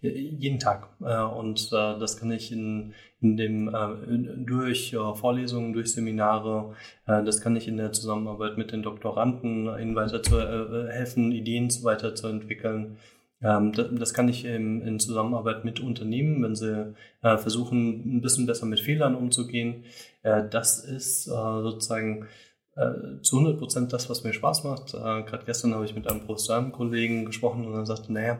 jeden 0.00 0.58
Tag. 0.58 0.88
Und 1.00 1.72
das 1.72 2.16
kann 2.16 2.30
ich 2.30 2.52
in, 2.52 2.94
in 3.20 3.36
dem, 3.36 3.68
äh, 3.68 4.44
durch 4.44 4.92
äh, 4.92 5.14
Vorlesungen, 5.14 5.72
durch 5.72 5.92
Seminare, 5.92 6.74
äh, 7.06 7.24
das 7.24 7.40
kann 7.40 7.56
ich 7.56 7.66
in 7.66 7.76
der 7.76 7.92
Zusammenarbeit 7.92 8.58
mit 8.58 8.72
den 8.72 8.82
Doktoranden, 8.82 9.66
ihnen 9.66 9.94
weiter 9.94 10.22
zu 10.22 10.40
helfen, 10.88 11.32
Ideen 11.32 11.68
weiterzuentwickeln. 11.82 12.98
Ähm, 13.42 13.72
das 13.72 14.14
kann 14.14 14.28
ich 14.28 14.44
in 14.44 14.98
Zusammenarbeit 14.98 15.64
mit 15.64 15.80
Unternehmen, 15.80 16.42
wenn 16.42 16.56
sie 16.56 16.94
äh, 17.22 17.36
versuchen, 17.36 18.16
ein 18.16 18.20
bisschen 18.20 18.46
besser 18.46 18.66
mit 18.66 18.80
Fehlern 18.80 19.14
umzugehen. 19.14 19.84
Äh, 20.22 20.44
das 20.48 20.84
ist 20.84 21.26
äh, 21.26 21.30
sozusagen 21.30 22.26
zu 23.22 23.38
100 23.38 23.58
Prozent 23.58 23.94
das, 23.94 24.10
was 24.10 24.22
mir 24.22 24.34
Spaß 24.34 24.64
macht. 24.64 24.92
Gerade 24.92 25.46
gestern 25.46 25.72
habe 25.72 25.86
ich 25.86 25.94
mit 25.94 26.06
einem 26.10 26.20
professionellen 26.20 26.72
Kollegen 26.72 27.24
gesprochen 27.24 27.66
und 27.66 27.72
er 27.72 27.86
sagte, 27.86 28.12
naja, 28.12 28.38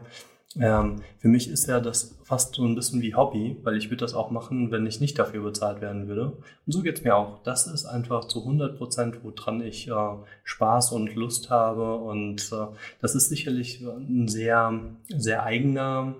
ähm, 0.55 1.01
für 1.19 1.27
mich 1.27 1.49
ist 1.49 1.67
ja 1.67 1.79
das 1.79 2.17
fast 2.23 2.55
so 2.55 2.65
ein 2.65 2.75
bisschen 2.75 3.01
wie 3.01 3.15
Hobby, 3.15 3.57
weil 3.63 3.77
ich 3.77 3.89
würde 3.89 3.97
das 4.01 4.13
auch 4.13 4.31
machen, 4.31 4.71
wenn 4.71 4.87
ich 4.87 4.99
nicht 4.99 5.19
dafür 5.19 5.43
bezahlt 5.43 5.81
werden 5.81 6.07
würde. 6.07 6.31
Und 6.65 6.71
so 6.71 6.81
geht 6.81 6.97
es 6.97 7.03
mir 7.03 7.15
auch. 7.15 7.43
Das 7.43 7.67
ist 7.67 7.85
einfach 7.85 8.25
zu 8.25 8.39
100 8.39 8.77
Prozent, 8.77 9.19
woran 9.23 9.61
ich 9.61 9.87
äh, 9.87 9.93
Spaß 10.43 10.93
und 10.93 11.13
Lust 11.15 11.49
habe. 11.49 11.95
Und 11.95 12.51
äh, 12.51 12.67
das 13.01 13.15
ist 13.15 13.29
sicherlich 13.29 13.81
ein 13.81 14.27
sehr, 14.27 14.79
sehr 15.09 15.43
eigener 15.43 16.15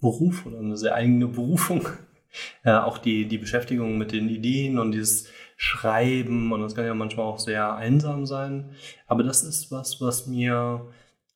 Beruf 0.00 0.46
oder 0.46 0.58
eine 0.58 0.76
sehr 0.76 0.94
eigene 0.94 1.28
Berufung. 1.28 1.86
äh, 2.64 2.72
auch 2.72 2.98
die, 2.98 3.26
die 3.26 3.38
Beschäftigung 3.38 3.98
mit 3.98 4.12
den 4.12 4.28
Ideen 4.28 4.78
und 4.78 4.92
dieses 4.92 5.26
Schreiben 5.56 6.52
und 6.52 6.62
das 6.62 6.74
kann 6.74 6.86
ja 6.86 6.94
manchmal 6.94 7.26
auch 7.26 7.38
sehr 7.38 7.74
einsam 7.74 8.24
sein. 8.24 8.70
Aber 9.06 9.22
das 9.22 9.42
ist 9.42 9.70
was, 9.70 10.00
was 10.00 10.26
mir 10.26 10.86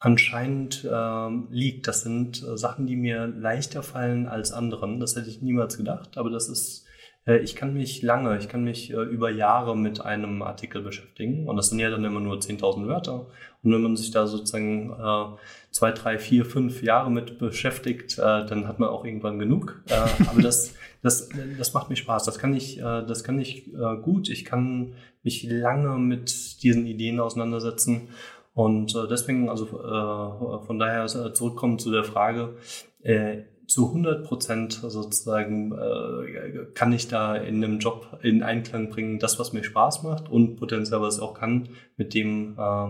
anscheinend 0.04 0.88
ähm, 0.90 1.48
liegt. 1.50 1.88
Das 1.88 2.02
sind 2.02 2.42
äh, 2.42 2.56
Sachen, 2.56 2.86
die 2.86 2.96
mir 2.96 3.26
leichter 3.26 3.82
fallen 3.82 4.26
als 4.26 4.52
anderen. 4.52 5.00
Das 5.00 5.16
hätte 5.16 5.30
ich 5.30 5.42
niemals 5.42 5.76
gedacht, 5.76 6.16
aber 6.16 6.30
das 6.30 6.48
ist 6.48 6.84
Äh, 7.26 7.38
ich 7.38 7.54
kann 7.56 7.74
mich 7.74 8.02
lange, 8.02 8.38
ich 8.38 8.48
kann 8.48 8.64
mich 8.64 8.90
äh, 8.90 8.96
über 8.96 9.30
Jahre 9.30 9.76
mit 9.76 10.00
einem 10.00 10.42
Artikel 10.42 10.82
beschäftigen 10.82 11.48
und 11.48 11.56
das 11.56 11.70
sind 11.70 11.78
ja 11.78 11.90
dann 11.90 12.04
immer 12.04 12.20
nur 12.20 12.36
10.000 12.36 12.86
Wörter. 12.86 13.26
Und 13.62 13.72
wenn 13.72 13.82
man 13.82 13.96
sich 13.96 14.10
da 14.10 14.26
sozusagen 14.26 14.90
äh, 14.90 15.36
zwei, 15.70 15.92
drei, 15.92 16.18
vier, 16.18 16.44
fünf 16.44 16.82
Jahre 16.82 17.10
mit 17.10 17.38
beschäftigt, 17.38 18.18
äh, 18.18 18.44
dann 18.46 18.68
hat 18.68 18.78
man 18.78 18.90
auch 18.90 19.04
irgendwann 19.04 19.38
genug. 19.38 19.82
Äh, 19.88 19.94
aber 20.28 20.42
das, 20.42 20.74
das, 21.02 21.30
das 21.58 21.72
macht 21.72 21.88
mir 21.88 21.96
Spaß. 21.96 22.24
Das 22.24 22.38
kann 22.38 22.54
ich, 22.54 22.78
äh, 22.78 22.82
das 22.82 23.24
kann 23.24 23.40
ich 23.40 23.72
äh, 23.72 23.96
gut. 24.02 24.28
Ich 24.28 24.44
kann 24.44 24.92
mich 25.22 25.44
lange 25.44 25.98
mit 25.98 26.62
diesen 26.62 26.86
Ideen 26.86 27.20
auseinandersetzen. 27.20 28.08
Und 28.54 28.94
äh, 28.94 29.08
deswegen, 29.08 29.48
also 29.48 29.66
äh, 29.66 30.66
von 30.66 30.78
daher 30.78 31.06
zurückkommen 31.06 31.78
zu 31.78 31.90
der 31.90 32.04
Frage, 32.04 32.56
äh, 33.02 33.42
zu 33.66 33.88
100 33.88 34.24
Prozent 34.24 34.72
sozusagen 34.72 35.72
äh, 35.72 36.66
kann 36.74 36.92
ich 36.92 37.08
da 37.08 37.34
in 37.34 37.64
einem 37.64 37.78
Job 37.78 38.18
in 38.22 38.42
Einklang 38.42 38.90
bringen, 38.90 39.18
das, 39.18 39.38
was 39.38 39.52
mir 39.52 39.64
Spaß 39.64 40.02
macht 40.02 40.28
und 40.28 40.56
potenziell, 40.56 41.00
was 41.00 41.18
auch 41.18 41.34
kann, 41.34 41.70
mit 41.96 42.14
dem, 42.14 42.54
äh, 42.58 42.88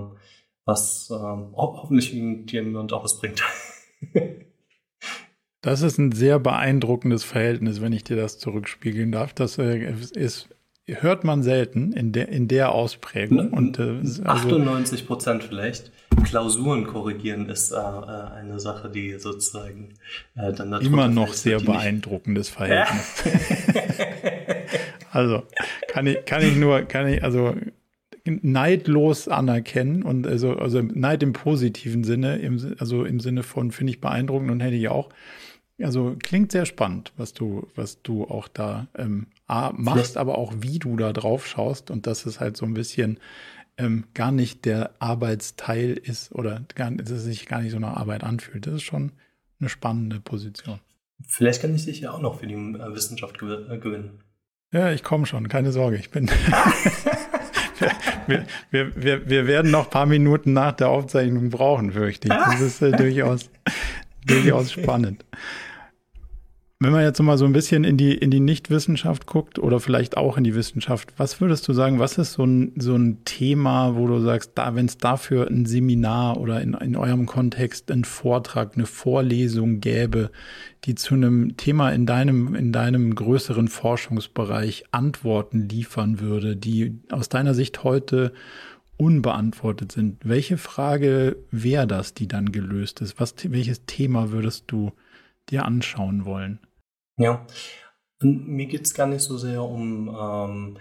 was 0.65 1.09
äh, 1.11 1.15
hoffentlich 1.15 2.13
jemand 2.13 2.93
auch 2.93 3.05
was 3.05 3.19
bringt. 3.19 3.43
Das 5.65 5.81
ist 5.81 5.97
ein 5.97 6.13
sehr 6.13 6.39
beeindruckendes 6.39 7.25
Verhältnis, 7.25 7.81
wenn 7.81 7.95
ich 7.95 8.05
dir 8.05 8.17
das 8.17 8.39
zurückspiegeln 8.39 9.13
darf. 9.13 9.33
Das 9.33 9.57
äh, 9.57 9.95
ist, 10.15 10.54
hört 10.87 11.25
man 11.25 11.43
selten 11.43 11.93
in 11.93 12.13
der, 12.13 12.29
in 12.29 12.49
der 12.49 12.73
Ausprägung. 12.73 13.51
Und, 13.51 13.79
äh, 13.79 14.01
also 14.03 14.23
98 14.25 15.07
Prozent 15.07 15.45
vielleicht. 15.45 15.91
Klausuren 16.25 16.87
korrigieren 16.87 17.49
ist 17.49 17.73
äh, 17.73 17.77
äh, 17.77 17.81
eine 17.81 18.61
Sache, 18.61 18.91
die 18.91 19.19
sozusagen 19.19 19.95
äh, 20.37 20.53
dann 20.53 20.73
immer 20.81 21.09
noch 21.09 21.33
sehr 21.33 21.61
beeindruckendes 21.61 22.51
Verhältnis. 22.51 23.25
also 25.11 25.43
kann 25.89 26.07
ich, 26.07 26.25
kann 26.25 26.43
ich 26.43 26.57
nur, 26.57 26.83
kann 26.83 27.09
ich, 27.09 27.25
also 27.25 27.55
neidlos 28.27 29.29
anerkennen 29.29 30.03
und 30.03 30.27
also, 30.27 30.57
also 30.57 30.81
Neid 30.81 31.23
im 31.23 31.33
positiven 31.33 32.05
Sinne, 32.05 32.37
im, 32.37 32.75
also 32.79 33.05
im 33.05 33.21
Sinne 33.21 33.43
von 33.43 33.71
finde 33.71 33.93
ich 33.93 34.01
beeindruckend 34.01 34.51
und 34.51 34.61
hätte 34.61 34.77
ich 34.77 34.89
auch. 34.89 35.11
Also 35.85 36.17
klingt 36.23 36.51
sehr 36.51 36.65
spannend, 36.67 37.13
was 37.17 37.35
du, 37.35 37.69
was 37.75 38.01
du 38.03 38.25
auch 38.25 38.49
da 38.49 38.87
ähm, 38.97 39.27
machst, 39.47 40.17
aber 40.17 40.39
auch 40.39 40.53
wie 40.59 40.79
du 40.79 40.97
da 40.97 41.13
drauf 41.13 41.47
schaust 41.47 41.91
und 41.91 42.07
dass 42.07 42.25
es 42.27 42.41
halt 42.41 42.57
so 42.57 42.65
ein 42.65 42.75
bisschen 42.75 43.19
ähm, 43.77 44.05
gar 44.15 44.33
nicht 44.33 44.65
der 44.65 44.93
Arbeitsteil 44.99 45.93
ist 45.93 46.33
oder 46.33 46.63
gar, 46.75 46.91
dass 46.91 47.11
es 47.11 47.25
sich 47.25 47.47
gar 47.47 47.61
nicht 47.61 47.73
so 47.73 47.77
eine 47.77 47.97
Arbeit 47.97 48.25
anfühlt. 48.25 48.67
Das 48.67 48.75
ist 48.75 48.83
schon 48.83 49.13
eine 49.61 49.69
spannende 49.69 50.21
Position. 50.21 50.81
Vielleicht 51.27 51.61
kann 51.61 51.75
ich 51.75 51.85
dich 51.85 52.01
ja 52.01 52.13
auch 52.13 52.21
noch 52.21 52.41
für 52.41 52.47
die 52.47 52.55
äh, 52.55 52.95
Wissenschaft 52.95 53.37
äh, 53.43 53.79
gewinnen. 53.79 54.21
Ja, 54.73 54.91
ich 54.91 55.03
komme 55.03 55.27
schon, 55.27 55.49
keine 55.49 55.71
Sorge. 55.73 55.97
Ich 55.97 56.11
bin. 56.11 56.29
wir, 58.27 58.47
wir, 58.71 59.03
wir, 59.03 59.29
wir 59.29 59.47
werden 59.47 59.71
noch 59.71 59.85
ein 59.85 59.91
paar 59.91 60.07
Minuten 60.07 60.53
nach 60.53 60.73
der 60.73 60.89
Aufzeichnung 60.89 61.51
brauchen, 61.51 61.93
fürchte 61.93 62.29
ich. 62.29 62.35
Das 62.35 62.61
ist 62.61 62.83
äh, 62.83 62.93
durchaus, 62.93 63.51
durchaus 64.27 64.73
spannend. 64.73 65.25
Wenn 66.85 66.93
man 66.93 67.03
jetzt 67.03 67.19
mal 67.23 67.39
so 67.39 67.47
ein 67.47 67.55
bisschen 67.55 67.83
in 67.83 67.97
die, 67.97 68.13
in 68.13 68.31
die 68.31 68.41
Nichtwissenschaft 68.41 69.25
guckt 69.25 69.59
oder 69.59 69.81
vielleicht 69.81 70.19
auch 70.19 70.37
in 70.37 70.45
die 70.45 70.55
Wissenschaft, 70.55 71.15
was 71.17 71.41
würdest 71.41 71.67
du 71.67 71.73
sagen, 71.73 71.99
was 71.99 72.19
ist 72.19 72.35
so 72.35 72.45
ein, 72.45 72.73
so 72.77 72.95
ein 72.95 73.25
Thema, 73.25 73.97
wo 73.97 74.07
du 74.07 74.21
sagst, 74.21 74.51
da, 74.57 74.75
wenn 74.75 74.85
es 74.85 74.99
dafür 74.99 75.49
ein 75.49 75.65
Seminar 75.65 76.39
oder 76.39 76.61
in, 76.61 76.75
in 76.75 76.95
eurem 76.95 77.25
Kontext 77.25 77.91
ein 77.91 78.05
Vortrag, 78.05 78.75
eine 78.75 78.85
Vorlesung 78.85 79.81
gäbe, 79.81 80.31
die 80.85 80.95
zu 80.95 81.15
einem 81.15 81.57
Thema 81.57 81.89
in 81.89 82.05
deinem, 82.05 82.55
in 82.55 82.71
deinem 82.71 83.15
größeren 83.15 83.69
Forschungsbereich 83.69 84.85
Antworten 84.91 85.67
liefern 85.71 86.21
würde, 86.21 86.55
die 86.55 86.99
aus 87.11 87.31
deiner 87.31 87.55
Sicht 87.55 87.83
heute 87.83 88.35
unbeantwortet 88.99 89.91
sind. 89.91 90.19
Welche 90.23 90.59
Frage 90.59 91.39
wäre 91.51 91.87
das, 91.87 92.13
die 92.13 92.29
dann 92.29 92.53
gelöst 92.53 93.01
ist? 93.01 93.19
Was, 93.19 93.37
welches 93.43 93.87
Thema 93.87 94.33
würdest 94.33 94.65
du 94.67 94.93
dir 95.49 95.65
anschauen 95.65 96.27
wollen? 96.27 96.59
Ja, 97.17 97.47
und 98.23 98.49
mir 98.49 98.67
geht 98.67 98.87
es 98.87 98.95
gar 98.95 99.07
nicht 99.07 99.23
so 99.23 99.37
sehr 99.37 99.63
um 99.63 100.09
ähm, 100.09 100.79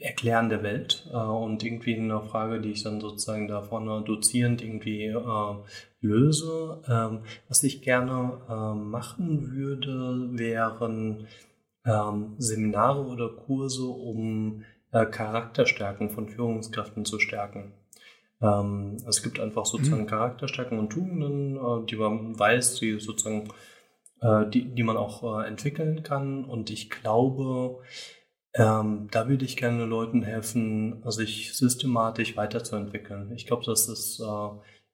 Erklären 0.00 0.50
der 0.50 0.62
Welt 0.62 1.08
äh, 1.10 1.16
und 1.16 1.64
irgendwie 1.64 1.96
eine 1.96 2.20
Frage, 2.20 2.60
die 2.60 2.72
ich 2.72 2.82
dann 2.82 3.00
sozusagen 3.00 3.48
da 3.48 3.62
vorne 3.62 4.02
dozierend 4.04 4.62
irgendwie 4.62 5.06
äh, 5.06 5.54
löse. 6.00 6.82
Ähm, 6.88 7.20
was 7.48 7.62
ich 7.62 7.82
gerne 7.82 8.40
äh, 8.48 8.74
machen 8.74 9.52
würde, 9.52 10.28
wären 10.38 11.28
ähm, 11.86 12.34
Seminare 12.38 13.06
oder 13.06 13.30
Kurse, 13.30 13.86
um 13.86 14.64
äh, 14.92 15.06
Charakterstärken 15.06 16.10
von 16.10 16.28
Führungskräften 16.28 17.04
zu 17.04 17.18
stärken. 17.18 17.72
Ähm, 18.42 18.98
es 19.08 19.22
gibt 19.22 19.40
einfach 19.40 19.64
sozusagen 19.64 20.02
mhm. 20.02 20.08
Charakterstärken 20.08 20.78
und 20.78 20.90
Tugenden, 20.90 21.56
äh, 21.56 21.86
die 21.86 21.96
man 21.96 22.38
weiß, 22.38 22.74
die 22.80 22.98
sozusagen 23.00 23.48
äh, 24.22 24.48
die, 24.48 24.64
die 24.74 24.82
man 24.82 24.96
auch 24.96 25.40
äh, 25.40 25.46
entwickeln 25.46 26.02
kann. 26.02 26.44
Und 26.44 26.70
ich 26.70 26.90
glaube, 26.90 27.80
ähm, 28.54 29.08
da 29.10 29.28
würde 29.28 29.44
ich 29.44 29.56
gerne 29.56 29.84
Leuten 29.84 30.22
helfen, 30.22 31.02
sich 31.10 31.56
systematisch 31.56 32.36
weiterzuentwickeln. 32.36 33.32
Ich 33.34 33.46
glaube, 33.46 33.64
das 33.64 33.88
ist 33.88 34.20
äh, 34.20 34.48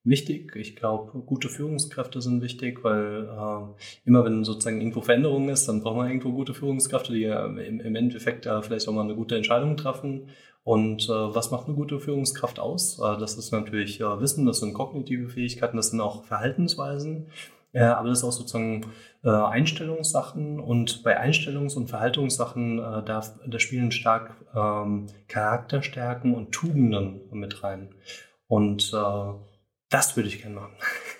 wichtig. 0.05 0.55
Ich 0.57 0.77
glaube, 0.77 1.19
gute 1.21 1.49
Führungskräfte 1.49 2.21
sind 2.21 2.41
wichtig, 2.41 2.85
weil 2.85 3.25
äh, 3.25 4.09
immer 4.09 4.25
wenn 4.25 4.45
sozusagen 4.45 4.81
irgendwo 4.81 5.03
Veränderung 5.03 5.49
ist, 5.49 5.69
dann 5.69 5.83
braucht 5.83 5.97
man 5.97 6.09
irgendwo 6.09 6.33
gute 6.33 6.55
Führungskräfte, 6.55 7.13
die 7.13 7.25
äh, 7.25 7.45
im, 7.67 7.81
im, 7.81 7.97
Endeffekt 7.97 8.47
äh, 8.47 8.63
vielleicht 8.63 8.89
auch 8.89 8.93
mal 8.93 9.03
eine 9.03 9.17
gute 9.17 9.37
Entscheidung 9.37 9.77
treffen. 9.77 10.29
Und 10.63 11.05
äh, 11.09 11.13
was 11.13 11.51
macht 11.51 11.67
eine 11.67 11.77
gute 11.77 11.99
Führungskraft 11.99 12.61
aus? 12.61 12.99
Äh, 12.99 13.19
das 13.19 13.37
ist 13.37 13.53
natürlich 13.53 14.01
äh, 14.01 14.21
Wissen, 14.21 14.47
das 14.47 14.61
sind 14.61 14.75
kognitive 14.75 15.29
Fähigkeiten, 15.29 15.77
das 15.77 15.91
sind 15.91 16.01
auch 16.01 16.25
Verhaltensweisen. 16.25 17.29
Äh, 17.73 17.83
aber 17.83 18.09
das 18.09 18.19
ist 18.19 18.25
auch 18.25 18.33
sozusagen 18.33 18.87
äh, 19.25 19.29
Einstellungssachen 19.29 20.61
und 20.61 21.03
bei 21.03 21.21
Einstellungs- 21.21 21.77
und 21.77 21.89
Verhaltungssachen, 21.89 22.79
äh, 22.79 23.03
da, 23.05 23.23
da 23.47 23.59
spielen 23.59 23.93
stark 23.93 24.35
ähm, 24.55 25.07
Charakterstärken 25.29 26.35
und 26.35 26.53
Tugenden 26.53 27.21
mit 27.33 27.63
rein. 27.63 27.95
Und 28.47 28.93
äh, 28.95 29.33
das 29.91 30.17
würde 30.17 30.29
ich 30.29 30.41
gerne 30.41 30.57
machen. 30.57 30.75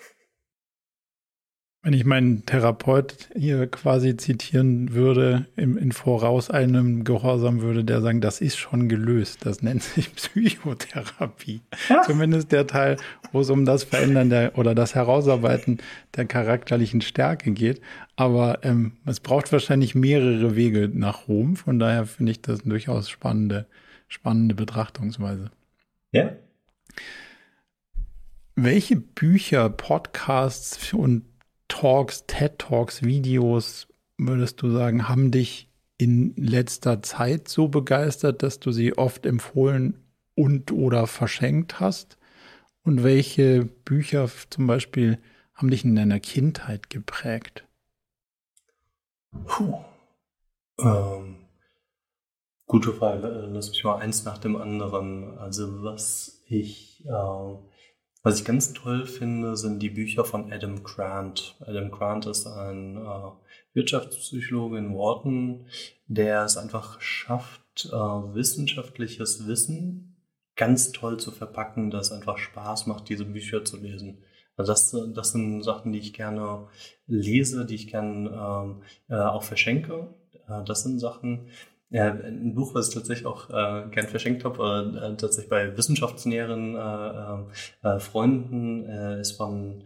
Wenn 1.89 1.97
ich 1.97 2.05
meinen 2.05 2.45
Therapeut 2.45 3.29
hier 3.35 3.65
quasi 3.65 4.15
zitieren 4.15 4.93
würde, 4.93 5.47
im, 5.55 5.75
in 5.75 5.91
voraus 5.91 6.51
einem 6.51 7.03
Gehorsam 7.03 7.61
würde 7.61 7.83
der 7.83 8.01
sagen, 8.01 8.21
das 8.21 8.41
ist 8.41 8.57
schon 8.57 8.89
gelöst. 8.89 9.43
Das 9.43 9.63
nennt 9.63 9.81
sich 9.81 10.13
Psychotherapie. 10.15 11.61
Ja. 11.89 12.03
Zumindest 12.03 12.51
der 12.51 12.67
Teil, 12.67 12.97
wo 13.31 13.41
es 13.41 13.49
um 13.49 13.65
das 13.65 13.85
Verändern 13.85 14.29
der 14.29 14.55
oder 14.55 14.75
das 14.75 14.93
Herausarbeiten 14.93 15.79
der 16.15 16.25
charakterlichen 16.25 17.01
Stärke 17.01 17.49
geht. 17.53 17.81
Aber 18.15 18.59
ähm, 18.61 18.91
es 19.07 19.19
braucht 19.19 19.51
wahrscheinlich 19.51 19.95
mehrere 19.95 20.55
Wege 20.55 20.91
nach 20.93 21.27
Rom. 21.27 21.55
Von 21.55 21.79
daher 21.79 22.05
finde 22.05 22.33
ich 22.33 22.41
das 22.43 22.59
durchaus 22.61 23.09
spannende, 23.09 23.65
spannende 24.07 24.53
Betrachtungsweise. 24.53 25.49
Ja. 26.11 26.33
Welche 28.55 28.95
Bücher, 28.95 29.71
Podcasts 29.71 30.93
und 30.93 31.23
Talks, 31.69 32.25
TED 32.27 32.59
Talks, 32.59 33.03
Videos, 33.03 33.87
würdest 34.17 34.61
du 34.61 34.69
sagen, 34.69 35.07
haben 35.07 35.31
dich 35.31 35.69
in 35.97 36.33
letzter 36.35 37.01
Zeit 37.01 37.47
so 37.47 37.69
begeistert, 37.69 38.43
dass 38.43 38.59
du 38.59 38.71
sie 38.71 38.97
oft 38.97 39.25
empfohlen 39.25 40.03
und 40.35 40.71
oder 40.71 41.07
verschenkt 41.07 41.79
hast? 41.79 42.17
Und 42.83 43.03
welche 43.03 43.65
Bücher 43.65 44.29
zum 44.49 44.67
Beispiel 44.67 45.19
haben 45.53 45.69
dich 45.69 45.83
in 45.83 45.95
deiner 45.95 46.19
Kindheit 46.19 46.89
geprägt? 46.89 47.65
Puh. 49.45 49.77
Ähm, 50.79 51.35
gute 52.65 52.93
Frage. 52.93 53.27
Äh, 53.27 53.45
lass 53.53 53.69
mich 53.69 53.83
mal 53.83 53.97
eins 53.97 54.23
nach 54.23 54.37
dem 54.37 54.55
anderen. 54.55 55.37
Also 55.37 55.83
was 55.83 56.41
ich 56.47 57.05
äh, 57.05 57.55
was 58.21 58.39
ich 58.39 58.45
ganz 58.45 58.73
toll 58.73 59.05
finde, 59.05 59.55
sind 59.55 59.79
die 59.79 59.89
Bücher 59.89 60.25
von 60.25 60.51
Adam 60.51 60.83
Grant. 60.83 61.55
Adam 61.61 61.89
Grant 61.89 62.25
ist 62.25 62.47
ein 62.47 62.97
äh, 62.97 63.31
Wirtschaftspsychologe 63.73 64.77
in 64.77 64.93
Wharton, 64.93 65.67
der 66.07 66.43
es 66.43 66.57
einfach 66.57 66.99
schafft, 67.01 67.85
äh, 67.85 67.91
wissenschaftliches 67.91 69.47
Wissen 69.47 70.17
ganz 70.59 70.91
toll 70.91 71.17
zu 71.17 71.31
verpacken, 71.31 71.89
dass 71.89 72.07
es 72.07 72.11
einfach 72.11 72.37
Spaß 72.37 72.87
macht, 72.87 73.07
diese 73.07 73.23
Bücher 73.23 73.63
zu 73.63 73.77
lesen. 73.77 74.25
Also 74.57 74.73
das, 74.73 75.13
das 75.15 75.31
sind 75.31 75.63
Sachen, 75.63 75.93
die 75.93 75.99
ich 75.99 76.11
gerne 76.11 76.67
lese, 77.07 77.65
die 77.65 77.75
ich 77.75 77.87
gerne 77.87 78.81
äh, 79.07 79.13
äh, 79.13 79.21
auch 79.21 79.43
verschenke. 79.43 80.13
Äh, 80.49 80.65
das 80.65 80.83
sind 80.83 80.99
Sachen, 80.99 81.47
ja, 81.91 82.11
ein 82.11 82.53
Buch, 82.53 82.75
was 82.75 82.89
ich 82.89 82.93
tatsächlich 82.93 83.25
auch 83.25 83.49
äh, 83.49 83.89
gern 83.89 84.07
verschenkt 84.07 84.45
habe, 84.45 85.11
äh, 85.11 85.17
tatsächlich 85.17 85.49
bei 85.49 85.75
wissenschaftsnäheren 85.75 86.75
äh, 86.75 87.87
äh, 87.87 87.99
Freunden, 87.99 88.85
äh, 88.85 89.19
ist 89.21 89.31
von 89.33 89.83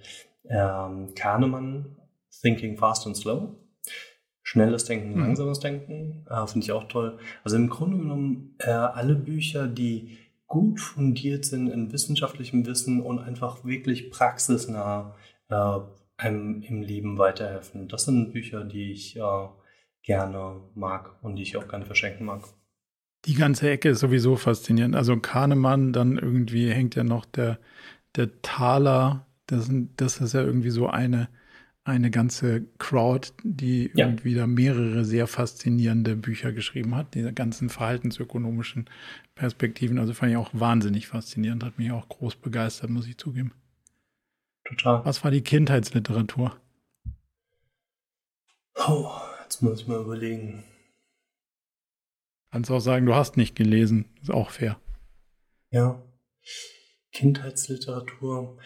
ähm, 0.49 1.13
Kahnemann, 1.15 1.95
Thinking 2.41 2.77
Fast 2.77 3.07
and 3.07 3.15
Slow. 3.15 3.55
Schnelles 4.45 4.83
Denken, 4.83 5.13
mhm. 5.13 5.21
langsames 5.21 5.59
Denken, 5.61 6.25
äh, 6.29 6.45
finde 6.45 6.65
ich 6.65 6.71
auch 6.73 6.89
toll. 6.89 7.17
Also 7.45 7.55
im 7.55 7.69
Grunde 7.69 7.97
genommen 7.97 8.55
äh, 8.59 8.71
alle 8.71 9.15
Bücher, 9.15 9.67
die 9.67 10.17
gut 10.47 10.81
fundiert 10.81 11.45
sind 11.45 11.69
in 11.69 11.93
wissenschaftlichem 11.93 12.65
Wissen 12.65 13.01
und 13.01 13.19
einfach 13.19 13.63
wirklich 13.63 14.11
praxisnah 14.11 15.15
äh, 15.49 15.79
einem 16.17 16.61
im 16.61 16.81
Leben 16.81 17.17
weiterhelfen. 17.17 17.87
Das 17.87 18.03
sind 18.03 18.33
Bücher, 18.33 18.65
die 18.65 18.91
ich 18.91 19.15
äh, 19.15 19.47
gerne 20.03 20.61
mag 20.75 21.15
und 21.23 21.35
die 21.35 21.43
ich 21.43 21.57
auch 21.57 21.67
gerne 21.67 21.85
verschenken 21.85 22.25
mag. 22.25 22.43
Die 23.25 23.35
ganze 23.35 23.69
Ecke 23.69 23.89
ist 23.89 23.99
sowieso 23.99 24.35
faszinierend. 24.35 24.95
Also 24.95 25.17
Kahnemann, 25.17 25.93
dann 25.93 26.17
irgendwie 26.17 26.69
hängt 26.69 26.95
ja 26.95 27.03
noch 27.03 27.25
der, 27.25 27.57
der 28.15 28.41
Taler. 28.41 29.25
Das, 29.47 29.71
das 29.95 30.19
ist 30.19 30.33
ja 30.33 30.41
irgendwie 30.41 30.71
so 30.71 30.87
eine, 30.89 31.29
eine 31.85 32.11
ganze 32.11 32.65
Crowd, 32.79 33.31
die 33.43 33.91
ja. 33.93 34.07
irgendwie 34.07 34.35
da 34.35 34.45
mehrere 34.45 35.05
sehr 35.05 35.27
faszinierende 35.27 36.17
Bücher 36.17 36.51
geschrieben 36.51 36.95
hat, 36.95 37.13
diese 37.13 37.33
ganzen 37.33 37.69
verhaltensökonomischen 37.69 38.89
Perspektiven. 39.35 39.99
Also 39.99 40.13
fand 40.13 40.31
ich 40.31 40.37
auch 40.37 40.49
wahnsinnig 40.53 41.07
faszinierend, 41.07 41.63
hat 41.63 41.77
mich 41.77 41.91
auch 41.91 42.09
groß 42.09 42.35
begeistert, 42.35 42.89
muss 42.89 43.07
ich 43.07 43.17
zugeben. 43.17 43.53
Total. 44.65 45.05
Was 45.05 45.23
war 45.23 45.31
die 45.31 45.41
Kindheitsliteratur? 45.41 46.57
Oh, 48.75 49.11
muss 49.63 49.81
ich 49.81 49.87
mal 49.87 50.01
überlegen. 50.01 50.63
Kannst 52.51 52.69
auch 52.69 52.79
sagen, 52.79 53.05
du 53.05 53.15
hast 53.15 53.37
nicht 53.37 53.55
gelesen. 53.55 54.15
Ist 54.21 54.29
auch 54.29 54.51
fair. 54.51 54.79
Ja. 55.71 56.03
Kindheitsliteratur. 57.11 58.59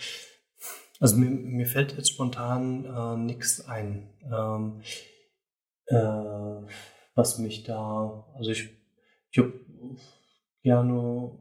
Also 1.00 1.16
mir, 1.16 1.30
mir 1.30 1.68
fällt 1.68 1.94
jetzt 1.94 2.12
spontan 2.12 2.86
äh, 2.86 3.18
nichts 3.18 3.62
ein, 3.62 4.14
ähm, 4.24 4.82
äh, 5.86 6.68
was 7.14 7.38
mich 7.38 7.64
da, 7.64 8.26
also 8.36 8.50
ich, 8.50 8.70
ich 9.32 9.38
habe 9.38 9.54
gerne 10.64 11.38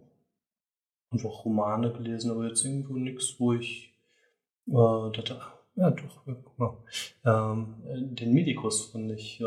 einfach 1.10 1.44
Romane 1.44 1.92
gelesen, 1.92 2.30
aber 2.30 2.46
jetzt 2.46 2.64
irgendwo 2.64 2.94
nichts, 2.94 3.36
wo 3.38 3.54
ich 3.54 3.94
äh, 4.66 4.72
dachte, 4.72 5.40
ja 5.76 5.90
doch, 5.90 6.24
guck 6.24 6.58
mal, 6.58 6.76
ähm, 7.24 7.74
den 8.14 8.32
Medikus 8.32 8.86
fand 8.86 9.12
ich, 9.12 9.40
äh, 9.40 9.44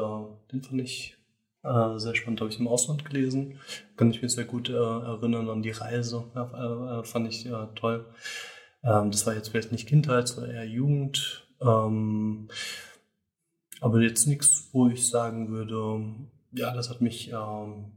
den 0.51 0.61
fand 0.61 0.81
ich 0.81 1.18
äh, 1.64 1.99
sehr 1.99 2.15
spannend, 2.15 2.41
habe 2.41 2.49
ich 2.49 2.60
im 2.60 2.68
Ausland 2.68 3.03
gelesen. 3.06 3.60
Kann 3.97 4.11
ich 4.11 4.22
mich 4.22 4.31
sehr 4.31 4.45
gut 4.45 4.69
äh, 4.69 4.73
erinnern 4.73 5.49
an 5.49 5.61
die 5.61 5.72
Reise. 5.72 6.23
Ja, 6.35 6.99
äh, 6.99 7.03
fand 7.03 7.27
ich 7.27 7.45
äh, 7.45 7.68
toll. 7.76 8.06
Ähm, 8.84 9.11
das 9.11 9.26
war 9.26 9.34
jetzt 9.34 9.49
vielleicht 9.49 9.72
nicht 9.72 9.88
Kindheit, 9.88 10.27
sondern 10.27 10.56
eher 10.56 10.65
Jugend. 10.65 11.47
Ähm, 11.61 12.47
aber 13.81 14.01
jetzt 14.01 14.27
nichts, 14.27 14.69
wo 14.72 14.88
ich 14.88 15.10
sagen 15.10 15.49
würde, 15.49 16.06
ja, 16.51 16.73
das 16.73 16.89
hat 16.89 17.01
mich 17.01 17.31
ähm, 17.31 17.91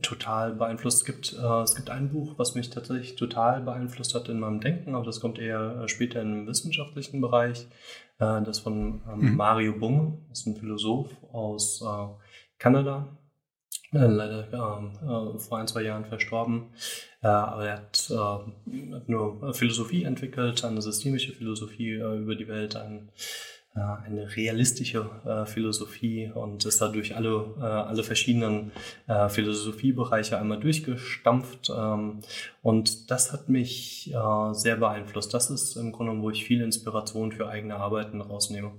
total 0.00 0.54
beeinflusst. 0.54 0.98
Es 0.98 1.04
gibt, 1.04 1.32
äh, 1.32 1.62
es 1.62 1.74
gibt 1.74 1.90
ein 1.90 2.10
Buch, 2.10 2.34
was 2.36 2.54
mich 2.54 2.70
tatsächlich 2.70 3.16
total 3.16 3.60
beeinflusst 3.60 4.14
hat 4.14 4.28
in 4.28 4.40
meinem 4.40 4.60
Denken, 4.60 4.94
aber 4.94 5.04
das 5.04 5.20
kommt 5.20 5.38
eher 5.38 5.82
äh, 5.82 5.88
später 5.88 6.20
im 6.20 6.46
wissenschaftlichen 6.46 7.20
Bereich. 7.20 7.66
Äh, 8.18 8.42
das 8.42 8.60
von 8.60 9.02
ähm, 9.10 9.30
mhm. 9.30 9.36
Mario 9.36 9.72
Bunge, 9.78 10.18
ist 10.30 10.46
ein 10.46 10.56
Philosoph 10.56 11.10
aus 11.32 11.82
äh, 11.82 12.06
Kanada. 12.58 13.18
Äh, 13.92 14.06
leider 14.06 14.48
äh, 14.52 15.38
vor 15.38 15.58
ein, 15.58 15.68
zwei 15.68 15.82
Jahren 15.82 16.04
verstorben. 16.04 16.70
Aber 17.20 17.64
er 17.64 17.76
hat, 17.76 18.10
hat 18.10 19.08
nur 19.08 19.54
Philosophie 19.54 20.02
entwickelt, 20.02 20.64
eine 20.64 20.82
systemische 20.82 21.32
Philosophie 21.32 21.92
über 21.92 22.34
die 22.34 22.48
Welt, 22.48 22.74
ein, 22.74 23.12
eine 23.74 24.36
realistische 24.36 25.46
Philosophie 25.46 26.30
und 26.34 26.64
ist 26.66 26.82
dadurch 26.82 27.16
alle, 27.16 27.56
alle 27.58 28.04
verschiedenen 28.04 28.70
Philosophiebereiche 29.28 30.38
einmal 30.38 30.60
durchgestampft. 30.60 31.70
Ähm, 31.74 32.20
und 32.60 33.10
das 33.10 33.32
hat 33.32 33.48
mich 33.48 34.12
sehr 34.52 34.76
beeinflusst. 34.76 35.32
Das 35.32 35.48
ist 35.48 35.76
im 35.76 35.92
Grunde, 35.92 36.20
wo 36.20 36.28
ich 36.28 36.44
viel 36.44 36.60
Inspiration 36.60 37.32
für 37.32 37.48
eigene 37.48 37.76
Arbeiten 37.76 38.20
rausnehme. 38.20 38.72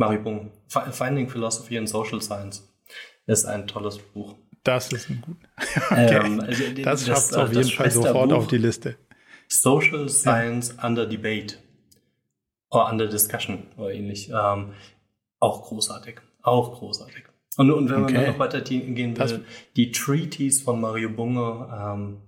Maribung. 0.00 0.50
Finding 0.66 1.28
Philosophy 1.28 1.78
and 1.78 1.88
Social 1.88 2.20
Science 2.20 2.68
ist 3.26 3.44
ein 3.44 3.68
tolles 3.68 3.98
Buch. 3.98 4.34
Das 4.64 4.92
ist 4.92 5.08
ein 5.08 5.22
gut. 5.22 5.36
Okay. 5.90 6.20
Ähm, 6.24 6.40
also 6.40 6.64
das, 6.74 6.82
das 6.82 7.06
schafft 7.06 7.30
es 7.30 7.34
auf 7.34 7.52
jeden 7.52 7.70
Fall 7.70 7.90
sofort 7.90 8.30
Buch, 8.30 8.36
auf 8.36 8.46
die 8.48 8.58
Liste. 8.58 8.96
Social 9.48 10.08
Science 10.08 10.74
ja. 10.76 10.86
Under 10.86 11.06
Debate 11.06 11.58
oder 12.70 12.90
Under 12.90 13.06
Discussion 13.06 13.64
oder 13.76 13.92
ähnlich. 13.92 14.30
Ähm, 14.30 14.72
auch 15.38 15.62
großartig. 15.62 16.20
Auch 16.42 16.78
großartig. 16.78 17.24
Und, 17.56 17.70
und 17.70 17.90
wenn 17.90 18.04
okay. 18.04 18.14
man 18.14 18.26
noch 18.28 18.38
weiter 18.38 18.60
gehen 18.60 18.96
will, 19.18 19.44
die 19.76 19.90
Treaties 19.90 20.62
von 20.62 20.80
Mario 20.80 21.10
Bunge, 21.10 21.68
ähm, 21.72 22.18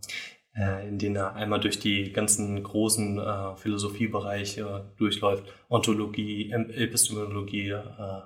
äh, 0.54 0.88
in 0.88 0.98
denen 0.98 1.16
er 1.16 1.34
einmal 1.34 1.60
durch 1.60 1.78
die 1.78 2.12
ganzen 2.12 2.62
großen 2.62 3.18
äh, 3.18 3.56
Philosophiebereiche 3.56 4.92
durchläuft. 4.98 5.44
Ontologie, 5.68 6.50
Epistemologie, 6.50 7.70
äh, 7.70 8.22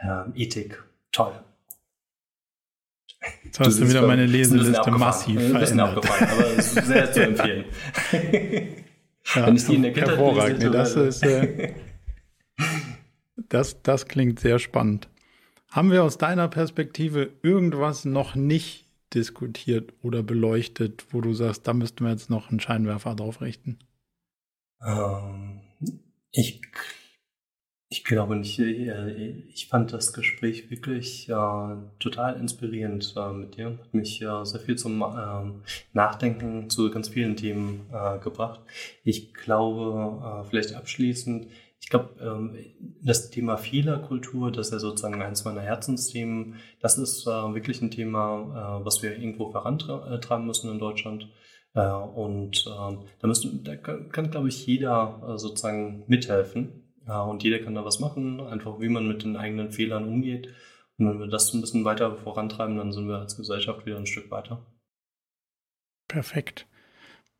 äh, 0.00 0.24
Ethik. 0.34 0.82
Toll. 1.12 1.32
Jetzt 3.44 3.60
hast 3.60 3.80
du, 3.80 3.88
wieder 3.88 4.06
meine 4.06 4.26
Leseliste 4.26 4.90
massiv 4.90 5.40
verändert. 5.50 5.96
aber 5.96 6.62
sehr 6.62 7.12
zu 7.12 7.22
empfehlen. 7.22 7.64
ja, 9.34 9.46
Wenn 9.46 9.56
ich 9.56 9.66
die 9.66 9.74
in 9.74 9.82
der 9.82 9.92
Kindheit 9.92 10.10
hervorragend. 10.10 10.58
Nee, 10.60 10.70
das, 10.70 10.96
ist, 10.96 11.22
äh, 11.22 11.74
das, 13.48 13.82
das 13.82 14.06
klingt 14.06 14.40
sehr 14.40 14.58
spannend. 14.58 15.08
Haben 15.70 15.90
wir 15.90 16.02
aus 16.02 16.18
deiner 16.18 16.48
Perspektive 16.48 17.30
irgendwas 17.42 18.04
noch 18.04 18.34
nicht 18.34 18.86
diskutiert 19.14 19.92
oder 20.02 20.22
beleuchtet, 20.22 21.06
wo 21.10 21.20
du 21.20 21.34
sagst, 21.34 21.66
da 21.66 21.74
müssten 21.74 22.04
wir 22.04 22.10
jetzt 22.10 22.30
noch 22.30 22.50
einen 22.50 22.60
Scheinwerfer 22.60 23.14
drauf 23.14 23.40
richten? 23.40 23.78
Ähm, 24.84 25.60
ich, 26.30 26.60
ich 27.90 28.04
glaube 28.04 28.36
nicht. 28.36 28.58
Äh, 28.58 29.30
ich 29.48 29.68
fand 29.68 29.92
das 29.92 30.12
Gespräch 30.12 30.70
wirklich 30.70 31.28
äh, 31.28 31.76
total 31.98 32.36
inspirierend 32.38 33.14
äh, 33.16 33.32
mit 33.32 33.56
dir. 33.56 33.78
Hat 33.78 33.94
mich 33.94 34.20
äh, 34.22 34.44
sehr 34.44 34.60
viel 34.60 34.76
zum 34.76 35.02
ähm, 35.02 35.62
Nachdenken 35.92 36.68
zu 36.68 36.90
ganz 36.90 37.08
vielen 37.08 37.36
Themen 37.36 37.86
äh, 37.92 38.18
gebracht. 38.18 38.60
Ich 39.04 39.32
glaube, 39.32 40.42
äh, 40.44 40.48
vielleicht 40.48 40.74
abschließend, 40.74 41.48
ich 41.80 41.88
glaube, 41.88 42.10
ähm, 42.20 42.56
das 43.02 43.30
Thema 43.30 43.56
Fehlerkultur, 43.56 44.52
das 44.52 44.66
ist 44.66 44.72
ja 44.74 44.78
sozusagen 44.80 45.22
eins 45.22 45.44
meiner 45.44 45.62
Herzensthemen, 45.62 46.56
das 46.80 46.98
ist 46.98 47.24
wirklich 47.24 47.80
ein 47.80 47.90
Thema, 47.90 48.82
was 48.84 49.02
wir 49.02 49.16
irgendwo 49.16 49.50
vorantreiben 49.50 50.46
müssen 50.46 50.70
in 50.70 50.78
Deutschland. 50.78 51.30
Und 51.72 52.66
ähm, 52.66 52.98
da, 53.20 53.28
müssen, 53.28 53.62
da 53.62 53.76
kann, 53.76 54.10
kann 54.10 54.30
glaube 54.30 54.48
ich, 54.48 54.66
jeder 54.66 55.38
sozusagen 55.38 56.04
mithelfen. 56.08 56.87
Und 57.08 57.42
jeder 57.42 57.58
kann 57.58 57.74
da 57.74 57.84
was 57.84 58.00
machen, 58.00 58.40
einfach 58.40 58.80
wie 58.80 58.88
man 58.88 59.08
mit 59.08 59.22
den 59.22 59.36
eigenen 59.36 59.72
Fehlern 59.72 60.06
umgeht. 60.06 60.48
Und 60.98 61.08
wenn 61.08 61.18
wir 61.20 61.28
das 61.28 61.54
ein 61.54 61.60
bisschen 61.60 61.84
weiter 61.84 62.16
vorantreiben, 62.16 62.76
dann 62.76 62.92
sind 62.92 63.08
wir 63.08 63.18
als 63.18 63.36
Gesellschaft 63.36 63.86
wieder 63.86 63.96
ein 63.96 64.06
Stück 64.06 64.30
weiter. 64.30 64.66
Perfekt. 66.08 66.66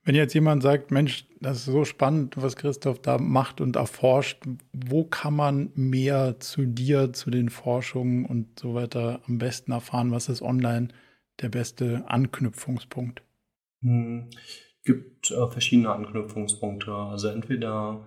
Wenn 0.04 0.14
jetzt 0.14 0.32
jemand 0.32 0.62
sagt, 0.62 0.90
Mensch, 0.90 1.26
das 1.40 1.58
ist 1.58 1.64
so 1.66 1.84
spannend, 1.84 2.34
was 2.38 2.56
Christoph 2.56 3.00
da 3.00 3.18
macht 3.18 3.60
und 3.60 3.76
erforscht, 3.76 4.42
wo 4.72 5.04
kann 5.04 5.34
man 5.34 5.70
mehr 5.74 6.40
zu 6.40 6.64
dir, 6.64 7.12
zu 7.12 7.30
den 7.30 7.50
Forschungen 7.50 8.24
und 8.24 8.58
so 8.58 8.74
weiter 8.74 9.20
am 9.26 9.38
besten 9.38 9.72
erfahren? 9.72 10.12
Was 10.12 10.30
ist 10.30 10.40
online 10.40 10.88
der 11.42 11.50
beste 11.50 12.04
Anknüpfungspunkt? 12.06 13.22
Hm, 13.82 14.30
gibt 14.84 15.30
äh, 15.30 15.46
verschiedene 15.48 15.90
Anknüpfungspunkte. 15.92 16.92
Also 16.92 17.28
entweder 17.28 18.06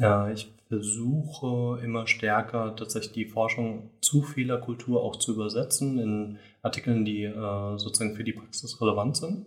äh, 0.00 0.32
ich 0.32 0.52
versuche 0.68 1.80
immer 1.82 2.06
stärker 2.06 2.74
tatsächlich 2.76 3.12
die 3.12 3.26
Forschung 3.26 3.90
zu 4.00 4.22
Fehlerkultur 4.22 5.02
auch 5.02 5.16
zu 5.16 5.34
übersetzen 5.34 5.98
in 5.98 6.38
Artikeln, 6.62 7.04
die 7.04 7.22
äh, 7.24 7.78
sozusagen 7.78 8.16
für 8.16 8.24
die 8.24 8.32
Praxis 8.32 8.80
relevant 8.80 9.16
sind. 9.16 9.46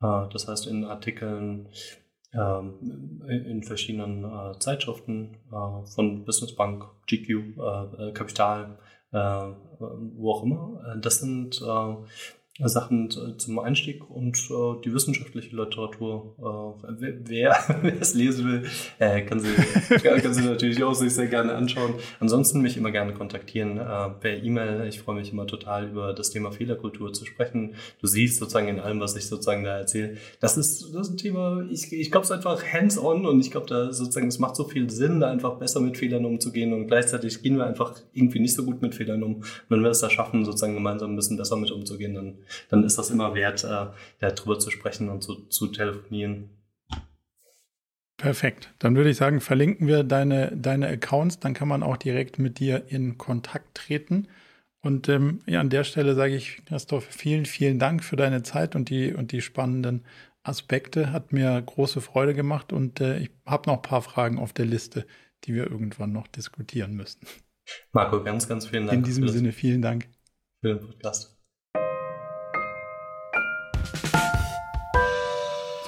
Äh, 0.00 0.28
das 0.32 0.48
heißt, 0.48 0.66
in 0.66 0.84
Artikeln 0.84 1.68
ähm, 2.32 3.22
in 3.28 3.62
verschiedenen 3.62 4.24
äh, 4.24 4.58
Zeitschriften 4.58 5.36
äh, 5.52 5.86
von 5.86 6.24
Businessbank, 6.24 6.84
GQ, 7.06 8.14
Kapital, 8.14 8.78
wo 9.10 10.32
auch 10.32 10.42
immer. 10.42 10.96
Das 11.00 11.20
sind 11.20 11.62
Sachen 12.60 13.10
zum 13.10 13.58
Einstieg 13.58 14.08
und 14.08 14.36
äh, 14.48 14.80
die 14.84 14.94
wissenschaftliche 14.94 15.56
Literatur. 15.56 16.34
Äh, 16.38 16.94
wer, 17.00 17.56
wer 17.82 18.00
es 18.00 18.14
lesen 18.14 18.46
will, 18.46 18.66
äh, 19.00 19.22
kann, 19.22 19.40
sie, 19.40 19.48
kann 19.98 20.32
sie 20.32 20.44
natürlich 20.44 20.84
auch 20.84 20.94
sich 20.94 21.12
sehr 21.12 21.26
gerne 21.26 21.54
anschauen. 21.54 21.94
Ansonsten 22.20 22.60
mich 22.60 22.76
immer 22.76 22.92
gerne 22.92 23.12
kontaktieren 23.12 23.78
äh, 23.78 24.10
per 24.20 24.40
E-Mail. 24.40 24.86
Ich 24.86 25.00
freue 25.00 25.16
mich 25.16 25.32
immer 25.32 25.48
total 25.48 25.88
über 25.88 26.12
das 26.12 26.30
Thema 26.30 26.52
Fehlerkultur 26.52 27.12
zu 27.12 27.24
sprechen. 27.24 27.74
Du 28.00 28.06
siehst 28.06 28.38
sozusagen 28.38 28.68
in 28.68 28.78
allem, 28.78 29.00
was 29.00 29.16
ich 29.16 29.26
sozusagen 29.26 29.64
da 29.64 29.76
erzähle, 29.76 30.16
das 30.38 30.56
ist, 30.56 30.94
das 30.94 31.08
ist 31.08 31.14
ein 31.14 31.18
Thema, 31.18 31.66
ich, 31.68 31.92
ich 31.92 32.12
glaube, 32.12 32.22
es 32.22 32.30
ist 32.30 32.36
einfach 32.36 32.62
hands-on 32.64 33.26
und 33.26 33.40
ich 33.40 33.50
glaube, 33.50 33.66
da 33.66 33.92
sozusagen, 33.92 34.28
es 34.28 34.38
macht 34.38 34.54
so 34.54 34.62
viel 34.62 34.88
Sinn, 34.90 35.18
da 35.18 35.28
einfach 35.28 35.56
besser 35.58 35.80
mit 35.80 35.96
Fehlern 35.96 36.24
umzugehen 36.24 36.72
und 36.72 36.86
gleichzeitig 36.86 37.42
gehen 37.42 37.56
wir 37.56 37.66
einfach 37.66 37.94
irgendwie 38.12 38.38
nicht 38.38 38.54
so 38.54 38.64
gut 38.64 38.80
mit 38.80 38.94
Fehlern 38.94 39.24
um. 39.24 39.34
Und 39.34 39.44
wenn 39.70 39.82
wir 39.82 39.90
es 39.90 39.98
da 39.98 40.08
schaffen, 40.08 40.44
sozusagen 40.44 40.74
gemeinsam 40.74 41.12
ein 41.12 41.16
bisschen 41.16 41.36
besser 41.36 41.56
mit 41.56 41.72
umzugehen, 41.72 42.14
dann 42.14 42.43
dann 42.68 42.84
ist 42.84 42.96
das 42.96 43.10
immer 43.10 43.34
wert, 43.34 43.64
äh, 43.64 43.86
darüber 44.20 44.58
zu 44.58 44.70
sprechen 44.70 45.08
und 45.08 45.22
zu, 45.22 45.46
zu 45.46 45.68
telefonieren. 45.68 46.50
Perfekt. 48.16 48.72
Dann 48.78 48.96
würde 48.96 49.10
ich 49.10 49.16
sagen, 49.16 49.40
verlinken 49.40 49.86
wir 49.86 50.04
deine, 50.04 50.56
deine 50.56 50.88
Accounts, 50.88 51.40
dann 51.40 51.52
kann 51.52 51.68
man 51.68 51.82
auch 51.82 51.96
direkt 51.96 52.38
mit 52.38 52.58
dir 52.58 52.84
in 52.88 53.18
Kontakt 53.18 53.74
treten. 53.74 54.28
Und 54.80 55.08
ähm, 55.08 55.40
ja, 55.46 55.60
an 55.60 55.70
der 55.70 55.84
Stelle 55.84 56.14
sage 56.14 56.36
ich, 56.36 56.62
Christoph, 56.66 57.04
vielen, 57.04 57.46
vielen 57.46 57.78
Dank 57.78 58.04
für 58.04 58.16
deine 58.16 58.42
Zeit 58.42 58.76
und 58.76 58.90
die, 58.90 59.14
und 59.14 59.32
die 59.32 59.40
spannenden 59.40 60.04
Aspekte. 60.42 61.10
Hat 61.10 61.32
mir 61.32 61.60
große 61.60 62.00
Freude 62.00 62.34
gemacht 62.34 62.72
und 62.72 63.00
äh, 63.00 63.18
ich 63.18 63.30
habe 63.46 63.68
noch 63.68 63.76
ein 63.76 63.82
paar 63.82 64.02
Fragen 64.02 64.38
auf 64.38 64.52
der 64.52 64.66
Liste, 64.66 65.06
die 65.44 65.54
wir 65.54 65.70
irgendwann 65.70 66.12
noch 66.12 66.28
diskutieren 66.28 66.94
müssen. 66.94 67.26
Marco, 67.92 68.22
ganz, 68.22 68.46
ganz 68.46 68.66
vielen 68.66 68.86
Dank. 68.86 68.98
In 68.98 69.04
diesem 69.04 69.28
Sinne, 69.28 69.52
vielen 69.52 69.82
Dank. 69.82 70.08
Für 70.60 70.74
den 70.74 70.80
Podcast. 70.80 71.33